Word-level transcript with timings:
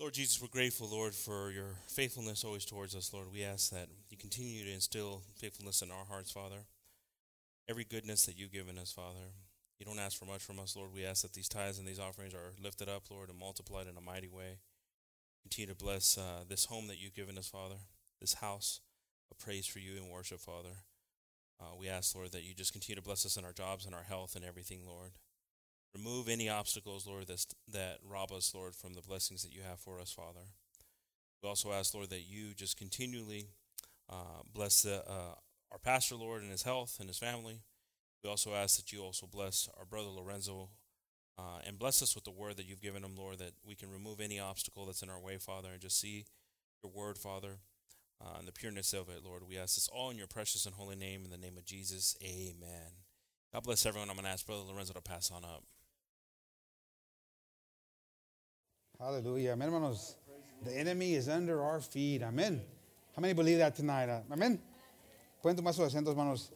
Lord 0.00 0.12
Jesus, 0.12 0.42
we're 0.42 0.48
grateful, 0.48 0.88
Lord, 0.88 1.14
for 1.14 1.52
your 1.52 1.76
faithfulness 1.86 2.42
always 2.42 2.64
towards 2.64 2.96
us, 2.96 3.12
Lord. 3.14 3.28
We 3.32 3.44
ask 3.44 3.70
that 3.70 3.86
you 4.10 4.16
continue 4.16 4.64
to 4.64 4.72
instill 4.72 5.22
faithfulness 5.36 5.82
in 5.82 5.92
our 5.92 6.04
hearts, 6.04 6.32
Father. 6.32 6.66
Every 7.68 7.84
goodness 7.84 8.26
that 8.26 8.36
you've 8.36 8.52
given 8.52 8.76
us, 8.76 8.90
Father. 8.90 9.30
You 9.78 9.86
don't 9.86 10.00
ask 10.00 10.18
for 10.18 10.24
much 10.24 10.42
from 10.42 10.58
us, 10.58 10.74
Lord. 10.74 10.90
We 10.92 11.04
ask 11.04 11.22
that 11.22 11.32
these 11.32 11.48
tithes 11.48 11.78
and 11.78 11.86
these 11.86 12.00
offerings 12.00 12.34
are 12.34 12.54
lifted 12.60 12.88
up, 12.88 13.04
Lord, 13.08 13.30
and 13.30 13.38
multiplied 13.38 13.86
in 13.86 13.96
a 13.96 14.00
mighty 14.00 14.26
way. 14.26 14.58
Continue 15.44 15.72
to 15.72 15.78
bless 15.78 16.18
uh, 16.18 16.42
this 16.48 16.64
home 16.64 16.88
that 16.88 16.98
you've 17.00 17.14
given 17.14 17.38
us, 17.38 17.46
Father, 17.46 17.76
this 18.20 18.34
house 18.34 18.80
of 19.30 19.38
praise 19.38 19.66
for 19.66 19.78
you 19.78 19.96
and 19.96 20.10
worship, 20.10 20.40
Father. 20.40 20.82
Uh, 21.60 21.76
we 21.78 21.88
ask, 21.88 22.16
Lord, 22.16 22.32
that 22.32 22.42
you 22.42 22.52
just 22.52 22.72
continue 22.72 22.96
to 22.96 23.06
bless 23.06 23.24
us 23.24 23.36
in 23.36 23.44
our 23.44 23.52
jobs 23.52 23.86
and 23.86 23.94
our 23.94 24.02
health 24.02 24.34
and 24.34 24.44
everything, 24.44 24.80
Lord. 24.84 25.12
Remove 25.94 26.28
any 26.28 26.48
obstacles, 26.48 27.06
Lord, 27.06 27.26
that 27.28 27.98
rob 28.02 28.32
us, 28.32 28.52
Lord, 28.54 28.74
from 28.74 28.94
the 28.94 29.02
blessings 29.02 29.42
that 29.42 29.54
you 29.54 29.62
have 29.62 29.78
for 29.78 30.00
us, 30.00 30.12
Father. 30.12 30.40
We 31.42 31.48
also 31.48 31.72
ask, 31.72 31.94
Lord, 31.94 32.10
that 32.10 32.28
you 32.28 32.54
just 32.54 32.76
continually 32.76 33.48
uh, 34.10 34.42
bless 34.52 34.82
the, 34.82 35.08
uh, 35.08 35.34
our 35.70 35.78
pastor, 35.78 36.16
Lord, 36.16 36.42
and 36.42 36.50
his 36.50 36.62
health 36.62 36.96
and 36.98 37.08
his 37.08 37.18
family. 37.18 37.60
We 38.22 38.30
also 38.30 38.54
ask 38.54 38.76
that 38.76 38.92
you 38.92 39.02
also 39.02 39.26
bless 39.26 39.68
our 39.78 39.84
brother 39.84 40.08
Lorenzo 40.08 40.70
uh, 41.38 41.58
and 41.66 41.78
bless 41.78 42.02
us 42.02 42.14
with 42.14 42.24
the 42.24 42.30
word 42.30 42.56
that 42.56 42.66
you've 42.66 42.80
given 42.80 43.04
him, 43.04 43.16
Lord, 43.16 43.38
that 43.38 43.52
we 43.64 43.74
can 43.74 43.90
remove 43.90 44.20
any 44.20 44.40
obstacle 44.40 44.86
that's 44.86 45.02
in 45.02 45.10
our 45.10 45.20
way, 45.20 45.36
Father, 45.36 45.68
and 45.72 45.80
just 45.80 46.00
see 46.00 46.24
your 46.82 46.92
word, 46.92 47.18
Father, 47.18 47.58
uh, 48.20 48.38
and 48.38 48.48
the 48.48 48.52
pureness 48.52 48.92
of 48.92 49.08
it, 49.08 49.22
Lord. 49.24 49.42
We 49.46 49.58
ask 49.58 49.74
this 49.74 49.88
all 49.92 50.10
in 50.10 50.18
your 50.18 50.26
precious 50.26 50.66
and 50.66 50.74
holy 50.74 50.96
name, 50.96 51.24
in 51.24 51.30
the 51.30 51.36
name 51.36 51.58
of 51.58 51.64
Jesus. 51.64 52.16
Amen. 52.22 52.92
God 53.52 53.64
bless 53.64 53.84
everyone. 53.84 54.10
I'm 54.10 54.16
going 54.16 54.24
to 54.24 54.30
ask 54.30 54.46
Brother 54.46 54.62
Lorenzo 54.62 54.94
to 54.94 55.00
pass 55.00 55.30
on 55.30 55.44
up. 55.44 55.64
Hallelujah. 58.98 59.52
Amén, 59.52 59.68
hermanos. 59.68 60.16
The 60.62 60.78
enemy 60.78 61.14
is 61.14 61.28
under 61.28 61.62
our 61.62 61.80
feet. 61.80 62.22
Amén. 62.22 62.60
How 63.14 63.20
many 63.20 63.34
believe 63.34 63.58
that 63.58 63.74
tonight? 63.74 64.08
Amén. 64.30 64.58
Pueden 65.42 65.56
tomar 65.56 65.74
sus 65.74 65.92
asientos, 65.92 66.08
hermanos. 66.10 66.50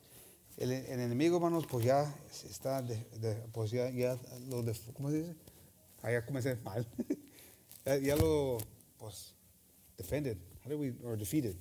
El, 0.57 0.73
el 0.73 1.01
enemigo, 1.01 1.37
hermanos, 1.37 1.67
pues 1.69 1.85
ya 1.85 2.12
está, 2.49 2.83
de, 2.83 2.97
de, 3.21 3.35
pues 3.53 3.71
ya, 3.71 3.91
ya 3.91 4.19
lo, 4.49 4.62
de, 4.62 4.75
¿cómo 4.93 5.11
se 5.11 5.19
dice? 5.19 5.37
Ah, 6.03 6.11
ya 6.11 6.25
comencé 6.25 6.57
mal. 6.57 6.85
ya, 7.85 7.97
ya 7.99 8.17
lo, 8.17 8.59
pues, 8.99 9.34
defended. 9.97 10.37
How 10.65 10.71
do 10.71 10.79
we, 10.79 10.95
or 11.05 11.17
defeated? 11.17 11.55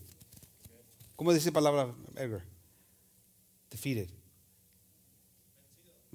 ¿Cómo 1.16 1.32
dice 1.32 1.50
la 1.50 1.54
palabra, 1.54 1.94
Edgar? 2.16 2.44
Defeated. 3.70 4.10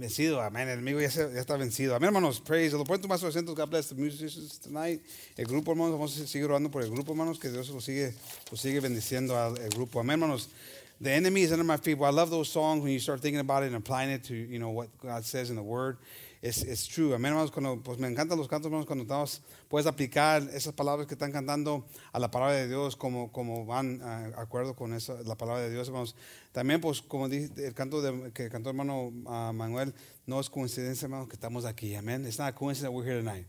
Vencido, 0.02 0.40
amén. 0.42 0.66
El 0.66 0.80
enemigo 0.80 1.00
ya, 1.00 1.08
se, 1.08 1.32
ya 1.32 1.38
está 1.38 1.56
vencido. 1.56 1.94
Amén, 1.94 2.08
hermanos. 2.08 2.40
Praise. 2.40 2.72
Lo 2.72 2.82
pueden 2.82 3.02
tomar 3.02 3.20
sus 3.20 3.28
asientos. 3.28 3.54
God 3.54 3.70
bless 3.70 3.88
the 3.88 3.94
musicians 3.94 4.58
tonight. 4.58 5.00
El 5.36 5.46
grupo, 5.46 5.70
hermanos. 5.70 5.92
Vamos 5.92 6.18
a 6.18 6.26
seguir 6.26 6.46
orando 6.46 6.72
por 6.72 6.82
el 6.82 6.90
grupo, 6.90 7.12
hermanos. 7.12 7.38
Que 7.38 7.48
Dios 7.50 7.70
lo 7.70 7.80
sigue, 7.80 8.12
lo 8.50 8.56
sigue 8.56 8.80
bendiciendo 8.80 9.38
al 9.38 9.54
grupo. 9.68 10.00
Amén, 10.00 10.20
hermanos. 10.20 10.48
The 11.00 11.12
enemy 11.12 11.42
is 11.42 11.52
under 11.52 11.64
my 11.64 11.76
feet. 11.76 11.98
Well, 11.98 12.10
I 12.10 12.12
love 12.12 12.30
those 12.30 12.48
songs 12.48 12.82
when 12.82 12.90
you 12.90 12.98
start 12.98 13.20
thinking 13.20 13.38
about 13.38 13.62
it 13.62 13.66
and 13.66 13.76
applying 13.76 14.10
it 14.10 14.24
to, 14.24 14.34
you 14.34 14.58
know, 14.58 14.70
what 14.70 14.88
God 15.00 15.24
says 15.24 15.50
in 15.50 15.56
the 15.56 15.62
Word. 15.62 15.98
It's, 16.42 16.64
it's 16.64 16.88
true. 16.88 17.14
Amén, 17.14 17.30
hermanos. 17.30 17.52
Cuando, 17.52 17.80
pues 17.80 18.00
me 18.00 18.08
encantan 18.08 18.36
los 18.36 18.48
cantos, 18.48 18.66
hermanos, 18.66 18.84
cuando 18.84 19.04
estamos, 19.04 19.40
puedes 19.68 19.86
aplicar 19.86 20.42
esas 20.52 20.72
palabras 20.74 21.06
que 21.06 21.14
están 21.14 21.30
cantando 21.30 21.86
a 22.12 22.18
la 22.18 22.32
palabra 22.32 22.56
de 22.56 22.66
Dios 22.66 22.96
como, 22.96 23.30
como 23.30 23.64
van 23.64 24.02
uh, 24.02 24.40
acuerdo 24.40 24.74
con 24.74 24.92
esa, 24.92 25.22
la 25.22 25.36
palabra 25.36 25.62
de 25.62 25.70
Dios, 25.70 25.86
hermanos. 25.86 26.16
También, 26.50 26.80
pues, 26.80 27.00
como 27.00 27.28
dije, 27.28 27.48
el 27.64 27.74
canto 27.74 28.02
de, 28.02 28.32
que 28.32 28.50
cantó 28.50 28.70
hermano 28.70 29.12
uh, 29.24 29.52
Manuel, 29.52 29.94
no 30.26 30.40
es 30.40 30.50
coincidencia, 30.50 31.06
hermanos, 31.06 31.28
que 31.28 31.36
estamos 31.36 31.64
aquí. 31.64 31.94
Amén. 31.94 32.26
It's 32.26 32.40
not 32.40 32.48
a 32.48 32.52
coincidence 32.52 32.90
that 32.90 32.92
we're 32.92 33.08
here 33.08 33.22
tonight. 33.22 33.46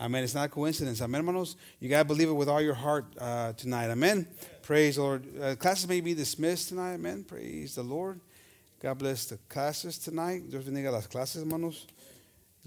Amen. 0.00 0.22
It's 0.22 0.36
not 0.36 0.44
a 0.44 0.48
coincidence. 0.48 1.02
Amen, 1.02 1.22
hermanos. 1.22 1.56
You 1.80 1.88
got 1.88 1.98
to 1.98 2.04
believe 2.04 2.28
it 2.28 2.34
with 2.34 2.48
all 2.48 2.62
your 2.62 2.74
heart 2.74 3.06
uh, 3.20 3.52
tonight. 3.54 3.90
Amen. 3.90 4.28
Praise 4.62 4.94
the 4.94 5.02
Lord. 5.02 5.26
Uh, 5.42 5.56
classes 5.56 5.88
may 5.88 6.00
be 6.00 6.14
dismissed 6.14 6.68
tonight. 6.68 6.94
Amen. 6.94 7.24
Praise 7.24 7.74
the 7.74 7.82
Lord. 7.82 8.20
God 8.80 8.96
bless 8.96 9.24
the 9.24 9.38
classes 9.48 9.98
tonight. 9.98 10.48
Dios 10.48 10.62
bendiga 10.62 10.92
las 10.92 11.08
clases, 11.08 11.42
hermanos. 11.42 11.88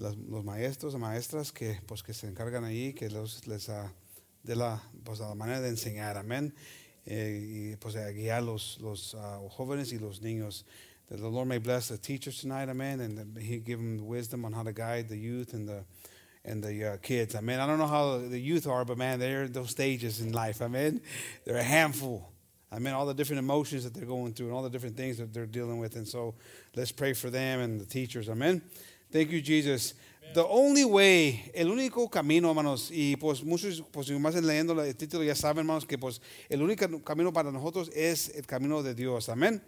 Los, 0.01 0.17
los 0.17 0.44
maestros 0.44 0.97
maestras 0.97 1.51
que, 1.51 1.79
pues, 1.85 2.01
que 2.01 2.13
se 2.13 2.28
encargan 2.28 2.63
ahí, 2.63 2.94
que 2.94 3.09
los, 3.09 3.47
les 3.47 3.69
uh, 3.69 3.88
de 4.44 4.56
la, 4.56 4.81
pues, 5.03 5.19
la 5.19 5.35
manera 5.35 5.62
de 5.62 5.69
enseñar. 5.69 6.17
Amén. 6.17 6.53
Eh, 7.06 7.73
y 7.73 7.75
pues 7.78 7.95
a 7.95 8.12
guiar 8.12 8.44
los, 8.44 8.79
los 8.81 9.13
uh, 9.13 9.47
jóvenes 9.50 9.94
y 9.94 10.00
los 10.00 10.22
niños. 10.22 10.66
That 11.09 11.19
the 11.19 11.28
Lord 11.28 11.47
may 11.47 11.59
bless 11.59 11.89
the 11.89 11.97
teachers 11.97 12.41
tonight. 12.41 12.69
Amen. 12.69 13.00
And 13.01 13.38
He 13.38 13.59
give 13.59 13.79
them 13.79 14.07
wisdom 14.07 14.45
on 14.45 14.53
how 14.53 14.63
to 14.63 14.72
guide 14.72 15.09
the 15.09 15.17
youth 15.17 15.53
and 15.53 15.67
the 15.67 15.84
and 16.44 16.63
the 16.63 16.94
uh, 16.94 16.97
kids. 16.97 17.35
I 17.35 17.41
mean, 17.41 17.59
I 17.59 17.68
don't 17.68 17.78
know 17.78 17.88
how 17.88 18.18
the 18.18 18.39
youth 18.39 18.66
are, 18.66 18.83
but 18.85 18.97
man, 18.97 19.19
they're 19.19 19.47
those 19.47 19.69
stages 19.69 20.22
in 20.22 20.31
life. 20.31 20.62
Amen. 20.62 21.01
they're 21.45 21.57
a 21.57 21.63
handful. 21.63 22.31
I 22.72 22.79
mean, 22.79 22.94
all 22.94 23.06
the 23.06 23.13
different 23.13 23.39
emotions 23.39 23.83
that 23.83 23.94
they're 23.94 24.06
going 24.06 24.33
through 24.33 24.47
and 24.47 24.56
all 24.56 24.63
the 24.63 24.69
different 24.69 24.95
things 24.95 25.18
that 25.18 25.33
they're 25.33 25.45
dealing 25.45 25.78
with. 25.78 25.97
And 25.97 26.07
so 26.07 26.35
let's 26.73 26.91
pray 26.91 27.13
for 27.13 27.29
them 27.29 27.59
and 27.59 27.79
the 27.79 27.85
teachers. 27.85 28.29
Amen. 28.29 28.62
Thank 29.12 29.32
you, 29.32 29.42
Jesus. 29.42 29.94
Amen. 30.24 30.34
The 30.34 30.48
only 30.48 30.86
way, 30.86 31.52
el 31.54 31.68
único 31.68 32.10
camino, 32.10 32.50
hermanos, 32.50 32.90
y 32.94 33.18
pues 33.18 33.44
muchos, 33.44 33.82
pues 33.92 34.08
si 34.08 34.14
más 34.14 34.36
leyendo 34.36 34.82
el 34.82 34.96
título 34.96 35.26
ya 35.26 35.36
saben, 35.36 35.66
hermanos, 35.66 35.86
que 35.86 35.98
pues 35.98 36.22
el 36.50 36.62
único 36.62 37.04
camino 37.04 37.34
para 37.34 37.52
nosotros 37.52 37.90
es 37.94 38.30
el 38.30 38.46
camino 38.46 38.82
de 38.82 38.94
Dios. 38.94 39.28
Amén. 39.28 39.62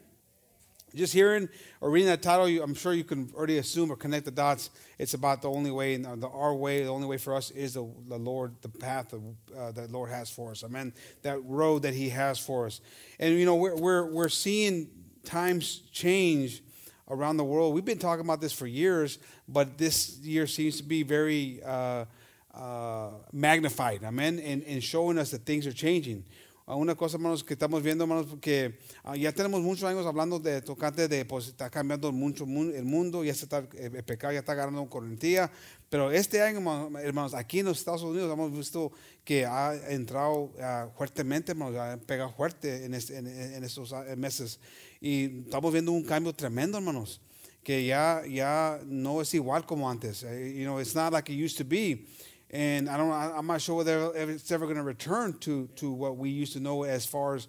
Just 0.95 1.11
hearing 1.11 1.49
or 1.81 1.89
reading 1.89 2.07
that 2.07 2.21
title, 2.21 2.45
I'm 2.63 2.73
sure 2.73 2.93
you 2.93 3.03
can 3.03 3.29
already 3.35 3.57
assume 3.57 3.91
or 3.91 3.97
connect 3.97 4.25
the 4.25 4.31
dots. 4.31 4.69
It's 4.97 5.13
about 5.13 5.41
the 5.41 5.49
only 5.49 5.71
way, 5.71 5.97
the, 5.97 6.29
our 6.29 6.53
way, 6.53 6.83
the 6.83 6.89
only 6.89 7.07
way 7.07 7.17
for 7.17 7.35
us 7.35 7.51
is 7.51 7.73
the, 7.73 7.85
the 8.07 8.17
Lord, 8.17 8.55
the 8.61 8.69
path 8.69 9.13
uh, 9.13 9.71
that 9.71 9.91
Lord 9.91 10.11
has 10.11 10.29
for 10.29 10.51
us. 10.51 10.63
Amen. 10.63 10.93
That 11.23 11.43
road 11.43 11.81
that 11.81 11.95
He 11.95 12.09
has 12.09 12.39
for 12.39 12.67
us. 12.67 12.79
And, 13.19 13.33
you 13.37 13.45
know, 13.45 13.55
we're, 13.55 13.75
we're, 13.75 14.05
we're 14.05 14.29
seeing 14.29 14.87
times 15.25 15.81
change 15.91 16.61
around 17.09 17.37
the 17.37 17.43
world. 17.43 17.73
We've 17.73 17.85
been 17.85 17.97
talking 17.97 18.25
about 18.25 18.41
this 18.41 18.53
for 18.53 18.67
years, 18.67 19.19
but 19.47 19.77
this 19.77 20.17
year 20.19 20.47
seems 20.47 20.77
to 20.77 20.83
be 20.83 21.03
very 21.03 21.61
uh, 21.63 22.05
uh, 22.53 23.09
magnified. 23.31 24.03
Amen. 24.03 24.39
And, 24.39 24.63
and 24.63 24.83
showing 24.83 25.17
us 25.17 25.31
that 25.31 25.45
things 25.45 25.67
are 25.67 25.73
changing. 25.73 26.25
una 26.65 26.95
cosa, 26.95 27.17
hermanos, 27.17 27.43
que 27.43 27.55
estamos 27.55 27.83
viendo, 27.83 28.05
hermanos, 28.05 28.25
porque 28.27 28.79
uh, 29.03 29.15
ya 29.15 29.33
tenemos 29.33 29.61
muchos 29.61 29.83
años 29.83 30.05
hablando 30.05 30.39
de 30.39 30.61
tocante 30.61 31.07
de, 31.07 31.25
pues, 31.25 31.47
está 31.47 31.69
cambiando 31.69 32.11
mucho 32.11 32.45
el 32.45 32.85
mundo, 32.85 33.23
ya 33.23 33.33
se 33.33 33.45
está, 33.45 33.67
el 33.77 34.03
pecado 34.03 34.31
ya 34.31 34.39
está 34.39 34.53
agarrando 34.53 34.87
correntía, 34.89 35.51
pero 35.89 36.09
este 36.11 36.41
año, 36.41 36.59
hermanos, 36.99 37.33
aquí 37.33 37.59
en 37.59 37.65
los 37.65 37.79
Estados 37.79 38.01
Unidos 38.03 38.31
hemos 38.31 38.51
visto 38.53 38.91
que 39.25 39.45
ha 39.45 39.75
entrado 39.89 40.51
uh, 40.55 40.89
fuertemente, 40.97 41.51
hermanos, 41.51 41.75
ha 41.75 41.97
pegado 41.97 42.31
fuerte 42.31 42.85
en, 42.85 42.93
este, 42.93 43.17
en, 43.17 43.27
en, 43.27 43.63
estos 43.63 43.93
meses, 44.15 44.59
y 45.03 45.43
estamos 45.45 45.73
viendo 45.73 45.91
un 45.91 46.03
cambio 46.03 46.31
tremendo, 46.31 46.77
hermanos, 46.77 47.19
que 47.61 47.85
ya, 47.85 48.23
ya 48.25 48.79
no 48.85 49.19
es 49.19 49.33
igual 49.33 49.65
como 49.65 49.89
antes, 49.89 50.23
uh, 50.23 50.29
you 50.29 50.63
know, 50.63 50.77
it's 50.77 50.95
not 50.95 51.11
like 51.11 51.29
it 51.29 51.35
used 51.35 51.57
to 51.57 51.65
be, 51.65 52.05
and 52.49 52.89
I 52.89 52.95
don't. 52.95 53.11
I'm 53.11 53.45
not 53.45 53.61
sure 53.61 53.75
whether 53.75 54.13
it's 54.15 54.49
ever 54.51 54.65
going 54.65 54.77
to 54.77 54.83
return 54.83 55.33
to 55.39 55.67
to 55.75 55.91
what 55.91 56.15
we 56.15 56.29
used 56.29 56.53
to 56.53 56.61
know 56.61 56.83
as 56.83 57.05
far 57.05 57.35
as 57.35 57.47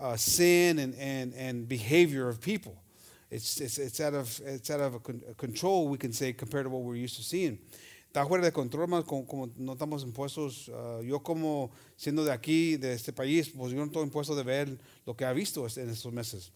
uh, 0.00 0.16
sin 0.16 0.80
and, 0.80 0.94
and 0.96 1.32
and 1.34 1.68
behavior 1.68 2.28
of 2.28 2.40
people. 2.40 2.74
It's 3.30 3.60
it's 3.60 3.78
it's 3.78 4.00
out 4.00 4.14
of 4.14 4.40
it's 4.44 4.70
out 4.70 4.80
of 4.80 5.00
control 5.36 5.88
we 5.88 5.98
can 5.98 6.12
say 6.12 6.32
compared 6.32 6.64
to 6.64 6.70
what 6.70 6.82
we're 6.82 6.96
used 6.96 7.16
to 7.16 7.22
seeing. 7.22 7.58
Está 8.12 8.26
fuera 8.26 8.42
de 8.42 8.50
control, 8.50 8.88
más 8.88 9.04
como, 9.04 9.26
como, 9.26 9.50
no 9.58 9.74
estamos 9.74 10.02
impuestos. 10.02 10.68
Uh, 10.68 11.02
yo 11.04 11.20
como 11.20 11.70
siendo 11.96 12.24
de 12.24 12.32
aquí, 12.32 12.76
de 12.78 12.94
este 12.94 13.12
país, 13.12 13.50
pues 13.50 13.72
yo 13.72 13.78
no 13.78 13.84
estoy 13.84 14.04
impuesto 14.04 14.34
de 14.34 14.42
ver 14.42 14.78
lo 15.04 15.14
que 15.14 15.24
ha 15.24 15.32
visto 15.32 15.66
en 15.76 15.90
estos 15.90 16.12
meses. 16.12 16.50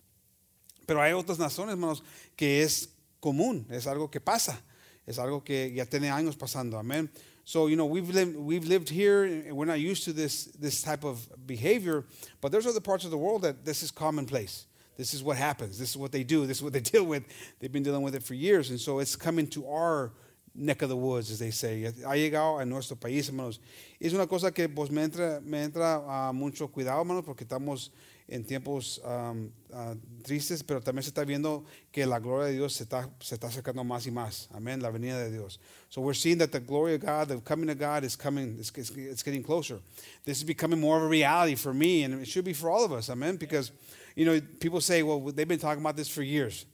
Pero 0.90 1.02
hay 1.02 1.12
otras 1.12 1.38
naciones, 1.38 1.74
hermanos, 1.74 2.02
que 2.34 2.64
es 2.64 2.88
común, 3.20 3.64
es 3.70 3.86
algo 3.86 4.10
que 4.10 4.20
pasa, 4.20 4.60
es 5.06 5.20
algo 5.20 5.44
que 5.44 5.72
ya 5.72 5.86
tiene 5.86 6.10
años 6.10 6.36
pasando. 6.36 6.76
Amén. 6.80 7.08
So 7.44 7.68
you 7.68 7.76
know 7.76 7.86
we've 7.86 8.12
lived 8.12 8.36
we've 8.36 8.66
lived 8.66 8.88
here 8.88 9.22
and 9.22 9.52
we're 9.52 9.66
not 9.66 9.78
used 9.78 10.02
to 10.06 10.12
this 10.12 10.46
this 10.58 10.82
type 10.82 11.04
of 11.04 11.28
behavior, 11.46 12.06
but 12.40 12.50
there's 12.50 12.66
other 12.66 12.80
parts 12.80 13.04
of 13.04 13.12
the 13.12 13.16
world 13.16 13.42
that 13.42 13.64
this 13.64 13.84
is 13.84 13.92
commonplace. 13.92 14.66
This 14.96 15.14
is 15.14 15.22
what 15.22 15.36
happens. 15.36 15.78
This 15.78 15.90
is 15.90 15.96
what 15.96 16.10
they 16.10 16.24
do. 16.24 16.44
This 16.44 16.56
is 16.56 16.64
what 16.64 16.72
they 16.72 16.80
deal 16.92 17.04
with. 17.04 17.22
They've 17.60 17.70
been 17.70 17.84
dealing 17.84 18.02
with 18.02 18.16
it 18.16 18.24
for 18.24 18.34
years, 18.34 18.70
and 18.70 18.80
so 18.80 18.98
it's 18.98 19.14
coming 19.14 19.46
to 19.50 19.68
our 19.68 20.10
neck 20.56 20.82
of 20.82 20.88
the 20.88 20.96
woods, 20.96 21.30
as 21.30 21.38
they 21.38 21.52
say. 21.52 21.84
Ha 21.84 22.14
llegado 22.14 22.60
a 22.60 22.66
nuestro 22.66 22.96
país, 22.96 23.28
hermanos. 23.28 23.60
Es 24.00 24.12
una 24.12 24.26
cosa 24.26 24.50
que 24.50 24.68
pues 24.68 24.90
me 24.90 25.02
entra 25.02 25.40
me 25.40 25.62
entra 25.62 26.00
uh, 26.00 26.32
mucho 26.32 26.66
cuidado, 26.66 27.00
hermanos, 27.00 27.24
porque 27.24 27.44
estamos 27.44 27.90
en 28.30 28.44
tiempos 28.44 29.00
um, 29.04 29.50
uh, 29.72 29.94
tristes, 30.22 30.62
pero 30.62 30.80
también 30.80 31.02
se 31.02 31.10
está 31.10 31.24
viendo 31.24 31.64
que 31.90 32.06
la 32.06 32.20
gloria 32.20 32.46
de 32.46 32.52
Dios 32.52 32.74
se 32.74 32.84
está, 32.84 33.10
se 33.20 33.34
está 33.34 33.48
acercando 33.48 33.84
más 33.84 34.06
y 34.06 34.10
más. 34.10 34.48
Amén, 34.54 34.80
la 34.80 34.90
venida 34.90 35.18
de 35.18 35.30
Dios. 35.30 35.58
So 35.88 36.00
we're 36.00 36.14
seeing 36.14 36.38
that 36.38 36.52
the 36.52 36.60
glory 36.60 36.94
of 36.94 37.00
God, 37.00 37.28
the 37.28 37.40
coming 37.40 37.68
of 37.70 37.78
God 37.78 38.04
is 38.04 38.16
coming, 38.16 38.56
it's, 38.58 38.70
it's, 38.76 38.90
it's 38.90 39.22
getting 39.24 39.42
closer. 39.42 39.80
This 40.24 40.38
is 40.38 40.44
becoming 40.44 40.80
more 40.80 40.96
of 40.96 41.02
a 41.02 41.08
reality 41.08 41.56
for 41.56 41.74
me, 41.74 42.04
and 42.04 42.22
it 42.22 42.28
should 42.28 42.44
be 42.44 42.52
for 42.52 42.70
all 42.70 42.84
of 42.84 42.92
us. 42.92 43.10
Amen, 43.10 43.36
because, 43.36 43.72
you 44.14 44.24
know, 44.24 44.40
people 44.60 44.80
say, 44.80 45.02
well, 45.02 45.20
they've 45.20 45.48
been 45.48 45.58
talking 45.58 45.82
about 45.82 45.96
this 45.96 46.08
for 46.08 46.22
years. 46.22 46.66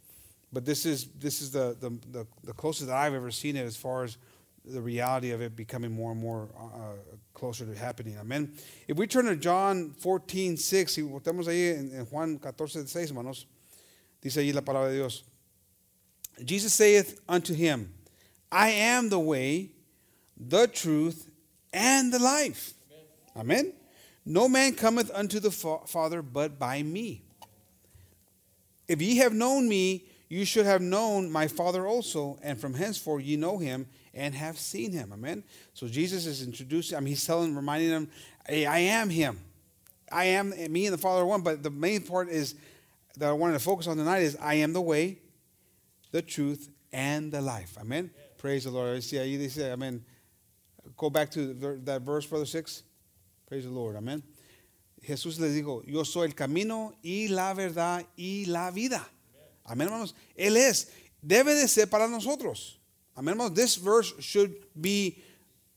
But 0.53 0.65
this 0.67 0.85
is, 0.85 1.07
this 1.19 1.41
is 1.41 1.51
the, 1.51 1.77
the, 1.81 1.91
the, 2.13 2.27
the 2.45 2.53
closest 2.53 2.89
that 2.89 2.97
I've 2.97 3.15
ever 3.15 3.31
seen 3.31 3.57
it 3.57 3.65
as 3.65 3.77
far 3.77 4.05
as 4.05 4.19
the 4.67 4.81
reality 4.81 5.31
of 5.31 5.41
it 5.41 5.55
becoming 5.55 5.93
more 5.93 6.13
and 6.13 6.21
more 6.21 6.49
uh, 6.59 6.95
closer 7.35 7.65
to 7.65 7.75
happening. 7.75 8.17
Amen. 8.19 8.53
If 8.89 8.97
we 8.97 9.07
turn 9.07 9.27
to 9.27 9.37
John 9.37 9.95
14, 10.01 10.57
6, 10.57 10.99
y 10.99 11.03
voltemos 11.03 11.47
ahí 11.47 11.79
en, 11.79 11.93
en 11.95 12.07
Juan 12.07 12.39
14, 12.39 12.87
6, 12.87 13.11
hermanos, 13.11 13.47
dice 14.21 14.39
ahí 14.39 14.53
la 14.53 14.63
palabra 14.63 14.89
de 14.89 14.97
Dios. 14.97 15.23
Jesus 16.45 16.75
saith 16.75 17.21
unto 17.29 17.55
him, 17.55 17.93
I 18.51 18.69
am 18.71 19.09
the 19.09 19.19
way, 19.19 19.71
the 20.37 20.67
truth, 20.67 21.31
and 21.73 22.13
the 22.13 22.19
life. 22.19 22.75
Amen. 23.37 23.73
No 24.25 24.49
man 24.49 24.75
cometh 24.75 25.11
unto 25.15 25.39
the 25.39 25.51
fa- 25.51 25.87
Father 25.87 26.23
but 26.23 26.59
by 26.59 26.83
me. 26.83 27.23
If 28.89 29.01
ye 29.01 29.17
have 29.19 29.33
known 29.33 29.69
me, 29.69 30.05
you 30.29 30.45
should 30.45 30.67
have 30.67 30.81
known 30.81 31.31
my 31.31 31.47
Father 31.47 31.87
also, 31.87 32.39
and 32.43 32.61
from 32.61 32.75
henceforth 32.75 33.25
you 33.25 33.37
know 33.37 33.59
him 33.59 33.87
and 34.13 34.35
have 34.35 34.59
seen 34.59 34.93
him. 34.93 35.13
Amen. 35.13 35.45
So 35.75 35.87
Jesus 35.87 36.27
is 36.27 36.43
introducing, 36.43 36.97
I 36.97 37.01
mean, 37.01 37.09
he's 37.09 37.25
telling, 37.25 37.55
reminding 37.55 37.91
them, 37.91 38.11
hey, 38.49 38.67
I 38.67 38.79
am 38.79 39.11
him. 39.11 39.39
I 40.11 40.25
am 40.27 40.51
me 40.71 40.87
and 40.87 40.95
the 40.95 40.99
Father 40.99 41.23
are 41.23 41.27
one. 41.27 41.43
But 41.43 41.63
the 41.63 41.71
main 41.71 42.03
part 42.03 42.29
is 42.29 42.55
that 43.19 43.29
I 43.29 43.33
wanted 43.33 43.55
to 43.55 43.59
focus 43.59 43.87
on 43.87 43.97
tonight 43.97 44.23
is 44.23 44.37
I 44.41 44.55
am 44.55 44.73
the 44.73 44.81
way, 44.81 45.19
the 46.13 46.23
truth, 46.23 46.71
and 46.93 47.31
the 47.31 47.41
life. 47.41 47.77
Amen. 47.81 48.11
Praise 48.39 48.65
the 48.65 48.71
Lord. 48.71 49.03
See, 49.03 49.17
ahí 49.17 49.39
dice, 49.39 49.59
amen. 49.73 50.05
Go 50.97 51.11
back 51.11 51.31
to 51.33 51.53
that 51.85 52.03
verse, 52.03 52.27
brother 52.27 52.47
six. 52.47 52.83
Praise 53.49 53.65
the 53.65 53.71
Lord. 53.71 53.97
Amen. 53.97 54.23
Jesús 55.07 55.39
les 55.39 55.55
dijo, 55.55 55.83
yo 55.87 56.03
soy 56.05 56.27
el 56.27 56.33
camino 56.35 56.95
y 57.05 57.29
la 57.29 57.55
verdad 57.55 58.05
y 58.17 58.45
la 58.47 58.71
vida. 58.71 59.05
Amén, 59.67 59.89
hermanos. 59.89 60.15
Él 60.35 60.57
es. 60.57 60.89
Debe 61.21 61.55
de 61.55 61.67
ser 61.69 61.89
para 61.89 62.09
nosotros. 62.09 62.81
Amén, 63.15 63.33
hermanos. 63.33 63.55
This 63.55 63.77
verse 63.77 64.15
should 64.21 64.55
be 64.81 65.23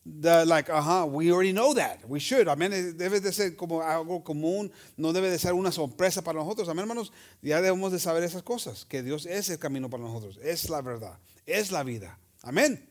the 0.06 0.46
like, 0.46 0.70
uh-huh, 0.70 1.06
we 1.06 1.32
already 1.32 1.52
know 1.52 1.74
that. 1.74 2.08
We 2.08 2.20
should. 2.20 2.48
Amén. 2.48 2.72
Debe 2.98 3.22
de 3.22 3.32
ser 3.32 3.52
como 3.52 3.82
algo 3.82 4.24
común. 4.24 4.72
No 4.98 5.12
debe 5.12 5.30
de 5.30 5.40
ser 5.40 5.54
una 5.54 5.72
sorpresa 5.72 6.22
para 6.22 6.40
nosotros. 6.40 6.70
Amén, 6.70 6.84
hermanos. 6.84 7.12
Ya 7.42 7.62
debemos 7.62 7.92
de 7.92 8.00
saber 8.00 8.24
esas 8.24 8.44
cosas. 8.44 8.86
Que 8.86 9.02
Dios 9.02 9.26
es 9.26 9.50
el 9.50 9.58
camino 9.58 9.90
para 9.90 10.04
nosotros. 10.04 10.38
Es 10.44 10.70
la 10.70 10.82
verdad. 10.82 11.18
Es 11.46 11.72
la 11.72 11.84
vida. 11.84 12.18
Amén. 12.44 12.86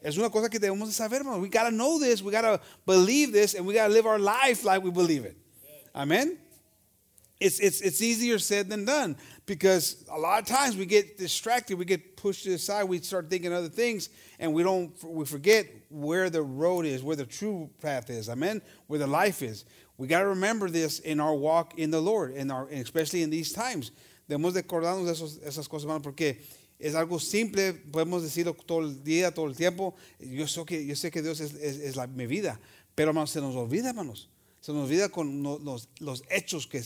Es 0.00 0.16
una 0.16 0.30
cosa 0.30 0.48
que 0.48 0.58
debemos 0.58 0.88
de 0.88 0.94
saber, 0.94 1.20
hermanos. 1.20 1.40
We 1.42 1.48
got 1.48 1.64
to 1.64 1.70
know 1.70 1.98
this. 1.98 2.22
We 2.22 2.32
got 2.32 2.42
to 2.42 2.60
believe 2.86 3.32
this. 3.32 3.54
And 3.54 3.66
we 3.66 3.74
got 3.74 3.88
to 3.88 3.92
live 3.92 4.06
our 4.06 4.18
life 4.18 4.64
like 4.64 4.82
we 4.82 4.90
believe 4.90 5.24
it. 5.24 5.36
Amen. 5.94 6.38
It's, 7.40 7.60
it's, 7.60 7.80
it's 7.80 8.00
easier 8.02 8.38
said 8.38 8.68
than 8.68 8.84
done 8.84 9.16
because 9.48 10.04
a 10.12 10.18
lot 10.18 10.40
of 10.40 10.46
times 10.46 10.76
we 10.76 10.84
get 10.84 11.16
distracted, 11.16 11.78
we 11.78 11.86
get 11.86 12.16
pushed 12.16 12.44
to 12.44 12.50
the 12.50 12.58
side, 12.58 12.84
we 12.84 13.00
start 13.00 13.30
thinking 13.30 13.52
other 13.52 13.70
things, 13.70 14.10
and 14.38 14.52
we 14.52 14.62
don't 14.62 14.92
we 15.02 15.24
forget 15.24 15.66
where 15.88 16.28
the 16.28 16.42
road 16.42 16.84
is, 16.84 17.02
where 17.02 17.16
the 17.16 17.24
true 17.26 17.70
path 17.80 18.10
is. 18.10 18.28
Amen. 18.28 18.60
Where 18.86 18.98
the 18.98 19.06
life 19.06 19.42
is. 19.42 19.64
We 19.96 20.06
got 20.06 20.20
to 20.20 20.28
remember 20.28 20.68
this 20.68 21.00
in 21.00 21.18
our 21.18 21.34
walk 21.34 21.78
in 21.78 21.90
the 21.90 22.00
Lord, 22.00 22.34
in 22.34 22.50
our, 22.50 22.68
especially 22.68 23.22
in 23.22 23.30
these 23.30 23.52
times. 23.52 23.90
Debemos 24.28 24.52
de 24.52 24.62
acordarnos 24.62 25.06
de 25.06 25.12
esos, 25.12 25.38
esas 25.38 25.66
cosas, 25.66 25.84
hermano, 25.84 26.02
porque 26.02 26.36
es 26.78 26.94
algo 26.94 27.18
simple, 27.18 27.72
podemos 27.72 28.22
decirlo 28.22 28.54
todo 28.54 28.80
el 28.80 29.02
día, 29.02 29.34
todo 29.34 29.46
el 29.46 29.56
tiempo. 29.56 29.96
Yo 30.20 30.46
sé 30.46 30.64
que, 30.66 30.84
yo 30.84 30.94
sé 30.94 31.10
que 31.10 31.22
Dios 31.22 31.40
es, 31.40 31.54
es, 31.54 31.78
es 31.78 31.96
la, 31.96 32.06
mi 32.06 32.26
vida, 32.26 32.60
pero 32.94 33.10
hermanos, 33.10 33.30
se 33.30 33.40
nos 33.40 33.56
olvida, 33.56 33.88
hermanos. 33.88 34.28
Se 34.60 34.72
nos 34.72 34.88
olvida 34.88 35.08
con 35.08 35.42
los, 35.42 35.88
hechos 36.30 36.66
que, 36.66 36.82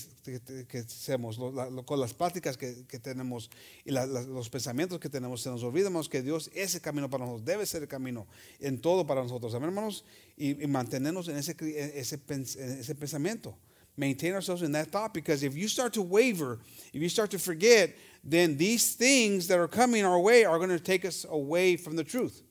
que, 0.68 0.78
hacemos, 0.78 1.38
con 1.86 2.00
las 2.00 2.12
prácticas 2.12 2.58
que, 2.58 2.98
tenemos 3.02 3.50
y 3.84 3.90
los 3.90 4.50
pensamientos 4.50 5.00
que 5.00 5.08
tenemos. 5.08 5.40
Se 5.40 5.48
nos 5.48 5.62
olvida, 5.62 5.86
hermanos, 5.86 6.08
que 6.08 6.22
Dios 6.22 6.50
es 6.54 6.74
el 6.74 6.82
camino 6.82 7.08
para 7.08 7.24
nosotros, 7.24 7.46
debe 7.46 7.64
ser 7.64 7.82
el 7.82 7.88
camino 7.88 8.26
en 8.60 8.78
todo 8.78 9.06
para 9.06 9.22
nosotros. 9.22 9.54
Amén, 9.54 9.70
hermanos, 9.70 10.04
y, 10.36 10.54
mantenernos 10.66 11.28
en 11.28 11.38
ese, 11.38 11.56
en 11.58 11.98
ese 11.98 12.94
pensamiento. 12.94 13.56
Maintain 13.96 14.34
ourselves 14.34 14.62
in 14.62 14.72
that 14.72 14.88
thought 14.88 15.12
because 15.12 15.42
if 15.42 15.54
you 15.54 15.68
start 15.68 15.92
to 15.94 16.02
waver, 16.02 16.58
if 16.92 17.02
you 17.02 17.08
start 17.08 17.30
to 17.30 17.38
forget, 17.38 17.94
then 18.24 18.56
these 18.56 18.94
things 18.94 19.48
that 19.48 19.58
are 19.58 19.68
coming 19.68 20.04
our 20.04 20.18
way 20.18 20.44
are 20.44 20.58
going 20.58 20.70
to 20.70 20.80
take 20.80 21.04
us 21.04 21.26
away 21.28 21.76
from 21.76 21.96
the 21.96 22.04
truth 22.04 22.42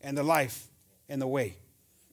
and 0.00 0.16
the 0.16 0.22
life 0.22 0.68
and 1.08 1.22
the 1.22 1.26
way. 1.26 1.56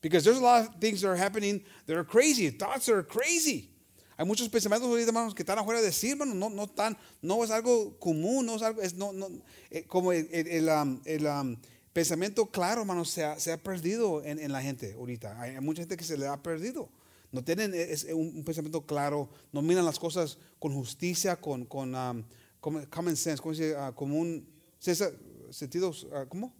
Because 0.01 0.23
there's 0.23 0.39
a 0.39 0.41
lot 0.41 0.61
of 0.67 0.75
things 0.79 1.01
that 1.01 1.09
are 1.09 1.15
happening 1.15 1.63
that 1.85 1.95
are 1.95 2.03
crazy, 2.03 2.49
thoughts 2.49 2.89
are 2.89 3.03
crazy. 3.03 3.69
Hay 4.17 4.25
muchos 4.25 4.49
pensamientos 4.49 4.89
hermanos, 5.07 5.33
que 5.33 5.43
están 5.43 5.57
afuera 5.57 5.81
de 5.81 5.91
sí, 5.91 6.11
hermanos, 6.11 6.35
no, 6.35 6.49
no, 6.49 6.67
tan, 6.67 6.97
no 7.21 7.43
es 7.43 7.49
algo 7.49 7.97
común, 7.99 8.45
no 8.45 8.55
es 8.55 8.61
algo, 8.61 8.81
es, 8.81 8.93
no, 8.93 9.13
no, 9.13 9.29
eh, 9.71 9.83
como 9.87 10.11
el, 10.11 10.27
el, 10.31 10.47
el, 10.47 10.69
um, 10.69 11.01
el, 11.05 11.25
um, 11.25 11.55
pensamiento 11.93 12.45
claro, 12.47 12.81
hermanos, 12.81 13.09
se 13.09 13.23
ha, 13.23 13.39
se 13.39 13.51
ha 13.51 13.57
perdido 13.57 14.23
en, 14.23 14.37
en 14.39 14.51
la 14.51 14.61
gente 14.61 14.93
ahorita. 14.93 15.39
Hay, 15.41 15.59
mucha 15.59 15.81
gente 15.81 15.97
que 15.97 16.03
se 16.03 16.17
le 16.17 16.27
ha 16.27 16.41
perdido. 16.41 16.89
No 17.31 17.43
tienen 17.43 17.73
es- 17.73 18.03
es 18.03 18.13
un, 18.13 18.31
un 18.35 18.43
pensamiento 18.43 18.85
claro, 18.85 19.29
no 19.51 19.61
miran 19.61 19.85
las 19.85 19.97
cosas 19.97 20.37
con 20.59 20.73
justicia, 20.73 21.35
con, 21.35 21.65
con 21.65 21.95
um, 21.95 22.23
com- 22.59 22.85
common 22.91 23.15
sense, 23.15 23.41
¿cómo 23.41 23.55
se 23.55 23.67
dice? 23.69 23.77
Ah, 23.77 23.91
común, 23.95 24.47
César, 24.79 25.13
sentido, 25.49 25.93
ah, 26.13 26.25
¿cómo? 26.27 26.53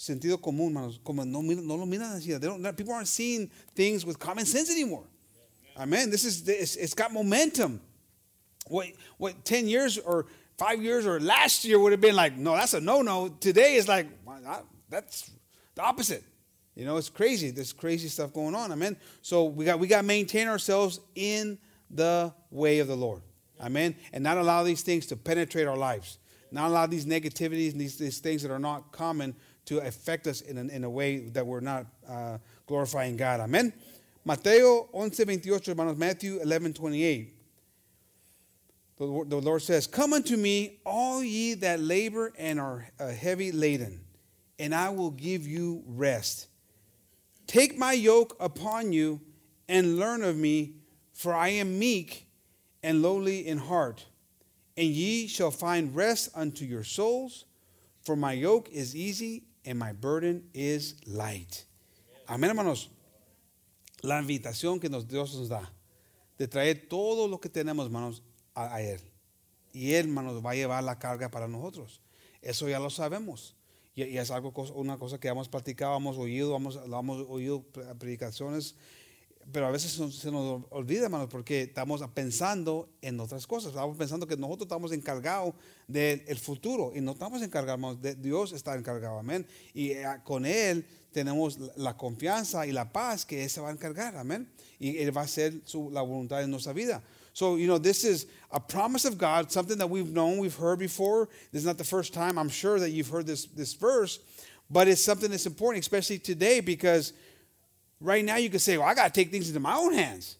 Sentido 0.00 0.38
común, 0.40 0.68
hermanos, 0.72 0.98
como 1.04 1.24
no, 1.24 1.42
no 1.42 1.74
lo 1.76 1.86
miran 1.86 2.16
así. 2.16 2.76
People 2.76 2.94
aren't 2.94 3.08
seeing 3.08 3.50
things 3.74 4.06
with 4.06 4.18
common 4.18 4.46
sense 4.46 4.70
anymore. 4.70 5.04
Amen. 5.76 6.10
This 6.10 6.24
is 6.24 6.48
it's, 6.48 6.76
it's 6.76 6.94
got 6.94 7.12
momentum. 7.12 7.80
What 8.68 8.86
what 9.18 9.44
ten 9.44 9.68
years 9.68 9.98
or 9.98 10.26
five 10.56 10.82
years 10.82 11.06
or 11.06 11.20
last 11.20 11.64
year 11.64 11.78
would 11.78 11.92
have 11.92 12.00
been 12.00 12.16
like, 12.16 12.36
no, 12.36 12.52
that's 12.56 12.74
a 12.74 12.80
no 12.80 13.02
no. 13.02 13.28
Today 13.28 13.74
is 13.74 13.88
like 13.88 14.06
"Well, 14.24 14.40
that- 14.42 14.64
that's 14.88 15.30
the 15.76 15.82
opposite. 15.82 16.24
You 16.74 16.84
know, 16.84 16.96
it's 16.96 17.08
crazy. 17.10 17.50
There's 17.50 17.72
crazy 17.72 18.08
stuff 18.08 18.32
going 18.32 18.54
on. 18.54 18.72
Amen. 18.72 18.96
So 19.22 19.44
we 19.44 19.64
got 19.64 19.78
we 19.78 19.86
got 19.86 19.98
to 19.98 20.06
maintain 20.06 20.48
ourselves 20.48 20.98
in 21.14 21.58
the 21.90 22.32
way 22.50 22.78
of 22.80 22.88
the 22.88 22.96
Lord. 22.96 23.22
Amen. 23.60 23.94
And 24.12 24.24
not 24.24 24.38
allow 24.38 24.62
these 24.64 24.82
things 24.82 25.06
to 25.06 25.16
penetrate 25.16 25.66
our 25.66 25.76
lives. 25.76 26.18
Not 26.50 26.68
allow 26.68 26.86
these 26.86 27.06
negativities 27.06 27.72
and 27.72 27.80
these, 27.80 27.96
these 27.98 28.18
things 28.18 28.42
that 28.42 28.50
are 28.50 28.58
not 28.58 28.90
common 28.90 29.36
to 29.70 29.78
affect 29.78 30.26
us 30.26 30.40
in, 30.40 30.58
an, 30.58 30.68
in 30.68 30.82
a 30.82 30.90
way 30.90 31.28
that 31.28 31.46
we're 31.46 31.60
not 31.60 31.86
uh, 32.08 32.38
glorifying 32.66 33.16
God. 33.16 33.38
Amen. 33.38 33.72
Mateo 34.24 34.88
11:28, 34.92 35.64
hermanos. 35.64 35.96
Matthew 35.96 36.40
11:28. 36.40 37.30
The, 38.98 39.24
the 39.28 39.36
Lord 39.36 39.62
says, 39.62 39.86
Come 39.86 40.12
unto 40.12 40.36
me, 40.36 40.80
all 40.84 41.22
ye 41.22 41.54
that 41.54 41.78
labor 41.78 42.32
and 42.36 42.58
are 42.58 42.88
uh, 42.98 43.10
heavy 43.10 43.52
laden, 43.52 44.00
and 44.58 44.74
I 44.74 44.88
will 44.88 45.12
give 45.12 45.46
you 45.46 45.84
rest. 45.86 46.48
Take 47.46 47.78
my 47.78 47.92
yoke 47.92 48.36
upon 48.40 48.92
you 48.92 49.20
and 49.68 50.00
learn 50.00 50.24
of 50.24 50.36
me, 50.36 50.74
for 51.12 51.32
I 51.32 51.50
am 51.50 51.78
meek 51.78 52.26
and 52.82 53.02
lowly 53.02 53.46
in 53.46 53.58
heart, 53.58 54.04
and 54.76 54.88
ye 54.88 55.28
shall 55.28 55.52
find 55.52 55.94
rest 55.94 56.30
unto 56.34 56.64
your 56.64 56.82
souls, 56.82 57.44
for 58.02 58.16
my 58.16 58.32
yoke 58.32 58.68
is 58.72 58.96
easy 58.96 59.44
and 59.64 59.78
my 59.78 59.92
burden 59.92 60.48
is 60.52 60.96
light. 61.06 61.64
Amén, 62.26 62.50
hermanos. 62.50 62.90
La 64.02 64.20
invitación 64.20 64.80
que 64.80 64.88
Dios 64.88 65.34
nos 65.34 65.48
da 65.48 65.70
de 66.38 66.48
traer 66.48 66.88
todo 66.88 67.28
lo 67.28 67.38
que 67.38 67.50
tenemos, 67.50 67.84
hermanos, 67.84 68.22
a, 68.54 68.80
Él. 68.80 69.00
Y 69.74 69.92
Él, 69.92 70.06
hermanos, 70.06 70.42
va 70.44 70.52
a 70.52 70.54
llevar 70.54 70.82
la 70.82 70.98
carga 70.98 71.30
para 71.30 71.46
nosotros. 71.46 72.00
Eso 72.40 72.66
ya 72.66 72.78
lo 72.78 72.88
sabemos. 72.88 73.54
Y, 73.94 74.16
es 74.16 74.30
algo, 74.30 74.54
una 74.74 74.98
cosa 74.98 75.20
que 75.20 75.28
hemos 75.28 75.48
platicado, 75.48 75.96
hemos 75.96 76.16
oído, 76.16 76.56
hemos, 76.56 76.76
oído 76.76 77.62
pre- 77.62 77.94
predicaciones, 77.96 78.74
pero 79.52 79.66
a 79.66 79.70
veces 79.70 79.92
se- 79.92 80.30
nos 80.30 80.62
olvida, 80.70 81.04
hermanos, 81.04 81.28
porque 81.30 81.62
estamos 81.62 82.02
pensando 82.14 82.88
en 83.02 83.18
otras 83.20 83.46
cosas. 83.46 83.70
Estamos 83.70 83.96
pensando 83.96 84.26
que 84.26 84.36
nosotros 84.36 84.66
estamos 84.66 84.92
encargados 84.92 85.54
del 85.88 86.22
el 86.26 86.38
futuro 86.38 86.92
y 86.94 87.00
no 87.00 87.12
estamos 87.12 87.42
encargados, 87.42 87.78
hermanos, 87.78 88.00
de 88.02 88.14
Dios 88.14 88.52
está 88.52 88.74
encargado, 88.76 89.18
amén. 89.18 89.46
Y 89.74 89.90
eh, 89.92 90.04
con 90.24 90.44
Él 90.46 90.86
tenemos 91.12 91.58
la 91.76 91.96
confianza 91.96 92.66
y 92.66 92.72
la 92.72 92.92
paz 92.92 93.24
que 93.24 93.42
Él 93.42 93.50
se 93.50 93.60
va 93.60 93.70
a 93.70 93.72
encargar, 93.72 94.16
amén. 94.16 94.48
Y 94.78 94.98
Él 94.98 95.16
va 95.16 95.22
a 95.22 95.24
hacer 95.24 95.60
su- 95.64 95.90
la 95.90 96.02
voluntad 96.02 96.42
en 96.42 96.50
nuestra 96.50 96.72
vida. 96.72 97.02
So, 97.32 97.56
you 97.56 97.66
know, 97.66 97.78
this 97.80 98.04
is 98.04 98.26
a 98.50 98.60
promise 98.60 99.04
of 99.06 99.16
God, 99.16 99.50
something 99.50 99.78
that 99.78 99.88
we've 99.88 100.12
known, 100.12 100.38
we've 100.40 100.54
heard 100.56 100.78
before. 100.78 101.28
This 101.52 101.62
is 101.62 101.66
not 101.66 101.78
the 101.78 101.84
first 101.84 102.12
time. 102.12 102.38
I'm 102.38 102.48
sure 102.50 102.78
that 102.80 102.90
you've 102.90 103.08
heard 103.08 103.24
this, 103.26 103.46
this 103.46 103.72
verse, 103.72 104.18
but 104.68 104.86
it's 104.88 105.02
something 105.02 105.30
that's 105.30 105.46
important, 105.46 105.82
especially 105.84 106.18
today, 106.18 106.60
because 106.60 107.12
right 108.00 108.24
now 108.24 108.36
you 108.36 108.50
can 108.50 108.58
say, 108.58 108.78
well, 108.78 108.88
I 108.88 108.94
got 108.94 109.12
to 109.12 109.12
take 109.12 109.30
things 109.30 109.48
into 109.48 109.60
my 109.60 109.74
own 109.74 109.92
hands. 109.92 110.36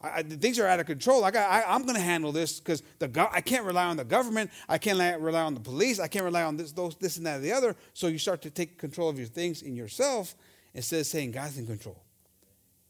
I, 0.00 0.18
I, 0.18 0.22
things 0.22 0.58
are 0.58 0.66
out 0.66 0.80
of 0.80 0.86
control. 0.86 1.24
I 1.24 1.30
got, 1.30 1.50
I, 1.50 1.62
I'm 1.62 1.82
going 1.82 1.94
to 1.94 2.02
handle 2.02 2.32
this 2.32 2.60
because 2.60 2.82
the 2.98 3.08
go- 3.08 3.28
I 3.32 3.40
can't 3.40 3.64
rely 3.64 3.86
on 3.86 3.96
the 3.96 4.04
government. 4.04 4.50
I 4.68 4.78
can't 4.78 5.20
rely 5.20 5.42
on 5.42 5.54
the 5.54 5.60
police. 5.60 6.00
I 6.00 6.08
can't 6.08 6.24
rely 6.24 6.42
on 6.42 6.56
this, 6.56 6.72
those, 6.72 6.96
this, 6.96 7.16
and 7.16 7.26
that, 7.26 7.36
and 7.36 7.44
the 7.44 7.52
other. 7.52 7.76
So 7.94 8.08
you 8.08 8.18
start 8.18 8.42
to 8.42 8.50
take 8.50 8.78
control 8.78 9.08
of 9.08 9.18
your 9.18 9.28
things 9.28 9.62
in 9.62 9.76
yourself 9.76 10.34
instead 10.74 11.00
of 11.00 11.06
saying 11.06 11.32
God's 11.32 11.58
in 11.58 11.66
control. 11.66 12.02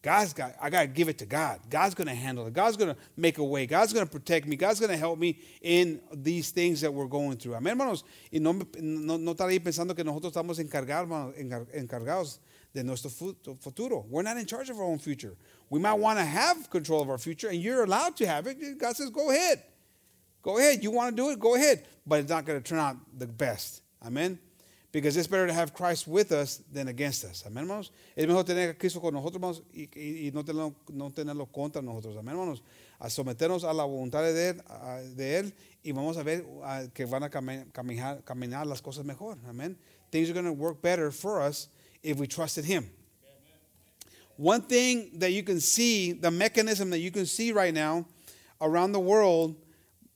God's 0.03 0.33
got, 0.33 0.57
I 0.61 0.69
got 0.69 0.81
to 0.81 0.87
give 0.89 1.09
it 1.09 1.19
to 1.19 1.27
God. 1.27 1.61
God's 1.71 1.95
going 1.95 2.09
to 2.09 2.15
handle 2.15 2.45
it. 2.49 2.53
God's 2.53 2.77
going 2.77 2.93
to 2.93 3.01
make 3.17 3.39
a 3.39 3.45
way. 3.45 3.67
God's 3.67 3.93
going 3.93 4.05
to 4.05 4.11
protect 4.11 4.49
me. 4.49 4.57
God's 4.57 4.81
going 4.81 4.91
to 4.91 4.97
help 4.97 5.17
me 5.17 5.39
in 5.61 6.01
these 6.13 6.51
things 6.51 6.81
that 6.81 6.93
we're 6.93 7.07
going 7.07 7.37
through. 7.37 7.53
Amén, 7.53 7.71
hermanos. 7.71 8.03
Y 8.33 8.41
no, 8.41 8.53
no, 8.81 9.17
no 9.17 9.33
estar 9.33 9.49
ahí 9.49 9.61
pensando 9.61 9.95
que 9.95 10.03
nosotros 10.03 10.33
estamos 10.33 10.59
encargados, 10.59 11.35
encargados 11.73 12.41
de 12.75 12.83
nuestro 12.83 13.11
futuro. 13.11 14.05
We're 14.09 14.23
not 14.23 14.37
in 14.37 14.47
charge 14.47 14.71
of 14.71 14.79
our 14.79 14.85
own 14.85 14.99
future. 14.99 15.37
We 15.69 15.79
might 15.79 15.95
want 15.95 16.19
to 16.19 16.25
have 16.25 16.71
control 16.71 17.03
of 17.03 17.11
our 17.11 17.19
future, 17.19 17.49
and 17.49 17.61
you're 17.61 17.85
allowed 17.85 18.17
to 18.17 18.27
have 18.27 18.47
it. 18.47 18.79
God 18.79 18.97
says, 18.97 19.11
go 19.11 19.31
ahead. 19.31 19.63
Go 20.43 20.59
ahead. 20.59 20.83
You 20.83 20.91
want 20.91 21.17
to 21.17 21.23
do 21.23 21.31
it? 21.31 21.39
Go 21.39 21.55
ahead. 21.55 21.87
But 22.07 22.21
it's 22.21 22.31
not 22.31 22.45
going 22.45 22.61
to 22.61 22.69
turn 22.69 22.79
out 22.79 22.97
the 23.17 23.27
best. 23.27 23.83
Amen. 24.05 24.39
Because 24.91 25.17
it's 25.17 25.27
better 25.27 25.47
to 25.47 25.53
have 25.53 25.73
Christ 25.73 26.07
with 26.07 26.33
us 26.33 26.63
than 26.71 26.89
against 26.89 27.25
us. 27.25 27.45
Amén, 27.47 27.63
hermanos. 27.63 27.91
Es 28.15 28.27
mejor 28.27 28.45
tener 28.45 28.71
a 28.71 28.75
Cristo 28.75 29.01
con 29.01 29.15
nosotros, 29.15 29.37
hermanos, 29.37 29.63
y, 29.75 29.89
y, 29.97 30.31
no, 30.35 30.43
tenerlo, 30.43 30.75
no, 30.91 31.11
tenerlo, 31.11 31.51
contra 31.51 31.81
nosotros. 31.81 32.17
Amén, 32.19 32.35
hermanos. 32.35 32.63
A 32.99 33.09
someternos 33.09 33.65
a 33.65 33.73
la 33.73 33.85
voluntad 33.85 34.23
de 34.23 34.51
Él, 34.51 34.63
de 35.17 35.39
él 35.39 35.55
y 35.83 35.93
vamos 35.93 36.17
a 36.17 36.23
ver 36.23 36.45
que 36.93 37.05
van 37.07 37.23
a 37.23 37.31
caminar, 37.31 38.23
caminar 38.23 38.67
las 38.67 38.83
cosas 38.83 39.05
mejor. 39.05 39.39
Amén. 39.49 39.79
Things 40.11 40.29
are 40.29 40.35
going 40.35 40.45
to 40.45 40.53
work 40.53 40.83
better 40.83 41.11
for 41.11 41.41
us 41.41 41.69
if 42.03 42.19
we 42.19 42.27
trusted 42.27 42.65
Him. 42.65 42.91
One 44.37 44.63
thing 44.63 45.11
that 45.19 45.33
you 45.33 45.43
can 45.43 45.61
see, 45.61 46.13
the 46.13 46.31
mechanism 46.31 46.91
that 46.91 46.99
you 46.99 47.11
can 47.11 47.27
see 47.27 47.53
right 47.53 47.73
now 47.73 48.07
around 48.61 48.93
the 48.93 49.01
world 49.01 49.57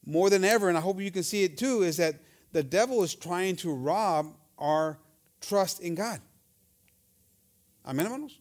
more 0.05 0.31
than 0.31 0.45
ever, 0.45 0.69
and 0.69 0.79
I 0.79 0.81
hope 0.81 1.01
you 1.01 1.11
can 1.11 1.23
see 1.23 1.45
it 1.45 1.59
too, 1.59 1.83
is 1.83 1.97
that 1.99 2.17
the 2.53 2.63
devil 2.63 3.03
is 3.03 3.15
trying 3.15 3.57
to 3.57 3.73
rob 3.75 4.35
our 4.59 4.99
trust 5.41 5.81
in 5.81 5.95
God. 5.95 6.21
Amén, 7.85 8.07
hermanos. 8.07 8.41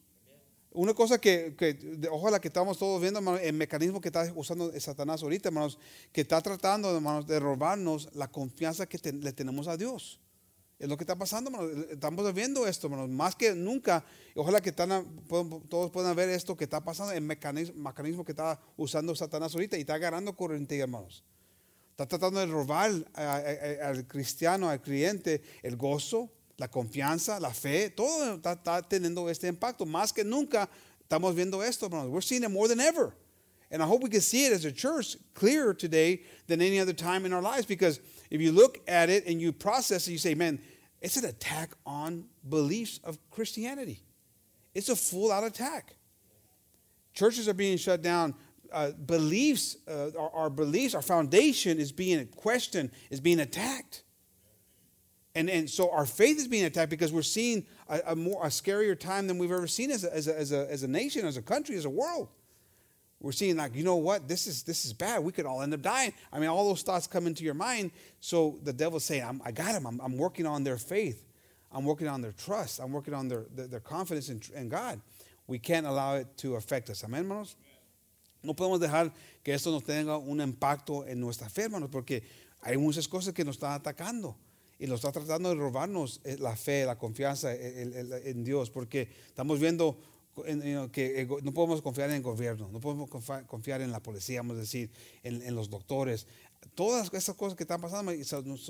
Una 0.73 0.93
cosa 0.93 1.19
que, 1.19 1.55
que 1.57 1.77
ojalá 2.11 2.39
que 2.39 2.49
estamos 2.49 2.77
todos 2.77 3.01
viendo, 3.01 3.19
hermanos, 3.19 3.41
el 3.43 3.53
mecanismo 3.53 4.01
que 4.01 4.09
está 4.09 4.31
usando 4.35 4.71
Satanás 4.79 5.23
ahorita, 5.23 5.49
hermanos, 5.49 5.77
que 6.11 6.21
está 6.21 6.41
tratando, 6.41 6.93
hermanos, 6.93 7.25
de 7.27 7.39
robarnos 7.39 8.09
la 8.13 8.27
confianza 8.27 8.85
que 8.85 8.97
te, 8.97 9.13
le 9.13 9.31
tenemos 9.31 9.67
a 9.67 9.77
Dios. 9.77 10.19
Es 10.77 10.89
lo 10.89 10.97
que 10.97 11.03
está 11.03 11.15
pasando, 11.15 11.49
hermanos. 11.49 11.85
Estamos 11.89 12.33
viendo 12.33 12.67
esto, 12.67 12.87
hermanos, 12.87 13.09
más 13.09 13.35
que 13.35 13.55
nunca. 13.55 14.03
Ojalá 14.35 14.61
que 14.61 14.73
todos 14.73 15.91
puedan 15.91 16.15
ver 16.15 16.29
esto 16.29 16.57
que 16.57 16.65
está 16.65 16.83
pasando, 16.83 17.13
el 17.13 17.21
mecanismo, 17.21 17.81
mecanismo 17.81 18.25
que 18.25 18.33
está 18.33 18.59
usando 18.75 19.15
Satanás 19.15 19.53
ahorita 19.53 19.77
y 19.77 19.81
está 19.81 19.93
agarrando 19.93 20.35
corriente, 20.35 20.77
hermanos. 20.77 21.23
Está 21.91 22.05
tratando 22.05 22.41
de 22.41 22.47
robar 22.47 22.91
al 23.13 24.05
cristiano, 24.05 24.69
al 24.69 24.81
creyente, 24.81 25.41
el 25.63 25.77
gozo, 25.77 26.29
la 26.57 26.69
confianza, 26.69 27.39
la 27.39 27.53
fe. 27.53 27.89
Todo 27.89 28.35
está, 28.35 28.81
teniendo 28.81 29.29
este 29.29 29.47
impacto. 29.47 29.85
Más 29.85 30.11
que 30.11 30.25
nunca 30.25 30.69
estamos 31.01 31.33
viendo 31.33 31.63
esto, 31.63 31.85
hermanos. 31.85 32.09
We're 32.09 32.21
seeing 32.21 32.43
it 32.43 32.49
more 32.49 32.67
than 32.67 32.81
ever. 32.81 33.15
And 33.71 33.81
I 33.81 33.85
hope 33.85 34.03
we 34.03 34.09
can 34.09 34.21
see 34.21 34.45
it 34.45 34.51
as 34.51 34.65
a 34.65 34.71
church 34.73 35.17
clearer 35.33 35.73
today 35.73 36.23
than 36.47 36.61
any 36.61 36.81
other 36.81 36.93
time 36.93 37.25
in 37.25 37.31
our 37.31 37.41
lives. 37.41 37.65
Because 37.65 38.01
if 38.35 38.41
you 38.41 38.51
look 38.51 38.79
at 38.87 39.09
it 39.09 39.25
and 39.25 39.41
you 39.41 39.51
process 39.51 40.07
it, 40.07 40.11
you 40.11 40.17
say, 40.17 40.35
man, 40.35 40.59
it's 41.01 41.17
an 41.17 41.25
attack 41.25 41.71
on 41.85 42.25
beliefs 42.47 42.99
of 43.03 43.17
Christianity. 43.31 44.01
It's 44.73 44.89
a 44.89 44.95
full 44.95 45.31
out 45.31 45.43
attack. 45.43 45.95
Churches 47.13 47.47
are 47.47 47.53
being 47.53 47.77
shut 47.77 48.01
down 48.01 48.35
uh, 48.71 48.91
beliefs, 48.91 49.77
uh, 49.87 50.09
our, 50.19 50.29
our, 50.31 50.49
beliefs, 50.49 50.93
our 50.95 51.01
foundation 51.01 51.79
is 51.79 51.91
being 51.91 52.25
questioned, 52.27 52.91
is 53.09 53.21
being 53.21 53.39
attacked. 53.39 54.03
And, 55.33 55.49
and 55.49 55.69
so 55.69 55.91
our 55.91 56.05
faith 56.05 56.37
is 56.37 56.47
being 56.47 56.65
attacked 56.65 56.89
because 56.89 57.13
we're 57.13 57.21
seeing 57.21 57.65
a, 57.87 58.01
a 58.07 58.15
more 58.15 58.43
a 58.43 58.49
scarier 58.49 58.99
time 58.99 59.27
than 59.27 59.37
we've 59.37 59.51
ever 59.51 59.67
seen 59.67 59.91
as 59.91 60.03
a, 60.03 60.13
as, 60.13 60.27
a, 60.27 60.37
as, 60.37 60.51
a, 60.51 60.71
as 60.71 60.83
a 60.83 60.87
nation, 60.87 61.25
as 61.25 61.37
a 61.37 61.41
country, 61.41 61.75
as 61.75 61.85
a 61.85 61.89
world. 61.89 62.29
We're 63.25 63.31
seeing 63.31 63.57
like, 63.57 63.73
you 63.73 63.83
know 63.83 63.95
what, 63.95 64.27
this 64.27 64.45
is 64.45 64.61
this 64.61 64.85
is 64.85 64.93
bad. 64.93 65.23
We 65.23 65.31
could 65.31 65.47
all 65.47 65.63
end 65.63 65.73
up 65.73 65.81
dying. 65.81 66.13
I 66.31 66.37
mean, 66.37 66.47
all 66.47 66.69
those 66.69 66.83
thoughts 66.83 67.07
come 67.07 67.25
into 67.25 67.43
your 67.43 67.55
mind. 67.55 67.89
So 68.19 68.59
the 68.61 68.71
devil's 68.71 69.03
saying, 69.03 69.41
i 69.43 69.51
got 69.51 69.73
them. 69.73 69.99
I'm, 69.99 70.15
working 70.15 70.45
on 70.45 70.63
their 70.63 70.77
faith. 70.77 71.25
I'm 71.71 71.85
working 71.85 72.07
on 72.07 72.21
their 72.21 72.33
trust. 72.33 72.79
I'm 72.79 72.91
working 72.91 73.15
on 73.15 73.27
their, 73.27 73.45
their, 73.49 73.79
confidence 73.79 74.29
in, 74.29 74.41
in 74.55 74.69
God. 74.69 75.01
We 75.47 75.57
can't 75.57 75.87
allow 75.87 76.17
it 76.17 76.37
to 76.37 76.53
affect 76.53 76.91
us. 76.91 77.03
Amen, 77.03 77.23
hermanos? 77.23 77.55
No 78.43 78.53
podemos 78.53 78.79
dejar 78.79 79.11
que 79.43 79.55
esto 79.55 79.71
nos 79.71 79.81
tenga 79.81 80.19
un 80.19 80.39
impacto 80.39 81.03
en 81.07 81.19
nuestra 81.19 81.49
fe, 81.49 81.63
hermanos, 81.63 81.89
porque 81.91 82.21
hay 82.61 82.77
muchas 82.77 83.07
cosas 83.07 83.33
que 83.33 83.43
nos 83.43 83.55
están 83.55 83.71
atacando 83.71 84.35
y 84.77 84.85
nos 84.85 85.03
está 85.03 85.11
tratando 85.11 85.49
de 85.49 85.55
robarnos 85.55 86.21
eh, 86.23 86.37
la 86.37 86.55
fe, 86.55 86.85
la 86.85 86.95
confianza 86.95 87.55
en 87.55 88.43
Dios, 88.43 88.69
porque 88.69 89.09
estamos 89.29 89.59
viendo 89.59 89.97
que 90.91 91.27
no 91.43 91.53
podemos 91.53 91.81
confiar 91.81 92.09
en 92.09 92.17
el 92.17 92.21
gobierno, 92.21 92.69
no 92.71 92.79
podemos 92.79 93.09
confiar 93.47 93.81
en 93.81 93.91
la 93.91 94.01
policía, 94.01 94.41
vamos 94.41 94.57
a 94.57 94.61
decir, 94.61 94.91
en, 95.23 95.55
los 95.55 95.69
doctores. 95.69 96.27
Todas 96.73 97.13
esas 97.13 97.35
cosas 97.35 97.55
que 97.55 97.63
están 97.63 97.79
pasando, 97.81 98.11
nos, 98.43 98.69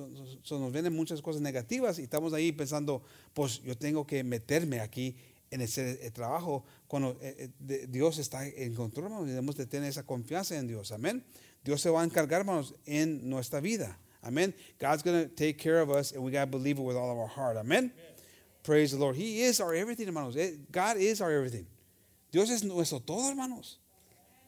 nos 0.51 0.71
vienen 0.71 0.93
muchas 0.93 1.21
cosas 1.21 1.41
negativas 1.41 1.97
y 1.99 2.03
estamos 2.03 2.33
ahí 2.33 2.51
pensando, 2.51 3.01
pues 3.33 3.61
yo 3.63 3.77
tengo 3.77 4.05
que 4.05 4.23
meterme 4.23 4.79
aquí 4.79 5.15
en 5.51 5.61
ese 5.61 6.11
trabajo 6.11 6.63
cuando 6.87 7.17
eh, 7.21 7.49
eh, 7.69 7.87
Dios 7.89 8.17
está 8.17 8.45
en 8.47 8.73
control, 8.75 9.05
hermanos, 9.05 9.27
debemos 9.27 9.55
de 9.55 9.65
tener 9.65 9.89
esa 9.89 10.03
confianza 10.03 10.57
en 10.57 10.67
Dios. 10.67 10.91
Amén. 10.91 11.23
Dios 11.63 11.81
se 11.81 11.89
va 11.89 12.01
a 12.01 12.05
encargar, 12.05 12.41
hermanos, 12.41 12.75
en 12.85 13.27
nuestra 13.27 13.59
vida. 13.59 13.97
Amén. 14.21 14.55
God's 14.79 15.03
going 15.03 15.23
to 15.23 15.35
take 15.35 15.57
care 15.57 15.81
of 15.81 15.89
us, 15.89 16.11
and 16.11 16.23
we 16.23 16.31
got 16.31 16.45
to 16.45 16.57
believe 16.57 16.79
it 16.79 16.83
with 16.83 16.95
all 16.95 17.11
of 17.11 17.17
our 17.17 17.27
heart. 17.27 17.57
Amén. 17.57 17.91
Praise 18.65 18.91
the 18.91 18.97
Lord. 18.97 19.15
He 19.15 19.43
is 19.43 19.61
our 19.61 19.75
everything, 19.75 20.07
hermanos. 20.07 20.35
Eh, 20.35 20.51
God 20.71 20.97
is 20.97 21.21
our 21.21 21.31
everything. 21.31 21.67
Dios 22.31 22.49
es 22.49 22.63
nuestro 22.63 22.99
todo, 22.99 23.29
hermanos. 23.29 23.77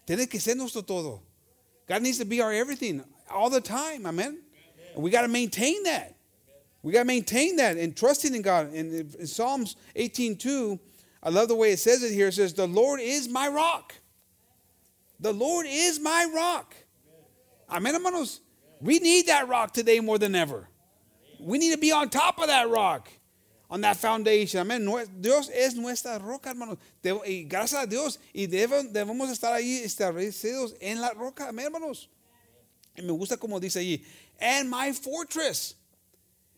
Tiene 0.06 0.28
que 0.28 0.40
ser 0.40 0.56
nuestro 0.56 0.82
todo. 0.82 1.22
God 1.88 2.02
needs 2.02 2.18
to 2.18 2.26
be 2.26 2.42
our 2.42 2.52
everything 2.52 3.04
all 3.30 3.50
the 3.50 3.62
time. 3.62 4.06
Amen. 4.06 4.40
And 4.96 5.04
we 5.04 5.12
got 5.12 5.22
to 5.22 5.28
maintain 5.28 5.84
that. 5.84 6.16
We 6.82 6.94
got 6.94 7.02
to 7.02 7.06
maintain 7.06 7.58
that 7.58 7.78
and 7.78 7.96
trusting 7.96 8.34
in 8.34 8.42
God. 8.42 8.74
In, 8.74 9.12
in 9.20 9.28
Psalms 9.28 9.76
18:2, 9.96 10.80
I 11.22 11.30
love 11.30 11.48
the 11.48 11.56
way 11.56 11.72
it 11.72 11.80
says 11.80 12.04
it 12.04 12.14
here. 12.14 12.30
It 12.30 12.34
says, 12.34 12.54
The 12.54 12.68
Lord 12.68 13.00
is 13.00 13.30
my 13.30 13.48
rock. 13.48 13.94
The 15.20 15.34
Lord 15.34 15.66
is 15.68 16.00
my 16.00 16.28
rock. 16.34 16.76
Amen, 17.70 17.94
hermanos. 17.94 18.42
We 18.80 19.00
need 19.00 19.28
that 19.28 19.48
rock 19.48 19.74
today 19.74 20.00
more 20.00 20.18
than 20.18 20.36
ever. 20.36 20.70
We 21.40 21.58
need 21.58 21.72
to 21.72 21.78
be 21.78 21.92
on 21.92 22.10
top 22.10 22.40
of 22.40 22.48
that 22.48 22.70
rock, 22.70 23.10
on 23.70 23.82
that 23.82 23.98
foundation. 23.98 24.62
Amén. 24.62 24.86
Dios 25.20 25.50
es 25.50 25.76
nuestra 25.76 26.20
roca, 26.20 26.50
hermanos. 26.50 26.78
Y 27.04 27.48
gracias 27.48 27.84
a 27.84 27.86
Dios. 27.86 28.20
Y 28.34 28.48
debemos 28.48 29.30
estar 29.30 29.54
ahí 29.54 29.82
establecidos 29.84 30.76
en 30.80 31.02
la 31.02 31.12
roca. 31.12 31.50
Amén, 31.50 31.66
hermanos. 31.66 32.08
Y 32.96 33.02
me 33.02 33.12
gusta 33.12 33.38
como 33.38 33.60
dice 33.60 33.80
allí. 33.80 34.04
And 34.40 34.70
my 34.70 34.92
fortress. 34.94 35.76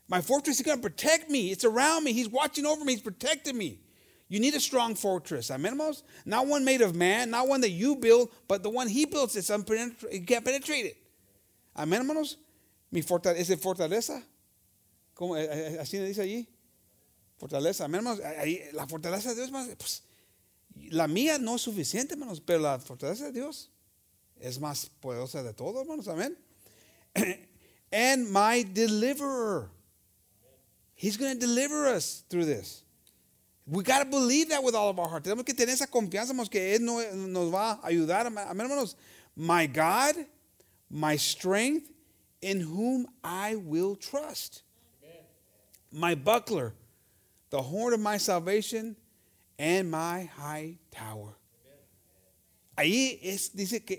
My 0.08 0.22
fortress 0.22 0.60
is 0.60 0.66
going 0.66 0.78
to 0.78 0.82
protect 0.82 1.30
me. 1.30 1.52
It's 1.52 1.66
around 1.66 2.04
me. 2.04 2.14
He's 2.14 2.30
watching 2.30 2.66
over 2.66 2.84
me. 2.84 2.94
He's 2.94 3.02
protecting 3.02 3.58
me. 3.58 3.80
You 4.28 4.40
need 4.40 4.54
a 4.54 4.60
strong 4.60 4.96
fortress. 4.96 5.50
Amen, 5.50 5.72
hermanos? 5.72 6.04
Not 6.26 6.46
one 6.46 6.64
made 6.64 6.82
of 6.82 6.96
man, 6.96 7.32
not 7.32 7.48
one 7.48 7.62
that 7.62 7.72
you 7.72 7.96
build, 7.96 8.30
but 8.48 8.62
the 8.62 8.70
one 8.70 8.88
he 8.88 9.06
builds. 9.06 9.36
It's 9.36 9.50
unpenetrated. 9.50 10.14
You 10.14 10.22
can't 10.22 10.46
penetrate 10.46 10.86
it. 10.86 10.98
Amen, 11.76 12.02
hermanos? 12.02 12.38
Mi 12.92 13.02
fortaleza, 13.02 13.54
¿es 13.54 13.60
fortaleza? 13.60 14.22
¿Cómo, 15.16 15.36
eh, 15.36 15.48
eh, 15.50 15.78
así 15.80 15.98
dice 15.98 16.22
allí? 16.22 16.48
Fortaleza. 17.40 17.86
Hermanos. 17.86 18.20
La 18.74 18.86
fortaleza 18.88 19.34
de 19.34 19.36
Dios, 19.36 19.52
pues, 19.78 20.04
la 20.92 21.08
mía 21.08 21.38
no 21.40 21.56
es 21.56 21.62
suficiente, 21.62 22.14
hermanos, 22.14 22.42
pero 22.42 22.60
la 22.60 22.80
fortaleza 22.80 23.26
de 23.26 23.32
Dios 23.32 23.70
es 24.40 24.60
más 24.60 24.90
poderosa 25.02 25.44
de 25.44 25.54
todo, 25.54 25.82
hermanos. 25.82 26.08
Amén. 26.08 26.38
and 27.92 28.30
my 28.32 28.64
deliverer. 28.74 29.70
He's 30.96 31.18
going 31.18 31.34
to 31.34 31.40
deliver 31.40 31.88
us 31.88 32.24
through 32.30 32.46
this. 32.46 32.84
We 33.66 33.84
got 33.84 34.00
to 34.00 34.06
believe 34.06 34.50
that 34.50 34.64
with 34.64 34.76
all 34.76 34.90
of 34.90 35.00
our 35.00 35.08
heart. 35.08 35.24
Tenemos 35.24 35.46
que 35.46 35.54
tener 35.54 35.74
esa 35.74 35.88
confianza 35.88 36.34
que 36.50 36.76
Él 36.76 36.82
nos 36.82 37.54
va 37.54 37.80
a 37.82 37.90
ayudar. 37.90 38.26
Amén, 38.26 38.48
hermanos. 38.48 38.96
My 39.36 39.68
God, 39.68 40.16
my 40.90 41.16
strength, 41.16 41.90
in 42.42 42.60
whom 42.60 43.08
I 43.24 43.56
will 43.56 43.96
trust. 43.96 44.64
My 45.92 46.16
buckler, 46.16 46.74
the 47.50 47.62
horn 47.62 47.94
of 47.94 48.00
my 48.00 48.18
salvation, 48.18 48.96
and 49.58 49.92
my 49.92 50.24
high 50.38 50.78
tower. 50.92 51.36
Ahí 52.78 53.20
es, 53.22 53.50
dice 53.50 53.84
que 53.84 53.98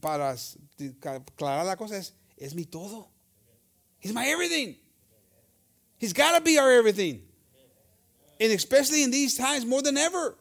para 0.00 0.32
aclarar 0.32 1.66
la 1.66 1.74
cosa 1.74 1.96
es, 1.96 2.12
es 2.38 2.54
mi 2.54 2.64
todo. 2.64 3.08
He's 3.98 4.12
my 4.12 4.26
everything. 4.26 4.76
He's 5.98 6.12
got 6.12 6.36
to 6.36 6.40
be 6.40 6.58
our 6.58 6.70
everything. 6.70 7.22
And 8.38 8.52
especially 8.52 9.02
in 9.02 9.10
these 9.10 9.36
times 9.36 9.64
more 9.64 9.82
than 9.82 9.96
ever. 9.96 10.36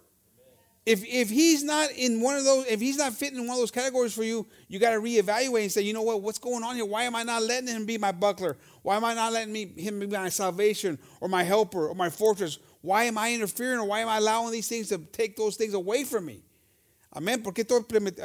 If, 0.86 1.06
if 1.06 1.30
he's 1.30 1.64
not 1.64 1.92
in 1.92 2.20
one 2.20 2.36
of 2.36 2.44
those, 2.44 2.66
if 2.68 2.82
he's 2.82 2.98
not 2.98 3.14
fitting 3.14 3.40
in 3.40 3.48
one 3.48 3.56
of 3.56 3.62
those 3.62 3.72
categories 3.72 4.14
for 4.14 4.24
you, 4.24 4.46
you 4.68 4.80
got 4.80 4.92
to 4.92 5.00
reevaluate 5.00 5.62
and 5.62 5.72
say, 5.72 5.82
you 5.82 5.94
know 5.94 6.02
what, 6.02 6.22
what's 6.22 6.40
going 6.40 6.62
on 6.62 6.76
here? 6.76 6.86
Why 6.86 7.04
am 7.04 7.16
I 7.16 7.24
not 7.24 7.42
letting 7.44 7.70
him 7.70 7.86
be 7.86 7.98
my 7.98 8.12
buckler? 8.12 8.58
Why 8.82 8.98
am 8.98 9.06
I 9.06 9.14
not 9.14 9.32
letting 9.32 9.54
me, 9.54 9.68
him 9.78 10.00
be 10.00 10.08
my 10.08 10.28
salvation 10.28 11.00
or 11.22 11.30
my 11.30 11.44
helper 11.44 11.88
or 11.88 11.96
my 11.96 12.10
fortress? 12.10 12.60
Why 12.82 13.06
am 13.06 13.18
I 13.18 13.34
interfering 13.34 13.80
or 13.80 13.86
why 13.86 14.02
am 14.02 14.10
I 14.10 14.18
allowing 14.18 14.52
these 14.52 14.68
things 14.68 14.90
to 14.90 14.98
take 14.98 15.38
those 15.38 15.56
things 15.56 15.74
away 15.74 16.04
from 16.04 16.26
me? 16.26 16.44
Amén. 17.16 17.42
¿Por 17.42 17.54
qué 17.54 17.64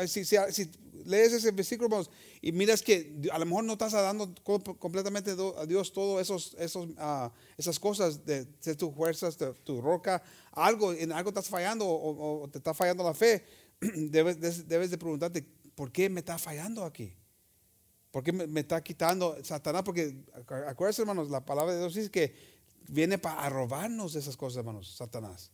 si, 0.09 0.25
si, 0.25 0.37
si 0.51 0.67
lees 1.09 1.33
ese 1.33 1.51
versículo 1.51 1.89
vamos, 1.89 2.11
y 2.41 2.53
miras 2.53 2.83
que 2.83 3.19
a 3.33 3.39
lo 3.39 3.47
mejor 3.47 3.65
no 3.65 3.73
estás 3.73 3.93
dando 3.93 4.33
completamente 4.79 5.35
a 5.57 5.67
Dios 5.67 5.93
todas 5.93 6.23
esos, 6.23 6.55
esos, 6.59 6.87
uh, 6.87 7.31
esas 7.57 7.81
cosas 7.81 8.25
de, 8.25 8.45
de 8.45 8.75
tus 8.75 8.95
fuerzas, 8.95 9.39
de 9.39 9.53
tu 9.65 9.81
roca, 9.81 10.23
algo, 10.53 10.93
en 10.93 11.13
algo 11.13 11.31
estás 11.31 11.49
fallando 11.49 11.87
o, 11.89 12.49
te 12.51 12.59
está 12.59 12.75
fallando 12.75 13.03
la 13.03 13.15
fe, 13.15 13.45
debes, 13.81 14.41
de 14.41 14.99
preguntarte, 14.99 15.43
¿por 15.75 15.91
qué 15.91 16.11
me 16.11 16.21
está 16.21 16.39
fallando 16.39 16.85
aquí? 16.85 17.15
¿Por 18.11 18.23
qué 18.23 18.33
me, 18.33 18.61
está 18.61 18.83
quitando 18.83 19.37
Satanás? 19.43 19.83
Porque 19.83 20.25
acuérdense, 20.67 21.03
hermanos, 21.03 21.31
la 21.31 21.45
palabra 21.45 21.75
de 21.75 21.81
Dios 21.81 21.95
dice 21.95 22.11
que 22.11 22.35
viene 22.89 23.19
para 23.19 23.49
robarnos 23.49 24.15
esas 24.15 24.37
cosas, 24.37 24.59
hermanos, 24.59 24.95
Satanás. 24.97 25.53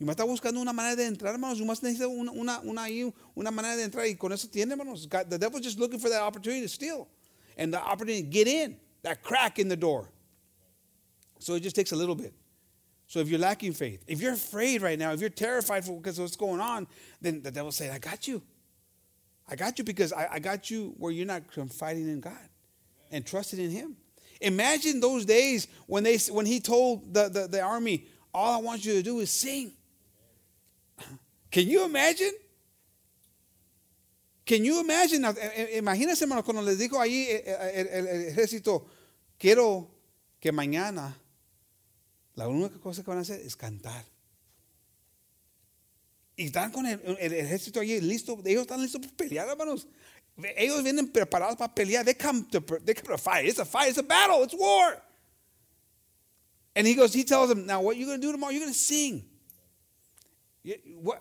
Y 0.00 0.04
me 0.04 0.12
está 0.12 0.24
buscando 0.24 0.60
una 0.60 0.72
manera 0.72 0.96
de 0.96 1.06
entrar, 1.06 1.34
hermanos. 1.34 1.60
Y 1.60 1.64
más 1.64 1.82
necesita 1.82 2.08
una, 2.08 2.32
una, 2.32 2.60
una, 2.60 2.86
una 3.34 3.50
manera 3.50 3.76
de 3.76 3.84
entrar. 3.84 4.06
Y 4.06 4.14
con 4.14 4.32
eso 4.32 4.48
tiene, 4.48 4.72
hermanos. 4.72 5.06
God, 5.06 5.30
the 5.30 5.38
devil's 5.38 5.62
just 5.62 5.78
looking 5.78 6.00
for 6.00 6.08
that 6.08 6.22
opportunity 6.22 6.62
to 6.62 6.68
steal. 6.68 7.08
And 7.56 7.72
the 7.72 7.80
opportunity 7.80 8.22
to 8.22 8.28
get 8.28 8.48
in. 8.48 8.76
That 9.02 9.22
crack 9.22 9.58
in 9.58 9.68
the 9.68 9.76
door. 9.76 10.10
So 11.38 11.54
it 11.54 11.60
just 11.60 11.76
takes 11.76 11.92
a 11.92 11.96
little 11.96 12.14
bit. 12.14 12.32
So 13.06 13.20
if 13.20 13.28
you're 13.28 13.38
lacking 13.38 13.74
faith, 13.74 14.02
if 14.06 14.20
you're 14.20 14.32
afraid 14.32 14.82
right 14.82 14.98
now, 14.98 15.12
if 15.12 15.20
you're 15.20 15.30
terrified 15.30 15.84
because 15.84 16.18
of 16.18 16.24
what's 16.24 16.36
going 16.36 16.60
on, 16.60 16.86
then 17.20 17.42
the 17.42 17.50
devil's 17.50 17.76
saying, 17.76 17.92
I 17.92 17.98
got 17.98 18.26
you. 18.26 18.42
I 19.46 19.56
got 19.56 19.78
you 19.78 19.84
because 19.84 20.12
I, 20.12 20.28
I 20.32 20.38
got 20.38 20.70
you 20.70 20.94
where 20.96 21.12
you're 21.12 21.26
not 21.26 21.50
confiding 21.52 22.08
in 22.08 22.20
God 22.20 22.48
and 23.10 23.24
trusting 23.24 23.60
in 23.60 23.70
him. 23.70 23.96
Imagine 24.40 25.00
those 25.00 25.24
days 25.24 25.68
when, 25.86 26.02
they, 26.02 26.16
when 26.30 26.46
he 26.46 26.60
told 26.60 27.12
the, 27.12 27.28
the, 27.28 27.46
the 27.46 27.60
army, 27.60 28.06
all 28.32 28.54
I 28.54 28.62
want 28.62 28.84
you 28.84 28.94
to 28.94 29.02
do 29.02 29.20
is 29.20 29.30
sing. 29.30 29.72
Can 31.50 31.68
you 31.68 31.84
imagine? 31.84 32.32
Can 34.44 34.64
you 34.64 34.80
imagine? 34.80 35.24
Imagínense, 35.76 36.24
hermano, 36.24 36.42
cuando 36.44 36.62
les 36.62 36.78
dijo 36.78 37.00
ahí 37.00 37.28
el, 37.30 37.86
el, 37.86 38.06
el, 38.06 38.28
ejército, 38.28 38.86
quiero 39.38 39.88
que 40.40 40.52
mañana 40.52 41.16
la 42.34 42.48
única 42.48 42.78
cosa 42.80 43.02
que 43.02 43.10
van 43.10 43.18
a 43.18 43.22
hacer 43.22 43.40
es 43.40 43.56
cantar. 43.56 44.04
Y 46.36 46.46
están 46.46 46.72
con 46.72 46.84
el, 46.86 47.00
ejército 47.32 47.80
allí 47.80 48.00
listo, 48.00 48.40
ellos 48.44 48.62
están 48.62 48.82
listos 48.82 49.00
para 49.00 49.16
pelear, 49.16 49.48
hermanos. 49.48 49.86
Ellos 50.56 50.82
vienen 50.82 51.12
preparados 51.12 51.56
para 51.56 51.72
pelear. 51.72 52.04
They 52.04 52.14
come 52.14 52.44
to, 52.50 52.60
they 52.84 52.94
come 52.94 53.16
to 53.16 53.18
fight. 53.18 53.46
It's 53.46 53.60
a 53.60 53.64
fight, 53.64 53.90
it's 53.90 53.98
a 53.98 54.02
battle, 54.02 54.42
it's 54.42 54.54
war. 54.54 55.00
And 56.74 56.86
he 56.86 56.94
goes, 56.94 57.14
he 57.14 57.22
tells 57.22 57.48
them, 57.48 57.66
now 57.66 57.80
what 57.80 57.96
you're 57.96 58.06
going 58.08 58.20
to 58.20 58.26
do 58.26 58.32
tomorrow, 58.32 58.50
you're 58.52 58.62
going 58.62 58.72
to 58.72 58.78
sing. 58.78 59.24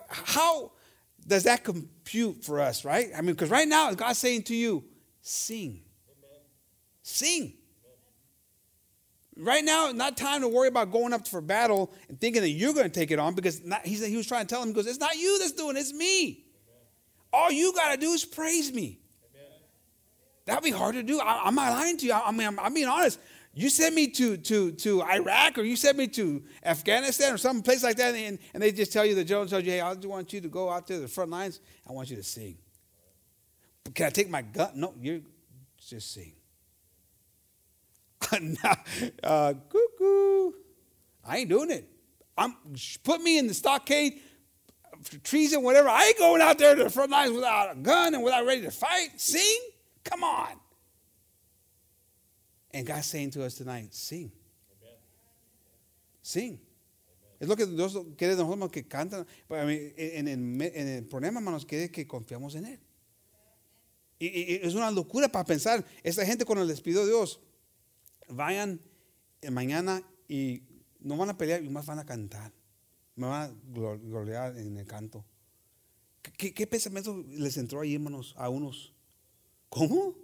How 0.09 0.71
does 1.27 1.43
that 1.43 1.63
compute 1.63 2.43
for 2.43 2.59
us, 2.59 2.85
right? 2.85 3.09
I 3.15 3.21
mean, 3.21 3.33
because 3.33 3.49
right 3.49 3.67
now, 3.67 3.93
God's 3.93 4.19
saying 4.19 4.43
to 4.43 4.55
you, 4.55 4.83
sing. 5.21 5.81
Sing. 7.01 7.53
Right 9.35 9.63
now, 9.63 9.91
not 9.91 10.15
time 10.15 10.41
to 10.41 10.47
worry 10.47 10.67
about 10.67 10.91
going 10.91 11.11
up 11.11 11.27
for 11.27 11.41
battle 11.41 11.91
and 12.07 12.19
thinking 12.21 12.43
that 12.43 12.49
you're 12.49 12.73
going 12.73 12.85
to 12.85 12.99
take 12.99 13.09
it 13.09 13.17
on 13.17 13.33
because 13.33 13.63
not, 13.63 13.85
he, 13.85 13.95
he 13.95 14.15
was 14.15 14.27
trying 14.27 14.45
to 14.45 14.47
tell 14.47 14.61
him, 14.61 14.69
he 14.69 14.73
goes, 14.73 14.85
It's 14.85 14.99
not 14.99 15.15
you 15.15 15.39
that's 15.39 15.53
doing 15.53 15.75
it, 15.75 15.79
it's 15.79 15.93
me. 15.93 16.45
All 17.31 17.51
you 17.51 17.73
got 17.73 17.93
to 17.93 17.97
do 17.97 18.11
is 18.11 18.23
praise 18.25 18.71
me. 18.71 18.99
That'd 20.45 20.63
be 20.63 20.71
hard 20.71 20.95
to 20.95 21.03
do. 21.03 21.19
I, 21.19 21.47
am 21.47 21.55
not 21.55 21.71
lying 21.71 21.97
to 21.97 22.05
you. 22.05 22.11
I, 22.11 22.27
I 22.27 22.31
mean, 22.31 22.47
I'm, 22.47 22.59
I'm 22.59 22.73
being 22.73 22.87
honest. 22.87 23.17
You 23.55 23.69
send 23.69 23.93
me 23.93 24.07
to, 24.07 24.35
to, 24.37 24.71
to 24.71 25.03
Iraq 25.03 25.59
or 25.59 25.61
you 25.61 25.75
send 25.75 25.97
me 25.97 26.07
to 26.07 26.41
Afghanistan 26.65 27.33
or 27.33 27.37
some 27.37 27.61
place 27.61 27.83
like 27.83 27.97
that, 27.97 28.15
and, 28.15 28.39
and 28.53 28.63
they 28.63 28.71
just 28.71 28.91
tell 28.91 29.05
you, 29.05 29.13
the 29.13 29.23
general 29.23 29.45
tells 29.45 29.63
you, 29.63 29.71
hey, 29.71 29.81
I 29.81 29.93
just 29.93 30.07
want 30.07 30.33
you 30.33 30.41
to 30.41 30.47
go 30.47 30.71
out 30.71 30.87
to 30.87 30.99
the 30.99 31.07
front 31.07 31.29
lines. 31.29 31.59
I 31.87 31.91
want 31.91 32.09
you 32.09 32.15
to 32.15 32.23
sing. 32.23 32.57
But 33.83 33.93
can 33.93 34.07
I 34.07 34.09
take 34.09 34.29
my 34.29 34.41
gun? 34.41 34.71
No, 34.75 34.95
you 34.99 35.23
just 35.77 36.13
sing. 36.13 36.33
uh, 39.23 39.53
cuckoo. 39.69 40.51
I 41.25 41.37
ain't 41.37 41.49
doing 41.49 41.69
it. 41.69 41.87
I'm 42.35 42.55
put 43.03 43.21
me 43.21 43.37
in 43.37 43.45
the 43.45 43.53
stockade, 43.53 44.19
treason, 45.23 45.61
whatever. 45.61 45.89
I 45.89 46.07
ain't 46.07 46.17
going 46.17 46.41
out 46.41 46.57
there 46.57 46.75
to 46.75 46.85
the 46.85 46.89
front 46.89 47.11
lines 47.11 47.31
without 47.31 47.73
a 47.73 47.75
gun 47.75 48.15
and 48.15 48.23
without 48.23 48.45
ready 48.45 48.61
to 48.61 48.71
fight. 48.71 49.09
Sing? 49.17 49.59
Come 50.03 50.23
on. 50.23 50.59
And 52.73 52.87
God's 52.87 53.05
saying 53.05 53.31
to 53.31 53.45
us 53.45 53.55
tonight, 53.55 53.93
sing. 53.93 54.31
Amen. 54.81 54.97
Sing. 56.21 56.59
Es 57.39 57.47
lo 57.47 57.55
que 57.55 57.65
Dios 57.65 57.97
quiere 58.17 58.35
de 58.35 58.43
nosotros 58.43 58.71
que 58.71 58.87
cantan. 58.87 59.27
En 59.49 60.27
el, 60.27 60.61
en 60.61 60.87
el 60.87 61.05
problema, 61.05 61.39
hermanos, 61.39 61.65
quiere 61.65 61.91
que 61.91 62.07
confiamos 62.07 62.55
en 62.55 62.65
Él. 62.65 62.79
Y, 64.17 64.27
y, 64.27 64.59
es 64.63 64.73
una 64.75 64.89
locura 64.89 65.27
para 65.27 65.43
pensar, 65.43 65.85
esta 66.01 66.25
gente 66.25 66.45
cuando 66.45 66.63
les 66.63 66.79
pidió 66.81 67.01
a 67.01 67.05
Dios, 67.05 67.41
vayan 68.29 68.79
mañana 69.51 70.01
y 70.27 70.63
no 71.01 71.17
van 71.17 71.31
a 71.31 71.37
pelear 71.37 71.63
y 71.63 71.69
más 71.69 71.85
van 71.85 71.99
a 71.99 72.05
cantar. 72.05 72.53
Me 73.15 73.27
van 73.27 73.51
a 73.51 73.53
gloriar 73.73 74.57
en 74.57 74.77
el 74.77 74.87
canto. 74.87 75.25
¿Qué, 76.37 76.53
qué 76.53 76.65
pensamiento 76.65 77.23
les 77.27 77.57
entró 77.57 77.81
ahí, 77.81 77.95
hermanos, 77.95 78.33
a 78.37 78.49
unos? 78.49 78.93
¿Cómo? 79.69 80.15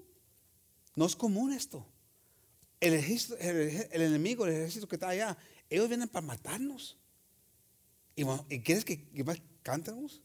No 0.96 1.06
es 1.06 1.16
común 1.16 1.52
esto. 1.52 1.86
El, 2.80 2.94
ejército, 2.94 3.38
el, 3.40 4.02
enemigo, 4.02 4.46
el 4.46 4.54
ejército 4.54 4.88
que 4.88 4.96
está 4.96 5.10
allá, 5.10 5.38
ellos 5.70 5.90
vienen 5.90 6.08
para 6.08 6.26
matarnos. 6.26 6.98
¿Y, 8.16 8.24
y 8.50 8.62
quieres 8.62 8.86
que, 8.86 9.10
que 9.10 9.24
más 9.24 9.42
cantemos? 9.64 10.22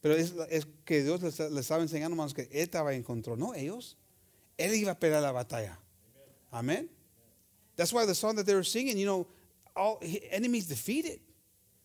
Pero 0.00 0.14
es, 0.16 0.34
es, 0.50 0.66
que 0.84 1.02
Dios 1.02 1.22
les, 1.22 1.38
les, 1.38 1.60
estaba 1.60 1.82
enseñando, 1.82 2.16
más 2.16 2.34
que 2.34 2.42
Él 2.50 2.62
estaba 2.62 2.92
en 2.92 3.02
control, 3.02 3.38
no 3.38 3.54
ellos. 3.54 3.96
Él 4.58 4.74
iba 4.74 4.92
a 4.92 4.98
pelear 4.98 5.22
la 5.22 5.32
batalla. 5.32 5.78
Amén. 6.50 6.90
That's 7.76 7.92
why 7.92 8.04
the 8.04 8.14
song 8.14 8.36
that 8.36 8.44
they 8.44 8.54
were 8.54 8.64
singing, 8.64 8.98
you 8.98 9.06
know, 9.06 9.26
all 9.74 10.00
enemies 10.30 10.66
defeated. 10.66 11.20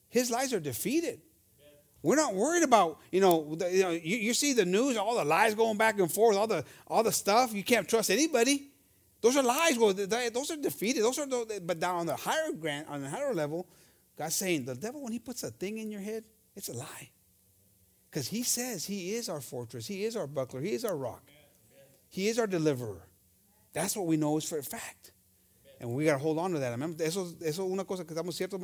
His 0.09 0.29
lies 0.29 0.53
are 0.53 0.59
defeated. 0.59 1.21
We're 2.01 2.15
not 2.15 2.33
worried 2.33 2.63
about, 2.63 2.99
you 3.11 3.21
know, 3.21 3.55
the, 3.55 3.71
you 3.71 3.81
know, 3.81 3.91
you, 3.91 4.17
you 4.17 4.33
see 4.33 4.53
the 4.53 4.65
news, 4.65 4.97
all 4.97 5.15
the 5.15 5.25
lies 5.25 5.55
going 5.55 5.77
back 5.77 5.99
and 5.99 6.11
forth, 6.11 6.37
all 6.37 6.47
the 6.47 6.63
all 6.85 7.03
the 7.03 7.11
stuff. 7.11 7.53
You 7.53 7.63
can't 7.63 7.87
trust 7.87 8.09
anybody. 8.11 8.71
Those 9.21 9.37
are 9.37 9.43
lies. 9.43 9.77
Well, 9.77 9.93
those 9.93 10.51
are 10.51 10.57
defeated. 10.57 11.03
Those 11.03 11.19
are, 11.19 11.27
but 11.61 11.79
down 11.79 11.95
on 11.95 12.05
the 12.05 12.15
higher 12.15 12.51
grant, 12.53 12.87
on 12.87 13.01
the 13.01 13.09
higher 13.09 13.33
level, 13.33 13.67
God's 14.17 14.35
saying 14.35 14.65
the 14.65 14.75
devil 14.75 15.03
when 15.03 15.13
he 15.13 15.19
puts 15.19 15.43
a 15.43 15.51
thing 15.51 15.77
in 15.77 15.91
your 15.91 16.01
head, 16.01 16.23
it's 16.55 16.69
a 16.69 16.73
lie. 16.73 17.09
Because 18.09 18.27
he 18.27 18.43
says 18.43 18.85
he 18.85 19.13
is 19.13 19.29
our 19.29 19.41
fortress, 19.41 19.85
he 19.85 20.05
is 20.05 20.15
our 20.15 20.27
buckler, 20.27 20.61
he 20.61 20.71
is 20.71 20.85
our 20.85 20.95
rock, 20.95 21.23
he 22.09 22.27
is 22.27 22.39
our 22.39 22.47
deliverer. 22.47 23.07
That's 23.73 23.95
what 23.95 24.07
we 24.07 24.17
know 24.17 24.37
is 24.37 24.45
for 24.47 24.57
a 24.57 24.63
fact. 24.63 25.11
And 25.79 25.93
we 25.93 26.05
got 26.05 26.13
to 26.13 26.19
hold 26.19 26.39
on 26.39 26.51
to 26.53 26.59
that. 26.59 26.79
Eso, 27.01 27.35
eso 27.41 27.65
es 27.65 27.71
una 27.71 27.83
cosa 27.83 28.03
que 28.03 28.15
estamos 28.15 28.35
ciertos, 28.35 28.59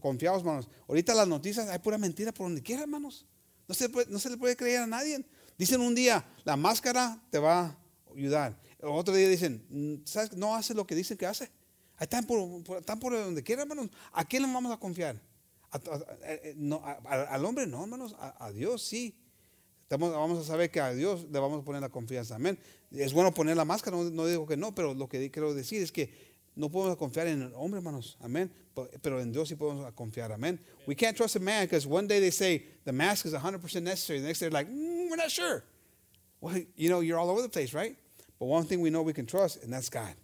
confiados, 0.00 0.40
hermanos. 0.40 0.66
Ahorita 0.88 1.14
las 1.14 1.28
noticias 1.28 1.68
hay 1.68 1.78
pura 1.78 1.98
mentira 1.98 2.32
por 2.32 2.46
donde 2.46 2.62
quiera, 2.62 2.82
hermanos. 2.82 3.26
No 3.68 3.74
se, 3.74 3.90
puede, 3.90 4.10
no 4.10 4.18
se 4.18 4.30
le 4.30 4.38
puede 4.38 4.56
creer 4.56 4.80
a 4.80 4.86
nadie. 4.86 5.22
Dicen 5.58 5.80
un 5.82 5.94
día, 5.94 6.24
la 6.44 6.56
máscara 6.56 7.22
te 7.30 7.38
va 7.38 7.66
a 7.66 7.78
ayudar. 8.14 8.58
Otro 8.80 9.14
día 9.14 9.28
dicen, 9.28 9.64
mm, 9.68 10.06
¿sabes? 10.06 10.32
No 10.34 10.54
hace 10.54 10.74
lo 10.74 10.86
que 10.86 10.94
dicen 10.94 11.16
que 11.16 11.26
hace. 11.26 11.50
Están 11.98 12.26
por, 12.26 12.38
están 12.78 13.00
por 13.00 13.12
donde 13.12 13.42
quiera, 13.42 13.62
hermanos. 13.62 13.88
¿A 14.12 14.24
quién 14.24 14.42
le 14.42 14.52
vamos 14.52 14.72
a 14.72 14.76
confiar? 14.76 15.16
Eh, 15.72 16.54
eh, 16.54 16.80
al 17.06 17.44
hombre 17.44 17.66
no, 17.66 17.82
hermanos. 17.82 18.14
A, 18.18 18.50
Dios 18.52 18.82
sí. 18.82 19.16
vamos 19.88 20.38
a 20.38 20.44
saber 20.44 20.70
que 20.70 20.80
a 20.80 20.92
Dios 20.92 21.26
le 21.30 21.38
vamos 21.38 21.62
a 21.62 21.64
poner 21.64 21.80
la 21.80 21.88
confianza. 21.88 22.36
Amén. 22.36 22.58
Es 22.90 23.12
bueno 23.12 23.32
poner 23.32 23.56
la 23.56 23.64
máscara, 23.64 23.96
no, 23.96 24.26
digo 24.26 24.46
que 24.46 24.56
no, 24.56 24.74
pero 24.74 24.94
lo 24.94 25.08
que 25.08 25.30
quiero 25.30 25.54
decir 25.54 25.82
es 25.82 25.90
que 25.90 26.36
no 26.54 26.70
podemos 26.70 26.96
confiar 26.96 27.26
en 27.28 27.42
el 27.42 27.52
hombre, 27.54 27.78
hermanos. 27.78 28.16
Amén. 28.20 28.52
Pero 29.00 29.20
en 29.20 29.32
Dios 29.32 29.48
sí 29.48 29.56
podemos 29.56 29.90
confiar. 29.94 30.32
Amén. 30.32 30.60
We 30.86 30.94
can't 30.94 31.16
trust 31.16 31.36
a 31.36 31.40
man 31.40 31.64
because 31.64 31.86
one 31.86 32.06
day 32.06 32.20
they 32.20 32.30
say 32.30 32.62
the 32.84 32.92
mask 32.92 33.24
is 33.24 33.32
100% 33.32 33.82
necessary. 33.82 34.20
The 34.20 34.26
next 34.26 34.40
day 34.40 34.48
they're 34.48 34.58
like, 34.58 34.68
mm, 34.68 35.10
we're 35.10 35.16
not 35.16 35.30
sure. 35.30 35.64
Well, 36.40 36.58
you 36.76 36.90
know, 36.90 37.00
you're 37.00 37.18
all 37.18 37.30
over 37.30 37.40
the 37.40 37.48
place, 37.48 37.72
right? 37.72 37.96
But 38.38 38.46
one 38.46 38.64
thing 38.64 38.80
we 38.80 38.90
know 38.90 39.02
we 39.02 39.12
can 39.12 39.26
trust, 39.26 39.62
and 39.62 39.72
that's 39.72 39.88
God. 39.88 40.14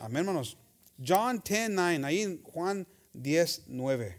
Amén, 0.00 0.24
hermanos. 0.24 0.56
John 1.00 1.40
10, 1.40 1.74
9, 1.74 2.02
ahí 2.02 2.22
en 2.22 2.38
Juan 2.38 2.86
10, 3.20 3.62
9. 3.68 4.14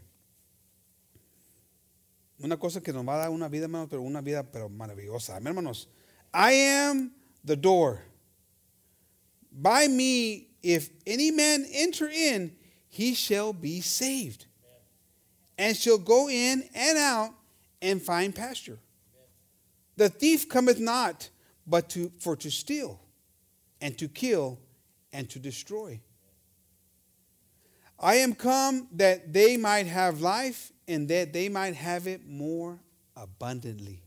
Una 2.42 2.56
cosa 2.56 2.80
que 2.80 2.92
nos 2.92 3.04
va 3.04 3.14
a 3.14 3.18
dar 3.18 3.30
una 3.30 3.48
vida, 3.48 3.64
hermanos, 3.64 3.88
pero 3.90 4.02
una 4.02 4.20
vida 4.20 4.42
pero 4.42 4.68
maravillosa. 4.68 5.36
Amén, 5.36 5.54
hermanos. 5.54 5.86
I 6.32 6.52
am 6.52 7.12
the 7.44 7.56
door. 7.56 8.02
By 9.52 9.86
me, 9.86 10.48
if 10.62 10.90
any 11.06 11.30
man 11.30 11.64
enter 11.72 12.08
in, 12.08 12.56
he 12.88 13.14
shall 13.14 13.52
be 13.52 13.80
saved, 13.80 14.46
and 15.58 15.76
shall 15.76 15.98
go 15.98 16.28
in 16.28 16.68
and 16.74 16.98
out 16.98 17.30
and 17.80 18.02
find 18.02 18.34
pasture. 18.34 18.78
The 19.96 20.08
thief 20.08 20.48
cometh 20.48 20.80
not, 20.80 21.28
but 21.66 21.88
to, 21.90 22.10
for 22.18 22.34
to 22.36 22.50
steal, 22.50 23.00
and 23.84 23.98
to 23.98 24.08
kill, 24.08 24.58
and 25.12 25.28
to 25.28 25.38
destroy. 25.38 26.00
I 28.00 28.14
am 28.16 28.34
come 28.34 28.88
that 28.92 29.30
they 29.30 29.58
might 29.58 29.86
have 29.86 30.22
life 30.22 30.72
and 30.88 31.06
that 31.08 31.34
they 31.34 31.50
might 31.50 31.74
have 31.74 32.06
it 32.06 32.26
more 32.26 32.78
abundantly. 33.14 34.02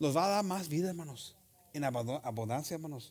Los 0.00 0.14
va 0.14 0.20
a 0.20 0.42
dar 0.42 0.42
más 0.42 0.68
vida, 0.68 0.88
hermanos. 0.88 1.34
En 1.74 1.82
abund- 1.82 2.22
abundancia, 2.24 2.72
hermanos. 2.78 3.10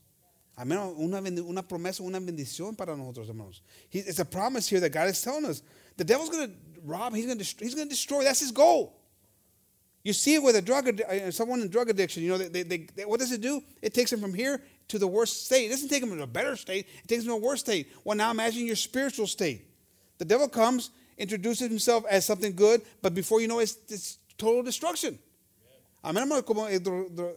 Amén. 0.57 0.95
Una, 0.99 1.21
bendi- 1.21 1.47
una 1.47 1.61
promesa, 1.61 2.01
una 2.01 2.19
bendición 2.19 2.75
para 2.75 2.95
nosotros, 2.95 3.27
hermanos. 3.27 3.61
He, 3.89 3.99
it's 3.99 4.19
a 4.19 4.25
promise 4.25 4.67
here 4.67 4.79
that 4.79 4.89
God 4.89 5.09
is 5.09 5.21
telling 5.21 5.45
us. 5.45 5.61
The 5.97 6.03
devil's 6.03 6.29
going 6.29 6.47
to 6.49 6.53
rob, 6.83 7.13
he's 7.13 7.25
going 7.27 7.37
to 7.37 7.45
to 7.45 7.85
destroy. 7.85 8.23
That's 8.23 8.39
his 8.39 8.51
goal. 8.51 8.99
You 10.03 10.13
see 10.13 10.35
it 10.35 10.43
with 10.43 10.55
a 10.55 10.61
drug, 10.61 11.01
uh, 11.01 11.31
someone 11.31 11.61
in 11.61 11.69
drug 11.69 11.89
addiction. 11.89 12.21
You 12.21 12.29
know, 12.29 12.37
they, 12.37 12.61
they, 12.63 12.77
they- 12.95 13.05
what 13.05 13.19
does 13.19 13.31
it 13.31 13.41
do? 13.41 13.61
It 13.81 13.93
takes 13.93 14.11
them 14.11 14.19
from 14.19 14.33
here 14.33 14.61
to 14.87 14.99
the 14.99 15.07
worst 15.07 15.45
state. 15.45 15.65
It 15.65 15.69
doesn't 15.69 15.89
take 15.89 16.01
them 16.01 16.15
to 16.15 16.23
a 16.23 16.27
better 16.27 16.55
state. 16.55 16.85
It 17.03 17.07
takes 17.07 17.23
them 17.23 17.31
to 17.33 17.37
a 17.37 17.39
worse 17.39 17.61
state. 17.61 17.87
Well, 18.03 18.17
now 18.17 18.31
imagine 18.31 18.65
your 18.65 18.75
spiritual 18.75 19.27
state. 19.27 19.65
The 20.17 20.25
devil 20.25 20.47
comes, 20.47 20.91
introduces 21.17 21.67
himself 21.69 22.05
as 22.09 22.25
something 22.25 22.55
good, 22.55 22.81
but 23.01 23.13
before 23.13 23.41
you 23.41 23.47
know, 23.47 23.59
it, 23.59 23.63
it's, 23.63 23.91
it's 23.91 24.17
total 24.37 24.63
destruction. 24.63 25.19
Amén, 26.03 26.21
hermano, 26.21 26.43
como 26.43 26.67
el, 26.67 26.79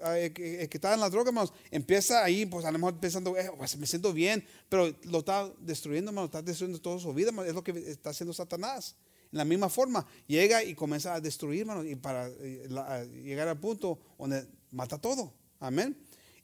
ah, 0.04 0.18
el 0.18 0.28
que 0.34 0.68
está 0.78 0.92
en 0.92 1.00
la 1.00 1.08
droga, 1.08 1.30
hermanos, 1.30 1.52
empieza 1.72 2.22
ahí, 2.22 2.44
pues 2.44 2.66
a 2.66 2.70
lo 2.70 2.78
mejor 2.78 3.00
pensando, 3.00 3.34
eh, 3.34 3.48
pues, 3.56 3.74
me 3.78 3.86
siento 3.86 4.12
bien, 4.12 4.44
pero 4.68 4.94
lo 5.04 5.20
está 5.20 5.50
destruyendo, 5.58 6.10
hermano, 6.10 6.26
está 6.26 6.42
destruyendo 6.42 6.78
toda 6.78 6.98
su 6.98 7.14
vida, 7.14 7.28
hermano, 7.28 7.48
es 7.48 7.54
lo 7.54 7.64
que 7.64 7.70
está 7.72 8.10
haciendo 8.10 8.34
Satanás. 8.34 8.94
En 9.32 9.38
la 9.38 9.46
misma 9.46 9.70
forma, 9.70 10.06
llega 10.26 10.62
y 10.62 10.74
comienza 10.74 11.14
a 11.14 11.20
destruir, 11.20 11.60
hermano, 11.62 11.82
y 11.82 11.94
para 11.94 12.28
eh, 12.28 12.66
la- 12.68 12.94
a 12.96 13.04
llegar 13.04 13.48
al 13.48 13.58
punto 13.58 13.98
donde 14.18 14.46
mata 14.70 14.98
todo. 14.98 15.32
Amén. 15.60 15.96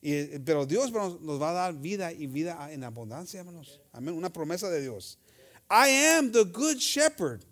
Y, 0.05 0.39
pero 0.45 0.67
Dios, 0.67 0.91
hermanos, 0.91 1.19
nos 1.23 1.41
va 1.41 1.51
a 1.51 1.55
dar 1.55 1.73
vida 1.73 2.13
y 2.13 2.27
vida 2.27 2.69
en 2.71 2.85
abundancia, 2.85 3.41
hermanos. 3.41 3.81
Amén. 3.95 4.15
Una 4.15 4.29
promesa 4.29 4.71
de 4.71 4.83
Dios. 4.83 5.17
I 5.71 5.89
am 5.89 6.31
the 6.31 6.45
good 6.45 6.79
shepherd. 6.79 7.43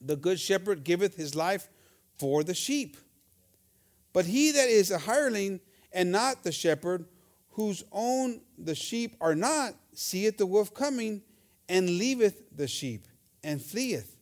The 0.00 0.16
good 0.16 0.40
shepherd 0.40 0.82
giveth 0.82 1.14
his 1.14 1.36
life 1.36 1.68
for 2.18 2.42
the 2.42 2.54
sheep. 2.54 2.96
But 4.12 4.26
he 4.26 4.50
that 4.50 4.68
is 4.68 4.90
a 4.90 4.98
hireling 4.98 5.60
and 5.92 6.10
not 6.10 6.42
the 6.42 6.50
shepherd, 6.50 7.06
whose 7.50 7.84
own 7.92 8.40
the 8.58 8.74
sheep 8.74 9.14
are 9.20 9.36
not, 9.36 9.74
seeth 9.92 10.38
the 10.38 10.46
wolf 10.46 10.74
coming, 10.74 11.22
and 11.68 11.88
leaveth 11.88 12.42
the 12.54 12.66
sheep, 12.66 13.06
and 13.44 13.62
fleeth. 13.62 14.16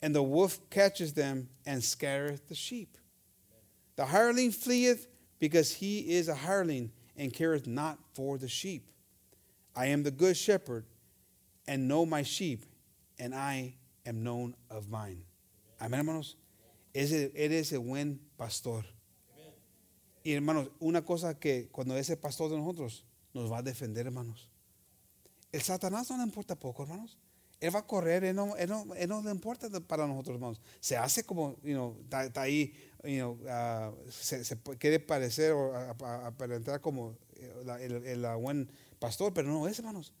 And 0.00 0.14
the 0.14 0.22
wolf 0.22 0.58
catches 0.70 1.12
them, 1.12 1.50
and 1.66 1.84
scattereth 1.84 2.48
the 2.48 2.54
sheep. 2.54 2.96
The 3.96 4.06
hireling 4.06 4.52
fleeth, 4.52 5.06
because 5.44 5.74
he 5.74 5.98
is 5.98 6.28
a 6.28 6.34
hireling, 6.34 6.90
and 7.18 7.30
careth 7.30 7.66
not 7.66 7.98
for 8.14 8.38
the 8.38 8.48
sheep. 8.48 8.82
I 9.76 9.88
am 9.88 10.02
the 10.02 10.10
good 10.10 10.38
shepherd, 10.38 10.86
and 11.68 11.86
know 11.86 12.06
my 12.06 12.22
sheep, 12.22 12.64
and 13.18 13.34
I 13.34 13.74
am 14.06 14.24
known 14.24 14.54
of 14.70 14.88
mine. 14.88 15.22
Amén, 15.78 15.98
hermanos. 15.98 16.36
Eres 16.94 17.72
el 17.74 17.80
buen 17.80 18.18
pastor. 18.38 18.86
Y 20.24 20.32
hermanos, 20.32 20.70
una 20.80 21.02
cosa 21.02 21.34
que 21.34 21.68
cuando 21.70 21.94
ese 21.94 22.16
pastor 22.16 22.48
de 22.48 22.56
nosotros 22.56 23.04
nos 23.34 23.52
va 23.52 23.58
a 23.58 23.62
defender, 23.62 24.06
hermanos. 24.06 24.48
El 25.52 25.60
Satanás 25.60 26.08
no 26.08 26.16
le 26.16 26.22
importa 26.22 26.58
poco, 26.58 26.84
hermanos. 26.84 27.18
Él 27.60 27.74
va 27.74 27.80
a 27.80 27.86
correr, 27.86 28.24
él 28.24 28.34
no, 28.34 28.56
él 28.56 28.70
no, 28.70 28.94
él 28.94 29.10
no 29.10 29.20
le 29.20 29.30
importa 29.30 29.68
para 29.80 30.06
nosotros, 30.06 30.36
hermanos. 30.36 30.62
Se 30.80 30.96
hace 30.96 31.22
como, 31.22 31.60
you 31.62 31.74
know, 31.74 31.98
está, 32.00 32.24
está 32.24 32.40
ahí, 32.40 32.72
you 33.04 33.18
know, 33.18 33.38
ah, 33.48 33.90
se, 34.10 34.44
se 34.44 34.56
quiere 34.78 34.98
parecer 35.00 35.52
o 35.52 35.72
aparentar 35.74 36.80
como 36.80 37.16
eh, 37.36 37.52
la- 37.64 37.80
el, 37.80 38.04
el- 38.04 38.36
buen 38.38 38.70
pastor, 38.98 39.32
pero 39.32 39.48
no 39.48 39.66
es, 39.66 39.78
hermanos. 39.78 40.12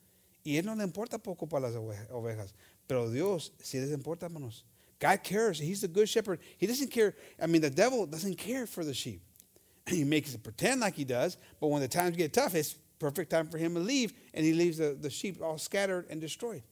Y 0.44 0.56
él 0.58 0.64
no 0.66 0.74
le 0.74 0.84
importa 0.84 1.18
poco 1.18 1.46
para 1.46 1.68
las 1.68 1.74
oveja- 1.76 2.06
ovejas. 2.12 2.54
Pero 2.86 3.10
Dios 3.10 3.52
sí 3.62 3.78
les 3.80 3.90
importa, 3.92 4.26
hermanos. 4.26 4.64
God 5.00 5.20
cares. 5.22 5.58
He's 5.58 5.80
the 5.80 5.88
good 5.88 6.06
shepherd. 6.08 6.38
He 6.58 6.66
doesn't 6.66 6.90
care. 6.90 7.14
I 7.42 7.46
mean, 7.46 7.60
the 7.62 7.70
devil 7.70 8.06
doesn't 8.06 8.36
care 8.36 8.66
for 8.66 8.84
the 8.84 8.94
sheep. 8.94 9.22
He 9.86 10.04
makes 10.04 10.34
it 10.34 10.42
pretend 10.42 10.80
like 10.80 10.94
he 10.94 11.04
does, 11.04 11.36
but 11.60 11.68
when 11.68 11.80
the 11.82 11.88
times 11.88 12.16
get 12.16 12.32
tough, 12.32 12.54
it's 12.54 12.76
perfect 12.98 13.30
time 13.30 13.48
for 13.48 13.58
him 13.58 13.74
to 13.74 13.80
leave, 13.80 14.12
and 14.32 14.44
he 14.44 14.52
leaves 14.54 14.78
the, 14.78 14.96
the 14.98 15.10
sheep 15.10 15.42
all 15.42 15.58
scattered 15.58 16.06
and 16.10 16.20
destroyed. 16.20 16.62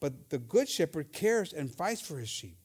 But 0.00 0.28
the 0.30 0.38
good 0.38 0.68
shepherd 0.68 1.12
cares 1.12 1.52
and 1.52 1.70
fights 1.70 2.00
for 2.00 2.18
his 2.18 2.28
sheep. 2.28 2.56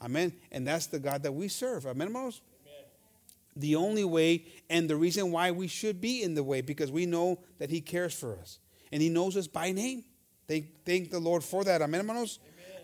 Amen. 0.00 0.32
And 0.52 0.66
that's 0.66 0.86
the 0.86 0.98
God 0.98 1.22
that 1.22 1.32
we 1.32 1.48
serve. 1.48 1.86
Amen, 1.86 2.08
hermanos? 2.08 2.40
The 3.56 3.74
only 3.74 4.04
way 4.04 4.44
and 4.70 4.88
the 4.88 4.94
reason 4.94 5.32
why 5.32 5.50
we 5.50 5.66
should 5.66 6.00
be 6.00 6.22
in 6.22 6.34
the 6.34 6.44
way 6.44 6.60
because 6.60 6.92
we 6.92 7.06
know 7.06 7.40
that 7.58 7.70
he 7.70 7.80
cares 7.80 8.14
for 8.14 8.38
us 8.38 8.60
and 8.92 9.02
he 9.02 9.08
knows 9.08 9.36
us 9.36 9.48
by 9.48 9.72
name. 9.72 10.04
Thank, 10.46 10.84
thank 10.84 11.10
the 11.10 11.18
Lord 11.18 11.42
for 11.42 11.64
that. 11.64 11.82
Amen, 11.82 12.00
hermanos? 12.00 12.38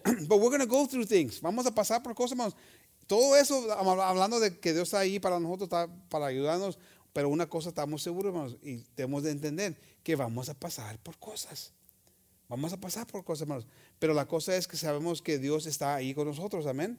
but 0.29 0.39
we're 0.39 0.51
going 0.51 0.61
to 0.61 0.67
go 0.67 0.87
through 0.87 1.05
things. 1.05 1.41
Vamos 1.41 1.67
a 1.67 1.71
pasar 1.71 2.03
por 2.03 2.13
cosas, 2.15 2.33
hermanos. 2.33 2.55
Todo 3.07 3.35
eso, 3.35 3.71
hablando 3.71 4.41
de 4.41 4.59
que 4.59 4.73
Dios 4.73 4.89
está 4.89 5.01
ahí 5.01 5.21
para 5.21 5.39
nosotros, 5.39 5.69
está 5.69 5.89
para 6.09 6.27
ayudarnos, 6.27 6.79
pero 7.13 7.29
una 7.29 7.47
cosa 7.47 7.69
estamos 7.69 8.03
seguros, 8.03 8.33
hermanos, 8.33 8.57
y 8.63 8.79
tenemos 8.95 9.23
de 9.23 9.31
entender 9.31 9.77
que 10.03 10.17
vamos 10.17 10.49
a 10.49 10.55
pasar 10.55 10.99
por 10.99 11.19
cosas. 11.19 11.73
Vamos 12.49 12.73
a 12.73 12.77
pasar 12.77 13.07
por 13.07 13.25
cosas, 13.25 13.43
hermanos. 13.43 13.67
Pero 13.99 14.15
la 14.15 14.27
cosa 14.27 14.55
es 14.57 14.67
que 14.67 14.77
sabemos 14.77 15.23
que 15.23 15.39
Dios 15.39 15.67
está 15.67 15.95
ahí 15.95 16.15
con 16.15 16.27
nosotros. 16.27 16.67
Amén. 16.67 16.99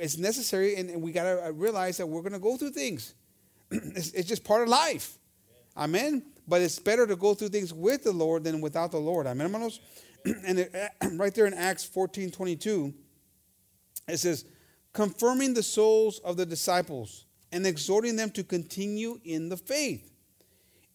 It's 0.00 0.18
necessary, 0.18 0.76
and 0.76 0.90
and 0.90 1.02
we 1.02 1.12
got 1.12 1.24
to 1.24 1.52
realize 1.52 1.96
that 1.96 2.06
we're 2.06 2.20
going 2.20 2.32
to 2.32 2.38
go 2.38 2.56
through 2.56 2.72
things. 2.72 3.14
it's, 3.70 4.12
it's 4.12 4.28
just 4.28 4.44
part 4.44 4.62
of 4.62 4.68
life. 4.68 5.18
Amen. 5.76 6.22
But 6.46 6.60
it's 6.60 6.78
better 6.78 7.06
to 7.06 7.16
go 7.16 7.34
through 7.34 7.48
things 7.48 7.72
with 7.72 8.04
the 8.04 8.12
Lord 8.12 8.44
than 8.44 8.60
without 8.60 8.90
the 8.90 8.98
Lord. 8.98 9.26
Amen, 9.26 9.46
hermanos. 9.46 9.80
and 10.46 10.60
it, 10.60 10.74
right 11.14 11.34
there 11.34 11.46
in 11.46 11.54
Acts 11.54 11.84
14 11.84 12.30
22, 12.30 12.92
it 14.08 14.18
says, 14.18 14.44
confirming 14.92 15.54
the 15.54 15.62
souls 15.62 16.18
of 16.20 16.36
the 16.36 16.44
disciples 16.44 17.26
and 17.52 17.66
exhorting 17.66 18.16
them 18.16 18.30
to 18.30 18.44
continue 18.44 19.20
in 19.24 19.48
the 19.48 19.56
faith 19.56 20.10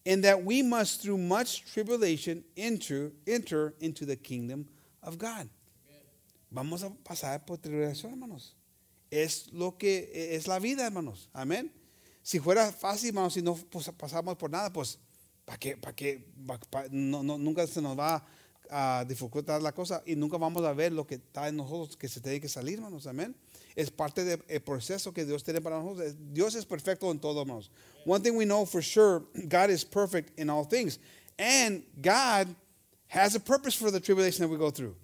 and 0.06 0.22
that 0.22 0.42
we 0.44 0.62
must 0.62 1.02
through 1.02 1.18
much 1.18 1.64
tribulation 1.72 2.44
enter 2.56 3.12
enter 3.26 3.74
into 3.80 4.06
the 4.06 4.16
kingdom 4.16 4.66
of 5.02 5.18
God. 5.18 5.48
Vamos 6.50 6.82
a 6.84 6.90
pasar 7.04 7.44
por 7.44 7.58
tribulación, 7.58 8.12
hermanos. 8.12 8.54
Es 9.10 9.48
lo 9.52 9.72
que 9.76 10.08
es 10.34 10.46
la 10.46 10.58
vida, 10.58 10.86
hermanos. 10.86 11.28
Amén. 11.34 11.70
Si 12.22 12.38
fuera 12.38 12.72
fácil, 12.72 13.08
hermanos, 13.10 13.34
si 13.34 13.42
no 13.42 13.54
pues, 13.56 13.88
pasamos 13.96 14.36
por 14.36 14.50
nada, 14.50 14.72
pues 14.72 14.98
¿para 15.44 15.58
qué? 15.58 15.76
¿Para 15.76 15.94
qué? 15.94 16.24
Pa- 16.46 16.58
pa- 16.70 16.86
no, 16.90 17.22
no- 17.22 17.38
nunca 17.38 17.66
se 17.66 17.82
nos 17.82 17.98
va 17.98 18.24
a 18.70 19.04
dificultar 19.06 19.62
la 19.62 19.72
cosa 19.72 20.02
y 20.06 20.16
nunca 20.16 20.36
vamos 20.38 20.64
a 20.64 20.72
ver 20.72 20.92
lo 20.92 21.06
que 21.06 21.16
está 21.16 21.46
en 21.48 21.56
nosotros 21.56 21.96
que 21.96 22.08
se 22.08 22.20
tiene 22.20 22.40
que 22.40 22.48
salir, 22.48 22.74
hermanos. 22.78 23.06
Amén. 23.06 23.34
Es 23.76 23.90
parte 23.90 24.24
del 24.24 24.38
proceso 24.60 25.12
que 25.12 25.26
Dios 25.26 25.42
tiene 25.42 25.60
para 25.60 25.78
nosotros. 25.78 26.14
Dios 26.32 26.54
es 26.54 26.64
perfecto 26.64 27.10
en 27.10 27.18
todo, 27.18 27.42
hermanos. 27.42 27.68
One 28.06 28.22
thing 28.22 28.34
we 28.34 28.46
know 28.46 28.64
for 28.64 28.80
sure, 28.80 29.22
God 29.48 29.68
is 29.68 29.84
perfect 29.84 30.38
in 30.38 30.48
all 30.48 30.64
things. 30.64 30.98
And 31.38 31.82
God 32.00 32.48
has 33.08 33.34
a 33.34 33.40
purpose 33.40 33.74
for 33.74 33.90
the 33.90 34.00
tribulation 34.00 34.42
that 34.42 34.48
we 34.48 34.56
go 34.56 34.70
through. 34.70 34.96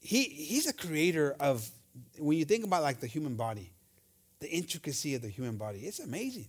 He, 0.00 0.24
he's 0.24 0.66
a 0.66 0.72
creator 0.72 1.36
of, 1.38 1.70
when 2.18 2.36
you 2.36 2.44
think 2.44 2.64
about 2.64 2.82
like 2.82 2.98
the 2.98 3.06
human 3.06 3.36
body, 3.36 3.72
the 4.40 4.50
intricacy 4.50 5.14
of 5.14 5.22
the 5.22 5.28
human 5.28 5.56
body, 5.56 5.78
it's 5.80 6.00
amazing. 6.00 6.48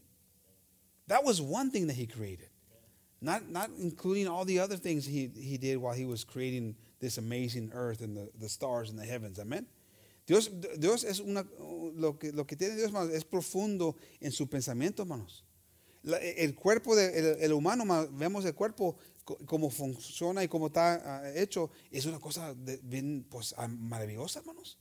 That 1.08 1.24
was 1.24 1.40
one 1.42 1.70
thing 1.70 1.86
that 1.88 1.96
he 1.96 2.08
created. 2.08 2.50
Not, 3.22 3.50
not 3.50 3.70
including 3.80 4.28
all 4.28 4.46
the 4.46 4.60
other 4.60 4.78
things 4.78 5.06
he, 5.06 5.30
he 5.36 5.58
did 5.58 5.78
while 5.78 5.94
he 5.94 6.06
was 6.06 6.24
creating 6.24 6.76
this 7.00 7.18
amazing 7.20 7.72
earth 7.74 8.02
and 8.02 8.18
the, 8.18 8.30
the 8.40 8.50
stars 8.50 8.90
in 8.90 8.98
the 8.98 9.06
heavens. 9.06 9.40
Amen. 9.40 9.68
Dios, 10.28 10.52
Dios 10.78 11.04
es 11.04 11.20
una, 11.20 11.46
lo 11.96 12.18
que, 12.18 12.32
lo 12.32 12.48
que 12.48 12.56
tiene 12.56 12.76
Dios, 12.76 12.92
es 13.12 13.26
profundo 13.26 13.96
en 14.20 14.32
su 14.32 14.48
pensamiento, 14.50 15.04
hermanos. 15.04 15.46
La- 16.02 16.18
el 16.20 16.56
cuerpo 16.56 16.96
del 16.96 17.38
el, 17.40 17.54
humano, 17.54 17.84
vemos 18.12 18.46
el 18.46 18.54
cuerpo 18.56 18.98
cómo 19.46 19.70
funciona 19.70 20.44
y 20.44 20.48
cómo 20.48 20.68
está 20.68 21.22
ah, 21.24 21.32
hecho, 21.34 21.72
es 21.92 22.06
una 22.06 22.20
cosa 22.20 22.54
de- 22.54 22.80
bien 22.84 23.26
pues, 23.30 23.54
ah, 23.58 23.68
maravillosa, 23.68 24.40
hermanos. 24.40 24.78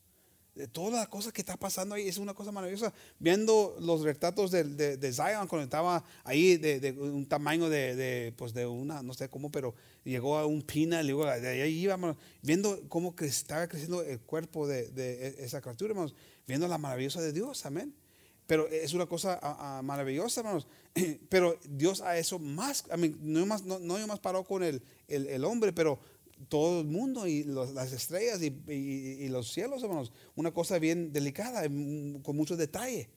De 0.54 0.68
todas 0.68 0.92
las 0.92 1.08
cosas 1.08 1.32
que 1.32 1.40
está 1.40 1.56
pasando 1.56 1.96
ahí 1.96 2.06
es 2.06 2.16
una 2.18 2.32
cosa 2.32 2.52
maravillosa. 2.52 2.92
Viendo 3.18 3.76
los 3.80 4.02
retratos 4.02 4.52
de, 4.52 4.62
de, 4.62 4.96
de 4.96 5.12
Zion 5.12 5.48
cuando 5.48 5.64
estaba 5.64 6.04
ahí 6.22 6.56
de, 6.58 6.78
de 6.78 6.92
un 6.92 7.26
tamaño 7.26 7.68
de, 7.68 8.32
pues 8.36 8.54
de 8.54 8.64
una, 8.64 9.02
no 9.02 9.14
sé 9.14 9.28
cómo, 9.28 9.50
pero 9.50 9.74
llegó 10.04 10.38
a 10.38 10.46
un 10.46 10.62
pina, 10.62 11.02
y 11.02 11.06
luego 11.06 11.26
de 11.26 11.62
ahí 11.62 11.80
íbamos, 11.80 12.16
viendo 12.40 12.80
cómo 12.88 13.16
que 13.16 13.26
estaba 13.26 13.66
creciendo 13.66 14.02
el 14.02 14.20
cuerpo 14.20 14.68
de, 14.68 14.92
e- 14.96 15.44
esa 15.44 15.60
criatura, 15.60 15.90
hermanos, 15.90 16.14
viendo 16.46 16.68
la 16.68 16.78
maravillosa 16.78 17.20
de 17.20 17.32
Dios, 17.32 17.66
amén. 17.66 17.92
Pero 18.46 18.68
es 18.68 18.92
una 18.92 19.06
cosa 19.06 19.40
ah, 19.42 19.78
ah, 19.78 19.82
maravillosa, 19.82 20.40
hermanos. 20.40 20.68
Pero 21.28 21.58
Dios 21.68 22.00
a 22.02 22.16
eso 22.16 22.38
más, 22.38 22.84
I 22.94 22.98
mean, 22.98 23.16
no, 23.20 23.44
más, 23.46 23.64
no, 23.64 23.78
no 23.80 24.06
más 24.06 24.20
paró 24.20 24.44
con 24.44 24.62
el, 24.62 24.82
el, 25.08 25.26
el 25.26 25.44
hombre, 25.44 25.72
pero 25.72 25.98
todo 26.48 26.80
el 26.80 26.86
mundo 26.86 27.26
y 27.26 27.44
los- 27.44 27.72
las 27.72 27.92
estrellas 27.92 28.40
y, 28.42 29.28
los 29.28 29.52
cielos, 29.52 29.82
hermanos. 29.82 30.12
Una 30.36 30.52
cosa 30.52 30.78
bien 30.78 31.12
delicada, 31.12 31.68
mm, 31.68 32.22
con 32.22 32.36
mucho 32.36 32.56
detalle. 32.56 33.08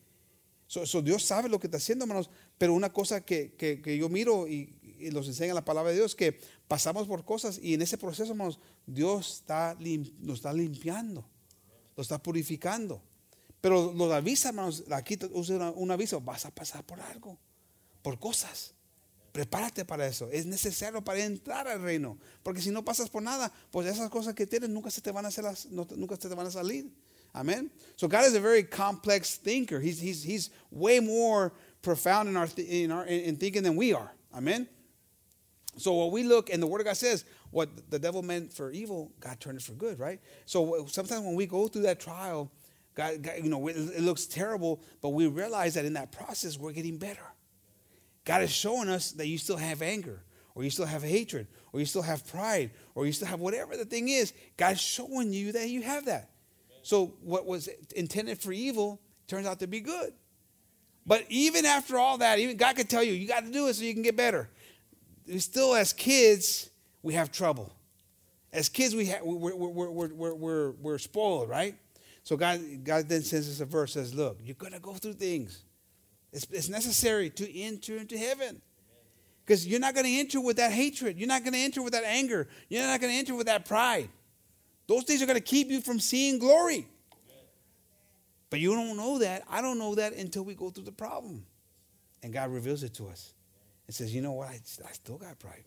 So, 0.67 1.01
Dios 1.01 1.23
sabe 1.23 1.47
lo 1.47 1.59
que 1.59 1.67
está 1.67 1.77
haciendo, 1.77 2.03
hermanos. 2.03 2.29
Pero 2.57 2.73
una 2.73 2.91
cosa 2.91 3.21
que, 3.23 3.53
que- 3.55 3.97
yo 3.97 4.09
miro 4.09 4.47
y 4.47 4.73
y 4.99 5.11
nos 5.11 5.27
enseña 5.27 5.53
la 5.53 5.63
palabra 5.63 5.91
de 5.91 5.97
Dios 5.97 6.15
que 6.15 6.39
pasamos 6.67 7.07
por 7.07 7.23
cosas 7.23 7.59
y 7.61 7.75
en 7.75 7.83
ese 7.83 7.99
proceso, 7.99 8.31
hermanos, 8.31 8.59
Dios 8.87 9.35
está 9.41 9.75
lim- 9.75 10.11
nos 10.17 10.37
está 10.37 10.51
limpiando, 10.51 11.23
lo 11.95 12.01
está 12.01 12.17
purificando. 12.21 12.99
Pero 13.61 13.93
nos 13.93 14.11
avisa, 14.11 14.49
hermanos, 14.49 14.83
aquí 14.89 15.15
usa 15.33 15.69
un 15.69 15.91
aviso, 15.91 16.19
vas 16.19 16.45
a 16.47 16.49
pasar 16.49 16.83
por 16.83 16.99
algo, 16.99 17.37
por 18.01 18.17
cosas. 18.17 18.73
Prepárate 19.37 19.85
para 19.85 20.07
eso. 20.07 20.27
Es 20.31 20.47
necesario 20.47 21.03
para 21.03 21.19
entrar 21.23 21.67
al 21.67 21.79
reino. 21.81 22.17
Porque 22.43 22.59
si 22.59 22.71
no 22.71 22.81
pasas 22.83 23.07
por 23.07 23.21
nada, 23.21 23.51
pues 23.71 23.85
esas 23.85 24.09
cosas 24.09 24.33
que 24.33 24.47
tienes 24.47 24.69
nunca 24.69 24.89
se 24.89 24.99
te 25.01 25.11
van 25.11 25.25
a 25.25 25.27
hacer 25.27 25.43
las- 25.43 25.67
no- 25.67 25.87
nunca 25.95 26.15
se 26.19 26.27
te 26.27 26.33
van 26.33 26.47
a 26.47 26.51
salir. 26.51 26.89
Amen. 27.35 27.69
So 27.97 28.07
God 28.07 28.25
is 28.25 28.33
a 28.33 28.39
very 28.39 28.63
complex 28.63 29.35
thinker. 29.37 29.79
He's, 29.79 29.99
he's, 29.99 30.23
he's 30.23 30.49
way 30.71 30.99
more 30.99 31.53
profound 31.83 32.27
in 32.29 32.35
our, 32.35 32.47
in 32.57 32.91
our 32.91 33.05
in 33.05 33.35
thinking 33.35 33.61
than 33.61 33.75
we 33.75 33.93
are. 33.93 34.11
Amen. 34.33 34.67
So 35.77 35.93
what 35.93 36.11
we 36.11 36.23
look 36.23 36.49
and 36.49 36.59
the 36.59 36.65
Word 36.65 36.81
of 36.81 36.85
God 36.87 36.97
says, 36.97 37.23
what 37.51 37.69
the 37.91 37.99
devil 37.99 38.23
meant 38.23 38.51
for 38.51 38.71
evil, 38.71 39.11
God 39.19 39.39
turned 39.39 39.59
it 39.59 39.63
for 39.63 39.73
good, 39.73 39.99
right? 39.99 40.19
So 40.45 40.87
sometimes 40.87 41.23
when 41.23 41.35
we 41.35 41.45
go 41.45 41.67
through 41.67 41.83
that 41.83 41.99
trial, 41.99 42.51
God, 42.95 43.21
God 43.21 43.33
you 43.43 43.49
know, 43.51 43.67
it, 43.67 43.75
it 43.77 44.01
looks 44.01 44.25
terrible, 44.25 44.81
but 44.99 45.09
we 45.09 45.27
realize 45.27 45.75
that 45.75 45.85
in 45.85 45.93
that 45.93 46.11
process 46.11 46.57
we're 46.57 46.71
getting 46.71 46.97
better. 46.97 47.21
God 48.27 48.41
is 48.41 48.51
showing 48.51 48.89
us 48.89 49.13
that 49.13 49.27
you 49.27 49.37
still 49.37 49.55
have 49.55 49.81
anger, 49.81 50.21
or 50.53 50.65
you 50.65 50.69
still 50.69 50.85
have 50.85 51.01
hatred, 51.01 51.47
or 51.71 51.79
you 51.79 51.85
still 51.85 52.01
have 52.01 52.27
pride, 52.27 52.71
or 52.93 53.05
you 53.05 53.13
still 53.13 53.29
have 53.29 53.39
whatever 53.39 53.77
the 53.77 53.85
thing 53.85 54.09
is. 54.09 54.33
God's 54.57 54.81
showing 54.81 55.31
you 55.31 55.53
that 55.53 55.69
you 55.69 55.81
have 55.81 56.05
that. 56.05 56.31
So 56.83 57.13
what 57.21 57.45
was 57.45 57.69
intended 57.95 58.41
for 58.41 58.51
evil 58.51 58.99
turns 59.27 59.47
out 59.47 59.59
to 59.59 59.67
be 59.67 59.79
good. 59.79 60.11
But 61.05 61.23
even 61.29 61.65
after 61.65 61.97
all 61.97 62.17
that, 62.17 62.37
even 62.39 62.57
God 62.57 62.75
could 62.75 62.89
tell 62.89 63.01
you, 63.01 63.13
you 63.13 63.29
got 63.29 63.45
to 63.45 63.51
do 63.51 63.69
it 63.69 63.75
so 63.75 63.85
you 63.85 63.93
can 63.93 64.03
get 64.03 64.17
better. 64.17 64.49
We 65.25 65.39
still, 65.39 65.73
as 65.73 65.93
kids, 65.93 66.69
we 67.03 67.13
have 67.13 67.31
trouble. 67.31 67.73
As 68.51 68.67
kids, 68.67 68.93
we 68.93 69.05
have, 69.05 69.21
we're, 69.23 69.55
we're, 69.55 69.89
we're, 69.89 70.11
we're, 70.11 70.33
we're, 70.35 70.71
we're 70.71 70.97
spoiled, 70.97 71.47
right? 71.47 71.75
So 72.23 72.35
God, 72.35 72.59
God 72.83 73.07
then 73.07 73.21
sends 73.21 73.49
us 73.49 73.61
a 73.61 73.65
verse 73.65 73.93
says, 73.93 74.13
look, 74.13 74.37
you're 74.43 74.55
going 74.55 74.73
to 74.73 74.79
go 74.79 74.95
through 74.95 75.13
things. 75.13 75.63
It's, 76.31 76.47
it's 76.51 76.69
necessary 76.69 77.29
to 77.31 77.59
enter 77.59 77.97
into 77.97 78.17
heaven. 78.17 78.61
Because 79.45 79.65
you're 79.65 79.79
not 79.79 79.93
going 79.93 80.05
to 80.05 80.11
enter 80.11 80.41
with 80.41 80.57
that 80.57 80.71
hatred. 80.71 81.17
You're 81.17 81.27
not 81.27 81.43
going 81.43 81.53
to 81.53 81.59
enter 81.59 81.81
with 81.81 81.93
that 81.93 82.03
anger. 82.03 82.49
You're 82.67 82.83
not 82.83 82.99
going 82.99 83.13
to 83.13 83.17
enter 83.17 83.33
with 83.33 83.47
that 83.47 83.65
pride. 83.65 84.09
Those 84.87 85.03
things 85.03 85.21
are 85.21 85.25
going 85.25 85.37
to 85.37 85.43
keep 85.43 85.69
you 85.69 85.79
from 85.81 85.99
seeing 85.99 86.37
glory. 86.37 86.87
But 88.49 88.59
you 88.59 88.73
don't 88.73 88.97
know 88.97 89.19
that. 89.19 89.43
I 89.49 89.61
don't 89.61 89.79
know 89.79 89.95
that 89.95 90.13
until 90.13 90.43
we 90.43 90.53
go 90.53 90.69
through 90.69 90.83
the 90.83 90.91
problem. 90.91 91.45
And 92.23 92.33
God 92.33 92.51
reveals 92.51 92.83
it 92.83 92.93
to 92.95 93.07
us. 93.07 93.33
And 93.85 93.95
says, 93.95 94.13
you 94.13 94.21
know 94.21 94.33
what? 94.33 94.49
I, 94.49 94.59
I 94.85 94.91
still 94.91 95.17
got 95.17 95.39
pride. 95.39 95.63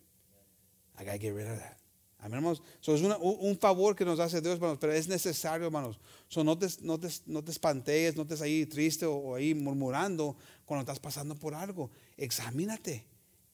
I 0.98 1.04
got 1.04 1.12
to 1.12 1.18
get 1.18 1.32
rid 1.32 1.46
of 1.46 1.56
that. 1.56 1.79
Amén, 2.22 2.34
hermanos. 2.34 2.62
So 2.80 2.94
es 2.94 3.00
una- 3.02 3.16
un, 3.18 3.58
favor 3.58 3.96
que 3.96 4.04
nos 4.04 4.20
hace 4.20 4.40
Dios, 4.40 4.54
hermanos, 4.56 4.78
pero 4.80 4.92
es 4.92 5.08
necesario, 5.08 5.66
hermanos. 5.66 5.98
So 6.28 6.44
no 6.44 6.58
te, 6.58 6.66
no 6.82 6.98
te, 7.00 7.08
no 7.26 7.42
te 7.42 7.50
espantees, 7.50 8.14
no 8.14 8.22
estés 8.22 8.42
ahí 8.42 8.66
triste 8.66 9.06
o, 9.06 9.14
o 9.14 9.34
ahí 9.36 9.54
murmurando 9.54 10.36
cuando 10.66 10.82
estás 10.82 11.00
pasando 11.00 11.34
por 11.34 11.54
algo. 11.54 11.90
Examínate. 12.18 13.04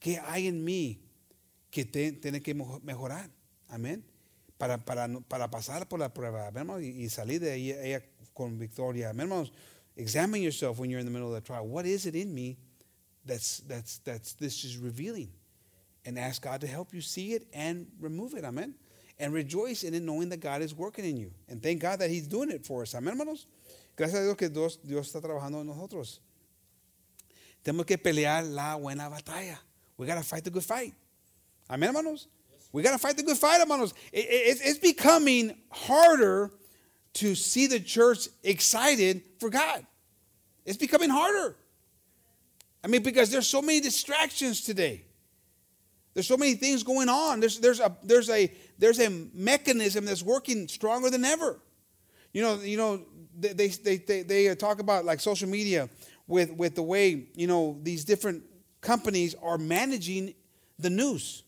¿Qué 0.00 0.18
hay 0.18 0.48
en 0.48 0.64
mí 0.64 1.00
que 1.70 1.84
te- 1.84 2.12
tiene 2.12 2.42
que 2.42 2.54
mejo- 2.54 2.80
mejorar? 2.82 3.30
Amén. 3.68 4.04
Para, 4.58 4.84
para, 4.84 5.06
para 5.20 5.48
pasar 5.50 5.86
por 5.88 6.00
la 6.00 6.12
prueba, 6.12 6.48
amén, 6.48 6.62
hermanos, 6.62 6.82
y, 6.82 6.88
y 7.04 7.08
salir 7.08 7.40
de 7.40 7.52
ahí 7.52 7.70
ella 7.70 8.02
con 8.34 8.58
victoria. 8.58 9.10
Amén, 9.10 9.26
hermanos. 9.28 9.52
Examine 9.96 10.42
yourself 10.42 10.78
when 10.78 10.90
you're 10.90 11.00
in 11.00 11.06
the 11.06 11.12
middle 11.12 11.28
of 11.28 11.34
the 11.34 11.40
trial. 11.46 11.66
What 11.66 11.86
is 11.86 12.04
it 12.04 12.14
in 12.16 12.34
me 12.34 12.56
that's, 13.24 13.62
that's, 13.68 13.98
that's 14.02 14.34
this 14.34 14.64
is 14.64 14.76
revealing? 14.76 15.30
And 16.06 16.18
ask 16.18 16.40
God 16.40 16.60
to 16.62 16.66
help 16.66 16.94
you 16.94 17.00
see 17.00 17.34
it 17.34 17.46
and 17.52 17.86
remove 18.00 18.34
it. 18.34 18.44
Amen. 18.44 18.74
And 19.18 19.32
rejoice 19.32 19.82
in 19.82 19.94
it 19.94 20.02
knowing 20.02 20.28
that 20.28 20.40
God 20.40 20.62
is 20.62 20.74
working 20.74 21.04
in 21.04 21.16
you. 21.16 21.32
And 21.48 21.62
thank 21.62 21.80
God 21.80 21.98
that 22.00 22.10
He's 22.10 22.26
doing 22.28 22.50
it 22.50 22.64
for 22.64 22.82
us. 22.82 22.94
Amén, 22.94 23.12
hermanos. 23.12 23.46
Gracias 23.96 24.20
a 24.20 24.24
Dios 24.24 24.36
que 24.36 24.48
Dios, 24.48 24.76
Dios 24.76 25.10
está 25.12 25.20
trabajando 25.22 25.60
en 25.60 25.66
nosotros. 25.66 26.20
Tenemos 27.64 27.86
que 27.86 27.96
pelear 27.98 28.44
la 28.44 28.76
buena 28.76 29.10
batalla. 29.10 29.58
We 29.96 30.06
got 30.06 30.16
to 30.16 30.22
fight 30.22 30.44
the 30.44 30.50
good 30.50 30.64
fight. 30.64 30.94
Amén, 31.68 31.88
hermanos. 31.88 32.26
We 32.72 32.82
got 32.82 32.92
to 32.92 32.98
fight 32.98 33.16
the 33.16 33.22
good 33.22 33.38
fight, 33.38 33.58
hermanos. 33.60 33.94
It- 34.12 34.26
it- 34.28 34.60
it's 34.62 34.78
becoming 34.78 35.56
harder 35.70 36.52
to 37.14 37.34
see 37.34 37.66
the 37.66 37.80
church 37.80 38.28
excited 38.42 39.22
for 39.40 39.48
God. 39.48 39.86
It's 40.66 40.76
becoming 40.76 41.08
harder. 41.08 41.56
I 42.84 42.88
mean, 42.88 43.02
because 43.02 43.30
there's 43.30 43.46
so 43.48 43.62
many 43.62 43.80
distractions 43.80 44.60
today. 44.60 45.05
There's 46.16 46.26
so 46.26 46.38
many 46.38 46.54
things 46.54 46.82
going 46.82 47.10
on. 47.10 47.40
There's, 47.40 47.58
there's, 47.58 47.78
a, 47.78 47.94
there's, 48.02 48.30
a, 48.30 48.50
there's 48.78 48.98
a 49.00 49.10
mechanism 49.34 50.06
that's 50.06 50.22
working 50.22 50.66
stronger 50.66 51.10
than 51.10 51.26
ever. 51.26 51.60
You 52.32 52.40
know, 52.40 52.54
you 52.62 52.78
know 52.78 53.02
they, 53.38 53.52
they, 53.52 53.68
they, 53.68 53.96
they, 53.98 54.22
they 54.22 54.48
uh, 54.48 54.54
talk 54.54 54.80
about 54.80 55.04
like 55.04 55.20
social 55.20 55.46
media 55.46 55.90
with, 56.26 56.52
with 56.52 56.74
the 56.74 56.82
way, 56.82 57.26
you 57.34 57.46
know, 57.46 57.78
these 57.82 58.02
different 58.02 58.44
companies 58.80 59.34
are 59.42 59.58
managing 59.58 60.32
the 60.78 60.88
news. 60.88 61.44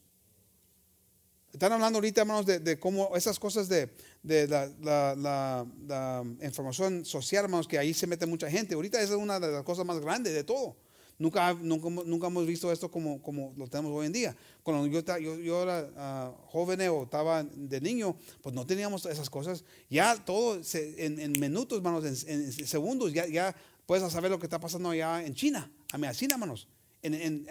Están 1.50 1.72
hablando 1.72 1.98
ahorita, 1.98 2.20
hermanos, 2.20 2.44
de, 2.44 2.58
de 2.58 2.76
cómo 2.78 3.16
esas 3.16 3.38
cosas 3.38 3.70
de, 3.70 3.88
de 4.22 4.46
la, 4.48 4.68
la, 4.82 5.14
la, 5.16 5.66
la 5.86 6.24
información 6.42 7.06
social, 7.06 7.44
hermanos, 7.44 7.66
que 7.66 7.78
ahí 7.78 7.94
se 7.94 8.06
mete 8.06 8.26
mucha 8.26 8.50
gente. 8.50 8.74
Ahorita 8.74 9.00
es 9.00 9.08
una 9.12 9.40
de 9.40 9.50
las 9.50 9.62
cosas 9.62 9.86
más 9.86 9.98
grandes 9.98 10.34
de 10.34 10.44
todo. 10.44 10.76
Nunca, 11.18 11.52
nunca, 11.54 11.88
nunca 12.04 12.26
hemos 12.28 12.46
visto 12.46 12.70
esto 12.70 12.90
como, 12.90 13.20
como 13.20 13.52
lo 13.56 13.66
tenemos 13.66 13.92
hoy 13.92 14.06
en 14.06 14.12
día. 14.12 14.36
Cuando 14.62 14.86
yo, 14.86 15.00
yo, 15.18 15.36
yo 15.38 15.62
era 15.64 15.90
ah, 15.96 16.32
joven 16.46 16.80
o 16.88 17.02
estaba 17.02 17.42
de 17.42 17.80
niño, 17.80 18.16
pues 18.40 18.54
no 18.54 18.64
teníamos 18.64 19.04
esas 19.06 19.28
cosas. 19.28 19.64
Ya 19.90 20.14
todo 20.24 20.62
se- 20.62 21.04
en, 21.04 21.18
en 21.18 21.32
minutos, 21.32 21.78
hermanos, 21.78 22.04
en, 22.24 22.42
en 22.44 22.52
segundos, 22.52 23.12
ya, 23.12 23.26
ya 23.26 23.54
puedes 23.84 24.10
saber 24.12 24.30
lo 24.30 24.38
que 24.38 24.46
está 24.46 24.60
pasando 24.60 24.90
allá 24.90 25.24
en 25.26 25.34
China. 25.34 25.68
A 25.92 25.98
mí, 25.98 26.06
así, 26.06 26.26
hermanos. 26.26 26.68
En, 27.02 27.14
en 27.14 27.46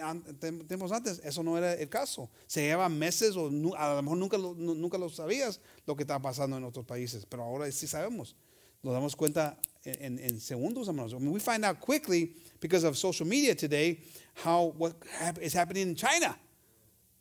tiempos 0.66 0.92
antes, 0.92 1.20
eso 1.24 1.42
no 1.42 1.56
era 1.58 1.74
el 1.74 1.88
caso. 1.88 2.30
Se 2.46 2.62
llevaba 2.62 2.88
meses 2.88 3.34
o 3.36 3.50
nu- 3.50 3.74
a 3.74 3.94
lo 3.94 4.02
mejor 4.02 4.18
nunca 4.18 4.38
lo, 4.38 4.54
nu- 4.54 4.74
nunca 4.74 4.96
lo 4.98 5.08
sabías 5.10 5.60
lo 5.86 5.94
que 5.96 6.04
estaba 6.04 6.20
pasando 6.22 6.56
en 6.56 6.64
otros 6.64 6.86
países, 6.86 7.26
pero 7.26 7.42
ahora 7.44 7.70
sí 7.72 7.86
sabemos. 7.86 8.34
Nos 8.82 8.92
damos 8.94 9.16
cuenta 9.16 9.58
en, 9.84 10.18
en 10.18 10.40
segundos, 10.40 10.86
hermanos. 10.86 11.14
I 11.14 11.18
mean, 11.18 11.32
we 11.32 11.40
find 11.40 11.64
out 11.64 11.80
quickly 11.80 12.32
because 12.60 12.84
of 12.84 12.96
social 12.96 13.26
media 13.26 13.54
today 13.54 14.00
how 14.34 14.74
what 14.76 14.94
hap- 15.18 15.38
is 15.38 15.52
happening 15.52 15.88
in 15.88 15.94
China. 15.94 16.36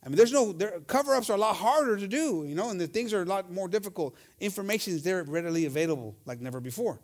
I 0.03 0.09
mean, 0.09 0.15
there's 0.15 0.31
no 0.31 0.51
there, 0.53 0.79
cover-ups 0.87 1.29
are 1.29 1.33
a 1.33 1.39
lot 1.39 1.55
harder 1.55 1.97
to 1.97 2.07
do, 2.07 2.45
you 2.47 2.55
know, 2.55 2.69
and 2.69 2.79
the 2.79 2.87
things 2.87 3.13
are 3.13 3.23
a 3.23 3.25
lot 3.25 3.51
more 3.51 3.67
difficult. 3.67 4.15
Information 4.39 4.93
is 4.93 5.03
there 5.03 5.23
readily 5.23 5.65
available 5.65 6.15
like 6.25 6.39
never 6.39 6.59
before. 6.59 6.99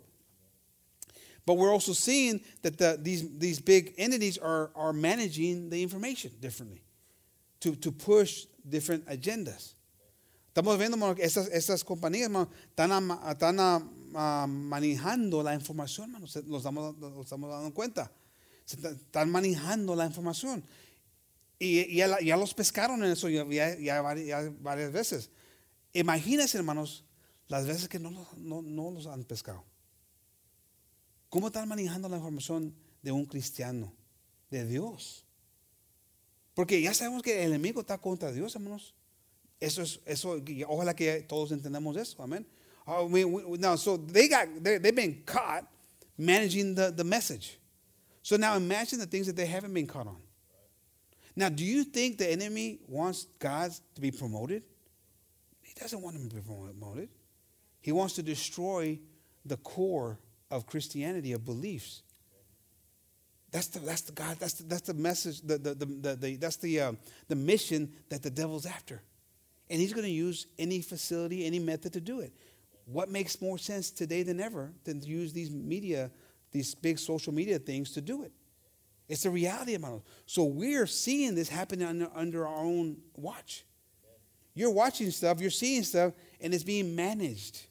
But 1.46 1.56
we're 1.56 1.72
also 1.74 1.92
seeing 1.92 2.40
that 2.62 2.78
the, 2.78 2.98
these, 3.02 3.38
these 3.38 3.60
big 3.60 3.96
entities 3.98 4.38
are, 4.38 4.72
are 4.76 4.94
managing 4.94 5.70
the 5.70 5.84
information 5.84 6.32
differently 6.40 6.84
to, 7.60 7.76
to 7.76 7.92
push 7.92 8.46
different 8.68 9.06
agendas. 9.08 9.74
Estamos 10.54 10.78
viendo 10.78 10.94
hermano, 10.94 11.16
estas, 11.16 11.50
estas 11.50 11.84
compañías 11.84 12.26
hermano, 12.26 12.50
están, 12.78 12.92
están 13.28 13.90
manejando 14.48 15.44
la 15.44 15.54
información, 15.54 16.06
hermano, 16.14 16.28
nos, 16.46 16.64
damos, 16.64 16.98
nos 16.98 17.24
estamos 17.26 17.50
dando 17.50 17.74
cuenta. 17.74 18.12
Están 18.66 19.30
manejando 19.30 19.96
la 19.96 20.06
información. 20.06 20.64
Y, 21.60 21.96
ya, 21.96 22.08
los 22.38 22.54
pescaron 22.54 23.04
en 23.04 23.12
eso 23.12 23.30
ya, 23.30 23.46
ya- 23.46 23.78
ya 23.78 24.02
vari- 24.02 24.26
ya 24.26 24.52
varias 24.62 24.92
veces. 24.92 25.30
Imagínense, 25.94 26.58
hermanos, 26.58 27.06
las 27.48 27.66
veces 27.68 27.88
que 27.88 28.00
no, 28.00 28.12
los- 28.12 29.08
han 29.08 29.24
pescado. 29.24 29.64
¿Cómo 31.30 31.48
están 31.48 31.68
manejando 31.68 32.10
la 32.10 32.18
información 32.18 32.74
de 33.02 33.12
un 33.12 33.26
cristiano, 33.26 33.94
de 34.50 34.66
Dios? 34.66 35.26
Porque 36.54 36.82
ya 36.82 36.94
sabemos 36.94 37.24
que 37.24 37.44
el 37.44 37.50
enemigo 37.50 37.82
está 37.82 37.98
contra 37.98 38.32
Dios, 38.32 38.56
hermanos. 38.56 38.94
Eso 39.60 39.82
es, 39.82 40.00
eso, 40.06 40.38
ojalá 40.68 40.96
que 40.96 41.22
todos 41.22 41.52
entendamos 41.52 41.96
eso, 41.98 42.22
amén. 42.22 42.46
Uh, 42.88 43.06
we- 43.10 43.26
we- 43.26 43.58
now, 43.58 43.76
so 43.76 43.98
they 43.98 44.28
got, 44.28 44.48
they, 44.62 44.78
they've 44.78 44.96
been 44.96 45.22
caught 45.26 45.66
managing 46.18 46.76
the, 46.76 46.92
the 46.92 47.04
message. 47.04 47.58
So 48.22 48.36
now 48.38 48.56
imagine 48.56 49.00
the 49.00 49.06
things 49.06 49.28
that 49.28 49.36
they 49.36 49.46
haven't 49.46 49.74
been 49.74 49.88
caught 49.88 50.08
on. 50.08 50.22
Now, 51.36 51.50
do 51.50 51.64
you 51.64 51.84
think 51.84 52.18
the 52.18 52.32
enemy 52.32 52.80
wants 52.88 53.26
God 53.40 53.72
to 53.96 54.02
be 54.02 54.12
promoted? 54.12 54.64
He 55.62 55.74
doesn't 55.80 56.02
want 56.02 56.16
him 56.16 56.30
to 56.30 56.36
be 56.36 56.42
promoted. 56.42 57.10
He 57.82 57.92
wants 57.92 58.14
to 58.16 58.24
destroy 58.24 59.00
the 59.46 59.58
core 59.58 60.20
of 60.52 60.68
Christianity, 60.68 61.34
of 61.34 61.44
beliefs. 61.44 62.04
That's 63.52 63.68
the, 63.68 63.80
that's 63.80 64.02
the 64.02 64.12
God, 64.14 64.38
that's 64.40 64.54
the, 64.56 64.64
that's 64.64 64.82
the 64.84 64.94
message, 64.94 65.42
the, 65.42 65.58
the, 65.58 65.74
the, 65.74 65.86
the, 65.86 66.16
the- 66.16 66.36
that's 66.38 66.58
the, 66.58 66.80
uh, 66.80 66.92
the 67.28 67.36
mission 67.36 67.92
that 68.10 68.22
the 68.24 68.30
devil's 68.30 68.66
after. 68.66 69.02
And 69.70 69.80
he's 69.80 69.94
going 69.94 70.06
to 70.06 70.12
use 70.12 70.48
any 70.60 70.82
facility, 70.82 71.46
any 71.46 71.60
method 71.60 71.94
to 71.94 72.02
do 72.02 72.20
it. 72.20 72.34
What 72.86 73.10
makes 73.10 73.42
more 73.42 73.58
sense 73.58 73.92
today 73.92 74.24
than 74.24 74.40
ever 74.40 74.72
than 74.84 75.00
to 75.00 75.08
use 75.08 75.34
these 75.34 75.50
media, 75.50 76.12
these 76.52 76.76
big 76.76 77.00
social 77.00 77.34
media 77.34 77.60
things 77.60 77.92
to 77.92 78.02
do 78.02 78.24
it? 78.24 78.32
It's 79.08 79.26
a 79.26 79.30
reality, 79.30 79.76
of 79.76 79.82
hermanos. 79.82 80.04
So 80.26 80.44
we're 80.44 80.88
seeing 80.88 81.36
this 81.36 81.50
happening 81.50 81.88
under, 81.88 82.10
under 82.16 82.48
our 82.48 82.64
own 82.64 82.98
watch. 83.16 83.66
You're 84.56 84.72
watching 84.72 85.12
stuff, 85.12 85.42
you're 85.42 85.50
seeing 85.50 85.84
stuff, 85.84 86.14
and 86.40 86.54
it's 86.54 86.64
being 86.64 86.96
managed. 86.96 87.66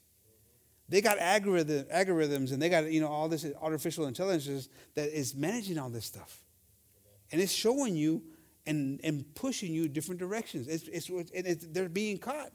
They 0.89 1.01
got 1.01 1.17
algorithm, 1.17 1.85
algorithms 1.85 2.51
and 2.51 2.61
they 2.61 2.69
got 2.69 2.91
you 2.91 2.99
know 2.99 3.07
all 3.07 3.29
this 3.29 3.45
artificial 3.61 4.05
intelligence 4.05 4.67
that 4.95 5.09
is 5.09 5.33
managing 5.33 5.77
all 5.77 5.89
this 5.89 6.05
stuff, 6.05 6.43
and 7.31 7.41
it's 7.41 7.53
showing 7.53 7.95
you 7.95 8.21
and, 8.65 8.99
and 9.03 9.33
pushing 9.35 9.73
you 9.73 9.87
different 9.87 10.19
directions. 10.19 10.67
It's, 10.67 10.87
it's, 10.87 11.09
and 11.09 11.47
it's, 11.47 11.65
they're 11.67 11.89
being 11.89 12.17
caught. 12.17 12.51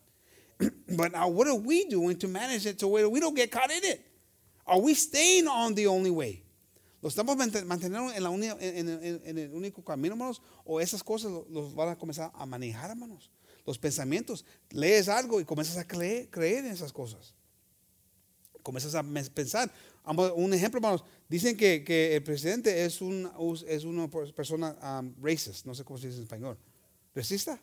but 0.97 1.13
now, 1.13 1.29
what 1.29 1.47
are 1.47 1.55
we 1.55 1.85
doing 1.85 2.17
to 2.19 2.29
manage 2.29 2.67
it 2.67 2.83
where 2.83 3.09
we 3.09 3.21
don't 3.21 3.35
get 3.35 3.51
caught 3.51 3.71
in 3.71 3.85
it? 3.85 4.05
Are 4.67 4.81
we 4.81 4.95
staying 4.95 5.47
on 5.47 5.75
the 5.75 5.87
only 5.87 6.11
way? 6.11 6.43
¿Lo 7.01 7.09
estamos 7.09 7.37
manteniendo 7.37 8.13
en, 8.13 8.23
la 8.23 8.31
en, 8.33 8.89
en, 8.89 9.21
en, 9.25 9.39
el 9.39 9.55
único 9.55 9.85
camino, 9.85 10.15
hermanos? 10.15 10.43
¿O 10.65 10.81
esas 10.81 11.03
cosas 11.03 11.31
los 11.49 11.73
van 11.75 11.91
a 11.91 11.97
comenzar 11.97 12.33
a 12.35 12.45
manejar, 12.45 12.91
hermanos? 12.91 13.31
Los 13.65 13.79
pensamientos. 13.79 14.45
Lees 14.71 15.09
algo 15.09 15.41
y 15.41 15.45
comienzas 15.45 15.77
a 15.77 15.87
creer, 15.87 16.29
creer 16.29 16.65
en 16.65 16.73
esas 16.73 16.93
cosas. 16.93 17.35
Comienzas 18.65 18.97
a 18.97 19.05
pensar. 19.33 19.73
Un 20.35 20.53
ejemplo, 20.53 20.79
hermanos. 20.79 21.05
Dicen 21.29 21.57
que, 21.57 21.85
que 21.85 22.17
el 22.17 22.23
presidente 22.25 22.85
es, 22.85 23.01
un, 23.01 23.31
es 23.69 23.85
una 23.85 24.09
persona 24.09 24.77
um, 25.01 25.15
racist. 25.23 25.67
No 25.67 25.75
sé 25.77 25.85
cómo 25.85 25.99
se 25.99 26.09
dice 26.09 26.19
en 26.19 26.25
español. 26.25 26.59
¿Racista? 27.15 27.61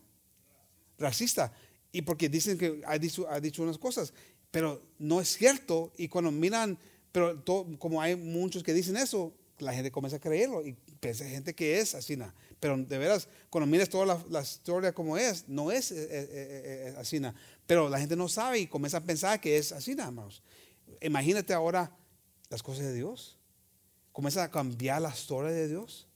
Racista. 0.98 1.52
Y 1.96 2.02
porque 2.02 2.30
dicen 2.30 2.58
que 2.58 2.82
ha 2.86 2.98
dicho, 2.98 3.28
ha 3.30 3.40
dicho 3.40 3.64
unas 3.64 3.78
cosas. 3.78 4.14
Pero 4.52 4.82
no 5.00 5.22
es 5.22 5.30
cierto. 5.30 5.92
Y 5.98 6.08
cuando 6.08 6.32
miran 6.32 6.78
pero 7.16 7.42
como 7.80 8.02
hay 8.02 8.18
muchos 8.18 8.62
que 8.62 8.74
dicen 8.74 8.98
eso, 8.98 9.34
la 9.60 9.74
gente 9.74 9.90
comienza 9.90 10.18
a 10.18 10.20
creerlo 10.20 10.68
y 10.68 10.74
piensa 11.00 11.24
gente 11.24 11.56
que 11.56 11.80
es 11.80 11.96
así. 11.96 12.18
Pero 12.60 12.76
de 12.76 12.98
veras, 12.98 13.30
cuando 13.50 13.68
miras 13.68 13.88
toda 13.88 14.22
la, 14.30 14.42
historia 14.42 14.92
como 14.92 15.16
es, 15.16 15.48
no 15.48 15.72
es 15.72 15.92
eh, 15.94 16.08
eh, 16.12 16.28
eh, 16.92 16.96
así. 16.98 17.22
Pero 17.66 17.88
la 17.88 18.00
gente 18.00 18.18
no 18.18 18.28
sabe 18.28 18.60
y 18.60 18.68
comienza 18.68 18.98
a 18.98 19.02
pensar 19.02 19.40
que 19.40 19.56
es 19.56 19.72
así, 19.72 19.94
hermanos. 19.94 20.44
Imagínate 21.00 21.54
ahora 21.54 21.90
las 22.50 22.62
cosas 22.62 22.84
de 22.84 22.94
Dios. 22.94 23.40
Comienza 24.12 24.44
a 24.44 24.52
cambiar 24.52 25.02
la 25.02 25.12
historia 25.12 25.52
de 25.52 25.70
Dios. 25.70 26.10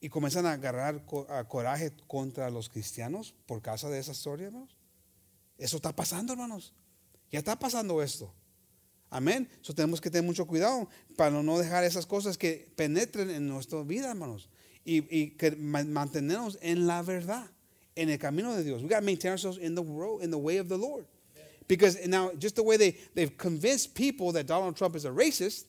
Y 0.00 0.08
comienzan 0.08 0.46
a 0.46 0.52
agarrar 0.52 1.04
coraje 1.48 1.92
contra 2.06 2.50
los 2.50 2.68
cristianos 2.68 3.34
por 3.46 3.62
causa 3.62 3.88
de 3.90 3.98
esa 3.98 4.12
historia, 4.12 4.46
hermanos. 4.46 4.76
Eso 5.58 5.76
está 5.76 5.94
pasando, 5.94 6.32
hermanos. 6.32 6.72
Ya 7.30 7.40
está 7.40 7.58
pasando 7.58 8.00
esto. 8.02 8.32
Amén. 9.10 9.48
Eso 9.62 9.74
tenemos 9.74 10.00
que 10.00 10.10
tener 10.10 10.24
mucho 10.24 10.46
cuidado 10.46 10.88
para 11.16 11.42
no 11.42 11.58
dejar 11.58 11.84
esas 11.84 12.06
cosas 12.06 12.38
que 12.38 12.70
penetren 12.76 13.30
en 13.30 13.48
nuestra 13.48 13.82
vida, 13.82 14.10
hermanos. 14.10 14.48
Y, 14.84 15.30
que 15.36 15.50
mantenernos 15.50 16.58
en 16.62 16.86
la 16.86 17.02
verdad, 17.02 17.50
en 17.94 18.08
el 18.08 18.18
camino 18.18 18.54
de 18.54 18.64
Dios. 18.64 18.82
We 18.82 18.88
got 18.88 19.00
to 19.00 19.04
maintain 19.04 19.32
ourselves 19.32 19.58
in 19.58 19.74
the 19.74 19.82
road, 19.82 20.22
in 20.22 20.30
the 20.30 20.38
way 20.38 20.58
of 20.58 20.68
the 20.68 20.78
Lord. 20.78 21.06
Because 21.66 22.06
now, 22.06 22.32
just 22.38 22.56
the 22.56 22.62
way 22.62 22.78
they, 22.78 22.96
they've 23.14 23.36
convinced 23.36 23.94
people 23.94 24.32
that 24.32 24.46
Donald 24.46 24.76
Trump 24.76 24.96
is 24.96 25.04
a 25.04 25.10
racist 25.10 25.66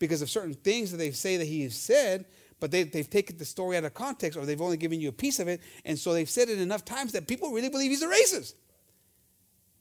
because 0.00 0.20
of 0.20 0.28
certain 0.28 0.54
things 0.54 0.90
that 0.90 0.96
they 0.96 1.12
say 1.12 1.36
that 1.36 1.46
he 1.46 1.62
has 1.62 1.76
said, 1.76 2.24
but 2.60 2.70
they, 2.70 2.82
they've 2.82 3.08
taken 3.08 3.36
the 3.36 3.44
story 3.44 3.76
out 3.76 3.84
of 3.84 3.94
context 3.94 4.38
or 4.38 4.44
they've 4.44 4.60
only 4.60 4.76
given 4.76 5.00
you 5.00 5.08
a 5.08 5.12
piece 5.12 5.38
of 5.38 5.48
it. 5.48 5.60
And 5.84 5.98
so 5.98 6.12
they've 6.12 6.28
said 6.28 6.48
it 6.48 6.60
enough 6.60 6.84
times 6.84 7.12
that 7.12 7.26
people 7.26 7.52
really 7.52 7.68
believe 7.68 7.90
he's 7.90 8.02
a 8.02 8.08
racist 8.08 8.54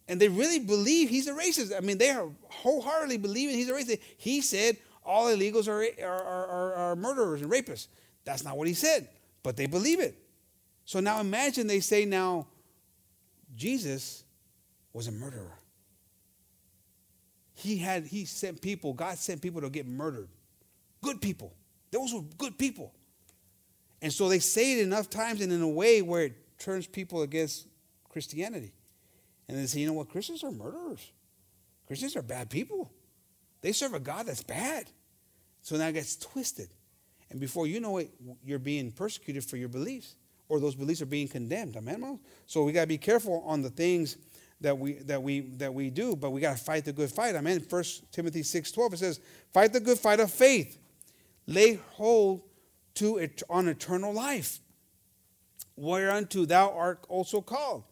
and 0.08 0.20
they 0.20 0.30
really 0.30 0.60
believe 0.60 1.10
he's 1.10 1.28
a 1.28 1.34
racist. 1.34 1.76
I 1.76 1.82
mean, 1.82 1.98
they 1.98 2.10
are 2.10 2.30
wholeheartedly 2.50 3.18
believing 3.18 3.56
he's 3.56 3.70
a 3.70 3.74
racist. 3.74 4.00
He 4.18 4.42
said 4.42 4.78
all 5.04 5.26
illegals 5.26 5.68
are, 5.68 5.84
are, 6.06 6.24
are, 6.24 6.74
are 6.74 6.96
murderers 6.96 7.42
and 7.42 7.52
rapists. 7.52 7.88
That's 8.24 8.44
not 8.44 8.58
what 8.58 8.68
he 8.68 8.74
said, 8.74 9.10
but 9.44 9.58
they 9.58 9.66
believe 9.66 10.00
it. 10.00 10.18
So 10.86 11.00
now 11.00 11.20
imagine 11.20 11.68
they 11.68 11.82
say 11.82 12.06
now 12.06 12.48
Jesus 13.56 14.24
was 14.94 15.08
a 15.08 15.12
murderer. 15.12 15.60
He 17.54 17.78
had 17.78 18.06
he 18.06 18.26
sent 18.26 18.62
people, 18.62 18.94
God 18.94 19.18
sent 19.18 19.42
people 19.42 19.62
to 19.62 19.70
get 19.70 19.88
murdered. 19.88 20.30
Good 21.02 21.22
people. 21.22 21.54
Those 21.91 22.13
were 22.13 22.21
good 22.38 22.58
people. 22.58 22.93
And 24.02 24.13
so 24.13 24.30
they 24.30 24.39
say 24.39 24.80
it 24.80 24.84
enough 24.84 25.10
times 25.10 25.41
and 25.41 25.52
in 25.52 25.62
a 25.62 25.67
way 25.67 26.02
where 26.02 26.23
it 26.23 26.60
turns 26.60 26.88
people 26.88 27.21
against 27.21 27.67
Christianity. 28.10 28.73
And 29.47 29.58
they 29.58 29.65
say, 29.65 29.80
you 29.80 29.88
know 29.88 29.93
what? 29.93 30.10
Christians 30.10 30.43
are 30.43 30.52
murderers. 30.52 31.12
Christians 31.88 32.15
are 32.15 32.21
bad 32.21 32.50
people. 32.50 32.91
They 33.62 33.71
serve 33.71 33.93
a 33.93 34.00
God 34.00 34.28
that's 34.28 34.43
bad. 34.43 34.89
So 35.62 35.78
now 35.78 35.88
it 35.88 35.93
gets 35.93 36.15
twisted. 36.15 36.69
And 37.30 37.39
before 37.39 37.67
you 37.67 37.80
know 37.80 37.97
it, 37.97 38.12
you're 38.43 38.60
being 38.60 38.91
persecuted 38.91 39.43
for 39.43 39.58
your 39.58 39.69
beliefs, 39.69 40.15
or 40.47 40.60
those 40.60 40.76
beliefs 40.76 41.02
are 41.02 41.08
being 41.08 41.28
condemned. 41.28 41.76
Amen. 41.76 42.19
So 42.45 42.63
we 42.63 42.71
gotta 42.71 42.88
be 42.88 42.97
careful 42.97 43.43
on 43.45 43.62
the 43.62 43.69
things 43.69 44.17
that 44.62 44.78
we 44.78 44.93
that 44.93 45.21
we 45.21 45.41
that 45.58 45.73
we 45.73 45.89
do, 45.89 46.15
but 46.15 46.32
we 46.32 46.39
gotta 46.39 46.58
fight 46.58 46.86
the 46.86 46.93
good 46.93 47.12
fight. 47.12 47.36
I 47.36 47.39
Amen. 47.39 47.60
First 47.60 48.12
Timothy 48.12 48.43
6 48.43 48.71
12, 48.71 48.93
it 48.93 48.97
says, 48.97 49.19
Fight 49.54 49.73
the 49.73 49.80
good 49.80 50.00
fight 50.00 50.19
of 50.19 50.32
faith. 50.32 50.78
Lay 51.48 51.80
hold 51.92 52.42
to 52.96 53.18
it 53.18 53.42
on 53.50 53.68
eternal 53.68 54.14
life, 54.14 54.60
whereunto 55.76 56.46
thou 56.46 56.72
art 56.72 57.06
also 57.10 57.42
called 57.42 57.84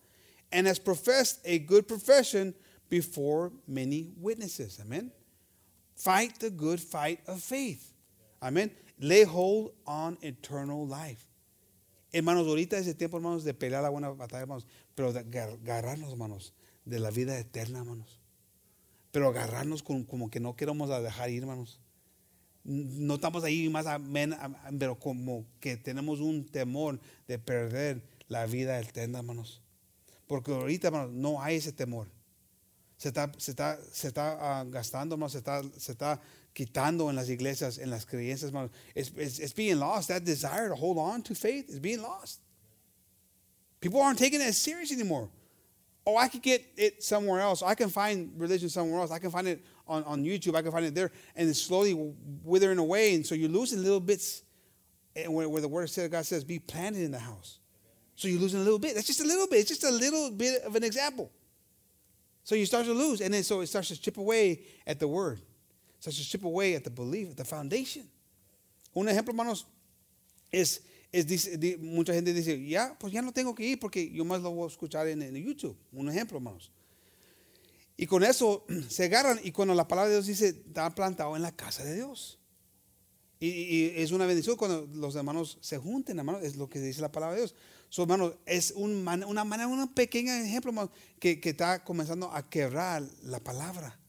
and 0.52 0.68
has 0.68 0.80
professed 0.80 1.40
a 1.46 1.60
good 1.60 1.88
profession 1.88 2.54
before 2.90 3.52
many 3.68 4.10
witnesses. 4.18 4.80
Amen. 4.82 5.12
Fight 5.96 6.40
the 6.40 6.50
good 6.50 6.80
fight 6.80 7.20
of 7.28 7.42
faith. 7.42 7.94
Amen. 8.42 8.72
Lay 9.00 9.24
hold 9.24 9.72
on 9.86 10.18
eternal 10.22 10.86
life. 10.88 11.26
Hermanos, 12.14 12.48
ahorita 12.48 12.78
es 12.78 12.88
el 12.88 12.94
tiempo, 12.94 13.18
hermanos, 13.18 13.44
de 13.44 13.54
pelear 13.54 13.84
la 13.84 13.90
buena 13.90 14.10
batalla, 14.10 14.44
hermanos, 14.44 14.66
pero 14.96 15.12
de 15.12 15.20
agarrarnos, 15.20 16.12
hermanos, 16.12 16.54
de 16.86 17.00
la 17.00 17.10
vida 17.10 17.38
eterna, 17.38 17.80
hermanos. 17.80 18.20
Pero 19.12 19.30
agarrarnos 19.30 19.84
con, 19.84 20.06
como 20.06 20.30
que 20.30 20.40
no 20.40 20.56
queremos 20.56 20.90
dejar 20.90 21.30
ir, 21.30 21.42
hermanos. 21.42 21.82
No 22.66 23.16
estamos 23.16 23.44
ahí 23.44 23.70
más, 23.70 23.86
pero 24.80 24.98
como 24.98 25.46
que 25.60 25.78
tenemos 25.78 26.20
un 26.20 26.46
temor 26.46 27.00
de 27.28 27.38
perder 27.38 28.02
la 28.28 28.46
vida 28.48 28.80
eterna, 28.80 29.20
hermanos. 29.20 29.62
Porque 30.28 30.52
ahorita, 30.52 30.90
no 31.12 31.42
hay 31.42 31.58
ese 31.58 31.72
temor. 31.72 32.08
Se 32.98 33.10
está, 33.10 33.32
se 33.38 33.52
está, 33.52 33.78
se 33.92 34.08
está 34.08 34.64
uh, 34.64 34.72
gastando, 34.72 35.16
hermano, 35.16 35.30
se 35.30 35.40
está, 35.40 35.62
se 35.78 35.92
está 35.92 36.20
quitando 36.54 37.10
en 37.10 37.16
las 37.16 37.30
iglesias, 37.30 37.78
en 37.78 37.90
las 37.90 38.06
creencias, 38.06 38.50
hermano. 38.50 38.72
It's, 38.96 39.12
it's, 39.18 39.40
it's 39.40 39.54
being 39.54 39.80
lost. 39.80 40.08
That 40.08 40.24
desire 40.24 40.70
to 40.70 40.76
hold 40.76 40.98
on 40.98 41.22
to 41.24 41.36
faith 41.36 41.70
is 41.70 41.80
being 41.80 42.02
lost. 42.02 42.40
People 43.82 44.02
aren't 44.02 44.18
taking 44.18 44.42
it 44.42 44.48
as 44.48 44.58
serious 44.58 44.92
anymore. 44.92 45.30
Oh, 46.08 46.16
I 46.18 46.30
could 46.30 46.42
get 46.42 46.66
it 46.78 47.04
somewhere 47.04 47.42
else. 47.42 47.62
I 47.62 47.76
can 47.76 47.90
find 47.90 48.32
religion 48.38 48.70
somewhere 48.70 49.02
else. 49.02 49.12
I 49.12 49.20
can 49.20 49.32
find 49.32 49.48
it 49.48 49.64
on, 49.88 50.04
on 50.04 50.24
YouTube. 50.24 50.56
I 50.56 50.62
can 50.62 50.72
find 50.72 50.86
it 50.86 50.96
there. 50.96 51.12
And 51.36 51.50
it's 51.50 51.62
slowly 51.62 51.94
withering 52.44 52.78
away. 52.78 53.16
And 53.16 53.26
so 53.26 53.36
you're 53.36 53.50
losing 53.50 53.84
little 53.84 54.00
bits 54.00 54.44
where, 55.28 55.48
where 55.48 55.62
the 55.62 55.68
word 55.68 55.96
of 55.98 56.12
God 56.12 56.26
says, 56.26 56.44
be 56.44 56.60
planted 56.60 57.04
in 57.04 57.12
the 57.12 57.20
house. 57.20 57.60
So 58.16 58.28
you're 58.28 58.40
losing 58.40 58.62
a 58.62 58.64
little 58.64 58.80
bit. 58.80 58.96
That's 58.96 59.08
just 59.08 59.22
a 59.22 59.28
little 59.28 59.48
bit. 59.48 59.60
It's 59.60 59.70
just 59.70 59.84
a 59.84 59.92
little 59.92 60.32
bit 60.32 60.64
of 60.64 60.76
an 60.76 60.84
example. 60.84 61.32
So 62.44 62.56
you 62.56 62.66
start 62.66 62.86
to 62.86 62.94
lose. 62.94 63.22
And 63.22 63.34
then 63.34 63.44
so 63.44 63.62
it 63.62 63.68
starts 63.68 63.90
to 63.90 64.00
chip 64.00 64.18
away 64.18 64.62
at 64.88 65.00
the 65.00 65.08
word. 65.08 65.40
It 65.40 66.02
starts 66.02 66.18
to 66.18 66.30
chip 66.30 66.46
away 66.46 66.76
at 66.76 66.84
the 66.84 66.90
belief, 66.90 67.32
at 67.32 67.38
the 67.38 67.46
foundation. 67.46 68.04
Un 68.96 69.08
ejemplo, 69.08 69.32
hermanos, 69.32 69.66
es, 70.52 70.80
es 71.12 71.26
dice, 71.26 71.78
mucha 71.82 72.14
gente 72.14 72.34
dice, 72.34 72.66
ya, 72.66 72.96
pues 72.98 73.12
ya 73.12 73.22
no 73.22 73.34
tengo 73.34 73.54
que 73.54 73.66
ir 73.66 73.78
porque 73.78 74.10
yo 74.10 74.24
más 74.24 74.42
lo 74.42 74.52
voy 74.52 74.66
a 74.66 74.68
escuchar 74.68 75.08
en, 75.08 75.22
en 75.22 75.36
YouTube. 75.36 75.76
Un 75.92 76.08
ejemplo, 76.08 76.38
hermanos. 76.38 76.72
Y 77.98 78.08
con 78.08 78.24
eso 78.24 78.66
se 78.90 79.06
agarran 79.06 79.40
y 79.44 79.52
cuando 79.52 79.74
la 79.74 79.88
palabra 79.88 80.10
de 80.10 80.16
Dios 80.16 80.28
dice, 80.28 80.50
está 80.50 80.94
plantado 80.94 81.36
en 81.36 81.42
la 81.42 81.56
casa 81.56 81.84
de 81.84 81.96
Dios. 81.96 82.40
Y, 83.40 84.02
es 84.02 84.12
una 84.12 84.26
bendición 84.26 84.56
cuando 84.56 84.88
los 84.94 85.16
hermanos 85.16 85.58
se 85.62 85.78
junten, 85.78 86.18
hermanos, 86.18 86.42
es 86.44 86.56
lo 86.56 86.70
que 86.70 86.80
dice 86.80 87.02
la 87.02 87.12
palabra 87.12 87.36
de 87.36 87.42
Dios. 87.42 87.56
So, 87.90 88.04
hermano, 88.04 88.34
es 88.46 88.72
un 88.72 89.08
una 89.08 89.44
manera, 89.44 89.68
un 89.68 89.94
pequeño 89.94 90.34
ejemplo 90.34 90.92
que, 91.20 91.40
que, 91.40 91.50
está 91.50 91.84
comenzando 91.84 92.32
a 92.32 92.50
quebrar 92.50 93.04
la 93.24 93.40
palabra. 93.40 94.00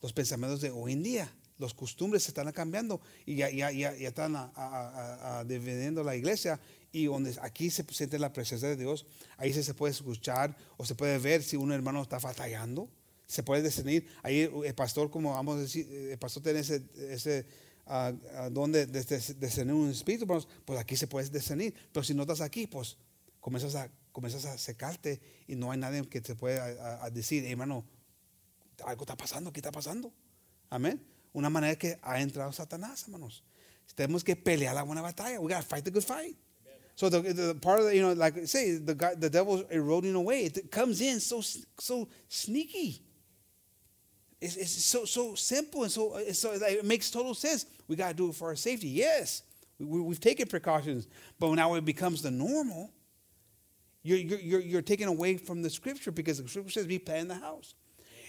Los 0.00 0.12
pensamientos 0.12 0.60
de 0.60 0.70
hoy 0.70 0.92
en 0.92 1.02
día, 1.02 1.34
los 1.58 1.74
costumbres 1.74 2.22
se 2.22 2.30
están 2.30 2.50
cambiando 2.52 3.00
y 3.26 3.36
ya, 3.36 3.50
ya, 3.50 3.70
ya, 3.70 3.94
ya 3.94 4.08
están 4.08 4.34
a, 4.34 5.44
la 5.44 6.16
iglesia. 6.16 6.60
Y 6.92 7.06
donde 7.06 7.36
aquí 7.42 7.70
se 7.70 7.84
siente 7.90 8.18
la 8.18 8.32
presencia 8.32 8.68
de 8.68 8.76
Dios, 8.76 9.06
ahí 9.36 9.52
se, 9.52 9.74
puede 9.74 9.92
escuchar 9.92 10.56
o 10.76 10.84
se 10.84 10.94
puede 10.94 11.18
ver 11.18 11.42
si 11.42 11.56
un 11.56 11.72
hermano 11.72 12.02
está 12.02 12.18
batallando. 12.18 12.88
Se 13.26 13.42
puede 13.42 13.62
discernir. 13.62 14.08
Ahí 14.22 14.50
el 14.64 14.74
pastor, 14.74 15.10
como 15.10 15.32
vamos 15.32 15.56
a 15.56 15.60
decir, 15.60 15.88
el 15.90 16.18
pastor 16.18 16.42
tiene 16.42 16.60
ese, 16.60 16.82
ese 17.08 17.46
a, 17.86 18.12
a 18.36 18.50
donde 18.50 18.86
discernir 18.86 19.74
un 19.74 19.90
espíritu, 19.90 20.26
pues 20.26 20.80
aquí 20.80 20.96
se 20.96 21.06
puede 21.06 21.28
discernir. 21.28 21.74
Pero 21.92 22.02
si 22.02 22.12
no 22.12 22.22
estás 22.22 22.40
aquí, 22.40 22.66
pues 22.66 22.96
comienzas 23.40 23.74
a, 23.74 23.90
comienzas 24.12 24.44
a 24.44 24.58
secarte 24.58 25.20
y 25.46 25.56
no 25.56 25.70
hay 25.70 25.78
nadie 25.78 26.06
que 26.08 26.20
te 26.20 26.34
pueda 26.34 27.04
a, 27.04 27.10
decir, 27.10 27.44
hermano, 27.44 27.84
algo 28.84 29.02
está 29.02 29.16
pasando, 29.16 29.52
¿qué 29.52 29.60
está 29.60 29.72
pasando? 29.72 30.12
Amén. 30.68 31.04
Una 31.32 31.50
manera 31.50 31.76
que 31.76 31.98
ha 32.02 32.20
entrado 32.20 32.52
Satanás, 32.52 33.04
hermanos. 33.04 33.44
Tenemos 33.94 34.22
que 34.22 34.36
pelear 34.36 34.74
la 34.74 34.82
buena 34.82 35.02
batalla. 35.02 35.40
We 35.40 35.52
got 35.52 35.62
to 35.62 35.66
fight 35.68 35.84
the 35.84 35.90
good 35.90 36.02
fight. 36.02 36.36
So 37.00 37.08
the, 37.08 37.20
the 37.32 37.54
part 37.54 37.78
of 37.78 37.86
the, 37.86 37.96
you 37.96 38.02
know, 38.02 38.12
like 38.12 38.36
I 38.36 38.44
say, 38.44 38.76
the 38.76 38.94
guy, 38.94 39.14
the 39.14 39.30
devil's 39.30 39.64
eroding 39.70 40.14
away. 40.14 40.44
It 40.44 40.70
comes 40.70 41.00
in 41.00 41.18
so 41.18 41.40
so 41.78 42.08
sneaky. 42.28 43.00
It's, 44.38 44.56
it's 44.56 44.84
so 44.84 45.06
so 45.06 45.34
simple 45.34 45.82
and 45.84 45.90
so, 45.90 46.20
so 46.34 46.52
it 46.52 46.84
makes 46.84 47.10
total 47.10 47.32
sense. 47.32 47.64
We 47.88 47.96
got 47.96 48.08
to 48.08 48.14
do 48.14 48.28
it 48.28 48.34
for 48.34 48.48
our 48.48 48.54
safety. 48.54 48.88
Yes, 48.88 49.44
we, 49.78 49.98
we've 50.02 50.20
taken 50.20 50.46
precautions, 50.46 51.08
but 51.38 51.54
now 51.54 51.72
it 51.72 51.86
becomes 51.86 52.20
the 52.20 52.30
normal. 52.30 52.92
You're, 54.02 54.18
you're, 54.18 54.60
you're 54.60 54.82
taken 54.82 55.08
away 55.08 55.38
from 55.38 55.62
the 55.62 55.70
scripture 55.70 56.12
because 56.12 56.36
the 56.36 56.46
scripture 56.46 56.70
says 56.70 56.86
be 56.86 57.02
in 57.14 57.28
the 57.28 57.34
house. 57.34 57.72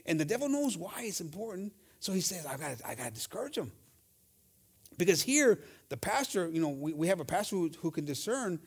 And 0.05 0.17
the 0.17 0.23
devil 0.23 0.47
knows 0.47 0.77
why 0.77 0.93
it's 0.99 1.19
important. 1.19 1.73
So 1.99 2.13
he 2.13 2.21
says, 2.21 2.45
I 2.45 2.55
got 2.55 2.77
I 2.87 2.95
got 2.95 3.07
to 3.07 3.11
discourage 3.11 3.57
him. 3.57 3.73
Because 5.01 5.23
here, 5.23 5.59
the 5.89 5.97
pastor, 5.97 6.47
you 6.47 6.61
know, 6.61 6.69
we, 6.69 6.93
we 6.93 7.07
have 7.07 7.19
a 7.19 7.25
pastor 7.25 7.55
who, 7.55 7.71
who 7.81 7.89
can 7.89 8.05
discern 8.05 8.59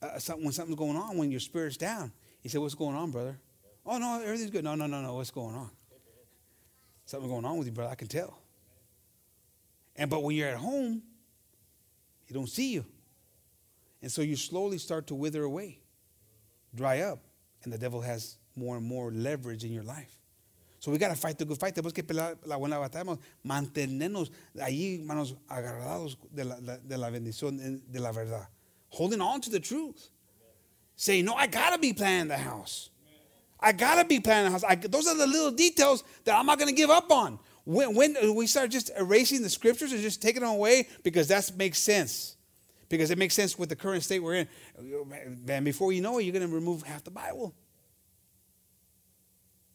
uh, 0.00 0.16
something, 0.16 0.44
when 0.44 0.52
something's 0.52 0.78
going 0.78 0.96
on, 0.96 1.18
when 1.18 1.32
your 1.32 1.40
spirit's 1.40 1.76
down. 1.76 2.12
He 2.40 2.48
said, 2.48 2.60
What's 2.60 2.76
going 2.76 2.94
on, 2.94 3.10
brother? 3.10 3.36
Oh, 3.84 3.98
no, 3.98 4.22
everything's 4.22 4.52
good. 4.52 4.62
No, 4.62 4.76
no, 4.76 4.86
no, 4.86 5.02
no. 5.02 5.16
What's 5.16 5.32
going 5.32 5.56
on? 5.56 5.68
Something's 7.04 7.32
going 7.32 7.44
on 7.44 7.58
with 7.58 7.66
you, 7.66 7.72
brother. 7.72 7.90
I 7.90 7.96
can 7.96 8.06
tell. 8.06 8.38
And 9.96 10.08
but 10.08 10.22
when 10.22 10.36
you're 10.36 10.50
at 10.50 10.56
home, 10.56 11.02
he 12.26 12.32
don't 12.32 12.48
see 12.48 12.72
you. 12.72 12.84
And 14.00 14.12
so 14.12 14.22
you 14.22 14.36
slowly 14.36 14.78
start 14.78 15.08
to 15.08 15.16
wither 15.16 15.42
away, 15.42 15.80
dry 16.76 17.00
up, 17.00 17.24
and 17.64 17.72
the 17.72 17.78
devil 17.78 18.02
has 18.02 18.36
more 18.54 18.76
and 18.76 18.86
more 18.86 19.10
leverage 19.10 19.64
in 19.64 19.72
your 19.72 19.82
life. 19.82 20.19
So 20.80 20.90
we 20.90 20.96
got 20.96 21.08
to 21.08 21.14
fight 21.14 21.38
the 21.38 21.44
good 21.44 21.58
fight. 21.58 21.74
Tenemos 21.74 21.92
que 21.94 22.02
pelear 22.02 22.38
la 22.46 22.56
buena 22.56 22.76
batalla. 22.76 23.18
Mantenernos 23.46 24.30
ahí, 24.58 24.98
manos 24.98 25.36
agarrados 25.48 26.16
de 26.34 26.44
la, 26.44 26.56
de 26.56 26.96
la 26.96 27.10
bendición, 27.10 27.60
eh, 27.60 27.80
de 27.86 28.00
la 28.00 28.12
verdad. 28.12 28.48
Holding 28.88 29.20
on 29.20 29.42
to 29.42 29.50
the 29.50 29.60
truth. 29.60 30.08
Saying, 30.96 31.26
no, 31.26 31.34
I 31.34 31.46
got 31.46 31.74
to 31.74 31.78
be 31.78 31.92
planning 31.92 32.28
the 32.28 32.38
house. 32.38 32.88
I 33.60 33.72
got 33.72 33.96
to 33.96 34.06
be 34.06 34.20
planning 34.20 34.46
the 34.46 34.50
house. 34.52 34.64
I, 34.66 34.74
those 34.74 35.06
are 35.06 35.16
the 35.16 35.26
little 35.26 35.50
details 35.50 36.02
that 36.24 36.34
I'm 36.34 36.46
not 36.46 36.58
going 36.58 36.70
to 36.70 36.74
give 36.74 36.90
up 36.90 37.12
on. 37.12 37.38
When, 37.66 37.94
when 37.94 38.34
we 38.34 38.46
start 38.46 38.70
just 38.70 38.90
erasing 38.98 39.42
the 39.42 39.50
scriptures 39.50 39.92
and 39.92 40.00
just 40.00 40.22
taking 40.22 40.40
them 40.40 40.50
away 40.50 40.88
because 41.02 41.28
that 41.28 41.52
makes 41.56 41.78
sense. 41.78 42.36
Because 42.88 43.10
it 43.10 43.18
makes 43.18 43.34
sense 43.34 43.58
with 43.58 43.68
the 43.68 43.76
current 43.76 44.02
state 44.02 44.20
we're 44.20 44.34
in. 44.34 44.48
Man, 45.44 45.62
before 45.62 45.92
you 45.92 46.00
know 46.00 46.18
it, 46.18 46.22
you're 46.22 46.32
going 46.32 46.48
to 46.48 46.54
remove 46.54 46.82
half 46.82 47.04
the 47.04 47.10
Bible. 47.10 47.54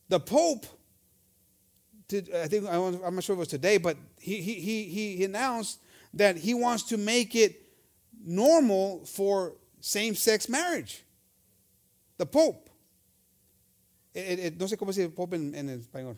The 0.10 0.20
Pope, 0.20 0.66
I 2.12 2.48
think, 2.48 2.68
I'm 2.70 3.16
not 3.16 3.24
sure 3.24 3.34
if 3.34 3.38
it 3.38 3.40
was 3.40 3.48
today, 3.48 3.78
but 3.78 3.98
he, 4.20 4.42
he, 4.42 5.16
he, 5.16 5.24
announced 5.24 5.80
that 6.14 6.38
he 6.38 6.54
wants 6.54 6.84
to 6.84 6.98
make 6.98 7.36
it 7.36 7.62
normal 8.24 9.06
for 9.06 9.54
same 9.80 10.14
sex 10.14 10.48
marriage. 10.48 11.04
The 12.18 12.26
Pope. 12.26 12.70
El, 14.14 14.40
el, 14.40 14.58
no 14.58 14.68
sé 14.68 14.78
cómo 14.78 14.94
se 14.94 15.02
dice 15.02 15.14
Pope 15.14 15.36
en, 15.36 15.56
en 15.56 15.70
español. 15.70 16.16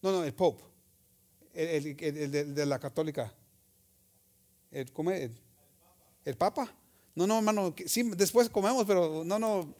No, 0.00 0.12
no, 0.12 0.22
el 0.22 0.32
Pope. 0.32 0.62
El, 1.52 1.96
el 1.98 2.30
de, 2.30 2.44
de, 2.44 2.66
la 2.66 2.78
católica. 2.78 3.32
El, 4.70 4.92
¿Cómo 4.92 5.10
es? 5.10 5.30
El, 6.24 6.36
Papa. 6.36 6.72
No, 7.16 7.26
no, 7.26 7.38
hermano. 7.38 7.74
Sí, 7.86 8.08
después 8.16 8.48
comemos, 8.48 8.86
pero 8.86 9.24
no, 9.24 9.38
no. 9.38 9.74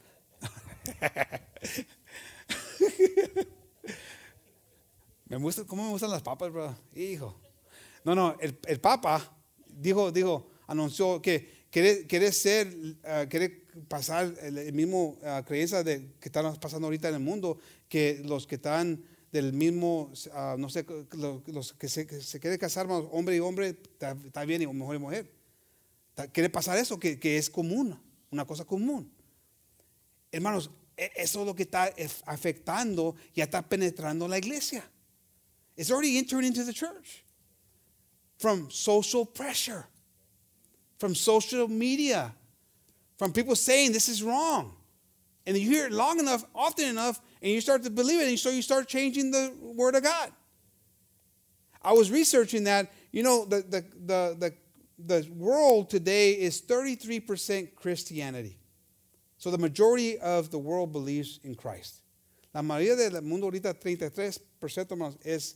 ¿Cómo 5.29 5.85
me 5.85 5.91
gustan 5.91 6.11
las 6.11 6.23
papas, 6.23 6.51
bro? 6.51 6.75
Hijo. 6.95 7.39
No, 8.03 8.15
no, 8.15 8.37
el, 8.41 8.81
Papa 8.81 9.37
dijo, 9.67 10.11
dijo, 10.11 10.49
anunció 10.67 11.21
que 11.21 11.67
quiere, 11.71 12.33
ser, 12.33 12.69
uh, 12.69 13.29
quiere 13.29 13.67
pasar 13.89 14.33
el, 14.41 14.73
mismo 14.73 15.19
uh, 15.21 15.45
creencia 15.45 15.85
de, 15.85 16.15
que 16.19 16.29
están 16.29 16.57
pasando 16.57 16.87
ahorita 16.87 17.11
en 17.11 17.17
el 17.17 17.21
mundo, 17.21 17.59
que 17.91 18.23
los 18.25 18.47
que 18.47 18.55
están 18.55 19.05
del 19.31 19.53
mismo, 19.53 20.11
uh, 20.35 20.57
no 20.57 20.71
sé, 20.71 20.87
los, 21.13 21.75
que, 21.75 21.91
se, 21.91 22.07
que 22.07 22.23
se 22.23 22.41
quiere 22.41 22.59
casar, 22.59 22.87
hombre 22.89 23.37
y 23.37 23.41
hombre, 23.41 23.77
está, 24.01 24.45
bien, 24.47 24.63
y 24.63 24.67
mujer 24.67 24.97
y 24.97 24.99
mujer. 24.99 25.31
Quiere 26.33 26.49
pasar 26.49 26.79
eso, 26.79 26.99
que, 26.99 27.37
es 27.37 27.51
común, 27.51 28.01
una 28.31 28.47
cosa 28.47 28.65
común. 28.65 29.13
Hermanos, 30.33 30.71
e, 30.97 31.13
eso 31.17 31.41
es 31.41 31.47
lo 31.47 31.55
que 31.55 31.65
está 31.65 31.93
afectando, 32.25 33.15
ya 33.35 33.45
está 33.45 33.61
penetrando 33.61 34.27
la 34.27 34.39
iglesia. 34.39 34.91
It's 35.79 35.91
already 35.91 36.19
entering 36.19 36.45
into 36.45 36.63
the 36.65 36.75
church. 36.75 37.25
From 38.39 38.71
social 38.71 39.25
pressure 39.25 39.87
from 40.99 41.15
social 41.15 41.69
media, 41.69 42.35
from 43.17 43.33
people 43.33 43.55
saying 43.55 43.93
this 43.93 44.09
is 44.09 44.23
wrong. 44.23 44.75
And 45.47 45.57
you 45.57 45.69
hear 45.71 45.87
it 45.87 45.93
long 45.93 46.19
enough, 46.19 46.45
often 46.55 46.87
enough, 46.87 47.21
and 47.41 47.51
you 47.51 47.61
start 47.61 47.83
to 47.85 47.91
believe 47.91 48.21
it, 48.21 48.29
and 48.29 48.39
so 48.39 48.51
you 48.51 48.61
start 48.61 48.87
changing 48.87 49.31
the 49.31 49.55
Word 49.61 49.95
of 49.95 50.03
God. 50.03 50.31
I 51.81 51.93
was 51.93 52.11
researching 52.11 52.65
that. 52.65 52.93
You 53.13 53.23
know, 53.23 53.45
the, 53.47 53.63
the, 53.63 53.85
the, 54.05 54.37
the, 54.39 54.55
the 54.99 55.31
world 55.31 55.89
today 55.89 56.33
is 56.33 56.61
33% 56.61 57.75
Christianity. 57.77 58.59
So 59.39 59.51
the 59.51 59.59
majority 59.59 60.19
of 60.19 60.51
the 60.51 60.59
world 60.59 60.93
believes 60.93 61.41
in 61.45 61.55
Christ. 61.55 62.03
La 62.53 62.61
mayoría 62.61 62.97
del 62.97 63.23
mundo 63.23 63.49
ahorita, 63.49 63.73
33% 63.73 65.19
es 65.25 65.55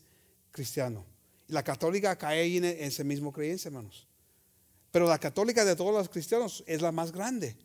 cristiano. 0.52 1.04
La 1.48 1.64
católica 1.64 2.16
cae 2.16 2.56
en 2.56 2.64
ese 2.64 3.02
mismo 3.02 3.32
creencia, 3.32 3.68
hermanos. 3.68 4.06
Pero 4.92 5.08
la 5.08 5.18
católica 5.18 5.64
de 5.64 5.74
todos 5.74 5.92
los 5.92 6.08
cristianos 6.08 6.62
es 6.66 6.80
la 6.80 6.92
más 6.92 7.10
grande. 7.10 7.56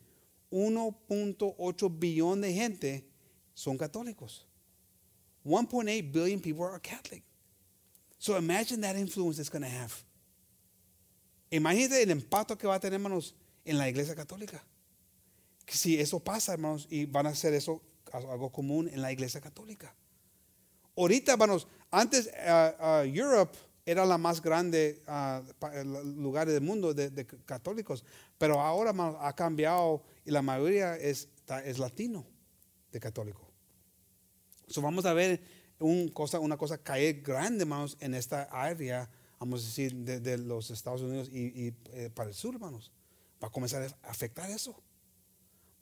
1.8 0.50 1.98
billón 1.98 2.40
de 2.40 2.52
gente 2.52 3.08
son 3.54 3.76
católicos. 3.76 4.46
1.8 5.44 6.12
billion 6.12 6.40
people 6.40 6.64
are 6.64 6.80
Catholic. 6.80 7.22
So 8.18 8.36
imagine 8.36 8.80
that 8.80 8.96
influence 8.96 9.38
it's 9.38 9.50
going 9.50 9.62
to 9.62 9.68
have. 9.68 9.92
Imagínate 11.50 12.02
el 12.02 12.10
impacto 12.10 12.58
que 12.58 12.66
va 12.66 12.74
a 12.74 12.80
tener, 12.80 12.94
hermanos, 12.94 13.34
en 13.64 13.78
la 13.78 13.88
iglesia 13.88 14.14
católica. 14.14 14.62
Si 15.66 15.98
eso 15.98 16.18
pasa, 16.18 16.52
hermanos, 16.52 16.86
y 16.90 17.06
van 17.06 17.26
a 17.26 17.30
hacer 17.30 17.54
eso 17.54 17.82
algo 18.12 18.50
común 18.50 18.88
en 18.88 19.02
la 19.02 19.12
iglesia 19.12 19.40
católica. 19.40 19.94
Ahorita, 20.96 21.32
hermanos, 21.32 21.68
antes 21.90 22.26
uh, 22.26 22.82
uh, 22.82 23.04
Europe 23.04 23.56
era 23.86 24.04
la 24.04 24.18
más 24.18 24.42
grande 24.42 25.02
uh, 25.08 25.42
lugar 26.04 26.46
del 26.46 26.60
mundo 26.60 26.92
de, 26.92 27.26
católicos, 27.46 28.04
pero 28.36 28.60
ahora 28.60 28.92
ha 29.20 29.32
cambiado 29.34 30.02
y 30.24 30.30
la 30.30 30.42
mayoría 30.42 30.96
es, 30.96 31.28
es 31.64 31.78
latino 31.78 32.26
de 32.92 33.00
católico. 33.00 33.48
So 34.66 34.82
vamos 34.82 35.06
a 35.06 35.14
ver 35.14 35.40
un 35.78 36.08
cosa, 36.08 36.38
una 36.40 36.56
cosa 36.56 36.78
caer 36.78 37.22
grande, 37.22 37.62
hermanos, 37.62 37.96
en 38.00 38.14
esta 38.14 38.42
área, 38.44 39.08
vamos 39.38 39.62
a 39.62 39.66
decir, 39.66 39.94
de, 39.94 40.38
los 40.38 40.70
Estados 40.70 41.02
Unidos 41.02 41.28
y, 41.30 41.74
eh, 41.92 42.10
para 42.14 42.28
el 42.28 42.34
sur, 42.34 42.54
hermanos. 42.54 42.92
Va 43.42 43.48
a 43.48 43.50
comenzar 43.50 43.82
a 43.82 44.10
afectar 44.10 44.50
eso. 44.50 44.82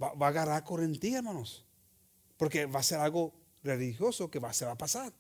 Va, 0.01 0.13
a 0.27 0.29
agarrar 0.29 0.63
correntía, 0.63 1.19
hermanos. 1.19 1.65
Porque 2.37 2.67
va 2.67 2.81
a 2.81 2.83
ser 2.83 3.01
algo 3.01 3.33
religioso 3.65 4.31
que 4.31 4.41
se 4.53 4.67
va 4.67 4.73
a 4.73 4.79
pasar. 4.79 5.13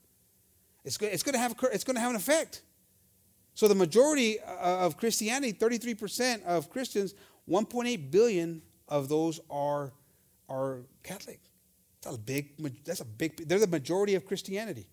It's, 0.86 0.96
it's 1.02 1.24
going 1.24 1.34
to 1.34 1.38
have, 1.38 1.54
it's 1.72 1.84
going 1.84 1.96
to 1.96 2.00
have 2.00 2.10
an 2.10 2.16
effect. 2.16 2.62
So 3.54 3.66
the 3.66 3.74
majority 3.74 4.38
uh, 4.40 4.86
of 4.86 4.96
Christianity, 4.96 5.52
33% 5.52 6.44
of 6.44 6.70
Christians, 6.70 7.14
1.8 7.50 8.10
billion 8.10 8.62
of 8.88 9.08
those 9.08 9.40
are, 9.50 9.92
are 10.48 10.82
Catholic. 11.02 11.40
That's 12.02 12.14
a 12.14 12.18
big, 12.18 12.84
that's 12.84 13.00
a 13.00 13.04
big, 13.04 13.48
they're 13.48 13.58
the 13.58 13.66
majority 13.66 14.14
of 14.14 14.24
Christianity. 14.26 14.86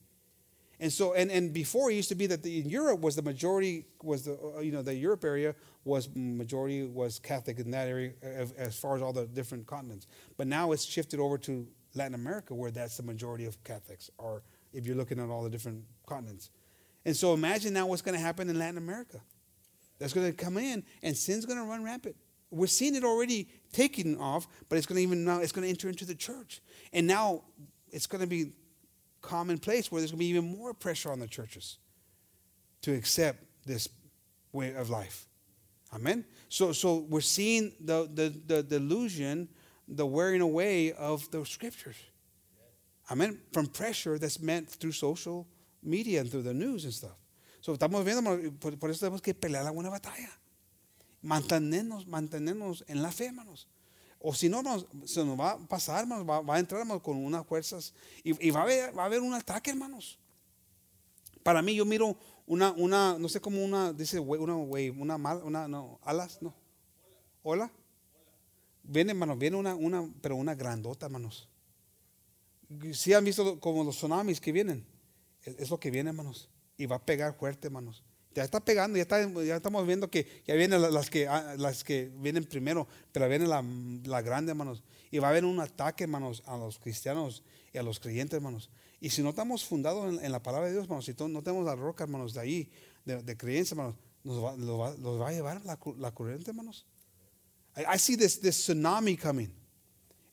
And 0.80 0.92
so, 0.92 1.14
and, 1.14 1.32
and 1.32 1.54
before 1.54 1.92
it 1.92 1.94
used 1.94 2.10
to 2.10 2.16
be 2.16 2.26
that 2.26 2.42
the, 2.42 2.60
in 2.60 2.70
Europe 2.70 3.02
was 3.02 3.16
the 3.16 3.22
majority, 3.22 3.86
was 4.02 4.24
the, 4.24 4.38
uh, 4.58 4.62
you 4.62 4.72
know, 4.72 4.82
the 4.82 4.96
Europe 4.96 5.24
area 5.24 5.54
was 5.86 6.10
majority 6.16 6.84
was 6.84 7.20
Catholic 7.20 7.60
in 7.60 7.70
that 7.72 7.88
area 7.88 8.14
as, 8.58 8.76
far 8.78 8.96
as 8.96 9.02
all 9.04 9.14
the 9.14 9.26
different 9.28 9.68
continents. 9.68 10.08
But 10.38 10.48
now 10.48 10.72
it's 10.72 10.84
shifted 10.84 11.20
over 11.20 11.38
to 11.40 11.68
Latin 11.94 12.16
America 12.16 12.56
where 12.56 12.72
that's 12.72 12.98
the 12.98 13.04
majority 13.04 13.46
of 13.46 13.64
Catholics, 13.64 14.10
or 14.18 14.42
if 14.74 14.86
you're 14.86 14.96
looking 14.96 15.20
at 15.20 15.30
all 15.30 15.44
the 15.44 15.50
different 15.50 15.84
continents. 16.06 16.50
And 17.06 17.16
so 17.16 17.34
imagine 17.34 17.74
now 17.74 17.86
what's 17.88 18.02
going 18.02 18.16
to 18.16 18.22
happen 18.22 18.50
in 18.50 18.58
Latin 18.58 18.78
America. 18.78 19.22
That's 20.00 20.14
going 20.14 20.28
to 20.28 20.34
come 20.34 20.58
in, 20.58 20.84
and 21.02 21.16
sin's 21.16 21.46
going 21.46 21.60
to 21.60 21.66
run 21.66 21.84
rampant. 21.84 22.16
We're 22.50 22.68
seeing 22.68 22.96
it 22.96 23.04
already 23.04 23.48
taking 23.72 24.20
off, 24.20 24.48
but 24.70 24.78
it's 24.78 24.86
going 24.86 24.98
to 24.98 25.04
even 25.04 25.26
now 25.26 25.40
it's 25.40 25.52
going 25.52 25.64
to 25.64 25.70
enter 25.70 25.90
into 25.90 26.06
the 26.06 26.16
church, 26.16 26.62
and 26.92 27.08
now 27.08 27.44
it's 27.92 28.06
going 28.06 28.22
to 28.22 28.28
be 28.28 28.52
commonplace 29.22 29.92
where 29.92 30.02
there's 30.02 30.12
going 30.12 30.20
to 30.20 30.26
be 30.26 30.30
even 30.30 30.58
more 30.58 30.74
pressure 30.74 31.12
on 31.12 31.20
the 31.20 31.28
churches 31.28 31.78
to 32.82 32.94
accept 32.94 33.44
this 33.66 33.88
way 34.52 34.74
of 34.74 34.90
life. 34.90 35.26
Amen. 35.94 36.26
So, 36.50 36.74
so 36.74 37.06
we're 37.10 37.22
seeing 37.22 37.74
the 37.80 38.10
the, 38.14 38.34
the 38.46 38.64
delusion, 38.64 39.48
the 39.88 40.06
wearing 40.06 40.42
away 40.42 40.92
of 40.92 41.30
the 41.32 41.46
scriptures. 41.46 41.98
Amen. 43.10 43.42
From 43.52 43.68
pressure 43.68 44.18
that's 44.18 44.40
meant 44.40 44.70
through 44.70 44.94
social 44.94 45.46
media 45.82 46.22
and 46.22 46.30
through 46.30 46.44
the 46.44 46.54
news 46.54 46.86
and 46.86 46.94
stuff. 46.94 47.18
So, 47.62 47.74
estamos 47.74 48.04
viendo, 48.04 48.22
por, 48.60 48.90
eso 48.90 49.00
tenemos 49.00 49.22
que 49.22 49.34
pelear 49.34 49.64
la 49.64 49.72
buena 49.72 49.90
batalla. 49.90 50.30
Mantenernos, 51.22 52.06
mantenernos 52.06 52.84
en 52.88 53.02
la 53.02 53.12
fe, 53.12 53.28
hermanos. 53.28 53.68
O 54.20 54.34
si 54.34 54.50
no, 54.50 54.62
nos, 54.62 54.86
se 55.06 55.24
nos 55.24 55.40
va 55.40 55.52
a 55.52 55.58
pasar, 55.60 56.02
hermanos, 56.02 56.26
va, 56.28 56.56
a 56.56 56.60
entrar, 56.60 56.82
hermanos, 56.82 57.02
con 57.02 57.18
unas 57.18 57.46
fuerzas 57.46 57.94
y, 58.24 58.52
va, 58.52 58.62
a 58.62 58.64
haber, 58.64 58.98
va 58.98 59.04
a 59.04 59.06
haber 59.06 59.22
un 59.22 59.34
ataque, 59.34 59.72
hermanos. 59.72 60.18
Para 61.42 61.62
mí, 61.62 61.76
yo 61.76 61.86
miro 61.86 62.18
una, 62.46 62.72
una 62.72 63.18
no 63.20 63.28
sé 63.28 63.42
cómo 63.42 63.64
una, 63.64 63.92
dice, 63.92 64.20
una 64.20 64.56
wave, 64.56 64.92
una, 64.92 65.18
mal- 65.18 65.44
una, 65.44 65.68
no, 65.68 66.00
alas, 66.04 66.42
no. 66.42 66.54
Hola. 67.44 67.72
Viene, 68.84 69.12
hermanos, 69.12 69.38
viene 69.38 69.58
una, 69.58 69.76
una, 69.76 70.10
pero 70.22 70.36
una 70.36 70.56
grandota, 70.56 71.06
hermanos. 71.06 71.50
Si 72.94 73.14
han 73.14 73.24
visto 73.24 73.60
como 73.60 73.84
los 73.84 73.98
tsunamis 73.98 74.40
que 74.40 74.52
vienen, 74.52 74.86
es, 75.44 75.70
lo 75.70 75.80
que 75.80 75.92
viene, 75.92 76.10
hermanos. 76.10 76.50
Y 76.78 76.86
va 76.86 76.98
a 76.98 77.06
pegar 77.06 77.36
fuerte, 77.36 77.68
hermanos. 77.68 78.04
Ya 78.34 78.44
está 78.44 78.60
pegando, 78.60 78.98
ya, 78.98 79.04
está, 79.04 79.22
ya 79.44 79.58
estamos 79.58 79.86
viendo 79.86 80.10
que 80.10 80.42
ya 80.48 80.56
vienen 80.56 80.82
la- 80.82 80.90
las 80.90 81.10
que, 81.10 81.28
ah, 81.28 81.56
las 81.58 81.84
que 81.84 82.12
vienen 82.18 82.46
primero, 82.46 82.88
pero 83.12 83.30
viene 83.30 83.46
la, 83.46 83.64
la 84.06 84.22
grande, 84.22 84.52
hermanos. 84.52 84.84
Y 85.12 85.20
va 85.20 85.28
a 85.28 85.30
haber 85.32 85.46
un 85.46 85.60
ataque, 85.60 86.06
hermanos, 86.06 86.42
a 86.48 86.58
los 86.58 86.80
cristianos 86.80 87.44
y 87.72 87.78
a 87.78 87.84
los 87.84 88.00
creyentes, 88.00 88.38
hermanos. 88.38 88.72
Y 89.00 89.10
si 89.12 89.22
no 89.22 89.30
estamos 89.30 89.66
fundados 89.66 90.22
en, 90.22 90.32
la 90.32 90.42
palabra 90.42 90.68
de 90.68 90.74
Dios, 90.74 90.86
hermanos, 90.86 91.06
si 91.06 91.14
no 91.14 91.44
tenemos 91.44 91.66
la 91.66 91.76
roca, 91.76 92.06
hermanos, 92.06 92.34
de 92.34 92.40
ahí, 92.40 92.72
de, 93.06 93.22
de 93.22 93.38
creencia, 93.38 93.76
hermanos, 93.76 93.96
nos 94.24 94.44
va, 94.44 94.56
los, 94.56 95.22
va, 95.22 95.28
a 95.28 95.32
llevar 95.32 95.62
la, 95.66 95.78
la 95.98 96.12
corriente, 96.12 96.50
hermanos. 96.50 96.88
I, 97.76 97.96
I 97.96 98.00
see 98.00 98.16
this, 98.16 98.40
this 98.40 98.68
tsunami 98.68 99.18
coming. 99.18 99.52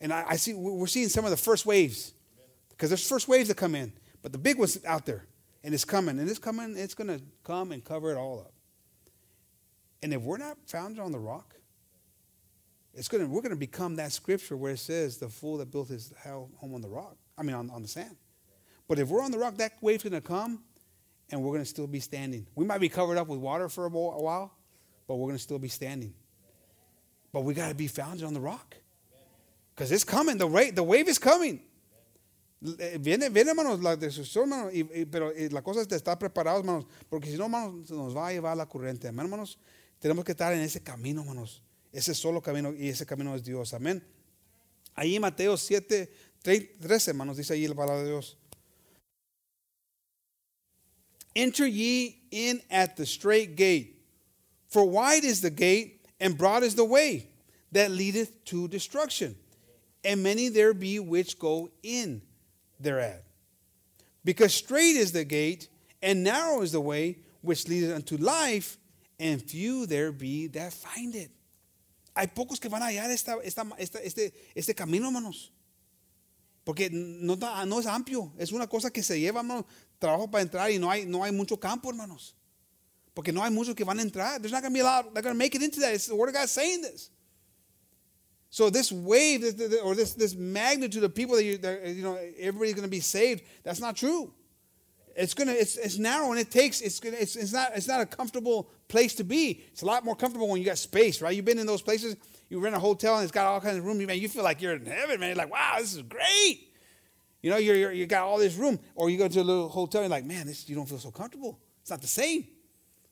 And 0.00 0.12
I, 0.12 0.24
I 0.34 0.38
see 0.38 0.54
we're 0.54 0.86
seeing 0.86 1.08
some 1.08 1.26
of 1.26 1.30
the 1.30 1.36
first 1.36 1.66
waves. 1.66 2.14
Because 2.80 2.88
there's 2.88 3.06
first 3.06 3.28
waves 3.28 3.48
that 3.48 3.58
come 3.58 3.74
in. 3.74 3.92
But 4.22 4.32
the 4.32 4.38
big 4.38 4.58
one's 4.58 4.82
out 4.86 5.04
there. 5.04 5.26
And 5.62 5.74
it's 5.74 5.84
coming. 5.84 6.18
And 6.18 6.26
it's 6.26 6.38
coming, 6.38 6.78
it's 6.78 6.94
gonna 6.94 7.20
come 7.44 7.72
and 7.72 7.84
cover 7.84 8.10
it 8.10 8.16
all 8.16 8.40
up. 8.40 8.54
And 10.02 10.14
if 10.14 10.22
we're 10.22 10.38
not 10.38 10.56
founded 10.64 10.98
on 10.98 11.12
the 11.12 11.18
rock, 11.18 11.56
it's 12.94 13.06
gonna 13.06 13.26
we're 13.26 13.42
gonna 13.42 13.54
become 13.54 13.96
that 13.96 14.12
scripture 14.12 14.56
where 14.56 14.72
it 14.72 14.78
says 14.78 15.18
the 15.18 15.28
fool 15.28 15.58
that 15.58 15.70
built 15.70 15.88
his 15.88 16.10
home 16.24 16.74
on 16.74 16.80
the 16.80 16.88
rock. 16.88 17.18
I 17.36 17.42
mean 17.42 17.54
on, 17.54 17.68
on 17.68 17.82
the 17.82 17.88
sand. 17.88 18.16
But 18.88 18.98
if 18.98 19.08
we're 19.08 19.22
on 19.22 19.30
the 19.30 19.38
rock, 19.38 19.58
that 19.58 19.72
wave's 19.82 20.02
gonna 20.02 20.22
come 20.22 20.62
and 21.30 21.42
we're 21.42 21.52
gonna 21.52 21.66
still 21.66 21.86
be 21.86 22.00
standing. 22.00 22.46
We 22.54 22.64
might 22.64 22.80
be 22.80 22.88
covered 22.88 23.18
up 23.18 23.28
with 23.28 23.40
water 23.40 23.68
for 23.68 23.84
a 23.84 23.90
while, 23.90 24.54
but 25.06 25.16
we're 25.16 25.28
gonna 25.28 25.38
still 25.38 25.58
be 25.58 25.68
standing. 25.68 26.14
But 27.30 27.42
we 27.42 27.52
gotta 27.52 27.74
be 27.74 27.88
founded 27.88 28.24
on 28.24 28.32
the 28.32 28.40
rock. 28.40 28.74
Because 29.74 29.92
it's 29.92 30.04
coming, 30.04 30.38
the, 30.38 30.48
ra- 30.48 30.72
the 30.72 30.82
wave 30.82 31.06
is 31.06 31.18
coming. 31.18 31.60
Eh, 32.62 32.98
Viene, 33.00 33.30
viene, 33.30 33.50
hermanos, 33.50 33.80
la 33.82 33.96
destrucción, 33.96 34.44
hermanos, 34.52 34.74
y- 34.74 34.80
y- 35.00 35.06
pero 35.06 35.30
eh, 35.32 35.48
la 35.50 35.62
cosa 35.62 35.80
es 35.80 35.88
de 35.88 35.96
estar 35.96 36.18
preparados, 36.18 36.60
hermanos, 36.60 36.86
porque 37.08 37.30
si 37.30 37.36
no, 37.38 37.44
hermanos, 37.44 37.90
nos 37.90 38.14
va 38.14 38.28
a 38.28 38.32
llevar 38.32 38.56
la 38.56 38.66
corriente. 38.68 39.08
Amén, 39.08 39.24
hermanos. 39.26 39.58
Tenemos 39.98 40.24
que 40.24 40.32
estar 40.32 40.52
en 40.52 40.60
ese 40.60 40.82
camino, 40.82 41.22
hermanos. 41.22 41.62
Ese 41.92 42.14
solo 42.14 42.40
camino, 42.42 42.72
y 42.74 42.88
ese 42.88 43.06
camino 43.06 43.34
es 43.34 43.42
Dios. 43.44 43.72
Amén. 43.74 44.02
Ahí 44.94 45.16
en 45.16 45.22
Mateo 45.22 45.56
7, 45.56 46.12
13, 46.42 47.10
hermanos, 47.10 47.36
dice 47.38 47.54
ahí 47.54 47.66
la 47.66 47.74
palabra 47.74 48.02
de 48.02 48.08
Dios. 48.10 48.36
Enter 51.34 51.66
ye 51.66 52.22
in 52.30 52.60
at 52.70 52.96
the 52.96 53.06
straight 53.06 53.56
gate, 53.56 53.96
for 54.68 54.84
wide 54.84 55.24
is 55.24 55.40
the 55.40 55.50
gate, 55.50 56.00
and 56.18 56.36
broad 56.36 56.62
is 56.64 56.74
the 56.74 56.84
way 56.84 57.28
that 57.72 57.90
leadeth 57.90 58.44
to 58.46 58.66
destruction, 58.68 59.36
and 60.04 60.22
many 60.22 60.48
there 60.48 60.74
be 60.74 60.98
which 60.98 61.38
go 61.38 61.70
in 61.82 62.20
thereat. 62.80 63.24
Because 64.24 64.54
straight 64.54 64.96
is 64.96 65.12
the 65.12 65.24
gate, 65.24 65.68
and 66.02 66.22
narrow 66.22 66.62
is 66.62 66.72
the 66.72 66.80
way 66.80 67.18
which 67.42 67.68
leadeth 67.68 67.94
unto 67.94 68.16
life, 68.16 68.76
and 69.18 69.40
few 69.42 69.86
there 69.86 70.12
be 70.12 70.46
that 70.48 70.72
find 70.72 71.14
it. 71.14 71.30
Hay 72.16 72.26
pocos 72.26 72.60
que 72.60 72.68
van 72.68 72.82
a 72.82 72.86
hallar 72.86 73.10
esta, 73.10 73.38
esta, 73.42 73.64
esta- 73.78 74.04
este, 74.04 74.32
este 74.54 74.74
camino, 74.74 75.06
hermanos. 75.06 75.50
Porque 76.64 76.90
no, 76.90 77.36
no 77.66 77.78
es 77.78 77.86
amplio, 77.86 78.32
es 78.38 78.52
una 78.52 78.66
cosa 78.66 78.90
que 78.90 79.02
se 79.02 79.18
lleva, 79.18 79.40
hermanos, 79.40 79.64
trabajo 79.98 80.30
para 80.30 80.42
entrar 80.42 80.70
y 80.70 80.78
no 80.78 80.90
hay, 80.90 81.06
no 81.06 81.24
hay 81.24 81.32
mucho 81.32 81.58
campo, 81.58 81.88
hermanos. 81.88 82.34
Porque 83.14 83.32
no 83.32 83.42
hay 83.42 83.50
muchos 83.50 83.74
que 83.74 83.84
van 83.84 83.98
a 83.98 84.02
entrar. 84.02 84.40
There's 84.40 84.52
not 84.52 84.62
going 84.62 84.72
to 84.72 84.74
be 84.74 84.80
a 84.80 84.84
lot 84.84 85.04
that 85.14 85.18
are 85.18 85.22
going 85.22 85.34
to 85.34 85.38
make 85.38 85.54
it 85.54 85.62
into 85.62 85.80
that. 85.80 85.94
It's 85.94 86.06
the 86.06 86.14
Word 86.14 86.28
of 86.28 86.34
God 86.34 86.48
saying 86.48 86.82
this. 86.82 87.10
So 88.50 88.68
this 88.68 88.90
wave, 88.90 89.44
or 89.84 89.94
this, 89.94 90.14
this 90.14 90.34
magnitude 90.34 91.04
of 91.04 91.14
people 91.14 91.36
that 91.36 91.44
you, 91.44 91.56
that, 91.58 91.86
you 91.86 92.02
know, 92.02 92.18
everybody's 92.38 92.74
going 92.74 92.84
to 92.84 92.90
be 92.90 93.00
saved, 93.00 93.42
that's 93.62 93.80
not 93.80 93.96
true. 93.96 94.32
It's 95.16 95.34
gonna, 95.34 95.52
it's, 95.52 95.76
it's 95.76 95.98
narrow 95.98 96.30
and 96.30 96.40
it 96.40 96.50
takes, 96.50 96.80
it's 96.80 96.98
gonna, 96.98 97.16
it's, 97.16 97.36
it's 97.36 97.52
not, 97.52 97.72
it's 97.74 97.88
not 97.88 98.00
a 98.00 98.06
comfortable 98.06 98.70
place 98.88 99.14
to 99.16 99.24
be. 99.24 99.62
It's 99.70 99.82
a 99.82 99.86
lot 99.86 100.04
more 100.04 100.16
comfortable 100.16 100.48
when 100.48 100.60
you 100.60 100.66
got 100.66 100.78
space, 100.78 101.20
right? 101.20 101.34
You've 101.34 101.44
been 101.44 101.58
in 101.58 101.66
those 101.66 101.82
places. 101.82 102.16
You 102.48 102.58
rent 102.58 102.74
a 102.74 102.78
hotel 102.78 103.16
and 103.16 103.22
it's 103.22 103.32
got 103.32 103.46
all 103.46 103.60
kinds 103.60 103.78
of 103.78 103.84
room. 103.84 104.04
Man, 104.04 104.18
you 104.18 104.28
feel 104.28 104.44
like 104.44 104.62
you're 104.62 104.74
in 104.74 104.86
heaven, 104.86 105.20
man. 105.20 105.30
You're 105.30 105.36
like, 105.36 105.52
wow, 105.52 105.76
this 105.78 105.94
is 105.94 106.02
great. 106.02 106.68
You 107.42 107.50
know, 107.50 107.56
you're, 107.56 107.76
you're, 107.76 107.92
you 107.92 108.06
got 108.06 108.24
all 108.24 108.38
this 108.38 108.56
room. 108.56 108.78
Or 108.94 109.10
you 109.10 109.18
go 109.18 109.28
to 109.28 109.40
a 109.40 109.42
little 109.42 109.68
hotel, 109.68 110.02
and 110.02 110.10
you're 110.10 110.16
like, 110.16 110.24
man, 110.26 110.46
this, 110.46 110.68
you 110.68 110.74
don't 110.74 110.88
feel 110.88 110.98
so 110.98 111.10
comfortable. 111.10 111.58
It's 111.80 111.90
not 111.90 112.00
the 112.00 112.08
same. 112.08 112.46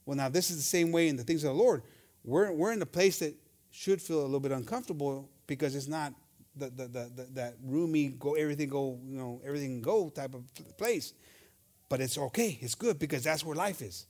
Well, 0.04 0.16
now 0.16 0.28
this 0.28 0.50
is 0.50 0.56
the 0.56 0.62
same 0.62 0.92
way 0.92 1.08
in 1.08 1.16
the 1.16 1.22
things 1.22 1.44
of 1.44 1.54
the 1.54 1.62
Lord. 1.62 1.82
We're, 2.24 2.52
we're 2.52 2.72
in 2.72 2.78
the 2.78 2.86
place 2.86 3.20
that 3.20 3.34
should 3.70 4.00
feel 4.00 4.20
a 4.20 4.24
little 4.24 4.40
bit 4.40 4.52
uncomfortable 4.52 5.28
because 5.46 5.74
it's 5.74 5.88
not 5.88 6.12
the, 6.56 6.70
the, 6.70 6.88
the, 6.88 7.28
that 7.34 7.54
roomy, 7.62 8.08
go 8.08 8.34
everything 8.34 8.68
go, 8.68 8.98
you 9.06 9.16
know, 9.16 9.40
everything 9.44 9.80
go 9.80 10.10
type 10.10 10.34
of 10.34 10.42
place. 10.76 11.14
But 11.88 12.00
it's 12.00 12.18
okay, 12.18 12.58
it's 12.60 12.74
good 12.74 12.98
because 12.98 13.24
that's 13.24 13.44
where 13.44 13.56
life 13.56 13.80
is. 13.80 14.06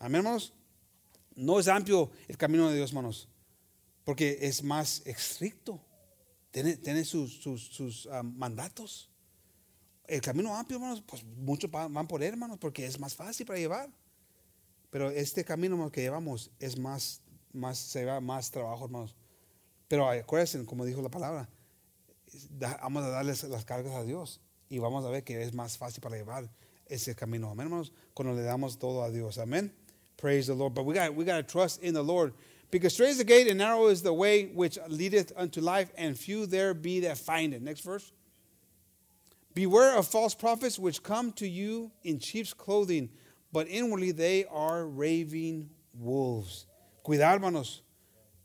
Amén, 0.00 0.16
hermanos. 0.16 0.50
No 1.36 1.58
es 1.58 1.66
amplio 1.66 2.10
el 2.28 2.36
camino 2.36 2.68
de 2.68 2.76
Dios, 2.76 2.90
hermanos, 2.90 3.26
porque 4.04 4.38
es 4.40 4.62
más 4.62 5.02
estricto. 5.06 5.80
Tiene, 6.52 6.76
tiene 6.76 7.04
sus, 7.04 7.42
sus, 7.42 8.06
ah, 8.12 8.22
mandatos. 8.22 9.08
El 10.06 10.20
camino 10.20 10.54
amplio, 10.54 10.78
hermanos, 10.78 11.02
pues 11.04 11.24
muchos 11.24 11.70
van 11.70 12.06
por 12.06 12.22
él, 12.22 12.30
hermanos, 12.30 12.58
porque 12.60 12.86
es 12.86 13.00
más 13.00 13.14
fácil 13.14 13.46
para 13.46 13.58
llevar. 13.58 13.90
Pero 14.90 15.10
este 15.10 15.44
camino 15.44 15.74
hermanos, 15.74 15.92
que 15.92 16.02
llevamos 16.02 16.52
es 16.60 16.78
más, 16.78 17.20
más, 17.54 17.78
se 17.78 18.00
lleva 18.00 18.20
más 18.20 18.50
trabajo, 18.50 18.84
hermanos. 18.84 19.14
Pero 19.88 20.08
acuérdense, 20.08 20.64
como 20.64 20.84
dijo 20.84 21.00
la 21.02 21.08
palabra, 21.08 21.48
vamos 22.82 23.04
a 23.04 23.08
darles 23.08 23.42
las 23.44 23.64
cargas 23.64 23.94
a 23.94 24.02
Dios 24.02 24.40
y 24.68 24.78
vamos 24.78 25.04
a 25.04 25.10
ver 25.10 25.24
que 25.24 25.40
es 25.40 25.54
más 25.54 25.78
fácil 25.78 26.02
para 26.02 26.16
llevar 26.16 26.50
ese 26.86 27.14
camino. 27.14 27.50
Amén, 27.50 27.66
hermanos, 27.66 27.92
cuando 28.12 28.34
le 28.34 28.42
damos 28.42 28.78
todo 28.78 29.02
a 29.02 29.10
Dios. 29.10 29.38
Amén. 29.38 29.72
Praise 30.16 30.46
the 30.46 30.54
Lord. 30.54 30.74
But 30.74 30.84
we 30.84 30.94
got 30.94 31.14
we 31.14 31.24
got 31.24 31.36
to 31.36 31.42
trust 31.42 31.82
in 31.82 31.94
the 31.94 32.02
Lord. 32.02 32.32
Because 32.70 32.94
strait 32.94 33.10
is 33.10 33.18
the 33.18 33.24
gate 33.24 33.46
and 33.46 33.58
narrow 33.58 33.86
is 33.86 34.02
the 34.02 34.12
way 34.12 34.46
which 34.46 34.78
leadeth 34.88 35.32
unto 35.36 35.60
life, 35.60 35.92
and 35.96 36.18
few 36.18 36.46
there 36.46 36.74
be 36.74 37.00
that 37.00 37.18
find 37.18 37.54
it. 37.54 37.62
Next 37.62 37.80
verse. 37.80 38.12
Beware 39.54 39.96
of 39.96 40.08
false 40.08 40.34
prophets 40.34 40.78
which 40.78 41.02
come 41.02 41.30
to 41.32 41.46
you 41.46 41.92
in 42.02 42.18
sheep's 42.18 42.52
clothing, 42.52 43.10
but 43.52 43.68
inwardly 43.68 44.10
they 44.10 44.44
are 44.46 44.86
raving 44.86 45.70
wolves. 45.96 46.66
Cuidado, 47.04 47.34
hermanos, 47.34 47.82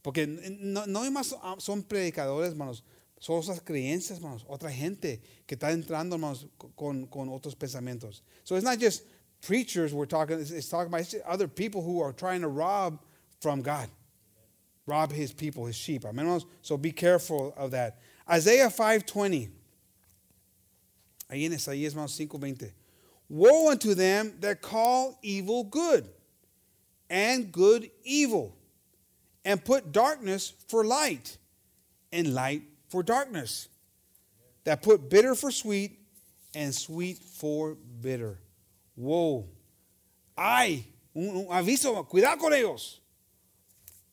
porque 0.03 0.27
no, 0.27 0.85
no 0.85 1.03
hay 1.03 1.09
más 1.09 1.33
ah, 1.41 1.55
son 1.59 1.81
predicadores, 1.81 2.51
hermanos. 2.51 2.83
Son 3.17 3.39
esas 3.39 3.61
creencias, 3.61 4.19
hermanos. 4.19 4.45
Otra 4.49 4.69
gente 4.69 5.21
que 5.47 5.55
está 5.55 5.71
entrando, 5.71 6.15
hermanos, 6.15 6.45
con, 6.75 7.07
con 7.07 7.29
otros 7.29 7.55
pensamientos. 7.55 8.21
So 8.43 8.55
it's 8.55 8.65
not 8.65 8.77
just 8.77 9.03
preachers 9.41 9.93
we're 9.93 10.05
talking, 10.05 10.39
it's, 10.39 10.51
it's 10.51 10.67
talking 10.67 10.87
about 10.87 11.01
it's 11.01 11.15
other 11.25 11.47
people 11.47 11.81
who 11.81 12.01
are 12.01 12.11
trying 12.11 12.41
to 12.41 12.49
rob 12.49 12.99
from 13.39 13.61
God. 13.61 13.89
Rob 14.85 15.13
his 15.13 15.31
people, 15.31 15.65
his 15.65 15.77
sheep. 15.77 16.03
Amen, 16.03 16.25
hermanos? 16.25 16.45
So 16.61 16.75
be 16.77 16.91
careful 16.91 17.53
of 17.55 17.71
that. 17.71 17.99
Isaiah 18.29 18.67
5.20. 18.67 19.49
Ahí 21.31 21.45
en 21.45 21.53
Isaías, 21.53 21.93
hermanos, 21.93 22.17
5.20. 22.17 22.71
Woe 23.29 23.69
unto 23.69 23.93
them 23.93 24.33
that 24.41 24.61
call 24.61 25.17
evil 25.21 25.63
good, 25.63 26.09
and 27.09 27.51
good 27.51 27.89
evil, 28.03 28.55
and 29.45 29.63
put 29.63 29.91
darkness 29.91 30.53
for 30.67 30.83
light, 30.83 31.37
and 32.11 32.33
light 32.33 32.63
for 32.89 33.03
darkness, 33.03 33.67
that 34.63 34.81
put 34.81 35.09
bitter 35.09 35.35
for 35.35 35.51
sweet, 35.51 35.99
and 36.53 36.73
sweet 36.73 37.17
for 37.17 37.75
bitter. 38.01 38.39
Whoa. 38.95 39.47
Ay, 40.37 40.85
un, 41.15 41.29
un 41.29 41.45
aviso, 41.47 42.07
cuidado 42.07 42.39
con 42.39 42.53
ellos. 42.53 42.99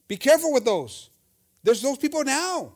Be 0.08 0.16
careful 0.16 0.52
with 0.52 0.64
those. 0.64 1.10
There's 1.62 1.82
those 1.82 1.98
people 1.98 2.22
now. 2.24 2.72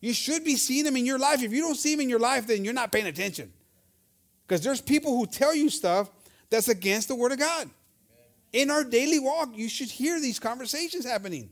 You 0.00 0.12
should 0.12 0.44
be 0.44 0.56
seeing 0.56 0.84
them 0.84 0.96
in 0.96 1.06
your 1.06 1.18
life. 1.18 1.42
If 1.42 1.52
you 1.52 1.60
don't 1.60 1.76
see 1.76 1.94
them 1.94 2.00
in 2.02 2.08
your 2.08 2.18
life, 2.18 2.46
then 2.46 2.64
you're 2.64 2.74
not 2.74 2.92
paying 2.92 3.06
attention. 3.06 3.52
Because 4.46 4.62
there's 4.62 4.80
people 4.80 5.16
who 5.16 5.26
tell 5.26 5.54
you 5.54 5.70
stuff 5.70 6.10
that's 6.50 6.68
against 6.68 7.08
the 7.08 7.14
Word 7.14 7.32
of 7.32 7.38
God. 7.38 7.68
In 8.52 8.70
our 8.70 8.84
daily 8.84 9.18
walk, 9.18 9.54
you 9.56 9.68
should 9.68 9.90
hear 9.90 10.20
these 10.20 10.40
conversations 10.40 11.04
happening. 11.04 11.50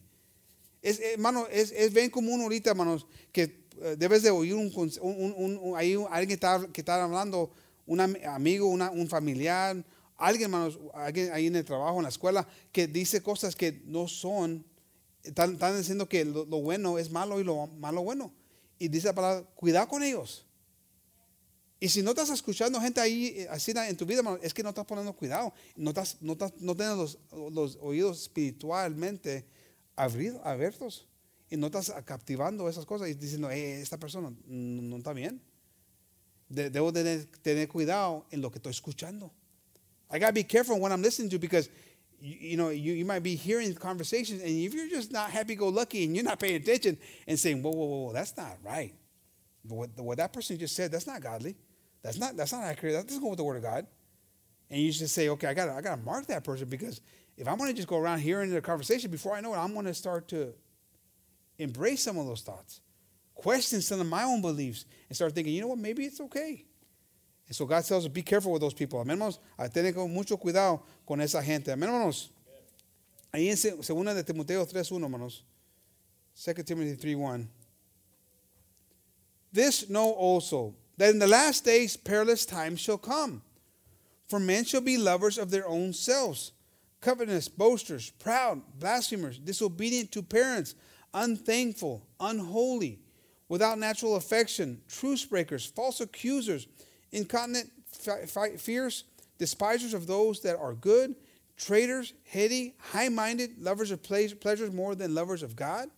Es, 0.82 0.98
hermano, 1.00 1.46
es, 1.50 1.72
es 1.72 1.92
bien 1.92 2.10
común 2.10 2.40
ahorita, 2.40 2.70
hermanos, 2.70 3.06
que 3.32 3.66
eh, 3.82 3.96
debes 3.98 4.22
de 4.22 4.30
oír 4.30 4.54
un, 4.54 4.72
un, 4.74 5.32
un, 5.36 5.58
un- 5.60 5.76
alguien 5.76 6.28
que 6.28 6.34
está, 6.34 6.66
que 6.72 6.80
está 6.80 7.02
hablando, 7.02 7.50
un 7.86 8.00
am- 8.00 8.16
amigo, 8.26 8.66
una- 8.68 8.90
un 8.90 9.08
familiar, 9.08 9.84
alguien, 10.16 10.44
hermanos, 10.44 10.78
alguien 10.94 11.32
ahí 11.32 11.48
en 11.48 11.56
el 11.56 11.64
trabajo, 11.64 11.96
en 11.98 12.04
la 12.04 12.08
escuela, 12.08 12.46
que 12.72 12.86
dice 12.86 13.22
cosas 13.22 13.54
que 13.56 13.82
no 13.84 14.08
son, 14.08 14.64
están, 15.22 15.54
están 15.54 15.76
diciendo 15.76 16.08
que 16.08 16.24
lo, 16.24 16.46
lo 16.46 16.60
bueno 16.62 16.98
es 16.98 17.10
malo 17.10 17.40
y 17.40 17.44
lo 17.44 17.66
malo 17.66 18.02
bueno. 18.02 18.32
Y 18.78 18.88
dice 18.88 19.08
la 19.08 19.14
palabra, 19.14 19.42
cuidado 19.54 19.88
con 19.88 20.02
ellos. 20.02 20.45
Y 21.78 21.88
si 21.88 22.02
no 22.02 22.10
estás 22.10 22.30
escuchando 22.30 22.80
gente 22.80 23.00
ahí 23.00 23.34
eh, 23.36 23.48
así 23.50 23.72
en 23.76 23.96
tu 23.96 24.06
vida, 24.06 24.22
es 24.42 24.54
que 24.54 24.62
no 24.62 24.70
estás 24.70 24.86
poniendo 24.86 25.12
cuidado. 25.12 25.52
No, 25.76 25.90
estás, 25.90 26.16
no, 26.20 26.32
estás, 26.32 26.54
no 26.58 26.74
tienes 26.74 26.96
los, 26.96 27.18
los 27.52 27.78
oídos 27.82 28.22
espiritualmente 28.22 29.46
abiertos. 29.94 31.06
Y 31.50 31.56
no 31.56 31.66
estás 31.66 31.92
captivando 32.04 32.68
esas 32.68 32.86
cosas 32.86 33.08
y 33.08 33.14
diciendo, 33.14 33.50
"Eh, 33.50 33.80
esta 33.80 33.98
persona 33.98 34.30
no, 34.46 34.82
no 34.82 34.96
está 34.96 35.12
bien. 35.12 35.40
De- 36.48 36.70
debo 36.70 36.92
tener, 36.92 37.26
tener 37.42 37.68
cuidado 37.68 38.26
en 38.30 38.40
lo 38.40 38.50
que 38.50 38.58
estoy 38.58 38.72
escuchando. 38.72 39.32
I 40.10 40.18
gotta 40.18 40.32
be 40.32 40.44
careful 40.44 40.78
what 40.80 40.92
I'm 40.92 41.02
listening 41.02 41.28
to 41.30 41.38
because 41.38 41.68
you, 42.20 42.50
you 42.52 42.56
know 42.56 42.70
you, 42.70 42.94
you 42.94 43.04
might 43.04 43.22
be 43.22 43.34
hearing 43.36 43.74
conversations 43.74 44.40
and 44.40 44.50
if 44.50 44.72
you're 44.72 44.88
just 44.88 45.10
not 45.10 45.30
happy-go-lucky 45.30 46.04
and 46.04 46.14
you're 46.14 46.24
not 46.24 46.38
paying 46.38 46.56
attention 46.56 46.96
and 47.26 47.38
saying, 47.38 47.62
whoa, 47.62 47.70
whoa, 47.72 47.86
whoa, 47.86 48.06
whoa, 48.06 48.12
that's 48.12 48.36
not 48.36 48.56
right. 48.64 48.94
What, 49.62 49.90
what 49.96 50.18
that 50.18 50.32
person 50.32 50.58
just 50.58 50.74
said, 50.76 50.92
that's 50.92 51.06
not 51.06 51.20
godly. 51.20 51.56
That's 52.06 52.18
not 52.18 52.36
that's 52.36 52.52
not 52.52 52.62
accurate. 52.62 52.94
That 52.94 53.06
doesn't 53.08 53.20
go 53.20 53.30
with 53.30 53.38
the 53.38 53.42
word 53.44 53.56
of 53.56 53.62
God. 53.64 53.84
And 54.70 54.80
you 54.80 54.92
just 54.92 55.12
say, 55.12 55.28
okay, 55.30 55.48
I 55.48 55.54
gotta 55.54 55.72
I 55.72 55.80
gotta 55.80 56.00
mark 56.02 56.26
that 56.26 56.44
person 56.44 56.68
because 56.68 57.00
if 57.36 57.48
I'm 57.48 57.58
gonna 57.58 57.72
just 57.72 57.88
go 57.88 57.96
around 57.98 58.20
hearing 58.20 58.50
the 58.50 58.60
conversation, 58.60 59.10
before 59.10 59.34
I 59.34 59.40
know 59.40 59.52
it, 59.54 59.58
I'm 59.58 59.74
gonna 59.74 59.92
start 59.92 60.28
to 60.28 60.54
embrace 61.58 62.04
some 62.04 62.16
of 62.16 62.26
those 62.26 62.42
thoughts, 62.42 62.80
question 63.34 63.80
some 63.82 63.98
of 64.00 64.06
my 64.06 64.22
own 64.22 64.40
beliefs, 64.40 64.84
and 65.08 65.16
start 65.16 65.34
thinking, 65.34 65.52
you 65.52 65.60
know 65.62 65.66
what, 65.66 65.78
maybe 65.78 66.04
it's 66.04 66.20
okay. 66.20 66.64
And 67.48 67.56
so 67.56 67.64
God 67.66 67.84
tells 67.84 68.04
us, 68.04 68.08
be 68.12 68.22
careful 68.22 68.52
with 68.52 68.60
those 68.62 68.74
people. 68.74 69.00
Amén, 69.00 69.18
hermanos. 69.18 69.40
Tener 69.72 69.92
mucho 70.08 70.36
cuidado 70.36 70.82
con 71.04 71.20
esa 71.20 71.42
gente. 71.42 71.72
Amén, 71.72 71.88
hermanos. 71.88 72.30
Ahí 73.34 73.48
en 73.50 73.56
se- 73.56 73.82
segunda 73.82 74.14
de 74.14 74.22
Timoteo 74.22 74.64
3.1, 74.64 75.02
hermanos. 75.02 75.42
2 76.44 76.54
Timothy 76.64 77.14
3.1. 77.14 77.46
This 79.52 79.88
know 79.88 80.10
also, 80.12 80.74
that 80.96 81.10
in 81.10 81.18
the 81.18 81.26
last 81.26 81.64
days 81.64 81.96
perilous 81.96 82.46
times 82.46 82.80
shall 82.80 82.98
come. 82.98 83.42
For 84.28 84.40
men 84.40 84.64
shall 84.64 84.80
be 84.80 84.98
lovers 84.98 85.38
of 85.38 85.50
their 85.50 85.66
own 85.66 85.92
selves, 85.92 86.52
covetous, 87.00 87.48
boasters, 87.48 88.10
proud, 88.10 88.62
blasphemers, 88.78 89.38
disobedient 89.38 90.10
to 90.12 90.22
parents, 90.22 90.74
unthankful, 91.14 92.06
unholy, 92.18 92.98
without 93.48 93.78
natural 93.78 94.16
affection, 94.16 94.80
truce 94.88 95.24
breakers, 95.24 95.64
false 95.64 96.00
accusers, 96.00 96.66
incontinent, 97.12 97.70
fi- 97.86 98.26
fi- 98.26 98.56
fierce, 98.56 99.04
despisers 99.38 99.94
of 99.94 100.06
those 100.06 100.40
that 100.40 100.56
are 100.56 100.74
good, 100.74 101.14
traitors, 101.56 102.12
heady, 102.24 102.74
high 102.90 103.08
minded, 103.08 103.62
lovers 103.62 103.90
of 103.90 104.02
pleas- 104.02 104.34
pleasures 104.34 104.72
more 104.72 104.94
than 104.94 105.14
lovers 105.14 105.42
of 105.42 105.54
God, 105.54 105.88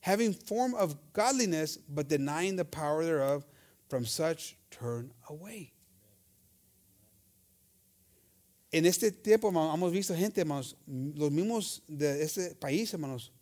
having 0.00 0.32
form 0.32 0.74
of 0.74 0.96
godliness, 1.12 1.76
but 1.76 2.08
denying 2.08 2.56
the 2.56 2.64
power 2.64 3.04
thereof, 3.04 3.44
from 3.88 4.04
such 4.04 4.56
turn 4.70 5.12
away. 5.28 5.72
En 8.70 8.84
este 8.84 9.10
tiempo, 9.10 9.48
hemos 9.48 9.92
visto 9.92 10.14
gente, 10.14 10.42
hermanos, 10.42 10.76
los 10.86 11.30
mismos 11.30 11.82
de 11.88 12.22
este 12.22 12.54
país, 12.54 12.92
hermanos, 12.92 13.32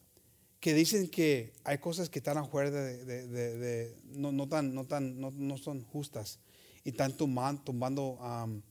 que 0.61 0.72
dicen 0.72 1.09
que 1.09 1.53
hay 1.64 1.78
cosas 1.78 2.09
que 2.09 2.20
están 2.20 2.38
afuera 2.38 2.70
de, 2.70 3.05
de- 3.05 3.26
de- 3.59 3.97
no, 4.05 4.30
no, 4.30 4.49
tan, 4.49 4.72
no, 4.74 4.84
tan, 4.84 5.18
no, 5.20 5.32
no 5.32 5.59
son 5.59 5.82
justas 5.82 6.38
y 6.84 6.90
están 6.90 7.16
tumbando, 7.16 7.62
tumbando 7.62 8.18
am, 8.20 8.62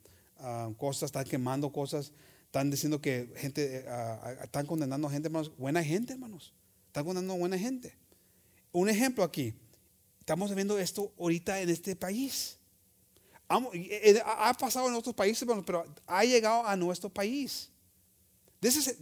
cosas, 0.77 1.07
están 1.09 1.25
quemando 1.25 1.71
cosas, 1.71 2.13
están 2.45 2.71
diciendo 2.71 3.01
que 3.01 3.33
gente, 3.35 3.83
ah, 3.89 4.35
están 4.43 4.65
condenando 4.65 5.09
gente, 5.09 5.27
hermanos, 5.27 5.51
buena 5.57 5.83
gente, 5.83 6.13
hermanos, 6.13 6.53
están 6.87 7.03
condenando 7.03 7.35
buena 7.35 7.57
gente. 7.59 7.97
Un 8.71 8.87
ejemplo 8.89 9.23
aquí, 9.25 9.53
estamos 10.25 10.53
viendo 10.55 10.79
esto 10.79 11.13
ahorita 11.19 11.61
en 11.61 11.69
este 11.69 11.95
país. 11.95 12.57
Eh, 13.73 14.15
eh, 14.15 14.21
Ha 14.25 14.53
pasado 14.53 14.87
en 14.87 14.95
otros 14.95 15.13
países, 15.13 15.47
pero 15.65 15.85
ha 16.07 16.23
llegado 16.23 16.65
a 16.65 16.75
nuestro 16.75 17.09
país. 17.09 17.69
This 18.59 18.75
is 18.75 18.95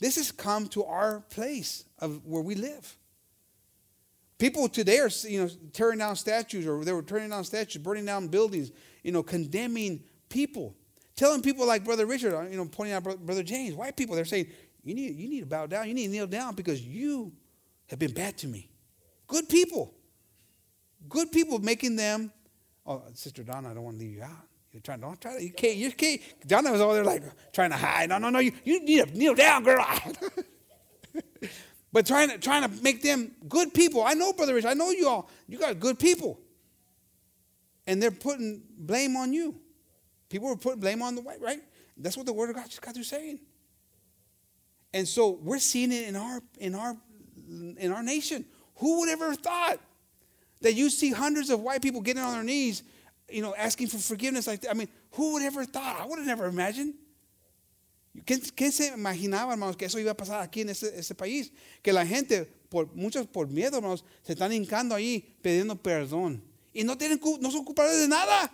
this 0.00 0.16
has 0.16 0.32
come 0.32 0.68
to 0.70 0.84
our 0.84 1.20
place 1.30 1.84
of 2.00 2.20
where 2.26 2.42
we 2.42 2.56
live. 2.56 2.96
People 4.38 4.68
today 4.68 4.98
are 4.98 5.10
you 5.28 5.42
know 5.42 5.48
tearing 5.72 5.98
down 5.98 6.16
statues 6.16 6.66
or 6.66 6.84
they 6.84 6.92
were 6.92 7.02
tearing 7.02 7.30
down 7.30 7.44
statues, 7.44 7.80
burning 7.80 8.04
down 8.04 8.26
buildings, 8.26 8.72
you 9.04 9.12
know, 9.12 9.22
condemning 9.22 10.02
people. 10.28 10.74
Telling 11.14 11.42
people 11.42 11.66
like 11.66 11.84
Brother 11.84 12.06
Richard, 12.06 12.50
you 12.50 12.56
know, 12.56 12.64
pointing 12.64 12.94
out 12.94 13.04
Brother 13.04 13.44
James, 13.44 13.74
white 13.76 13.96
people, 13.96 14.16
they're 14.16 14.24
saying, 14.24 14.48
you 14.82 14.94
need, 14.94 15.14
you 15.14 15.28
need 15.28 15.40
to 15.40 15.46
bow 15.46 15.66
down, 15.66 15.86
you 15.86 15.94
need 15.94 16.06
to 16.06 16.10
kneel 16.10 16.26
down 16.26 16.56
because 16.56 16.82
you 16.82 17.30
have 17.86 17.98
been 17.98 18.12
bad 18.12 18.36
to 18.38 18.48
me. 18.48 18.68
Good 19.28 19.48
people. 19.48 19.94
Good 21.08 21.32
people 21.32 21.58
making 21.58 21.96
them 21.96 22.32
Oh, 22.86 23.02
Sister 23.14 23.42
Donna, 23.42 23.70
I 23.70 23.74
don't 23.74 23.84
want 23.84 23.98
to 23.98 24.04
leave 24.04 24.16
you 24.16 24.22
out. 24.22 24.30
You're 24.72 24.80
trying, 24.80 25.00
don't 25.00 25.20
try 25.20 25.36
to, 25.36 25.42
you 25.42 25.52
can't, 25.52 25.76
you 25.76 25.92
can't. 25.92 26.20
Donna 26.46 26.72
was 26.72 26.80
over 26.80 26.94
there 26.94 27.04
like 27.04 27.22
trying 27.52 27.70
to 27.70 27.76
hide. 27.76 28.08
No, 28.08 28.18
no, 28.18 28.30
no, 28.30 28.38
you, 28.38 28.52
you 28.64 28.82
need 28.82 29.06
to 29.06 29.16
kneel 29.18 29.34
down, 29.34 29.62
girl. 29.62 29.86
but 31.92 32.06
trying 32.06 32.30
to, 32.30 32.38
trying 32.38 32.62
to 32.62 32.82
make 32.82 33.02
them 33.02 33.32
good 33.48 33.74
people. 33.74 34.02
I 34.02 34.14
know, 34.14 34.32
Brother 34.32 34.54
Rich, 34.54 34.64
I 34.64 34.72
know 34.72 34.90
you 34.90 35.08
all, 35.08 35.28
you 35.46 35.58
got 35.58 35.78
good 35.78 35.98
people. 35.98 36.40
And 37.86 38.02
they're 38.02 38.10
putting 38.10 38.62
blame 38.78 39.16
on 39.16 39.32
you. 39.32 39.56
People 40.28 40.48
are 40.48 40.56
putting 40.56 40.80
blame 40.80 41.02
on 41.02 41.14
the 41.14 41.20
white, 41.20 41.40
right? 41.40 41.60
That's 41.98 42.16
what 42.16 42.26
the 42.26 42.32
word 42.32 42.50
of 42.50 42.56
God, 42.56 42.70
God 42.80 42.96
is 42.96 43.08
saying. 43.08 43.40
And 44.94 45.06
so 45.06 45.38
we're 45.42 45.58
seeing 45.58 45.92
it 45.92 46.08
in 46.08 46.16
our, 46.16 46.40
in 46.58 46.74
our, 46.74 46.96
in 47.48 47.92
our 47.92 48.02
nation. 48.02 48.46
Who 48.76 49.00
would 49.00 49.10
ever 49.10 49.34
thought? 49.34 49.78
That 50.62 50.74
you 50.74 50.90
see 50.90 51.10
hundreds 51.10 51.50
of 51.50 51.60
white 51.60 51.82
people 51.82 52.00
getting 52.00 52.22
on 52.22 52.32
their 52.32 52.44
knees, 52.44 52.82
you 53.28 53.42
know, 53.42 53.54
asking 53.56 53.88
for 53.88 53.98
forgiveness 53.98 54.46
like. 54.46 54.64
I 54.68 54.74
mean, 54.74 54.88
who 55.12 55.34
would 55.34 55.42
ever 55.42 55.64
thought? 55.64 56.00
I 56.00 56.06
would 56.06 56.18
have 56.18 56.26
never 56.26 56.46
imagined. 56.46 56.94
¿Quién, 58.26 58.40
quién 58.54 58.72
se 58.72 58.90
imaginaba, 58.90 59.52
hermanos, 59.52 59.76
que 59.76 59.86
eso 59.86 59.98
iba 59.98 60.10
a 60.10 60.16
pasar 60.16 60.42
aquí 60.42 60.60
en 60.60 60.68
ese, 60.68 60.98
ese 60.98 61.14
país? 61.14 61.50
Que 61.82 61.92
la 61.92 62.04
gente, 62.04 62.44
por, 62.68 62.86
muchos 62.94 63.26
por 63.26 63.46
miedo, 63.48 63.76
hermanos, 63.78 64.04
se 64.22 64.34
están 64.34 64.52
hincando 64.52 64.94
ahí 64.94 65.24
pidiendo 65.42 65.76
perdón. 65.76 66.42
Y 66.74 66.84
no, 66.84 66.96
tienen, 66.96 67.20
no 67.40 67.50
son 67.50 67.64
culpables 67.64 68.00
de 68.00 68.08
nada. 68.08 68.52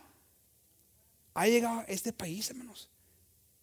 Ha 1.35 1.47
llegado 1.47 1.81
a 1.81 1.85
este 1.89 2.13
país, 2.13 2.51
hermanos. 2.51 2.89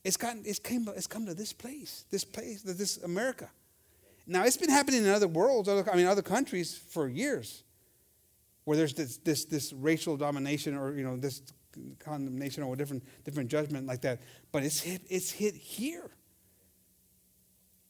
It's, 0.03 0.17
gotten, 0.17 0.43
it's, 0.45 0.59
came, 0.59 0.87
it's 0.95 1.07
come 1.07 1.25
to 1.25 1.33
this 1.33 1.53
place, 1.53 2.05
this 2.11 2.25
place, 2.25 2.61
this 2.61 2.97
America. 3.03 3.49
Now, 4.27 4.43
it's 4.43 4.57
been 4.57 4.69
happening 4.69 5.03
in 5.03 5.09
other 5.09 5.27
worlds, 5.27 5.67
other, 5.67 5.89
I 5.89 5.95
mean, 5.95 6.07
other 6.07 6.21
countries 6.21 6.77
for 6.77 7.07
years 7.07 7.63
where 8.65 8.75
there's 8.77 8.93
this, 8.93 9.17
this, 9.17 9.45
this 9.45 9.71
racial 9.73 10.17
domination 10.17 10.75
or 10.75 10.95
you 10.97 11.03
know 11.03 11.15
this 11.17 11.41
condemnation 11.99 12.63
or 12.63 12.75
different 12.75 13.03
different 13.23 13.49
judgment 13.49 13.87
like 13.87 14.01
that. 14.01 14.21
But 14.51 14.63
it's 14.63 14.79
hit 14.81 15.01
it's 15.09 15.31
hit 15.31 15.55
here. 15.55 16.11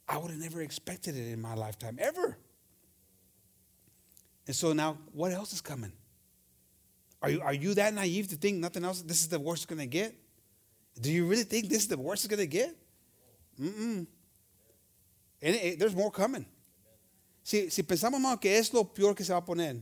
I 0.07 0.17
would 0.17 0.30
have 0.30 0.39
never 0.39 0.61
expected 0.61 1.15
it 1.17 1.32
in 1.34 1.41
my 1.41 1.55
lifetime 1.55 1.97
ever. 1.99 2.38
And 4.47 4.55
so 4.55 4.73
now 4.73 4.97
what 5.13 5.32
else 5.32 5.53
is 5.53 5.61
coming? 5.61 5.91
Are 7.21 7.30
you 7.32 7.41
are 7.41 7.53
you 7.53 7.73
that 7.73 7.93
naive 7.93 8.28
to 8.30 8.36
think 8.36 8.57
nothing 8.57 8.84
else 8.84 9.01
this 9.01 9.21
is 9.21 9.30
the 9.30 9.39
worst 9.39 9.63
it's 9.63 9.65
going 9.65 9.80
to 9.80 9.88
get? 9.88 10.13
Do 11.01 11.11
you 11.11 11.26
really 11.26 11.43
think 11.43 11.69
this 11.69 11.80
is 11.80 11.88
the 11.88 11.97
worst 11.97 12.26
it's 12.26 12.34
going 12.36 12.47
to 12.47 12.51
get? 12.51 12.76
Mm-mm. 13.59 14.05
And 15.41 15.55
it- 15.55 15.80
there's 15.80 15.95
more 15.95 16.11
coming. 16.11 16.45
Si, 17.43 17.69
si 17.69 17.84
pensamos 17.84 18.13
hermano, 18.15 18.38
que 18.38 18.51
es 18.51 18.73
lo 18.73 18.84
peor 18.86 19.13
que 19.15 19.23
se 19.23 19.32
va 19.32 19.39
a 19.39 19.45
poner 19.45 19.82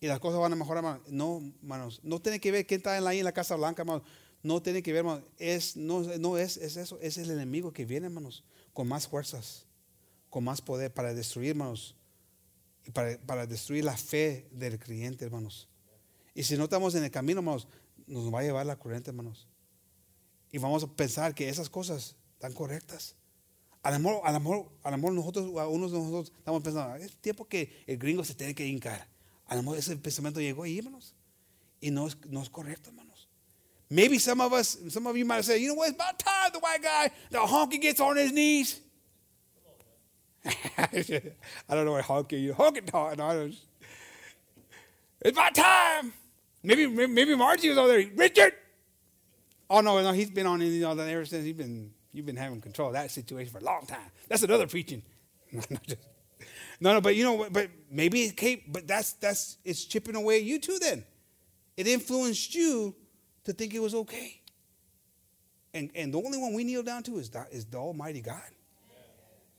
y 0.00 0.06
las 0.06 0.18
cosas 0.18 0.40
van 0.40 0.52
a 0.52 0.56
mejorar, 0.56 0.82
hermano. 0.82 1.04
No, 1.08 1.52
hermanos, 1.62 2.00
no 2.02 2.20
tiene 2.20 2.40
que 2.40 2.50
ver 2.50 2.66
quién 2.66 2.78
está 2.78 2.96
ahí 2.96 3.18
en 3.18 3.24
la 3.24 3.32
Casa 3.32 3.54
Blanca, 3.56 3.82
hermanos. 3.82 4.02
No 4.42 4.62
tiene 4.62 4.82
que 4.82 4.92
ver, 4.92 5.00
hermanos. 5.00 5.24
Es, 5.38 5.76
no, 5.76 6.00
no 6.00 6.38
es, 6.38 6.56
es 6.56 6.76
eso, 6.76 6.98
es 7.00 7.18
el 7.18 7.30
enemigo 7.30 7.72
que 7.72 7.84
viene, 7.84 8.06
hermanos, 8.06 8.42
con 8.72 8.88
más 8.88 9.06
fuerzas, 9.06 9.66
con 10.30 10.44
más 10.44 10.62
poder 10.62 10.92
para 10.92 11.12
destruir, 11.12 11.50
hermanos, 11.50 11.96
y 12.86 12.90
para, 12.90 13.18
para 13.18 13.46
destruir 13.46 13.84
la 13.84 13.96
fe 13.96 14.48
del 14.50 14.78
creyente, 14.78 15.26
hermanos. 15.26 15.68
Y 16.34 16.44
si 16.44 16.56
no 16.56 16.64
estamos 16.64 16.94
en 16.94 17.04
el 17.04 17.10
camino, 17.10 17.40
hermanos, 17.40 17.68
nos 18.06 18.32
va 18.32 18.40
a 18.40 18.42
llevar 18.42 18.64
la 18.64 18.76
corriente, 18.76 19.10
hermanos. 19.10 19.46
Y 20.50 20.58
vamos 20.58 20.82
a 20.82 20.86
pensar 20.88 21.34
que 21.34 21.48
esas 21.48 21.68
cosas 21.68 22.16
están 22.32 22.54
correctas. 22.54 23.16
A 23.82 23.90
lo 23.90 23.98
mejor, 23.98 24.20
a 24.24 24.32
lo 24.32 24.40
mejor, 24.96 25.12
nosotros, 25.12 25.56
a 25.58 25.68
unos 25.68 25.92
de 25.92 25.98
nosotros 25.98 26.32
estamos 26.36 26.62
pensando, 26.62 26.96
es 26.96 27.14
tiempo 27.16 27.46
que 27.46 27.84
el 27.86 27.98
gringo 27.98 28.24
se 28.24 28.34
tiene 28.34 28.54
que 28.54 28.66
hincar. 28.66 29.06
A 29.50 29.56
lo 29.56 29.62
mejor 29.62 29.78
ese 29.78 29.96
pensamiento 29.96 30.40
llegó 30.40 30.62
ahí, 30.62 30.78
hermanos. 30.78 31.14
Y 31.82 31.90
no 31.90 32.06
es, 32.06 32.16
no 32.28 32.40
es 32.40 32.48
correcto, 32.48 32.88
hermanos. 32.90 33.28
Maybe 33.90 34.18
some 34.18 34.40
of 34.40 34.52
us, 34.52 34.78
some 34.88 35.06
of 35.06 35.16
you 35.16 35.26
might 35.26 35.44
say, 35.44 35.58
you 35.58 35.68
know 35.68 35.74
what, 35.74 35.88
it's 35.88 35.96
about 35.96 36.18
time 36.18 36.52
the 36.52 36.60
white 36.60 36.82
guy, 36.82 37.10
the 37.30 37.38
honky 37.38 37.80
gets 37.80 38.00
on 38.00 38.16
his 38.16 38.32
knees. 38.32 38.80
I 40.46 41.74
don't 41.74 41.84
know 41.84 41.92
what 41.92 42.04
honky 42.04 42.40
you 42.40 42.54
honky 42.54 42.86
tonk. 42.86 43.18
No, 43.18 43.50
It's 45.20 45.36
about 45.36 45.54
time. 45.54 46.12
Maybe, 46.62 46.86
maybe 46.86 47.34
Margie 47.34 47.68
was 47.68 47.78
over 47.78 47.88
there. 47.88 48.06
Richard, 48.14 48.54
Oh 49.72 49.80
no, 49.80 50.02
no, 50.02 50.10
he's 50.10 50.30
been 50.30 50.46
on 50.46 50.60
you 50.60 50.80
know, 50.80 50.98
ever 50.98 51.24
since 51.24 51.44
he's 51.44 51.54
been 51.54 51.92
you've 52.12 52.26
been 52.26 52.36
having 52.36 52.60
control 52.60 52.88
of 52.88 52.94
that 52.94 53.08
situation 53.12 53.52
for 53.52 53.58
a 53.58 53.62
long 53.64 53.86
time. 53.86 54.10
That's 54.28 54.42
another 54.42 54.66
preaching. 54.66 55.02
no, 56.80 56.94
no, 56.94 57.00
but 57.00 57.14
you 57.14 57.24
know, 57.24 57.46
but 57.50 57.68
maybe 57.90 58.22
it 58.22 58.72
but 58.72 58.86
that's 58.86 59.12
that's 59.14 59.58
it's 59.64 59.84
chipping 59.84 60.16
away 60.16 60.36
at 60.36 60.44
you 60.44 60.58
too. 60.58 60.78
Then 60.78 61.04
it 61.76 61.86
influenced 61.86 62.54
you 62.54 62.94
to 63.44 63.52
think 63.52 63.74
it 63.74 63.80
was 63.80 63.94
okay. 63.94 64.40
And 65.74 65.90
and 65.94 66.12
the 66.12 66.18
only 66.18 66.38
one 66.38 66.54
we 66.54 66.64
kneel 66.64 66.82
down 66.82 67.02
to 67.04 67.18
is 67.18 67.28
the, 67.30 67.46
is 67.52 67.66
the 67.66 67.76
Almighty 67.76 68.22
God. 68.22 68.50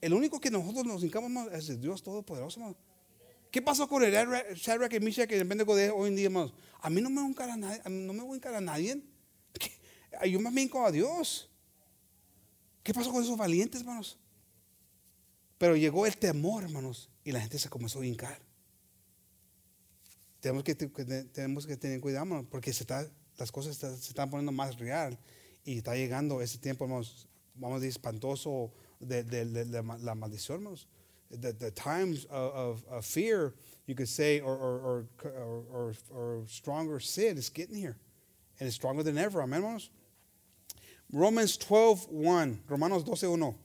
El 0.01 0.11
único 0.13 0.41
que 0.41 0.49
nosotros 0.49 0.83
nos 0.85 1.03
hincamos 1.03 1.51
es 1.51 1.79
Dios 1.79 2.01
Todopoderoso. 2.01 2.75
¿Qué 3.51 3.61
pasó 3.61 3.87
con 3.87 4.01
el 4.03 4.11
Shadrach 4.55 4.93
y 4.93 4.99
Meshach 4.99 5.29
y 5.29 5.35
Abednego 5.35 5.75
de 5.75 5.91
hoy 5.91 6.07
en 6.07 6.15
día, 6.15 6.25
hermanos? 6.25 6.53
A 6.81 6.89
mí 6.89 7.01
no 7.01 7.09
me 7.09 7.21
voy 7.21 7.35
a 7.37 7.53
a 7.53 7.57
nadie. 7.57 7.81
No 7.85 8.13
me 8.13 8.23
voy 8.23 8.33
a 8.33 8.35
encarar 8.37 8.57
a 8.57 8.61
nadie. 8.61 9.03
Yo 10.25 10.39
más 10.39 10.53
me 10.53 10.61
hinco 10.61 10.83
a 10.85 10.91
Dios. 10.91 11.49
¿Qué 12.81 12.93
pasó 12.93 13.11
con 13.11 13.21
esos 13.21 13.37
valientes, 13.37 13.81
hermanos? 13.81 14.17
Pero 15.61 15.75
llegó 15.75 16.07
el 16.07 16.17
temor, 16.17 16.63
hermanos, 16.63 17.07
y 17.23 17.31
la 17.31 17.39
gente 17.39 17.59
se 17.59 17.69
comenzó 17.69 18.01
a 18.01 18.05
hincar. 18.07 18.41
Tenemos 20.39 20.63
que, 20.63 20.73
tenemos 20.73 21.67
que 21.67 21.77
tener 21.77 22.01
cuidado, 22.01 22.23
hermanos, 22.23 22.47
porque 22.49 22.73
se 22.73 22.81
está, 22.81 23.07
las 23.37 23.51
cosas 23.51 23.77
se 23.77 23.93
están 23.93 24.31
poniendo 24.31 24.51
más 24.51 24.79
real 24.79 25.19
y 25.63 25.77
está 25.77 25.93
llegando 25.93 26.41
ese 26.41 26.57
tiempo, 26.57 26.85
hermanos, 26.85 27.27
vamos 27.53 27.75
a 27.77 27.79
decir, 27.79 27.91
espantoso 27.91 28.73
de, 28.99 29.23
de, 29.23 29.45
de, 29.45 29.65
de 29.65 29.83
la 29.99 30.15
maldición, 30.15 30.57
hermanos. 30.57 30.87
The, 31.29 31.53
the 31.53 31.69
times 31.69 32.25
of, 32.31 32.55
of, 32.55 32.83
of, 32.89 33.05
fear, 33.05 33.53
you 33.85 33.93
could 33.93 34.09
say, 34.09 34.39
or, 34.39 34.57
or, 34.57 35.05
or, 35.23 35.93
or, 36.09 36.43
stronger 36.47 36.99
sin 36.99 37.37
is 37.37 37.51
getting 37.51 37.75
here. 37.75 37.97
And 38.59 38.65
it's 38.65 38.75
stronger 38.75 39.03
than 39.03 39.19
ever. 39.19 39.43
Amen, 39.43 39.61
hermanos. 39.61 39.91
Romans 41.13 41.55
12, 41.57 42.07
1. 42.09 42.63
Romanos 42.67 43.03
12, 43.03 43.29
1. 43.29 43.55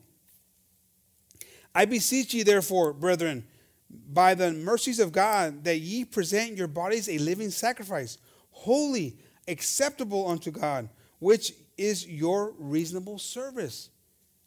I 1.77 1.85
beseech 1.85 2.33
ye, 2.33 2.43
therefore, 2.43 2.95
brethren, 2.95 3.45
by 3.91 4.33
the 4.33 4.51
mercies 4.51 4.99
of 4.99 5.13
God, 5.13 5.63
that 5.65 5.77
ye 5.81 6.07
present 6.07 6.57
your 6.57 6.69
bodies 6.69 7.07
a 7.07 7.19
living 7.19 7.51
sacrifice, 7.51 8.17
holy, 8.51 9.19
acceptable 9.47 10.27
unto 10.27 10.51
God, 10.51 10.89
which 11.19 11.53
is 11.77 12.09
your 12.09 12.55
reasonable 12.59 13.19
service. 13.19 13.91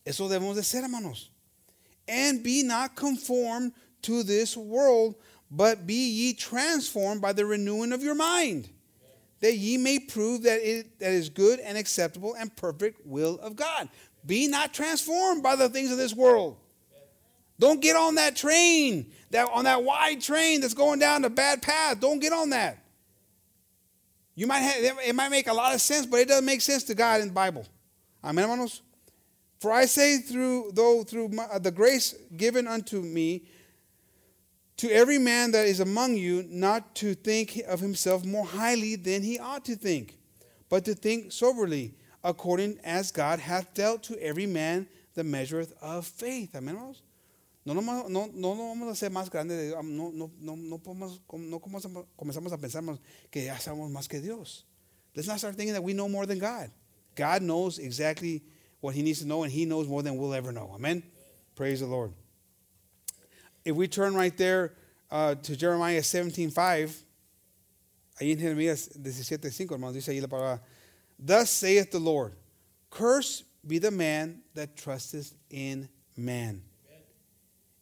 Eso 0.07 0.27
debemos 0.27 0.55
de 0.55 0.63
ser, 0.63 0.81
hermanos. 0.81 1.29
And 2.07 2.41
be 2.41 2.63
not 2.63 2.95
conformed 2.95 3.73
to 4.01 4.23
this 4.23 4.57
world, 4.57 5.13
but 5.51 5.85
be 5.85 6.09
ye 6.09 6.33
transformed 6.33 7.21
by 7.21 7.33
the 7.33 7.45
renewing 7.45 7.93
of 7.93 8.01
your 8.01 8.15
mind 8.15 8.69
that 9.41 9.55
ye 9.55 9.77
may 9.77 9.99
prove 9.99 10.41
that 10.43 10.67
it 10.67 10.99
that 10.99 11.11
is 11.11 11.29
good 11.29 11.59
and 11.59 11.77
acceptable 11.77 12.33
and 12.33 12.55
perfect 12.55 13.05
will 13.05 13.39
of 13.39 13.55
God. 13.55 13.87
Be 14.25 14.47
not 14.47 14.73
transformed 14.73 15.43
by 15.43 15.55
the 15.55 15.69
things 15.69 15.91
of 15.91 15.99
this 15.99 16.15
world. 16.15 16.57
Don't 17.59 17.81
get 17.81 17.97
on 17.97 18.15
that 18.15 18.37
train, 18.37 19.11
that 19.31 19.47
on 19.51 19.65
that 19.65 19.83
wide 19.83 20.21
train 20.21 20.61
that's 20.61 20.73
going 20.73 20.97
down 20.99 21.21
the 21.21 21.29
bad 21.29 21.61
path. 21.61 21.99
Don't 21.99 22.19
get 22.19 22.31
on 22.31 22.51
that. 22.51 22.81
You 24.33 24.47
might 24.47 24.59
have, 24.59 24.97
it 25.05 25.13
might 25.13 25.29
make 25.29 25.47
a 25.47 25.53
lot 25.53 25.75
of 25.75 25.81
sense, 25.81 26.05
but 26.05 26.21
it 26.21 26.29
doesn't 26.29 26.45
make 26.45 26.61
sense 26.61 26.83
to 26.85 26.95
God 26.95 27.19
in 27.19 27.27
the 27.27 27.33
Bible. 27.33 27.65
Amen, 28.23 28.45
hermanos. 28.45 28.81
For 29.59 29.73
I 29.73 29.85
say 29.85 30.19
through 30.19 30.71
though 30.73 31.03
through 31.03 31.29
my, 31.29 31.43
uh, 31.43 31.59
the 31.59 31.71
grace 31.71 32.15
given 32.37 32.65
unto 32.65 33.01
me 33.01 33.43
to 34.77 34.89
every 34.89 35.17
man 35.17 35.51
that 35.51 35.65
is 35.65 35.81
among 35.81 36.15
you 36.15 36.45
not 36.47 36.95
to 36.95 37.13
think 37.13 37.61
of 37.67 37.81
himself 37.81 38.23
more 38.23 38.45
highly 38.45 38.95
than 38.95 39.21
he 39.21 39.37
ought 39.37 39.65
to 39.65 39.75
think, 39.75 40.17
but 40.69 40.85
to 40.85 40.95
think 40.95 41.33
soberly, 41.33 41.93
according 42.23 42.79
as 42.85 43.11
God 43.11 43.39
hath 43.39 43.73
dealt 43.73 44.03
to 44.03 44.17
every 44.23 44.45
man 44.45 44.87
the 45.15 45.25
measure 45.25 45.65
of 45.81 46.07
faith. 46.07 46.51
Amén, 46.53 46.75
hermanos. 46.77 47.01
No, 47.73 47.81
no, 47.81 48.07
no, 48.07 48.31
no, 48.33 48.55
vamos 48.55 48.89
a 48.89 48.95
ser 48.95 49.11
más 49.11 49.29
grandes. 49.29 49.73
No, 49.75 50.09
no, 50.11 50.31
no, 50.39 50.55
no, 50.55 50.77
podemos, 50.79 51.21
no 51.31 51.59
comenzamos 51.59 52.51
a 52.51 52.57
pensar 52.57 52.83
que 53.29 53.45
ya 53.45 53.59
sabemos 53.59 53.91
más 53.91 54.09
que 54.09 54.19
Dios. 54.19 54.65
Let's 55.15 55.27
not 55.27 55.37
start 55.37 55.55
thinking 55.55 55.73
that 55.73 55.83
we 55.83 55.93
know 55.93 56.09
more 56.09 56.25
than 56.25 56.39
God. 56.39 56.71
God 57.13 57.43
knows 57.43 57.77
exactly 57.77 58.41
what 58.79 58.95
he 58.95 59.03
needs 59.03 59.19
to 59.19 59.27
know, 59.27 59.43
and 59.43 59.51
he 59.51 59.65
knows 59.65 59.87
more 59.87 60.01
than 60.01 60.17
we'll 60.17 60.33
ever 60.33 60.51
know. 60.51 60.71
Amen. 60.73 61.03
Praise 61.55 61.81
the 61.81 61.85
Lord. 61.85 62.13
If 63.63 63.75
we 63.75 63.87
turn 63.87 64.15
right 64.15 64.35
there 64.35 64.73
uh, 65.11 65.35
to 65.35 65.55
Jeremiah 65.55 66.01
17:5, 66.01 67.03
ahí 68.19 68.31
en 68.31 68.39
Jeremías 68.39 68.97
17:5, 68.97 69.71
hermanos, 69.71 69.93
dice 69.93 70.07
ahí 70.07 70.21
la 70.21 70.27
palabra, 70.27 70.59
Thus 71.19 71.51
saith 71.51 71.91
the 71.91 71.99
Lord, 71.99 72.33
Cursed 72.89 73.43
be 73.67 73.77
the 73.77 73.91
man 73.91 74.41
that 74.55 74.75
trusteth 74.75 75.35
in 75.51 75.87
man. 76.17 76.63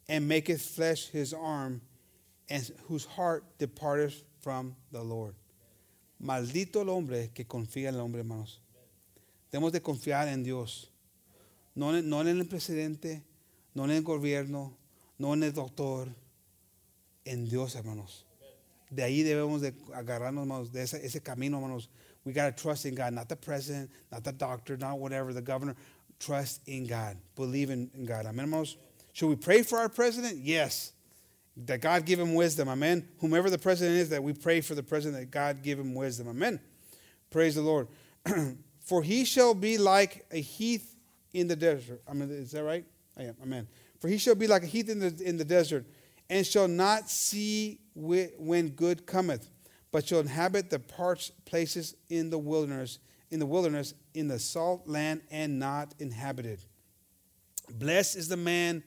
And 0.09 0.27
maketh 0.27 0.61
flesh 0.61 1.07
his 1.09 1.33
arm, 1.33 1.81
and 2.49 2.71
whose 2.87 3.05
heart 3.05 3.43
departeth 3.57 4.23
from 4.39 4.75
the 4.91 5.01
Lord. 5.01 5.35
Maldito 6.23 6.81
el 6.81 6.89
hombre 6.89 7.29
que 7.33 7.45
confía 7.45 7.89
en 7.89 7.95
el 7.95 8.01
hombre, 8.01 8.21
hermanos. 8.21 8.59
Tenemos 9.51 9.71
de 9.71 9.81
confiar 9.81 10.27
en 10.27 10.43
Dios. 10.43 10.89
No, 11.75 11.91
en 11.93 12.27
el 12.27 12.45
presidente, 12.47 13.23
no 13.75 13.83
en 13.83 13.91
el 13.91 14.01
gobierno, 14.01 14.75
no 15.19 15.33
en 15.33 15.43
el 15.43 15.53
doctor, 15.53 16.07
en 17.23 17.47
Dios, 17.47 17.75
hermanos. 17.75 18.25
De 18.89 19.03
ahí 19.03 19.21
debemos 19.21 19.61
de 19.61 19.73
agarrarnos, 19.93 20.43
hermanos, 20.43 20.71
de 20.71 20.83
ese, 20.83 21.21
camino, 21.21 21.57
hermanos. 21.57 21.89
We 22.25 22.33
got 22.33 22.55
to 22.55 22.61
trust 22.61 22.85
in 22.85 22.95
God, 22.95 23.13
not 23.13 23.29
the 23.29 23.35
president, 23.35 23.91
not 24.11 24.23
the 24.23 24.31
doctor, 24.31 24.75
not 24.75 24.97
whatever, 24.97 25.33
the 25.33 25.41
governor. 25.41 25.75
Trust 26.19 26.61
in 26.67 26.87
God. 26.87 27.17
Believe 27.35 27.69
in, 27.69 27.89
God. 28.05 28.25
Amen, 28.25 28.45
hermanos. 28.45 28.77
Should 29.17 29.29
we 29.29 29.35
pray 29.35 29.63
for 29.63 29.79
our 29.79 29.89
president? 29.89 30.37
Yes. 30.43 30.91
That 31.65 31.81
God 31.81 32.05
give 32.05 32.19
him 32.19 32.35
wisdom. 32.35 32.69
Amen. 32.69 33.07
Whomever 33.17 33.49
the 33.49 33.57
president 33.57 33.97
is, 33.97 34.09
that 34.09 34.21
we 34.21 34.31
pray 34.31 34.61
for 34.61 34.75
the 34.75 34.83
president, 34.83 35.19
that 35.19 35.31
God 35.31 35.63
give 35.63 35.79
him 35.79 35.95
wisdom. 35.95 36.27
Amen. 36.27 36.59
Praise 37.31 37.55
the 37.55 37.63
Lord. 37.63 37.87
for 38.85 39.01
he 39.01 39.25
shall 39.25 39.55
be 39.55 39.79
like 39.79 40.27
a 40.29 40.39
heath 40.39 40.95
in 41.33 41.47
the 41.47 41.55
desert. 41.55 41.99
I 42.07 42.13
mean, 42.13 42.29
is 42.29 42.51
that 42.51 42.63
right? 42.63 42.85
I 43.17 43.23
am. 43.23 43.35
Amen. 43.41 43.67
For 43.99 44.07
he 44.07 44.19
shall 44.19 44.35
be 44.35 44.45
like 44.45 44.61
a 44.61 44.67
heath 44.67 44.87
in 44.87 44.99
the, 44.99 45.19
in 45.25 45.37
the 45.37 45.45
desert, 45.45 45.87
and 46.29 46.45
shall 46.45 46.67
not 46.67 47.09
see 47.09 47.79
when 47.95 48.69
good 48.69 49.07
cometh, 49.07 49.49
but 49.91 50.07
shall 50.07 50.19
inhabit 50.19 50.69
the 50.69 50.77
parched 50.77 51.43
places 51.43 51.95
in 52.11 52.29
the 52.29 52.37
wilderness, 52.37 52.99
in 53.31 53.39
the 53.39 53.47
wilderness, 53.47 53.95
in 54.13 54.27
the 54.27 54.37
salt 54.37 54.87
land, 54.87 55.21
and 55.31 55.57
not 55.57 55.95
inhabited. 55.97 56.59
Blessed 57.79 58.15
is 58.15 58.27
the 58.27 58.37
man 58.37 58.83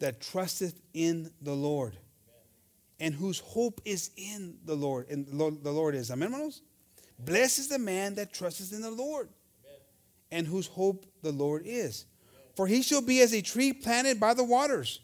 that 0.00 0.20
trusteth 0.20 0.80
in 0.92 1.30
the 1.40 1.54
Lord, 1.54 1.96
and 2.98 3.14
whose 3.14 3.38
hope 3.38 3.80
is 3.84 4.10
in 4.16 4.58
the 4.64 4.74
Lord, 4.74 5.08
and 5.08 5.26
the 5.26 5.70
Lord 5.70 5.94
is. 5.94 6.10
Amen, 6.10 6.32
hermanos? 6.32 6.62
Blessed 7.18 7.60
is 7.60 7.68
the 7.68 7.78
man 7.78 8.14
that 8.16 8.32
trusteth 8.32 8.72
in 8.72 8.82
the 8.82 8.90
Lord, 8.90 9.28
and 10.30 10.46
whose 10.46 10.66
hope 10.66 11.06
the 11.22 11.32
Lord 11.32 11.62
is. 11.64 12.06
For 12.56 12.66
he 12.66 12.82
shall 12.82 13.02
be 13.02 13.20
as 13.20 13.32
a 13.32 13.42
tree 13.42 13.72
planted 13.72 14.18
by 14.18 14.34
the 14.34 14.44
waters, 14.44 15.00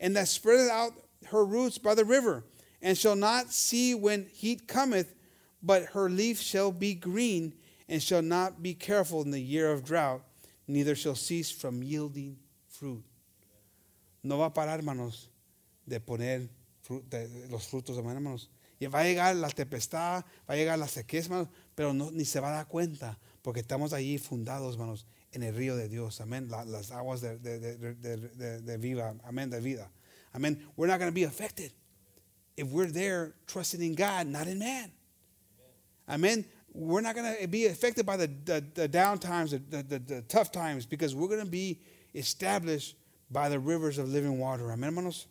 and 0.00 0.16
that 0.16 0.28
spreadeth 0.28 0.70
out 0.70 0.92
her 1.26 1.44
roots 1.44 1.78
by 1.78 1.94
the 1.94 2.04
river, 2.04 2.44
and 2.80 2.96
shall 2.96 3.16
not 3.16 3.52
see 3.52 3.94
when 3.94 4.26
heat 4.32 4.66
cometh, 4.68 5.14
but 5.62 5.86
her 5.86 6.08
leaf 6.08 6.40
shall 6.40 6.70
be 6.70 6.94
green, 6.94 7.54
and 7.88 8.02
shall 8.02 8.22
not 8.22 8.62
be 8.62 8.74
careful 8.74 9.22
in 9.22 9.32
the 9.32 9.40
year 9.40 9.72
of 9.72 9.84
drought, 9.84 10.22
neither 10.68 10.94
shall 10.94 11.16
cease 11.16 11.50
from 11.50 11.82
yielding 11.82 12.36
fruit. 12.68 13.02
No 14.22 14.38
va 14.38 14.46
a 14.46 14.54
parar, 14.54 14.78
hermanos, 14.78 15.30
de 15.86 16.00
poner 16.00 16.48
de 17.10 17.48
los 17.48 17.66
frutos, 17.66 17.96
hermanos. 17.96 18.50
Y 18.80 18.86
va 18.86 19.00
a 19.00 19.04
llegar 19.04 19.34
la 19.36 19.48
tempestad, 19.50 20.24
va 20.48 20.54
a 20.54 20.56
llegar 20.56 20.78
la 20.78 20.86
sequía, 20.86 21.22
pero 21.74 21.92
no, 21.92 22.10
ni 22.10 22.24
se 22.24 22.40
va 22.40 22.50
a 22.50 22.52
dar 22.52 22.68
cuenta, 22.68 23.18
porque 23.42 23.60
estamos 23.60 23.92
allí 23.92 24.18
fundados, 24.18 24.74
hermanos, 24.74 25.06
en 25.32 25.42
el 25.42 25.54
río 25.54 25.76
de 25.76 25.88
Dios, 25.88 26.20
amén, 26.20 26.48
la, 26.48 26.64
las 26.64 26.90
aguas 26.90 27.20
de, 27.20 27.38
de, 27.38 27.58
de, 27.58 28.60
de, 28.62 28.76
viva, 28.78 29.14
amén, 29.24 29.50
de 29.50 29.60
vida. 29.60 29.90
Amen. 30.34 30.58
We're 30.76 30.88
not 30.90 30.98
going 30.98 31.10
to 31.10 31.14
be 31.14 31.24
affected 31.24 31.72
if 32.56 32.68
we're 32.68 32.90
there 32.90 33.34
trusting 33.46 33.82
in 33.82 33.94
God, 33.94 34.26
not 34.26 34.46
in 34.46 34.58
man. 34.58 34.92
Amen. 36.08 36.44
We're 36.72 37.00
not 37.00 37.14
going 37.14 37.36
to 37.40 37.48
be 37.48 37.66
affected 37.66 38.06
by 38.06 38.16
the, 38.16 38.30
the, 38.44 38.64
the 38.74 38.88
down 38.88 39.18
times, 39.18 39.50
the, 39.50 39.82
the 39.82 40.22
tough 40.28 40.52
times, 40.52 40.86
because 40.86 41.14
we're 41.14 41.28
going 41.28 41.44
to 41.44 41.50
be 41.50 41.80
established 42.14 42.96
by 43.30 43.48
the 43.48 43.58
rivers 43.58 43.98
of 43.98 44.08
living 44.08 44.38
water. 44.38 44.70
Amen, 44.72 44.90
hermanos? 44.90 45.26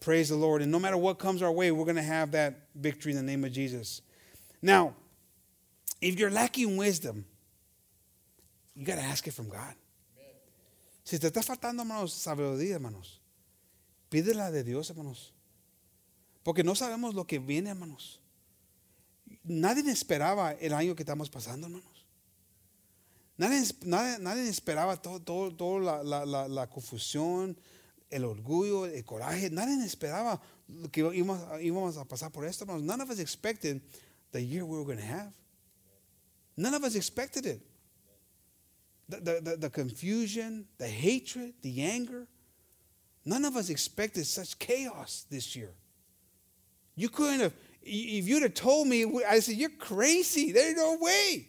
Praise 0.00 0.28
the 0.28 0.36
Lord. 0.36 0.62
And 0.62 0.70
no 0.70 0.78
matter 0.78 0.96
what 0.96 1.18
comes 1.18 1.42
our 1.42 1.52
way, 1.52 1.70
we're 1.70 1.84
going 1.84 1.96
to 1.96 2.02
have 2.02 2.32
that 2.32 2.68
victory 2.74 3.12
in 3.12 3.16
the 3.18 3.22
name 3.22 3.44
of 3.44 3.52
Jesus. 3.52 4.02
Now, 4.60 4.94
if 6.00 6.18
you're 6.18 6.30
lacking 6.30 6.76
wisdom, 6.76 7.24
you 8.74 8.84
got 8.84 8.96
to 8.96 9.02
ask 9.02 9.26
it 9.26 9.32
from 9.32 9.48
God. 9.48 9.74
Si 11.04 11.18
te 11.18 11.28
está 11.28 11.42
faltando, 11.42 11.82
hermanos, 11.82 12.14
sabiduría, 12.14 12.74
hermanos, 12.74 13.20
Pídela 14.12 14.50
de 14.50 14.62
Dios, 14.62 14.90
hermanos. 14.90 15.32
Porque 16.42 16.62
no 16.62 16.74
sabemos 16.74 17.14
lo 17.14 17.26
que 17.26 17.38
viene, 17.38 17.70
hermanos. 17.70 18.20
Nadie 19.42 19.90
esperaba 19.90 20.52
el 20.52 20.74
año 20.74 20.94
que 20.94 21.02
estamos 21.02 21.30
pasando, 21.30 21.66
hermanos. 21.66 21.91
Nadie, 23.42 23.66
nadie, 23.84 24.18
nadie 24.20 24.48
esperaba 24.48 24.96
todo, 24.96 25.18
todo, 25.18 25.50
todo 25.50 25.80
la, 25.80 26.04
la, 26.04 26.24
la, 26.24 26.46
la 26.46 26.70
confusión, 26.70 27.56
el 28.08 28.24
orgullo, 28.24 28.86
el 28.86 29.04
coraje. 29.04 29.50
Nadie 29.50 29.84
esperaba 29.84 30.40
que 30.92 31.00
íbamos, 31.00 31.40
íbamos 31.60 31.96
a 31.96 32.04
pasar 32.04 32.30
por 32.30 32.44
esto. 32.44 32.64
None 32.66 33.00
of 33.00 33.10
us 33.10 33.18
expected 33.18 33.82
the 34.30 34.40
year 34.40 34.64
we 34.64 34.78
were 34.78 34.84
going 34.84 34.98
to 34.98 35.04
have. 35.04 35.32
None 36.56 36.72
of 36.72 36.84
us 36.84 36.94
expected 36.94 37.46
it. 37.46 37.60
The, 39.08 39.16
the, 39.16 39.40
the, 39.40 39.56
the 39.56 39.70
confusion, 39.70 40.68
the 40.78 40.86
hatred, 40.86 41.54
the 41.62 41.82
anger. 41.82 42.28
None 43.24 43.44
of 43.44 43.56
us 43.56 43.70
expected 43.70 44.24
such 44.24 44.56
chaos 44.60 45.26
this 45.28 45.56
year. 45.56 45.74
You 46.94 47.08
couldn't 47.08 47.40
have, 47.40 47.54
if 47.82 48.28
you'd 48.28 48.42
have 48.44 48.54
told 48.54 48.86
me, 48.86 49.04
I 49.28 49.40
said, 49.40 49.56
You're 49.56 49.70
crazy. 49.70 50.52
There's 50.52 50.76
no 50.76 50.96
way. 51.00 51.48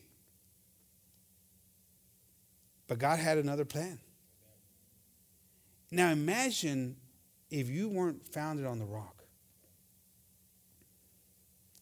But 2.94 3.00
God 3.00 3.18
had 3.18 3.40
another 3.40 3.66
plan. 3.66 3.98
Now 5.90 6.12
imagine 6.12 6.96
if 7.50 7.68
you 7.68 7.90
weren't 7.90 8.28
founded 8.28 8.68
on 8.68 8.78
the 8.78 8.86
rock. 8.86 9.24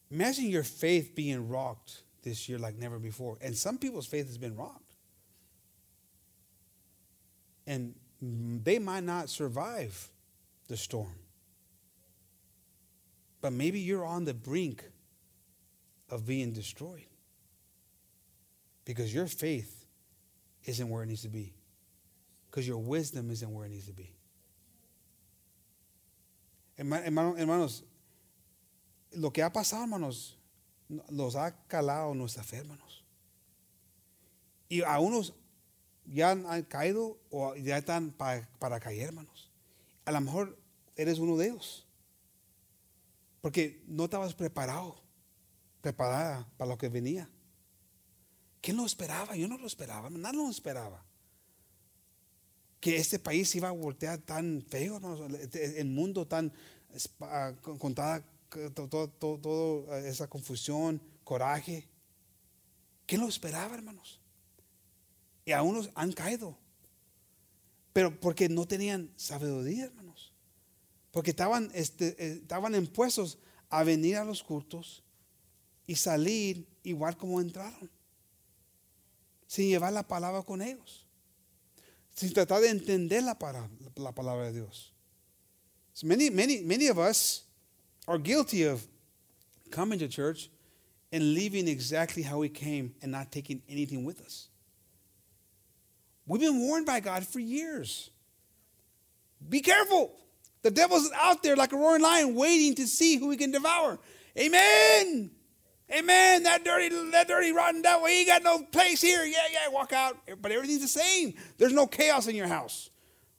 Imagine 0.09 0.45
your 0.45 0.63
faith 0.63 1.13
being 1.13 1.49
rocked 1.49 2.03
this 2.23 2.47
year 2.47 2.57
like 2.57 2.77
never 2.77 2.97
before. 2.97 3.37
And 3.41 3.57
some 3.57 3.77
people's 3.77 4.07
faith 4.07 4.27
has 4.27 4.37
been 4.37 4.55
rocked. 4.55 4.95
And 7.67 7.93
they 8.21 8.79
might 8.79 9.03
not 9.03 9.29
survive 9.29 10.07
the 10.69 10.77
storm. 10.77 11.19
But 13.41 13.51
maybe 13.51 13.81
you're 13.81 14.05
on 14.05 14.23
the 14.23 14.33
brink 14.33 14.85
of 16.09 16.25
being 16.25 16.53
destroyed 16.53 17.03
because 18.85 19.13
your 19.13 19.27
faith 19.27 19.80
isn't 20.65 20.89
where 20.89 21.03
it 21.03 21.07
needs 21.07 21.23
to 21.23 21.29
be, 21.29 21.53
because 22.49 22.67
your 22.67 22.77
wisdom 22.77 23.31
isn't 23.31 23.51
where 23.51 23.65
it 23.65 23.71
needs 23.71 23.87
to 23.87 23.93
be. 23.93 24.13
Hermanos, 26.77 27.83
lo 29.13 29.31
que 29.31 29.43
ha 29.43 29.51
pasado, 29.51 29.83
hermanos, 29.83 30.37
los 31.09 31.35
ha 31.35 31.51
calado 31.67 32.13
nuestra 32.15 32.43
fe, 32.43 32.57
hermanos. 32.57 33.03
Y 34.69 34.81
a 34.81 34.99
unos 34.99 35.33
ya 36.05 36.31
han 36.31 36.63
caído 36.63 37.17
o 37.29 37.55
ya 37.55 37.77
están 37.77 38.11
para, 38.11 38.49
para 38.57 38.79
caer, 38.79 39.09
hermanos. 39.09 39.49
A 40.05 40.11
lo 40.11 40.21
mejor 40.21 40.57
eres 40.95 41.19
uno 41.19 41.37
de 41.37 41.49
ellos. 41.49 41.85
Porque 43.41 43.83
no 43.87 44.05
estabas 44.05 44.33
preparado, 44.33 45.01
preparada 45.81 46.47
para 46.57 46.69
lo 46.69 46.77
que 46.77 46.89
venía. 46.89 47.29
¿Quién 48.61 48.77
lo 48.77 48.85
esperaba? 48.85 49.35
Yo 49.35 49.47
no 49.47 49.57
lo 49.57 49.67
esperaba, 49.67 50.09
nadie 50.09 50.37
lo 50.37 50.49
esperaba. 50.49 51.03
Que 52.79 52.97
este 52.97 53.19
país 53.19 53.53
iba 53.55 53.69
a 53.69 53.71
voltear 53.71 54.19
tan 54.19 54.63
feo, 54.69 54.99
el 55.53 55.87
mundo 55.87 56.27
tan 56.27 56.51
con 57.61 57.95
toda, 57.95 58.23
toda 59.19 59.99
esa 59.99 60.27
confusión, 60.27 61.01
coraje. 61.23 61.87
¿Quién 63.05 63.21
lo 63.21 63.27
esperaba, 63.27 63.75
hermanos? 63.75 64.19
Y 65.45 65.51
a 65.51 65.61
unos 65.63 65.89
han 65.95 66.11
caído. 66.11 66.57
Pero 67.93 68.19
porque 68.19 68.47
no 68.47 68.67
tenían 68.67 69.11
sabiduría, 69.15 69.85
hermanos. 69.85 70.33
Porque 71.11 71.31
estaban, 71.31 71.69
este, 71.73 72.15
eh, 72.17 72.39
estaban 72.41 72.75
impuestos 72.75 73.37
a 73.69 73.83
venir 73.83 74.17
a 74.17 74.25
los 74.25 74.43
cultos 74.43 75.03
y 75.87 75.95
salir 75.95 76.67
igual 76.83 77.17
como 77.17 77.41
entraron. 77.41 77.89
Sin 79.51 79.67
llevar 79.67 79.91
la 79.91 80.03
palabra 80.03 80.43
con 80.43 80.61
ellos. 80.61 81.05
Sin 82.15 82.31
tratar 82.31 82.61
de 82.61 82.69
entender 82.69 83.21
la 83.21 83.37
palabra, 83.37 83.69
la 83.97 84.13
palabra 84.13 84.45
de 84.45 84.53
Dios. 84.53 84.93
So 85.93 86.07
many, 86.07 86.29
many, 86.29 86.61
many 86.61 86.87
of 86.87 86.97
us 86.97 87.43
are 88.07 88.17
guilty 88.17 88.63
of 88.63 88.87
coming 89.69 89.99
to 89.99 90.07
church 90.07 90.49
and 91.11 91.33
leaving 91.33 91.67
exactly 91.67 92.23
how 92.23 92.37
we 92.37 92.47
came 92.47 92.95
and 93.01 93.11
not 93.11 93.29
taking 93.29 93.61
anything 93.67 94.05
with 94.05 94.21
us. 94.21 94.47
We've 96.25 96.39
been 96.39 96.61
warned 96.61 96.85
by 96.85 97.01
God 97.01 97.27
for 97.27 97.39
years. 97.39 98.09
Be 99.49 99.59
careful. 99.59 100.13
The 100.61 100.71
devil's 100.71 101.11
out 101.13 101.43
there 101.43 101.57
like 101.57 101.73
a 101.73 101.75
roaring 101.75 102.03
lion 102.03 102.35
waiting 102.35 102.73
to 102.75 102.87
see 102.87 103.17
who 103.17 103.29
he 103.31 103.35
can 103.35 103.51
devour. 103.51 103.99
Amen. 104.39 105.31
Amen. 105.93 106.43
That 106.43 106.63
dirty, 106.63 106.89
that 107.11 107.27
dirty, 107.27 107.51
rotten 107.51 107.81
devil, 107.81 108.07
he 108.07 108.19
ain't 108.19 108.27
got 108.27 108.43
no 108.43 108.63
place 108.63 109.01
here. 109.01 109.25
Yeah, 109.25 109.39
yeah, 109.51 109.69
walk 109.69 109.91
out. 109.91 110.17
But 110.41 110.51
everything's 110.51 110.81
the 110.81 110.87
same. 110.87 111.33
There's 111.57 111.73
no 111.73 111.87
chaos 111.87 112.27
in 112.27 112.35
your 112.35 112.47
house. 112.47 112.89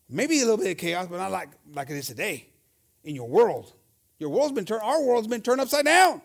Maybe 0.08 0.38
a 0.38 0.42
little 0.42 0.58
bit 0.58 0.70
of 0.70 0.76
chaos, 0.76 1.06
but 1.10 1.16
not 1.16 1.30
like, 1.30 1.48
like 1.74 1.88
it 1.88 1.96
is 1.96 2.06
today 2.08 2.48
in 3.04 3.14
your 3.14 3.28
world. 3.28 3.72
Your 4.18 4.28
world's 4.30 4.52
been 4.52 4.66
turned, 4.66 4.82
our 4.82 5.02
world's 5.02 5.26
been 5.26 5.40
turned 5.40 5.60
upside 5.60 5.86
down. 5.86 6.20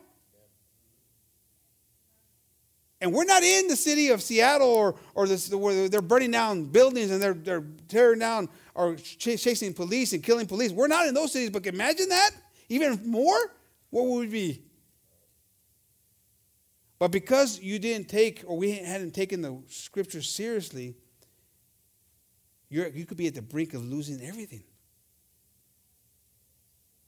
And 2.99 3.13
we're 3.13 3.25
not 3.25 3.43
in 3.43 3.67
the 3.67 3.75
city 3.75 4.09
of 4.09 4.21
Seattle 4.21 4.67
or, 4.67 4.95
or 5.13 5.27
this, 5.27 5.53
where 5.53 5.87
they're 5.87 6.01
burning 6.01 6.31
down 6.31 6.65
buildings 6.65 7.11
and 7.11 7.21
they're, 7.21 7.35
they're 7.35 7.63
tearing 7.87 8.19
down 8.19 8.49
or 8.73 8.95
chasing 8.95 9.73
police 9.73 10.13
and 10.13 10.23
killing 10.23 10.47
police. 10.47 10.71
We're 10.71 10.87
not 10.87 11.07
in 11.07 11.13
those 11.13 11.31
cities, 11.31 11.51
but 11.51 11.65
imagine 11.67 12.09
that 12.09 12.31
even 12.69 12.99
more. 13.09 13.37
What 13.91 14.05
would 14.05 14.19
we 14.19 14.27
be? 14.27 14.63
But 16.99 17.11
because 17.11 17.59
you 17.59 17.79
didn't 17.79 18.09
take 18.09 18.43
or 18.47 18.57
we 18.57 18.71
hadn't 18.71 19.11
taken 19.11 19.41
the 19.41 19.61
scripture 19.67 20.21
seriously, 20.21 20.95
you 22.69 23.05
could 23.05 23.17
be 23.17 23.27
at 23.27 23.35
the 23.35 23.41
brink 23.41 23.73
of 23.73 23.85
losing 23.85 24.21
everything. 24.21 24.63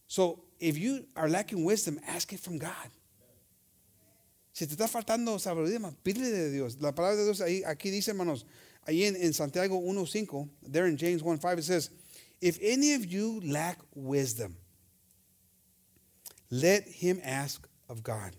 So 0.08 0.44
if 0.60 0.78
you 0.78 1.06
are 1.16 1.30
lacking 1.30 1.64
wisdom, 1.64 2.00
ask 2.08 2.32
it 2.34 2.40
from 2.40 2.58
God. 2.58 2.90
Si 4.54 4.66
te 4.66 4.76
está 4.76 4.88
faltando 4.88 5.40
sabiduría, 5.40 5.96
pídele 6.04 6.32
de 6.32 6.52
Dios. 6.52 6.78
La 6.82 6.92
palabra 6.92 7.16
de 7.16 7.24
Dios 7.26 7.40
ahí, 7.40 7.64
aquí 7.64 7.92
dice, 7.92 8.12
hermanos, 8.12 8.46
ahí 8.86 9.06
en, 9.06 9.16
en 9.16 9.34
Santiago 9.34 9.80
1.5, 9.80 10.50
there 10.64 10.88
in 10.88 10.98
James 10.98 11.22
1.5, 11.22 11.60
it 11.60 11.64
says, 11.64 11.92
If 12.42 12.58
any 12.62 12.94
of 12.94 13.06
you 13.06 13.40
lack 13.46 13.80
wisdom, 13.96 14.58
let 16.50 16.88
him 16.88 17.22
ask 17.24 17.68
of 17.88 18.04
God, 18.04 18.36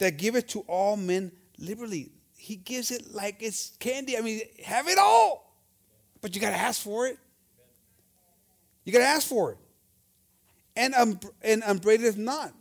that 0.00 0.16
giveth 0.16 0.48
to 0.48 0.60
all 0.60 0.96
men 0.96 1.30
liberally. 1.58 2.10
He 2.36 2.56
gives 2.56 2.90
it 2.90 3.14
like 3.14 3.36
it's 3.40 3.76
candy. 3.78 4.18
I 4.18 4.22
mean, 4.22 4.40
have 4.64 4.88
it 4.88 4.98
all. 4.98 5.54
But 6.20 6.34
you 6.34 6.40
got 6.40 6.50
to 6.50 6.56
ask 6.56 6.82
for 6.82 7.06
it. 7.06 7.18
You 8.84 8.92
got 8.92 8.98
to 8.98 9.04
ask 9.04 9.28
for 9.28 9.52
it. 9.52 9.58
And, 10.74 10.94
um, 10.94 11.20
and 11.42 11.62
upbraideth 11.62 12.16
not, 12.16 12.52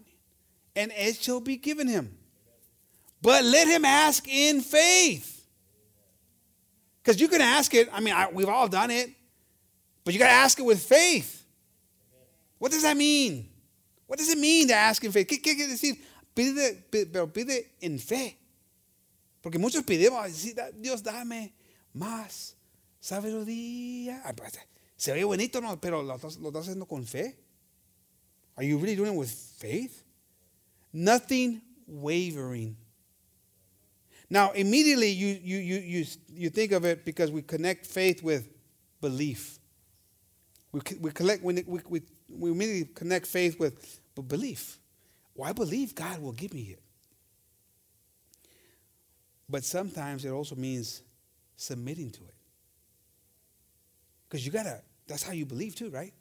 and 0.76 0.92
it 0.96 1.16
shall 1.16 1.40
be 1.40 1.56
given 1.56 1.88
him. 1.88 2.18
But 3.22 3.46
let 3.46 3.68
him 3.68 3.86
ask 3.86 4.28
in 4.28 4.62
faith. 4.62 5.46
Because 7.02 7.22
you 7.22 7.28
can 7.28 7.42
ask 7.42 7.74
it, 7.74 7.88
I 7.94 8.02
mean, 8.02 8.14
I, 8.14 8.30
we've 8.32 8.50
all 8.50 8.68
done 8.68 8.92
it, 8.92 9.12
but 10.04 10.14
you 10.14 10.20
got 10.20 10.28
to 10.28 10.34
ask 10.34 10.60
it 10.60 10.64
with 10.64 10.82
faith. 10.82 11.46
What 12.58 12.72
does 12.72 12.84
that 12.84 12.98
mean? 12.98 13.50
What 14.08 14.20
does 14.20 14.30
it 14.30 14.38
mean 14.38 14.68
to 14.68 14.74
ask 14.74 15.04
in 15.04 15.12
faith? 15.12 15.28
¿Qué 16.40 16.46
quiere 16.46 16.62
decir? 16.62 16.86
Pide, 16.90 17.06
pero 17.08 17.34
pide 17.34 17.72
en 17.82 18.00
fe. 18.00 18.38
Porque 19.42 19.58
muchos 19.58 19.84
pidemos, 19.84 20.26
Dios 20.76 21.04
dame 21.04 21.54
más 21.94 22.56
sabiduría. 23.00 24.22
Ah, 24.24 24.34
se 24.96 25.12
ve 25.12 25.24
bonito, 25.24 25.60
no, 25.60 25.80
pero 25.80 26.02
lo 26.02 26.16
estás, 26.16 26.38
lo 26.38 26.50
estás 26.50 26.64
haciendo 26.64 26.86
con 26.88 27.06
fe. 27.06 27.38
Are 28.56 28.66
you 28.66 28.78
really 28.78 28.96
doing 28.96 29.14
it 29.14 29.18
with 29.18 29.30
faith? 29.30 30.04
Nothing 30.94 31.62
wavering. 31.88 32.78
Now, 34.30 34.52
immediately 34.52 35.12
you, 35.12 35.40
you, 35.42 35.58
you, 35.58 35.80
you, 35.80 36.06
you 36.30 36.50
think 36.50 36.72
of 36.72 36.86
it 36.86 37.04
because 37.04 37.32
we 37.32 37.42
connect 37.42 37.86
faith 37.86 38.22
with 38.22 38.48
belief. 39.02 39.60
We, 40.72 40.82
we, 41.00 41.12
collect, 41.12 41.44
we, 41.44 41.64
we, 41.66 42.02
we 42.30 42.52
immediately 42.52 42.94
connect 42.94 43.26
faith 43.26 43.60
with 43.60 44.00
belief. 44.28 44.80
Well, 45.40 45.50
I 45.50 45.54
believe 45.54 45.96
God 45.96 46.22
will 46.22 46.34
give 46.34 46.54
me 46.54 46.64
it. 46.64 46.82
But 49.48 49.64
sometimes 49.64 50.26
it 50.26 50.32
also 50.32 50.58
means 50.58 51.02
submitting 51.56 52.12
to 52.12 52.20
it. 52.26 52.36
Because 54.28 54.46
you 54.46 54.52
got 54.52 54.64
to, 54.64 54.82
that's 55.08 55.24
how 55.24 55.32
you 55.32 55.46
believe 55.46 55.76
too, 55.76 55.92
right? 55.92 56.14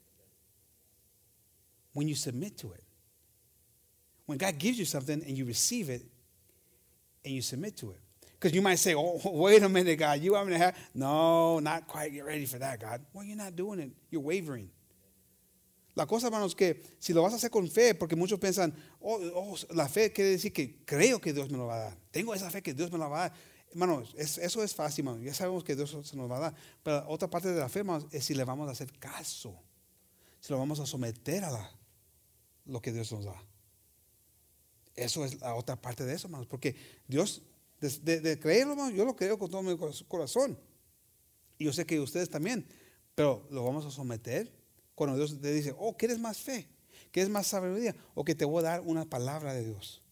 When 1.95 2.07
you 2.07 2.15
submit 2.15 2.59
to 2.59 2.71
it. 2.71 2.85
When 4.27 4.39
God 4.39 4.57
gives 4.57 4.79
you 4.79 4.85
something 4.85 5.21
and 5.27 5.37
you 5.37 5.45
receive 5.47 5.91
it, 5.91 6.03
and 7.25 7.35
you 7.35 7.43
submit 7.43 7.77
to 7.79 7.91
it. 7.91 8.01
Because 8.39 8.55
you 8.55 8.63
might 8.63 8.77
say, 8.77 8.95
oh, 8.95 9.21
wait 9.25 9.65
a 9.65 9.69
minute, 9.69 9.99
God, 9.99 10.21
you 10.21 10.35
want 10.35 10.47
me 10.47 10.53
to 10.53 10.59
have? 10.59 10.79
No, 10.95 11.59
not 11.59 11.89
quite 11.89 12.13
get 12.13 12.25
ready 12.25 12.47
for 12.47 12.61
that, 12.61 12.79
God. 12.79 13.05
Well, 13.13 13.25
you're 13.25 13.37
not 13.37 13.57
doing 13.57 13.81
it. 13.81 13.91
You're 14.13 14.23
wavering. 14.23 14.71
La 15.99 16.07
cosa, 16.07 16.29
hermanos, 16.29 16.55
que 16.55 16.81
si 17.01 17.13
lo 17.13 17.23
vas 17.23 17.33
a 17.33 17.37
hacer 17.39 17.51
con 17.51 17.69
fe, 17.69 17.93
porque 17.93 18.15
muchos 18.15 18.39
piensan, 18.39 18.73
oh, 19.01 19.19
oh, 19.35 19.57
la 19.75 19.89
fe 19.89 20.13
quiere 20.13 20.31
decir 20.31 20.53
que 20.53 20.85
creo 20.85 21.21
que 21.21 21.33
Dios 21.33 21.51
me 21.51 21.59
lo 21.59 21.67
va 21.67 21.75
a 21.75 21.79
dar. 21.87 21.99
Tengo 22.13 22.33
esa 22.37 22.49
fe 22.53 22.63
que 22.63 22.73
Dios 22.73 22.93
me 22.93 22.99
la 22.99 23.09
va 23.09 23.17
a 23.25 23.29
dar. 23.31 23.39
Hermanos, 23.73 24.15
es- 24.17 24.39
eso 24.39 24.63
es 24.63 24.73
fácil, 24.77 25.05
hermanos. 25.05 25.27
Ya 25.27 25.35
sabemos 25.35 25.65
que 25.65 25.75
Dios 25.75 25.97
se 26.05 26.17
nos 26.17 26.31
va 26.31 26.37
a 26.37 26.41
dar. 26.41 26.55
Pero 26.85 27.05
otra 27.09 27.29
parte 27.29 27.49
de 27.53 27.59
la 27.59 27.69
fe, 27.69 27.81
hermanos, 27.81 28.07
es 28.13 28.25
si 28.25 28.33
le 28.35 28.45
vamos 28.45 28.69
a 28.69 28.71
hacer 28.71 28.93
caso. 28.97 29.61
Si 30.39 30.53
lo 30.53 30.59
vamos 30.61 30.79
a 30.79 30.87
someter 30.87 31.43
a 31.43 31.69
lo 32.67 32.81
que 32.81 32.93
Dios 32.93 33.11
nos 33.11 33.25
da. 33.25 33.35
Eso 34.95 35.25
es 35.25 35.41
la 35.41 35.57
otra 35.57 35.75
parte 35.75 36.05
de 36.05 36.15
eso, 36.15 36.29
hermanos. 36.29 36.47
Porque 36.47 36.77
Dios, 37.09 37.43
de, 37.81 38.21
de- 38.21 38.39
creerlo, 38.39 38.75
hermanos, 38.75 38.95
yo 38.95 39.05
lo 39.05 39.17
creo 39.17 39.37
con 39.37 39.51
todo 39.51 39.63
mi 39.65 39.77
cor- 39.77 40.07
corazón. 40.07 40.57
Y 41.59 41.65
yo 41.65 41.73
sé 41.73 41.85
que 41.85 41.99
ustedes 41.99 42.31
también. 42.31 42.69
Pero 43.17 43.49
lo 43.51 43.65
vamos 43.65 43.85
a 43.85 43.91
someter 43.91 44.57
cuando 44.99 45.17
Dios 45.17 45.41
te 45.41 45.53
dice, 45.53 45.73
oh, 45.79 45.97
¿quieres 45.97 46.19
más 46.19 46.39
fe? 46.39 46.69
¿Quieres 47.13 47.31
más 47.31 47.47
sabiduría? 47.47 47.95
O 48.15 48.25
que 48.25 48.35
te 48.35 48.45
voy 48.45 48.61
a 48.61 48.71
dar 48.71 48.81
una 48.81 49.05
palabra 49.05 49.55
de 49.55 49.65
Dios. 49.65 50.03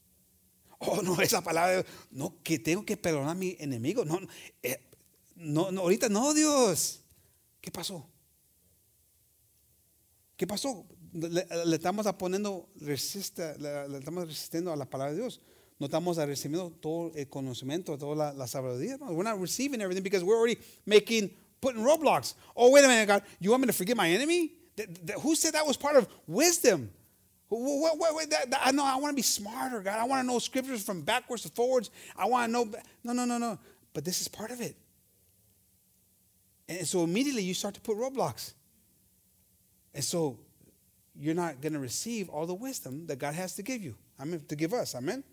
Oh, 0.79 1.03
no, 1.03 1.21
esa 1.21 1.43
palabra 1.43 1.71
de 1.71 1.83
Dios. 1.83 1.95
No, 2.13 2.41
que 2.45 2.61
tengo 2.61 2.85
que 2.85 2.97
perdonar 2.97 3.31
a 3.31 3.35
mi 3.35 3.57
enemigo. 3.59 4.05
No, 4.05 4.21
eh, 4.63 4.81
no, 5.35 5.73
no, 5.73 5.81
ahorita 5.81 6.09
no, 6.09 6.33
Dios. 6.33 7.01
¿Qué 7.61 7.71
pasó? 7.71 8.09
¿Qué 10.37 10.47
pasó? 10.47 10.87
Le, 11.13 11.47
le 11.67 11.77
estamos 11.77 12.07
poniendo 12.17 12.69
resiste, 12.77 13.59
le, 13.59 13.89
le 13.89 13.99
estamos 13.99 14.29
resistiendo 14.29 14.73
a 14.73 14.77
la 14.77 14.89
palabra 14.89 15.13
de 15.13 15.21
Dios. 15.21 15.41
No 15.81 15.87
estamos 15.87 16.17
recibiendo 16.17 16.71
todo 16.71 17.11
el 17.15 17.29
conocimiento, 17.29 17.99
toda 17.99 18.15
la, 18.15 18.33
la 18.33 18.47
sabiduría. 18.47 18.99
We're 19.01 19.29
not 19.29 19.41
receiving 19.41 19.81
everything 19.81 20.03
because 20.03 20.25
we're 20.25 20.39
already 20.39 20.59
making, 20.85 21.31
putting 21.61 21.83
roadblocks. 21.83 22.35
Oh, 22.55 22.71
wait 22.71 22.85
a 22.85 22.89
minute, 22.89 23.07
God. 23.07 23.23
You 23.41 23.51
want 23.51 23.63
me 23.63 23.67
to 23.67 23.73
forgive 23.73 23.97
my 23.97 24.09
enemy? 24.09 24.53
Who 25.21 25.35
said 25.35 25.55
that 25.55 25.67
was 25.67 25.77
part 25.77 25.97
of 25.97 26.09
wisdom? 26.27 26.91
Wh- 27.49 27.55
wh- 27.55 27.99
wh- 27.99 28.21
wh- 28.23 28.29
that- 28.29 28.51
that- 28.51 28.61
I 28.67 28.73
know 28.73 28.85
I 28.85 28.97
want 28.97 29.13
to 29.13 29.17
be 29.17 29.23
smarter, 29.23 29.81
God. 29.81 29.99
I 29.99 30.05
want 30.05 30.23
to 30.23 30.27
know 30.27 30.39
scriptures 30.39 30.83
from 30.83 31.03
backwards 31.03 31.43
to 31.45 31.49
forwards. 31.51 31.91
I 32.17 32.27
want 32.27 32.49
to 32.49 32.53
know. 32.53 32.65
No, 33.05 33.13
no, 33.13 33.25
no, 33.25 33.39
no. 33.39 33.59
But 33.95 34.05
this 34.05 34.21
is 34.21 34.29
part 34.29 34.51
of 34.51 34.61
it. 34.61 34.77
And 36.69 36.87
so 36.87 37.05
immediately 37.05 37.43
you 37.43 37.55
start 37.55 37.75
to 37.75 37.81
put 37.81 37.97
roadblocks. 37.97 38.53
And 39.95 40.05
so 40.05 40.39
you're 41.15 41.35
not 41.35 41.61
going 41.61 41.73
to 41.73 41.79
receive 41.79 42.29
all 42.29 42.45
the 42.47 42.55
wisdom 42.55 43.07
that 43.07 43.19
God 43.19 43.35
has 43.35 43.55
to 43.55 43.63
give 43.63 43.83
you. 43.83 43.95
I 44.19 44.25
mean, 44.25 44.41
To 44.41 44.57
give 44.57 44.75
us. 44.75 44.95
Amen. 44.95 45.25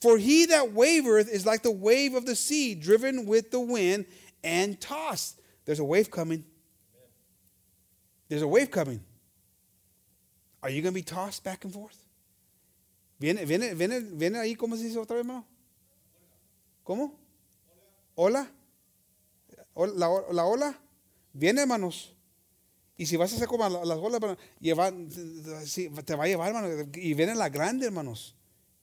For 0.00 0.16
he 0.16 0.46
that 0.46 0.74
wavereth 0.74 1.28
is 1.28 1.44
like 1.44 1.62
the 1.62 1.70
wave 1.72 2.14
of 2.14 2.24
the 2.24 2.34
sea, 2.36 2.74
driven 2.74 3.26
with 3.26 3.50
the 3.50 3.60
wind 3.60 4.06
and 4.42 4.80
tossed. 4.80 5.40
There's 5.64 5.80
a 5.80 5.84
wave 5.84 6.10
coming. 6.10 6.44
There's 8.28 8.42
a 8.42 8.46
wave 8.46 8.70
coming. 8.70 9.00
Are 10.62 10.70
you 10.70 10.82
going 10.82 10.92
to 10.92 10.98
be 10.98 11.02
tossed 11.02 11.44
back 11.44 11.64
and 11.64 11.72
forth? 11.72 11.96
¿Viene, 13.20 13.44
viene, 13.44 13.74
viene, 13.74 14.00
viene 14.00 14.56
¿cómo 14.56 14.76
se 14.76 14.84
dice 14.84 14.98
otra 14.98 15.16
vez? 15.16 15.26
¿Cómo? 16.84 17.14
¿Hola? 18.14 18.48
Ol- 19.74 19.98
La, 19.98 20.08
la 20.32 20.44
ola? 20.44 20.78
Viene, 21.32 21.62
hermanos. 21.62 22.14
Y 22.96 23.06
si 23.06 23.16
vas 23.16 23.32
a 23.32 23.36
hacer 23.36 23.48
como 23.48 23.68
la- 23.68 23.84
las 23.84 23.98
olas, 23.98 24.20
te 24.60 24.74
va 24.74 26.24
a 26.24 26.26
llevar, 26.26 26.48
hermano. 26.48 26.90
Y 26.94 27.14
viene 27.14 27.34
la 27.34 27.48
grande, 27.48 27.86
hermanos. 27.86 28.34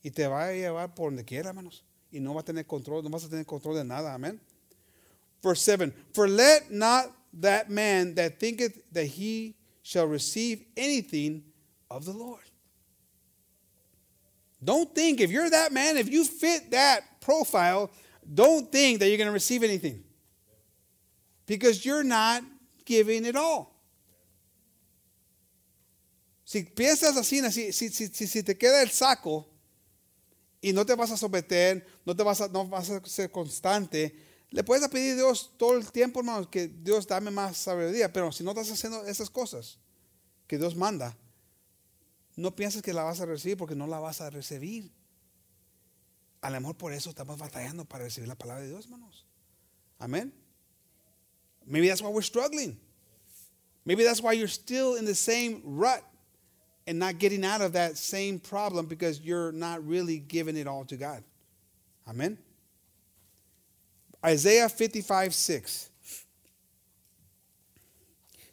Y 0.02 0.12
te 0.12 0.28
va 0.28 0.46
a 0.48 0.52
llevar 0.54 0.94
por 0.96 1.08
donde 1.12 1.26
quiera, 1.26 1.50
hermanos. 1.50 1.84
Y 2.12 2.20
no 2.20 2.34
va 2.34 2.42
a 2.42 2.46
tener 2.46 2.66
control, 2.66 3.04
no 3.04 3.10
vas 3.10 3.26
a 3.26 3.30
tener 3.30 3.46
control 3.46 3.76
de 3.76 3.84
nada. 3.84 4.14
Amén. 4.14 4.40
Verse 5.44 5.64
7 5.78 5.94
For 6.14 6.30
let 6.30 6.70
not 6.70 7.12
that 7.36 7.70
man 7.70 8.16
that 8.16 8.40
thinketh 8.40 8.80
that 8.92 9.06
he 9.06 9.56
shall 9.84 10.08
receive 10.08 10.66
anything 10.76 11.44
of 11.92 12.06
the 12.06 12.12
Lord. 12.12 12.42
Don't 14.64 14.94
think, 14.96 15.22
if 15.22 15.30
you're 15.30 15.50
that 15.50 15.72
man, 15.72 15.98
if 15.98 16.10
you 16.10 16.26
fit 16.26 16.72
that 16.72 17.22
profile, 17.22 17.92
don't 18.34 18.72
think 18.72 19.00
that 19.00 19.10
you're 19.10 19.18
going 19.18 19.28
to 19.28 19.34
receive 19.34 19.64
anything. 19.64 20.04
Because 21.46 21.86
you're 21.86 22.04
not 22.04 22.44
giving 22.84 23.26
it 23.26 23.36
all. 23.36 23.76
Si 26.44 26.64
piensas 26.64 27.18
así, 27.18 27.42
si, 27.52 27.72
si, 27.72 27.90
si, 27.90 28.28
si, 28.28 28.44
te 28.44 28.56
queda 28.56 28.82
el 28.82 28.90
saco 28.90 29.48
y 30.62 30.72
no 30.72 30.86
te 30.86 30.96
vas 30.96 31.12
a 31.12 31.18
someter, 31.18 31.86
no, 32.06 32.16
te 32.16 32.24
vas 32.24 32.40
a, 32.42 32.48
no 32.48 32.66
vas 32.66 32.90
a 32.90 33.04
ser 33.06 33.30
constante, 33.30 34.16
le 34.52 34.64
puedes 34.64 34.88
pedir 34.90 35.14
a 35.14 35.16
Dios 35.16 35.52
todo 35.58 35.78
el 35.78 35.92
tiempo, 35.92 36.20
hermano, 36.20 36.50
que 36.50 36.68
Dios 36.68 37.08
dame 37.08 37.32
más 37.32 37.58
sabiduría. 37.58 38.12
Pero 38.12 38.32
si 38.32 38.44
no 38.44 38.52
estás 38.52 38.72
haciendo 38.72 39.06
esas 39.06 39.30
cosas 39.30 39.80
que 40.48 40.58
Dios 40.58 40.76
manda, 40.76 41.16
no 42.36 42.56
pienses 42.56 42.82
que 42.82 42.94
la 42.94 43.04
vas 43.04 43.20
a 43.20 43.26
recibir 43.26 43.58
porque 43.58 43.76
no 43.76 43.88
la 43.88 44.00
vas 44.00 44.22
a 44.22 44.30
recibir. 44.30 44.92
A 46.42 46.50
lo 46.50 46.60
mejor 46.60 46.76
por 46.76 46.94
eso 46.94 47.10
estamos 47.10 47.40
batallando 47.40 47.86
para 47.86 48.04
recibir 48.04 48.28
la 48.28 48.36
palabra 48.36 48.64
de 48.64 48.70
Dios, 48.70 48.86
hermanos. 48.86 49.26
Amén. 50.00 50.34
Maybe 51.66 51.88
that's 51.88 52.02
why 52.02 52.10
we're 52.10 52.22
struggling. 52.22 52.78
Maybe 53.86 54.04
that's 54.04 54.22
why 54.22 54.34
you're 54.34 54.48
still 54.48 54.96
in 54.96 55.06
the 55.06 55.16
same 55.16 55.62
rut 55.64 56.04
and 56.88 57.00
not 57.00 57.18
getting 57.18 57.44
out 57.44 57.62
of 57.62 57.74
that 57.74 57.98
same 57.98 58.40
problem 58.40 58.86
because 58.86 59.22
you're 59.22 59.52
not 59.52 59.86
really 59.88 60.20
giving 60.20 60.56
it 60.58 60.68
all 60.68 60.86
to 60.86 60.98
God. 60.98 61.24
Amen. 62.08 62.38
Isaiah 64.26 64.70
55 64.70 65.36
6. 65.36 65.90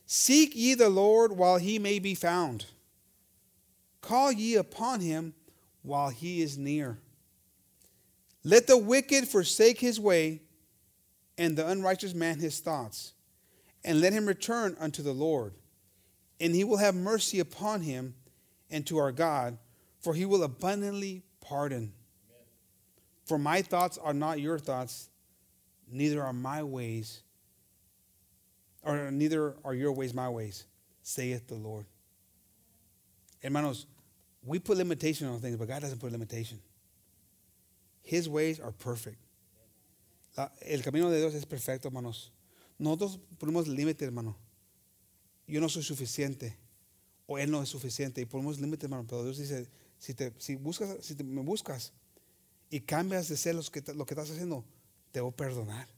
Seek 0.05 0.55
ye 0.55 0.75
the 0.75 0.91
Lord 0.91 1.33
while 1.33 1.57
he 1.57 1.79
may 1.79 1.99
be 1.99 2.15
found. 2.15 2.67
Call 4.03 4.31
ye 4.31 4.57
upon 4.57 5.01
him 5.01 5.33
while 5.81 6.11
he 6.11 6.43
is 6.43 6.59
near. 6.59 6.99
Let 8.45 8.67
the 8.67 8.77
wicked 8.77 9.27
forsake 9.27 9.81
his 9.81 9.99
way, 9.99 10.43
and 11.39 11.57
the 11.57 11.67
unrighteous 11.67 12.13
man 12.13 12.39
his 12.39 12.61
thoughts, 12.61 13.15
and 13.83 14.01
let 14.01 14.13
him 14.13 14.27
return 14.27 14.77
unto 14.79 15.03
the 15.03 15.15
Lord. 15.15 15.55
And 16.39 16.55
he 16.55 16.65
will 16.65 16.77
have 16.77 16.95
mercy 16.95 17.41
upon 17.41 17.81
him 17.81 18.15
and 18.71 18.87
to 18.89 18.99
our 18.99 19.13
God, 19.13 19.57
for 20.01 20.13
he 20.13 20.27
will 20.27 20.43
abundantly 20.43 21.23
pardon. 21.41 21.95
For 23.25 23.39
my 23.39 23.63
thoughts 23.63 23.97
are 23.97 24.13
not 24.13 24.41
your 24.41 24.59
thoughts, 24.59 25.09
neither 25.93 26.23
are 26.23 26.33
my 26.33 26.63
ways, 26.63 27.23
or 28.83 29.11
neither 29.11 29.55
are 29.65 29.75
your 29.75 29.93
ways 29.93 30.13
my 30.15 30.29
ways, 30.29 30.65
saith 31.03 31.47
the 31.47 31.55
Lord. 31.55 31.87
Hermanos, 33.43 33.87
we 34.45 34.59
put 34.59 34.77
limitation 34.77 35.29
on 35.29 35.41
things, 35.41 35.57
but 35.57 35.69
God 35.69 35.83
doesn't 35.83 35.99
put 36.01 36.11
limitation. 36.13 36.59
His 38.03 38.29
ways 38.29 38.59
are 38.61 38.73
perfect. 38.73 39.19
El 40.63 40.81
camino 40.83 41.11
de 41.11 41.19
Dios 41.19 41.35
es 41.35 41.45
perfecto, 41.45 41.89
hermanos. 41.89 42.31
Nosotros 42.79 43.19
ponemos 43.39 43.69
límites, 43.69 44.03
hermano. 44.03 44.37
Yo 45.47 45.61
no 45.61 45.69
soy 45.69 45.83
suficiente. 45.83 46.55
O 47.29 47.37
Él 47.39 47.51
no 47.51 47.63
es 47.63 47.69
suficiente. 47.69 48.21
Y 48.21 48.25
ponemos 48.25 48.59
límites, 48.59 48.85
hermano. 48.85 49.05
Pero 49.07 49.23
Dios 49.25 49.39
dice, 49.39 49.69
si, 49.99 50.15
te, 50.15 50.33
si, 50.39 50.57
buscas, 50.57 51.05
si 51.05 51.15
te- 51.15 51.23
me 51.23 51.43
buscas 51.43 51.93
y 52.71 52.81
cambias 52.81 53.29
de 53.29 53.37
ser 53.37 53.55
los 53.55 53.71
que, 53.71 53.83
lo 53.95 54.07
que 54.07 54.15
estás 54.15 54.31
haciendo, 54.31 54.65
a 55.21 55.31
perdonar. 55.31 55.89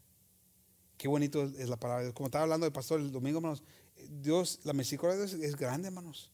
Qué 0.96 1.08
bonito 1.08 1.42
es, 1.42 1.68
la 1.68 1.76
palabra. 1.76 2.12
Como 2.12 2.26
estaba 2.26 2.44
hablando 2.44 2.66
el 2.66 2.72
pastor 2.72 3.00
el 3.00 3.10
domingo, 3.10 3.38
hermanos, 3.38 3.62
Dios, 4.08 4.60
la 4.64 4.72
misericordia 4.72 5.18
de 5.18 5.26
Dios 5.26 5.40
es 5.40 5.56
grande, 5.56 5.88
hermanos. 5.88 6.30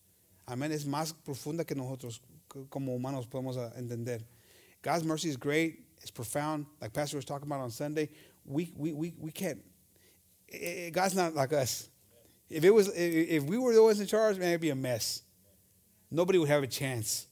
Amén. 0.47 0.73
Es 0.73 0.87
más 0.87 1.13
profunda 1.13 1.65
que 1.65 1.75
nosotros 1.75 2.23
como 2.69 2.95
humanos 2.95 3.27
podemos 3.27 3.57
ah, 3.57 3.73
entender. 3.77 4.27
God's 4.83 5.05
mercy 5.05 5.29
is 5.29 5.39
great. 5.39 5.87
It's 6.01 6.11
profound. 6.11 6.67
Like 6.81 6.93
Pastor 6.93 7.17
was 7.17 7.25
talking 7.25 7.47
about 7.47 7.61
on 7.61 7.71
Sunday, 7.71 8.09
we, 8.45 8.73
we, 8.77 8.93
we, 8.93 9.15
we 9.19 9.31
can't. 9.31 9.63
eh, 10.51 10.87
eh, 10.87 10.91
God's 10.91 11.15
not 11.15 11.35
like 11.35 11.53
us. 11.53 11.89
If 12.49 12.65
it 12.65 12.71
was, 12.71 12.91
if 12.95 13.45
we 13.45 13.59
were 13.59 13.73
the 13.73 13.83
ones 13.83 14.01
in 14.01 14.07
charge, 14.07 14.37
man, 14.39 14.49
it'd 14.49 14.61
be 14.61 14.71
a 14.71 14.75
mess. 14.75 15.23
Nobody 16.11 16.39
would 16.39 16.49
have 16.49 16.65
a 16.65 16.67
chance. 16.67 17.29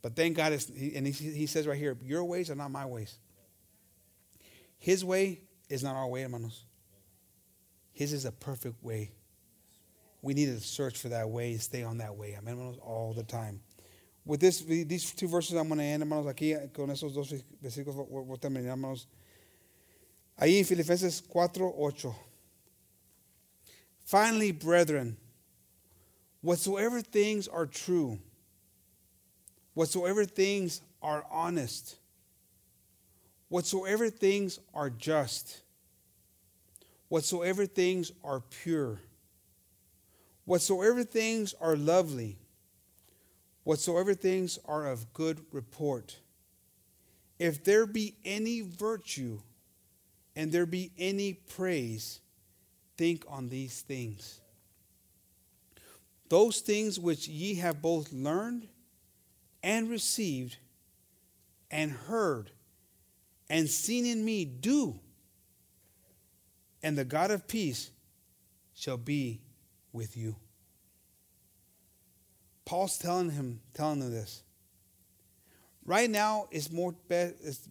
But 0.00 0.14
thank 0.14 0.36
God, 0.36 0.52
and 0.52 1.06
he, 1.06 1.12
he 1.12 1.46
says 1.46 1.66
right 1.66 1.76
here, 1.76 1.96
your 2.04 2.24
ways 2.24 2.48
are 2.48 2.54
not 2.54 2.70
my 2.70 2.86
ways. 2.86 3.18
His 4.78 5.04
way 5.04 5.40
is 5.68 5.82
not 5.82 5.96
our 5.96 6.08
way, 6.08 6.22
hermanos. 6.22 6.64
His 7.92 8.12
is 8.12 8.24
a 8.24 8.32
perfect 8.32 8.82
way. 8.82 9.10
We 10.22 10.34
need 10.34 10.46
to 10.46 10.60
search 10.60 10.98
for 10.98 11.08
that 11.08 11.28
way 11.28 11.52
and 11.52 11.60
stay 11.60 11.82
on 11.82 11.98
that 11.98 12.16
way, 12.16 12.36
amen, 12.38 12.56
hermanos, 12.56 12.78
all 12.82 13.12
the 13.12 13.22
time. 13.22 13.60
With 14.24 14.40
this, 14.40 14.60
these 14.60 15.12
two 15.12 15.28
verses, 15.28 15.56
I'm 15.56 15.68
going 15.68 15.78
to 15.78 15.84
end, 15.84 16.02
hermanos, 16.02 16.26
aquí 16.26 16.72
con 16.72 16.90
esos 16.90 17.14
dos 17.14 17.32
versículos 17.62 18.08
voy 18.08 18.34
a 18.34 18.38
terminar, 18.38 18.70
hermanos. 18.70 19.06
Ahí 20.40 20.58
en 20.58 20.64
Filipenses 20.64 21.22
4, 21.26 21.74
8. 21.76 22.14
Finally, 24.04 24.52
brethren, 24.52 25.16
whatsoever 26.40 27.00
things 27.00 27.48
are 27.48 27.66
true, 27.66 28.18
whatsoever 29.74 30.24
things 30.24 30.82
are 31.02 31.24
honest, 31.30 31.96
whatsoever 33.48 34.10
things 34.10 34.58
are 34.74 34.90
just, 34.90 35.60
whatsoever 37.08 37.66
things 37.66 38.12
are 38.22 38.40
pure, 38.62 39.00
whatsoever 40.44 41.02
things 41.02 41.54
are 41.60 41.76
lovely, 41.76 42.38
whatsoever 43.64 44.14
things 44.14 44.58
are 44.66 44.86
of 44.86 45.12
good 45.12 45.40
report, 45.52 46.18
if 47.38 47.62
there 47.64 47.86
be 47.86 48.16
any 48.24 48.60
virtue 48.60 49.40
and 50.34 50.52
there 50.52 50.66
be 50.66 50.90
any 50.98 51.32
praise, 51.32 52.20
think 52.96 53.24
on 53.28 53.48
these 53.48 53.80
things. 53.80 54.40
Those 56.28 56.60
things 56.60 56.98
which 56.98 57.28
ye 57.28 57.54
have 57.56 57.80
both 57.80 58.12
learned 58.12 58.68
and 59.62 59.88
received 59.88 60.58
and 61.70 61.90
heard 61.90 62.50
and 63.50 63.68
seen 63.68 64.06
in 64.06 64.24
me, 64.24 64.44
do. 64.44 64.98
And 66.82 66.96
the 66.96 67.04
God 67.04 67.30
of 67.30 67.48
peace 67.48 67.90
shall 68.74 68.96
be 68.96 69.40
with 69.92 70.16
you. 70.16 70.36
Paul's 72.64 72.98
telling 72.98 73.30
him, 73.30 73.60
telling 73.74 74.02
him 74.02 74.12
this. 74.12 74.42
Right 75.84 76.10
now 76.10 76.48
is 76.50 76.70
more. 76.70 76.94
It's, 77.08 77.66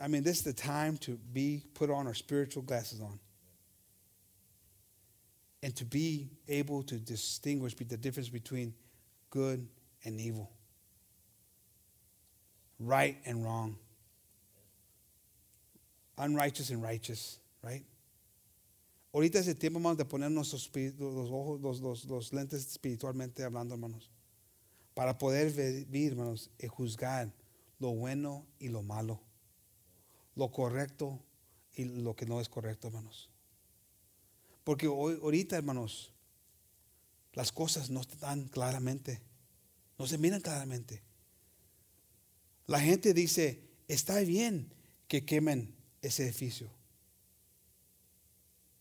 I 0.00 0.08
mean, 0.08 0.24
this 0.24 0.38
is 0.38 0.42
the 0.42 0.52
time 0.52 0.96
to 0.98 1.12
be 1.32 1.62
put 1.74 1.90
on 1.90 2.08
our 2.08 2.14
spiritual 2.14 2.64
glasses 2.64 3.00
on, 3.00 3.20
and 5.62 5.74
to 5.76 5.84
be 5.84 6.28
able 6.48 6.82
to 6.82 6.96
distinguish 6.96 7.76
the 7.76 7.96
difference 7.96 8.28
between 8.28 8.74
good 9.30 9.68
and 10.04 10.20
evil, 10.20 10.50
right 12.80 13.16
and 13.24 13.44
wrong, 13.44 13.76
unrighteous 16.16 16.70
and 16.70 16.82
righteous, 16.82 17.40
right? 17.62 17.84
Ahorita 19.12 19.38
es 19.38 19.48
el 19.48 19.56
tiempo, 19.56 19.78
hermanos, 19.78 19.98
de 19.98 20.04
poner 20.06 20.30
nuestros 20.30 20.70
los 20.98 21.30
ojos, 21.30 21.60
los, 21.60 22.04
los, 22.06 22.32
lentes 22.32 22.66
espiritualmente 22.66 23.44
hablando, 23.44 23.74
hermanos, 23.74 24.10
para 24.94 25.18
poder 25.18 25.52
vivir, 25.52 26.12
hermanos, 26.12 26.50
y 26.58 26.66
juzgar 26.66 27.30
lo 27.78 27.90
bueno 27.90 28.46
y 28.58 28.68
lo 28.68 28.82
malo, 28.82 29.20
lo 30.34 30.50
correcto 30.50 31.22
y 31.74 31.84
lo 31.84 32.16
que 32.16 32.24
no 32.24 32.40
es 32.40 32.48
correcto, 32.48 32.88
hermanos. 32.88 33.28
Porque 34.64 34.86
hoy, 34.86 35.18
ahorita, 35.22 35.56
hermanos, 35.56 36.14
las 37.34 37.52
cosas 37.52 37.90
no 37.90 38.00
están 38.00 38.48
claramente, 38.48 39.20
no 39.98 40.06
se 40.06 40.16
miran 40.16 40.40
claramente. 40.40 41.02
La 42.66 42.80
gente 42.80 43.12
dice, 43.12 43.62
está 43.88 44.20
bien 44.20 44.72
que 45.06 45.26
quemen 45.26 45.81
ese 46.02 46.24
edificio. 46.24 46.70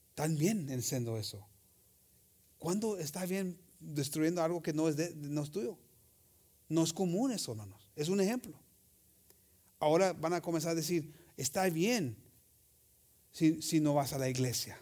Están 0.09 0.35
bien 0.37 0.69
haciendo 0.77 1.17
eso. 1.17 1.47
¿Cuándo 2.57 2.97
está 2.97 3.25
bien 3.25 3.57
destruyendo 3.79 4.43
algo 4.43 4.61
que 4.61 4.73
no 4.73 4.89
es, 4.89 4.97
de, 4.97 5.15
no 5.15 5.43
es 5.43 5.51
tuyo? 5.51 5.77
No 6.67 6.83
es 6.83 6.91
común 6.93 7.31
eso, 7.31 7.51
hermanos. 7.51 7.87
Es 7.95 8.09
un 8.09 8.19
ejemplo. 8.19 8.59
Ahora 9.79 10.13
van 10.13 10.33
a 10.33 10.41
comenzar 10.41 10.71
a 10.71 10.75
decir, 10.75 11.13
está 11.37 11.69
bien 11.69 12.17
si, 13.31 13.61
si 13.61 13.79
no 13.79 13.93
vas 13.93 14.13
a 14.13 14.17
la 14.17 14.29
iglesia. 14.29 14.77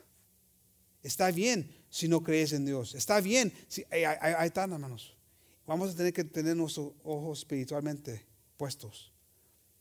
Está 1.03 1.31
bien 1.31 1.73
si 1.89 2.07
no 2.07 2.21
crees 2.21 2.51
en 2.53 2.65
Dios. 2.65 2.95
Está 2.95 3.21
bien. 3.21 3.53
Si, 3.67 3.85
ahí, 3.91 4.03
ahí 4.03 4.47
están, 4.47 4.71
hermanos. 4.73 5.15
Vamos 5.65 5.91
a 5.91 5.95
tener 5.95 6.11
que 6.11 6.23
tener 6.23 6.57
nuestros 6.57 6.93
ojos 7.03 7.39
espiritualmente 7.39 8.25
puestos 8.57 9.13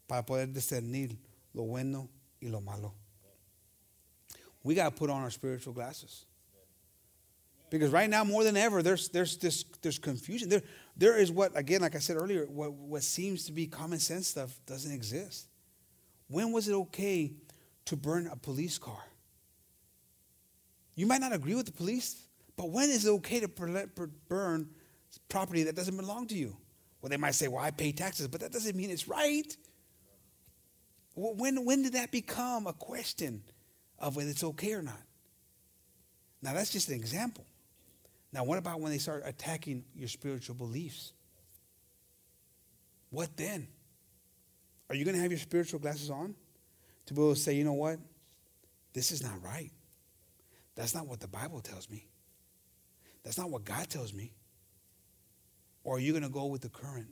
para 0.07 0.25
poder 0.25 0.53
discernir 0.53 1.19
lo 1.53 1.63
bueno 1.63 2.09
y 2.43 2.49
lo 2.49 2.61
malo. 2.61 2.95
We 4.63 4.75
got 4.75 4.85
to 4.85 4.91
put 4.91 5.11
on 5.11 5.23
our 5.23 5.31
spiritual 5.31 5.73
glasses. 5.73 6.25
Because 7.71 7.91
right 7.91 8.09
now, 8.09 8.25
more 8.25 8.45
than 8.45 8.57
ever, 8.57 8.83
there's, 8.83 9.11
there's, 9.11 9.37
this, 9.37 9.65
there's 9.83 9.99
confusion. 9.99 10.49
There, 10.49 10.63
there 10.97 11.19
is 11.19 11.31
what, 11.31 11.57
again, 11.57 11.83
like 11.83 11.95
I 11.95 11.99
said 11.99 12.17
earlier, 12.17 12.47
what, 12.47 12.73
what 12.73 13.03
seems 13.03 13.45
to 13.45 13.53
be 13.53 13.67
common 13.67 13.99
sense 13.99 14.29
stuff 14.29 14.59
doesn't 14.67 14.93
exist. 14.93 15.49
When 16.29 16.53
was 16.53 16.69
it 16.69 16.75
okay 16.75 17.33
to 17.87 17.97
burn 17.97 18.29
a 18.33 18.37
police 18.37 18.79
car? 18.79 19.03
You 20.95 21.07
might 21.07 21.21
not 21.21 21.33
agree 21.33 21.55
with 21.55 21.67
the 21.67 21.73
police, 21.73 22.25
but 22.57 22.71
when 22.71 22.91
is 22.91 23.07
it 23.07 23.11
okay 23.11 23.41
to 23.41 23.49
burn 24.29 24.69
property 25.29 25.63
that 25.65 25.77
doesn't 25.77 25.97
belong 25.97 26.27
to 26.29 26.35
you? 26.35 26.57
Well, 27.01 27.11
they 27.11 27.17
might 27.17 27.35
say, 27.35 27.49
well, 27.49 27.63
I 27.63 27.71
pay 27.71 27.93
taxes, 27.93 28.29
but 28.29 28.41
that 28.41 28.51
doesn't 28.51 28.75
mean 28.75 28.91
it's 28.91 29.07
right. 29.07 29.57
When, 31.21 31.65
when 31.65 31.83
did 31.83 31.95
that 31.95 32.13
become 32.13 32.69
a 32.69 32.73
question 32.73 33.43
of 33.99 34.15
whether 34.15 34.31
it's 34.31 34.45
okay 34.45 34.73
or 34.75 34.83
not? 34.83 35.03
Now, 36.41 36.55
that's 36.55 36.71
just 36.71 36.89
an 36.89 36.95
example. 36.95 37.45
Now, 38.33 38.45
what 38.45 38.57
about 38.57 38.81
when 38.81 38.93
they 38.93 38.99
start 38.99 39.25
attacking 39.27 39.85
your 39.97 40.07
spiritual 40.07 40.55
beliefs? 40.55 41.13
What 43.11 43.37
then? 43.37 43.67
Are 44.89 44.95
you 44.95 45.05
going 45.05 45.17
to 45.17 45.23
have 45.23 45.33
your 45.33 45.41
spiritual 45.41 45.81
glasses 45.81 46.09
on 46.09 46.37
to 47.07 47.15
be 47.15 47.21
able 47.21 47.35
to 47.35 47.41
say, 47.41 47.55
you 47.55 47.65
know 47.65 47.73
what? 47.73 47.99
This 48.93 49.11
is 49.11 49.21
not 49.21 49.43
right. 49.43 49.73
That's 50.77 50.95
not 50.95 51.09
what 51.09 51.19
the 51.19 51.27
Bible 51.27 51.61
tells 51.61 51.91
me. 51.91 52.07
That's 53.25 53.39
not 53.39 53.51
what 53.51 53.65
God 53.65 53.89
tells 53.89 54.15
me. 54.15 54.35
Or 55.83 55.97
are 55.97 56.01
you 56.01 56.13
going 56.13 56.23
to 56.23 56.29
go 56.29 56.47
with 56.47 56.61
the 56.61 56.69
current 56.69 57.09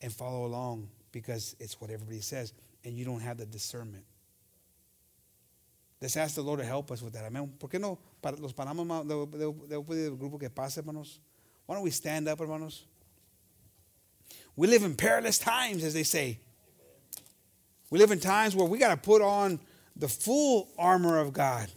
and 0.00 0.12
follow 0.12 0.46
along 0.46 0.88
because 1.10 1.56
it's 1.58 1.80
what 1.80 1.90
everybody 1.90 2.20
says 2.20 2.52
and 2.86 2.96
you 2.96 3.04
don't 3.04 3.20
have 3.20 3.36
the 3.36 3.44
discernment? 3.44 4.04
Let's 6.00 6.16
ask 6.16 6.36
the 6.36 6.42
Lord 6.42 6.60
to 6.60 6.64
help 6.64 6.90
us 6.92 7.02
with 7.02 7.14
that. 7.14 7.24
Amen. 7.24 7.52
¿Por 7.58 7.68
qué 7.68 7.80
no 7.80 7.98
los 8.38 8.52
paramos, 8.52 8.86
debo 9.06 9.84
pedir 9.84 10.16
grupo 10.16 10.38
que 10.38 10.48
pase, 10.48 10.78
hermanos? 10.78 11.18
Why 11.66 11.74
don't 11.74 11.84
we 11.84 11.90
stand 11.90 12.28
up, 12.28 12.38
hermanos? 12.38 12.84
We 14.54 14.68
live 14.68 14.84
in 14.84 14.94
perilous 14.94 15.38
times, 15.38 15.84
as 15.84 15.94
they 15.94 16.04
say. 16.04 16.38
We 17.90 17.98
live 17.98 18.10
in 18.12 18.20
times 18.20 18.54
where 18.54 18.66
we 18.66 18.78
got 18.78 18.90
to 18.90 18.96
put 18.96 19.20
on 19.20 19.58
the 19.96 20.08
full 20.08 20.68
armor 20.78 21.18
of 21.18 21.32
God. 21.32 21.68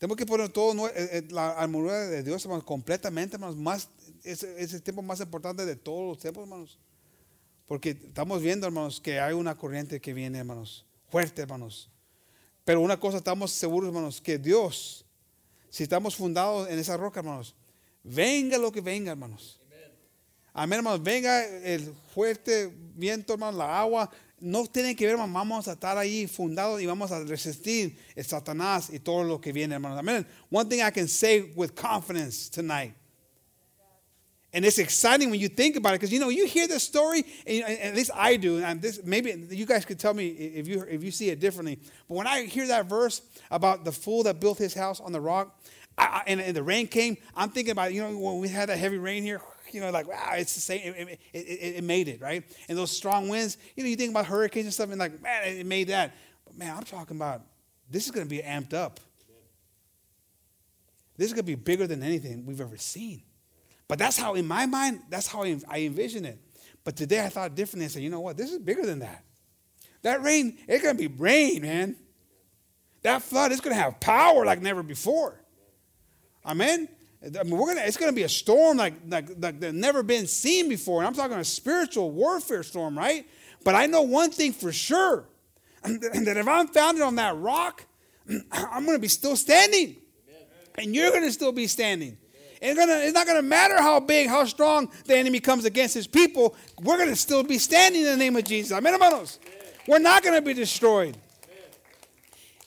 Tenemos 0.00 0.16
que 0.16 0.26
poner 0.26 0.52
todo 0.52 0.86
eh, 0.86 1.08
eh, 1.12 1.22
la 1.30 1.54
armadura 1.54 2.10
de 2.10 2.22
Dios 2.22 2.44
hermanos, 2.44 2.64
completamente, 2.64 3.34
hermanos. 3.34 3.56
Más, 3.56 3.88
es, 4.22 4.42
es 4.42 4.74
el 4.74 4.82
tiempo 4.82 5.02
más 5.02 5.20
importante 5.20 5.64
de 5.64 5.76
todos 5.76 6.08
los 6.08 6.18
tiempos, 6.18 6.44
hermanos. 6.44 6.78
Porque 7.66 7.90
estamos 7.90 8.40
viendo, 8.40 8.66
hermanos, 8.66 9.00
que 9.00 9.18
hay 9.18 9.34
una 9.34 9.56
corriente 9.56 10.00
que 10.00 10.14
viene, 10.14 10.38
hermanos, 10.38 10.86
fuerte, 11.08 11.42
hermanos. 11.42 11.90
Pero 12.64 12.80
una 12.80 12.98
cosa 12.98 13.18
estamos 13.18 13.50
seguros, 13.50 13.88
hermanos, 13.88 14.20
que 14.20 14.38
Dios, 14.38 15.04
si 15.68 15.82
estamos 15.82 16.14
fundados 16.14 16.68
en 16.68 16.78
esa 16.78 16.96
roca, 16.96 17.20
hermanos, 17.20 17.54
venga 18.04 18.56
lo 18.56 18.70
que 18.70 18.80
venga, 18.80 19.12
hermanos. 19.12 19.60
Amén, 20.52 20.78
hermanos. 20.78 21.02
Venga 21.02 21.44
el 21.44 21.92
fuerte 22.14 22.72
viento, 22.94 23.34
hermanos, 23.34 23.56
la 23.56 23.78
agua. 23.78 24.10
No 24.38 24.66
tiene 24.66 24.96
que 24.96 25.04
ver, 25.04 25.12
hermanos. 25.12 25.34
Vamos 25.34 25.68
a 25.68 25.72
estar 25.72 25.98
ahí 25.98 26.26
fundados 26.26 26.80
y 26.80 26.86
vamos 26.86 27.12
a 27.12 27.22
resistir 27.24 27.98
el 28.14 28.24
Satanás 28.24 28.90
y 28.90 29.00
todo 29.00 29.22
lo 29.24 29.40
que 29.40 29.52
viene, 29.52 29.74
hermanos. 29.74 29.98
Amén. 29.98 30.26
One 30.50 30.68
thing 30.68 30.80
I 30.80 30.92
can 30.92 31.08
say 31.08 31.52
with 31.54 31.72
confidence 31.74 32.48
tonight 32.48 32.94
and 34.56 34.64
it's 34.64 34.78
exciting 34.78 35.28
when 35.28 35.38
you 35.38 35.48
think 35.48 35.76
about 35.76 35.90
it 35.90 36.00
because 36.00 36.10
you 36.10 36.18
know 36.18 36.30
you 36.30 36.46
hear 36.46 36.66
the 36.66 36.80
story, 36.80 37.26
and, 37.46 37.62
at 37.62 37.94
least 37.94 38.10
I 38.14 38.36
do. 38.36 38.64
And 38.64 38.80
this 38.80 39.04
maybe 39.04 39.46
you 39.50 39.66
guys 39.66 39.84
could 39.84 39.98
tell 39.98 40.14
me 40.14 40.28
if 40.28 40.66
you 40.66 40.82
if 40.88 41.04
you 41.04 41.10
see 41.10 41.28
it 41.28 41.40
differently. 41.40 41.78
But 42.08 42.14
when 42.14 42.26
I 42.26 42.46
hear 42.46 42.66
that 42.68 42.86
verse 42.86 43.20
about 43.50 43.84
the 43.84 43.92
fool 43.92 44.22
that 44.22 44.40
built 44.40 44.56
his 44.56 44.72
house 44.72 44.98
on 44.98 45.12
the 45.12 45.20
rock, 45.20 45.60
I, 45.98 46.04
I, 46.04 46.22
and, 46.26 46.40
and, 46.40 46.56
the 46.56 46.62
rain 46.62 46.86
came, 46.86 47.18
I'm 47.36 47.50
thinking 47.50 47.72
about 47.72 47.92
you 47.92 48.00
know 48.00 48.16
when 48.16 48.38
we 48.38 48.48
had 48.48 48.70
that 48.70 48.78
heavy 48.78 48.96
rain 48.96 49.22
here. 49.22 49.42
You 49.72 49.82
know, 49.82 49.90
like 49.90 50.08
wow, 50.08 50.32
it's 50.36 50.54
the 50.54 50.62
same. 50.62 50.94
It, 50.94 51.20
it, 51.34 51.38
it, 51.38 51.76
it 51.76 51.84
made 51.84 52.08
it 52.08 52.22
right, 52.22 52.42
and 52.70 52.78
those 52.78 52.90
strong 52.90 53.28
winds. 53.28 53.58
You 53.76 53.82
know, 53.82 53.90
you 53.90 53.96
think 53.96 54.10
about 54.10 54.24
hurricanes 54.24 54.64
and 54.64 54.72
stuff, 54.72 54.88
and 54.88 54.98
like 54.98 55.20
man, 55.20 55.42
it 55.44 55.66
made 55.66 55.88
that. 55.88 56.14
But 56.46 56.56
man, 56.56 56.74
I'm 56.74 56.84
talking 56.84 57.18
about 57.18 57.42
this 57.90 58.06
is 58.06 58.10
going 58.10 58.24
to 58.24 58.30
be 58.30 58.40
amped 58.40 58.72
up. 58.72 59.00
This 61.18 61.26
is 61.26 61.34
going 61.34 61.44
to 61.44 61.46
be 61.46 61.56
bigger 61.56 61.86
than 61.86 62.02
anything 62.02 62.46
we've 62.46 62.60
ever 62.60 62.78
seen. 62.78 63.22
But 63.88 63.98
that's 63.98 64.16
how, 64.16 64.34
in 64.34 64.46
my 64.46 64.66
mind, 64.66 65.02
that's 65.08 65.26
how 65.26 65.42
I 65.42 65.80
envision 65.80 66.24
it. 66.24 66.38
But 66.84 66.96
today 66.96 67.24
I 67.24 67.28
thought 67.28 67.54
differently. 67.54 67.86
I 67.86 67.88
said, 67.88 68.02
you 68.02 68.10
know 68.10 68.20
what? 68.20 68.36
This 68.36 68.52
is 68.52 68.58
bigger 68.58 68.84
than 68.84 69.00
that. 69.00 69.24
That 70.02 70.22
rain, 70.22 70.56
it's 70.68 70.82
going 70.82 70.96
to 70.96 71.08
be 71.08 71.14
rain, 71.14 71.62
man. 71.62 71.96
That 73.02 73.22
flood 73.22 73.52
is 73.52 73.60
going 73.60 73.74
to 73.74 73.82
have 73.82 74.00
power 74.00 74.44
like 74.44 74.62
never 74.62 74.82
before. 74.82 75.40
Amen? 76.44 76.88
I 77.22 77.42
mean, 77.42 77.56
we're 77.56 77.66
gonna, 77.66 77.84
it's 77.84 77.96
going 77.96 78.10
to 78.10 78.14
be 78.14 78.22
a 78.22 78.28
storm 78.28 78.76
like, 78.76 78.94
like, 79.08 79.28
like 79.38 79.60
never 79.60 80.02
been 80.02 80.26
seen 80.26 80.68
before. 80.68 81.00
And 81.00 81.08
I'm 81.08 81.14
talking 81.14 81.36
a 81.36 81.44
spiritual 81.44 82.10
warfare 82.10 82.62
storm, 82.62 82.96
right? 82.96 83.26
But 83.64 83.74
I 83.74 83.86
know 83.86 84.02
one 84.02 84.30
thing 84.30 84.52
for 84.52 84.72
sure 84.72 85.24
that 85.82 86.36
if 86.36 86.48
I'm 86.48 86.68
founded 86.68 87.02
on 87.02 87.16
that 87.16 87.36
rock, 87.36 87.84
I'm 88.52 88.84
going 88.84 88.96
to 88.96 89.02
be 89.02 89.08
still 89.08 89.36
standing. 89.36 89.96
And 90.78 90.94
you're 90.94 91.10
going 91.10 91.24
to 91.24 91.32
still 91.32 91.52
be 91.52 91.66
standing. 91.66 92.18
It's, 92.60 92.78
gonna, 92.78 92.94
it's 92.94 93.14
not 93.14 93.26
going 93.26 93.38
to 93.38 93.42
matter 93.42 93.80
how 93.80 94.00
big, 94.00 94.28
how 94.28 94.44
strong 94.44 94.90
the 95.04 95.16
enemy 95.16 95.40
comes 95.40 95.64
against 95.64 95.94
his 95.94 96.06
people. 96.06 96.56
We're 96.82 96.96
going 96.96 97.10
to 97.10 97.16
still 97.16 97.42
be 97.42 97.58
standing 97.58 98.02
in 98.02 98.08
the 98.08 98.16
name 98.16 98.36
of 98.36 98.44
Jesus. 98.44 98.76
Amen, 98.76 98.92
hermanos. 98.92 99.38
We're 99.86 99.98
not 99.98 100.22
going 100.22 100.34
to 100.34 100.42
be 100.42 100.54
destroyed. 100.54 101.16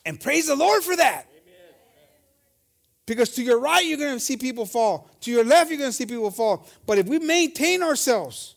And 0.06 0.20
praise 0.20 0.48
the 0.48 0.56
Lord 0.56 0.84
for 0.84 0.96
that. 0.96 1.26
Because 3.06 3.32
to 3.32 3.44
your 3.44 3.60
right, 3.60 3.84
you're 3.84 3.98
going 3.98 4.14
to 4.14 4.20
see 4.20 4.38
people 4.38 4.66
fall. 4.66 5.10
To 5.22 5.32
your 5.32 5.44
left, 5.44 5.72
you're 5.72 5.80
going 5.80 5.90
to 5.90 5.96
see 5.96 6.06
people 6.06 6.30
fall. 6.30 6.68
But 6.86 7.00
if 7.00 7.08
we 7.08 7.18
maintain 7.18 7.82
ourselves, 7.82 8.56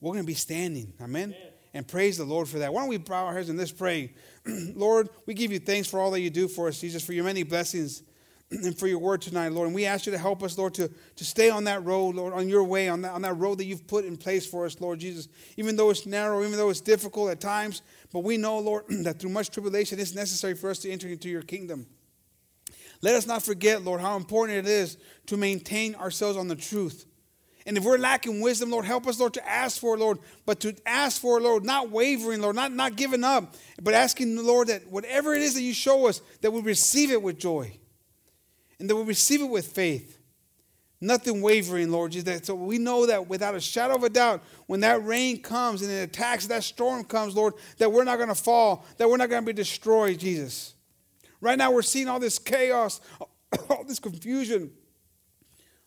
we're 0.00 0.12
going 0.12 0.24
to 0.24 0.26
be 0.26 0.34
standing. 0.34 0.94
Amen? 1.00 1.34
Amen. 1.36 1.52
And 1.74 1.86
praise 1.86 2.16
the 2.16 2.24
Lord 2.24 2.48
for 2.48 2.60
that. 2.60 2.72
Why 2.72 2.80
don't 2.80 2.88
we 2.88 2.96
bow 2.96 3.26
our 3.26 3.34
heads 3.34 3.50
and 3.50 3.58
let's 3.58 3.72
pray 3.72 4.14
Lord, 4.74 5.08
we 5.26 5.34
give 5.34 5.52
you 5.52 5.58
thanks 5.58 5.88
for 5.88 6.00
all 6.00 6.10
that 6.12 6.20
you 6.20 6.30
do 6.30 6.48
for 6.48 6.68
us, 6.68 6.80
Jesus, 6.80 7.04
for 7.04 7.12
your 7.12 7.24
many 7.24 7.42
blessings 7.42 8.02
and 8.50 8.78
for 8.78 8.86
your 8.86 8.98
word 8.98 9.22
tonight, 9.22 9.52
Lord. 9.52 9.66
And 9.66 9.74
we 9.74 9.86
ask 9.86 10.06
you 10.06 10.12
to 10.12 10.18
help 10.18 10.42
us, 10.42 10.56
Lord, 10.56 10.74
to, 10.74 10.88
to 11.16 11.24
stay 11.24 11.50
on 11.50 11.64
that 11.64 11.84
road, 11.84 12.14
Lord, 12.14 12.32
on 12.32 12.48
your 12.48 12.64
way, 12.64 12.88
on 12.88 13.02
that, 13.02 13.12
on 13.12 13.22
that 13.22 13.34
road 13.34 13.58
that 13.58 13.64
you've 13.64 13.86
put 13.86 14.04
in 14.04 14.16
place 14.16 14.46
for 14.46 14.64
us, 14.66 14.80
Lord 14.80 15.00
Jesus. 15.00 15.28
Even 15.56 15.76
though 15.76 15.90
it's 15.90 16.06
narrow, 16.06 16.40
even 16.42 16.56
though 16.56 16.70
it's 16.70 16.80
difficult 16.80 17.30
at 17.30 17.40
times, 17.40 17.82
but 18.12 18.20
we 18.20 18.36
know, 18.36 18.58
Lord, 18.58 18.84
that 18.88 19.18
through 19.18 19.30
much 19.30 19.50
tribulation, 19.50 19.98
it's 19.98 20.14
necessary 20.14 20.54
for 20.54 20.70
us 20.70 20.78
to 20.80 20.90
enter 20.90 21.08
into 21.08 21.28
your 21.28 21.42
kingdom. 21.42 21.86
Let 23.02 23.14
us 23.14 23.26
not 23.26 23.42
forget, 23.42 23.82
Lord, 23.82 24.00
how 24.00 24.16
important 24.16 24.58
it 24.58 24.70
is 24.70 24.96
to 25.26 25.36
maintain 25.36 25.94
ourselves 25.96 26.38
on 26.38 26.48
the 26.48 26.56
truth. 26.56 27.06
And 27.66 27.76
if 27.76 27.84
we're 27.84 27.98
lacking 27.98 28.40
wisdom, 28.40 28.70
Lord, 28.70 28.84
help 28.84 29.08
us, 29.08 29.18
Lord, 29.18 29.34
to 29.34 29.46
ask 29.46 29.80
for, 29.80 29.98
Lord, 29.98 30.18
but 30.46 30.60
to 30.60 30.74
ask 30.86 31.20
for, 31.20 31.40
Lord, 31.40 31.64
not 31.64 31.90
wavering, 31.90 32.40
Lord, 32.40 32.54
not, 32.54 32.72
not 32.72 32.94
giving 32.94 33.24
up, 33.24 33.56
but 33.82 33.92
asking 33.92 34.36
the 34.36 34.42
Lord 34.42 34.68
that 34.68 34.86
whatever 34.86 35.34
it 35.34 35.42
is 35.42 35.54
that 35.54 35.62
you 35.62 35.74
show 35.74 36.06
us, 36.06 36.22
that 36.42 36.52
we 36.52 36.60
receive 36.60 37.10
it 37.10 37.20
with 37.20 37.38
joy. 37.38 37.76
And 38.78 38.90
that 38.90 38.96
we 38.96 39.02
receive 39.02 39.40
it 39.40 39.48
with 39.48 39.66
faith. 39.68 40.18
Nothing 41.00 41.42
wavering, 41.42 41.90
Lord 41.90 42.12
Jesus. 42.12 42.42
So 42.44 42.54
we 42.54 42.78
know 42.78 43.06
that 43.06 43.28
without 43.28 43.54
a 43.54 43.60
shadow 43.60 43.94
of 43.94 44.04
a 44.04 44.08
doubt, 44.08 44.42
when 44.66 44.80
that 44.80 45.04
rain 45.04 45.42
comes 45.42 45.82
and 45.82 45.90
it 45.90 46.08
attacks, 46.08 46.46
that 46.46 46.64
storm 46.64 47.04
comes, 47.04 47.34
Lord, 47.34 47.54
that 47.78 47.92
we're 47.92 48.04
not 48.04 48.16
going 48.16 48.28
to 48.28 48.34
fall, 48.34 48.86
that 48.96 49.08
we're 49.08 49.18
not 49.18 49.28
going 49.28 49.42
to 49.42 49.46
be 49.46 49.52
destroyed, 49.52 50.18
Jesus. 50.18 50.74
Right 51.40 51.58
now, 51.58 51.70
we're 51.70 51.82
seeing 51.82 52.08
all 52.08 52.18
this 52.18 52.38
chaos, 52.38 53.00
all 53.70 53.84
this 53.84 53.98
confusion, 53.98 54.70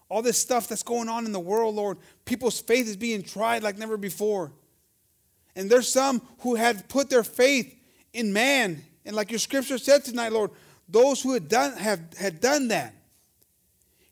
all 0.10 0.22
this 0.22 0.38
stuff 0.38 0.68
that's 0.68 0.84
going 0.84 1.10
on 1.10 1.26
in 1.26 1.32
the 1.32 1.40
world, 1.40 1.76
Lord. 1.76 1.98
People's 2.26 2.60
faith 2.60 2.88
is 2.88 2.95
being 2.95 3.24
tried 3.24 3.64
like 3.64 3.78
never 3.78 3.98
before. 3.98 4.52
And 5.56 5.70
there's 5.70 5.91
some 5.91 6.22
who 6.40 6.56
had 6.56 6.88
put 6.88 7.10
their 7.10 7.24
faith 7.24 7.76
in 8.14 8.32
man. 8.32 8.84
And 9.06 9.16
like 9.16 9.32
your 9.32 9.40
scripture 9.40 9.78
said 9.78 10.06
tonight, 10.06 10.32
Lord, 10.32 10.52
those 10.90 11.22
who 11.22 11.34
had 11.34 11.48
done, 11.48 11.78
have, 11.78 12.02
had 12.18 12.40
done 12.40 12.70
that 12.70 12.94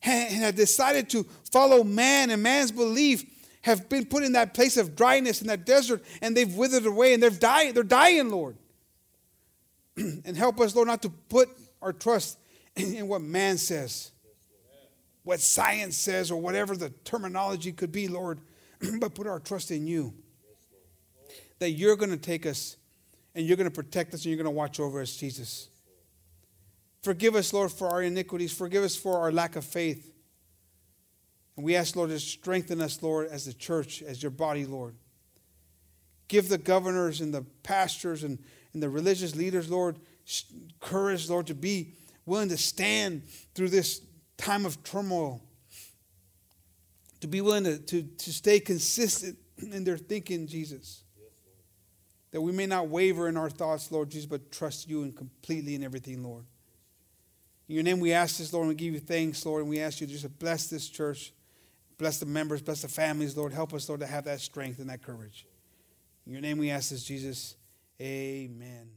and 0.03 0.33
had 0.35 0.55
decided 0.55 1.09
to 1.09 1.23
follow 1.51 1.83
man 1.83 2.29
and 2.29 2.41
man's 2.41 2.71
belief 2.71 3.25
have 3.61 3.89
been 3.89 4.05
put 4.05 4.23
in 4.23 4.33
that 4.33 4.53
place 4.53 4.77
of 4.77 4.95
dryness 4.95 5.41
in 5.41 5.47
that 5.47 5.65
desert 5.65 6.03
and 6.21 6.37
they've 6.37 6.53
withered 6.53 6.85
away 6.85 7.13
and 7.13 7.21
they're 7.21 7.29
dying, 7.29 7.73
they're 7.73 7.83
dying, 7.83 8.29
Lord. 8.29 8.55
and 9.97 10.37
help 10.37 10.61
us, 10.61 10.75
Lord, 10.75 10.87
not 10.87 11.01
to 11.01 11.09
put 11.09 11.49
our 11.81 11.91
trust 11.91 12.37
in, 12.75 12.93
in 12.93 13.07
what 13.07 13.21
man 13.21 13.57
says, 13.57 14.11
what 15.23 15.39
science 15.39 15.97
says, 15.97 16.31
or 16.31 16.39
whatever 16.39 16.77
the 16.77 16.89
terminology 17.03 17.71
could 17.71 17.91
be, 17.91 18.07
Lord, 18.07 18.39
but 18.99 19.15
put 19.15 19.27
our 19.27 19.39
trust 19.39 19.71
in 19.71 19.87
you. 19.87 20.13
That 21.59 21.71
you're 21.71 21.95
going 21.95 22.11
to 22.11 22.17
take 22.17 22.45
us 22.45 22.77
and 23.33 23.45
you're 23.45 23.57
going 23.57 23.69
to 23.69 23.75
protect 23.75 24.13
us 24.13 24.21
and 24.21 24.25
you're 24.27 24.41
going 24.41 24.45
to 24.45 24.51
watch 24.51 24.79
over 24.79 25.01
us, 25.01 25.15
Jesus. 25.15 25.69
Forgive 27.07 27.37
us, 27.37 27.53
Lord, 27.53 27.71
for 27.71 27.87
our 27.87 28.03
iniquities. 28.03 28.51
Forgive 28.51 28.83
us 28.83 28.97
for 28.97 29.17
our 29.17 29.31
lack 29.31 29.55
of 29.55 29.63
faith. 29.63 30.13
And 31.55 31.65
we 31.65 31.73
ask, 31.73 31.95
Lord, 31.95 32.09
to 32.09 32.19
strengthen 32.19 32.81
us, 32.81 33.01
Lord, 33.01 33.29
as 33.29 33.45
the 33.45 33.53
church, 33.53 34.01
as 34.01 34.21
your 34.21 34.29
body, 34.29 34.65
Lord. 34.65 34.93
Give 36.27 36.49
the 36.49 36.57
governors 36.57 37.21
and 37.21 37.33
the 37.33 37.43
pastors 37.63 38.25
and, 38.25 38.37
and 38.73 38.83
the 38.83 38.89
religious 38.89 39.37
leaders, 39.37 39.69
Lord, 39.69 39.99
courage, 40.81 41.29
Lord, 41.29 41.47
to 41.47 41.55
be 41.55 41.93
willing 42.25 42.49
to 42.49 42.57
stand 42.57 43.23
through 43.55 43.69
this 43.69 44.01
time 44.35 44.65
of 44.65 44.83
turmoil. 44.83 45.41
To 47.21 47.27
be 47.27 47.39
willing 47.39 47.63
to, 47.63 47.77
to, 47.77 48.03
to 48.03 48.33
stay 48.33 48.59
consistent 48.59 49.37
in 49.59 49.85
their 49.85 49.97
thinking, 49.97 50.45
Jesus. 50.45 51.05
That 52.31 52.41
we 52.41 52.51
may 52.51 52.65
not 52.65 52.89
waver 52.89 53.29
in 53.29 53.37
our 53.37 53.49
thoughts, 53.49 53.93
Lord 53.93 54.09
Jesus, 54.09 54.25
but 54.25 54.51
trust 54.51 54.89
you 54.89 55.03
and 55.03 55.15
completely 55.15 55.73
in 55.73 55.85
everything, 55.85 56.21
Lord. 56.21 56.43
In 57.67 57.75
your 57.75 57.83
name 57.83 57.99
we 57.99 58.13
ask 58.13 58.37
this, 58.37 58.53
Lord, 58.53 58.63
and 58.63 58.69
we 58.69 58.75
give 58.75 58.93
you 58.93 58.99
thanks, 58.99 59.45
Lord, 59.45 59.61
and 59.61 59.69
we 59.69 59.79
ask 59.79 59.99
you 59.99 60.07
just 60.07 60.23
to 60.23 60.29
bless 60.29 60.67
this 60.67 60.87
church, 60.87 61.33
bless 61.97 62.19
the 62.19 62.25
members, 62.25 62.61
bless 62.61 62.81
the 62.81 62.87
families, 62.87 63.35
Lord. 63.35 63.51
Help 63.51 63.73
us, 63.73 63.89
Lord, 63.89 63.99
to 64.01 64.07
have 64.07 64.23
that 64.25 64.39
strength 64.39 64.79
and 64.79 64.89
that 64.89 65.03
courage. 65.03 65.45
In 66.25 66.31
your 66.31 66.41
name 66.41 66.57
we 66.57 66.69
ask 66.69 66.91
this, 66.91 67.03
Jesus. 67.03 67.55
Amen. 67.99 68.96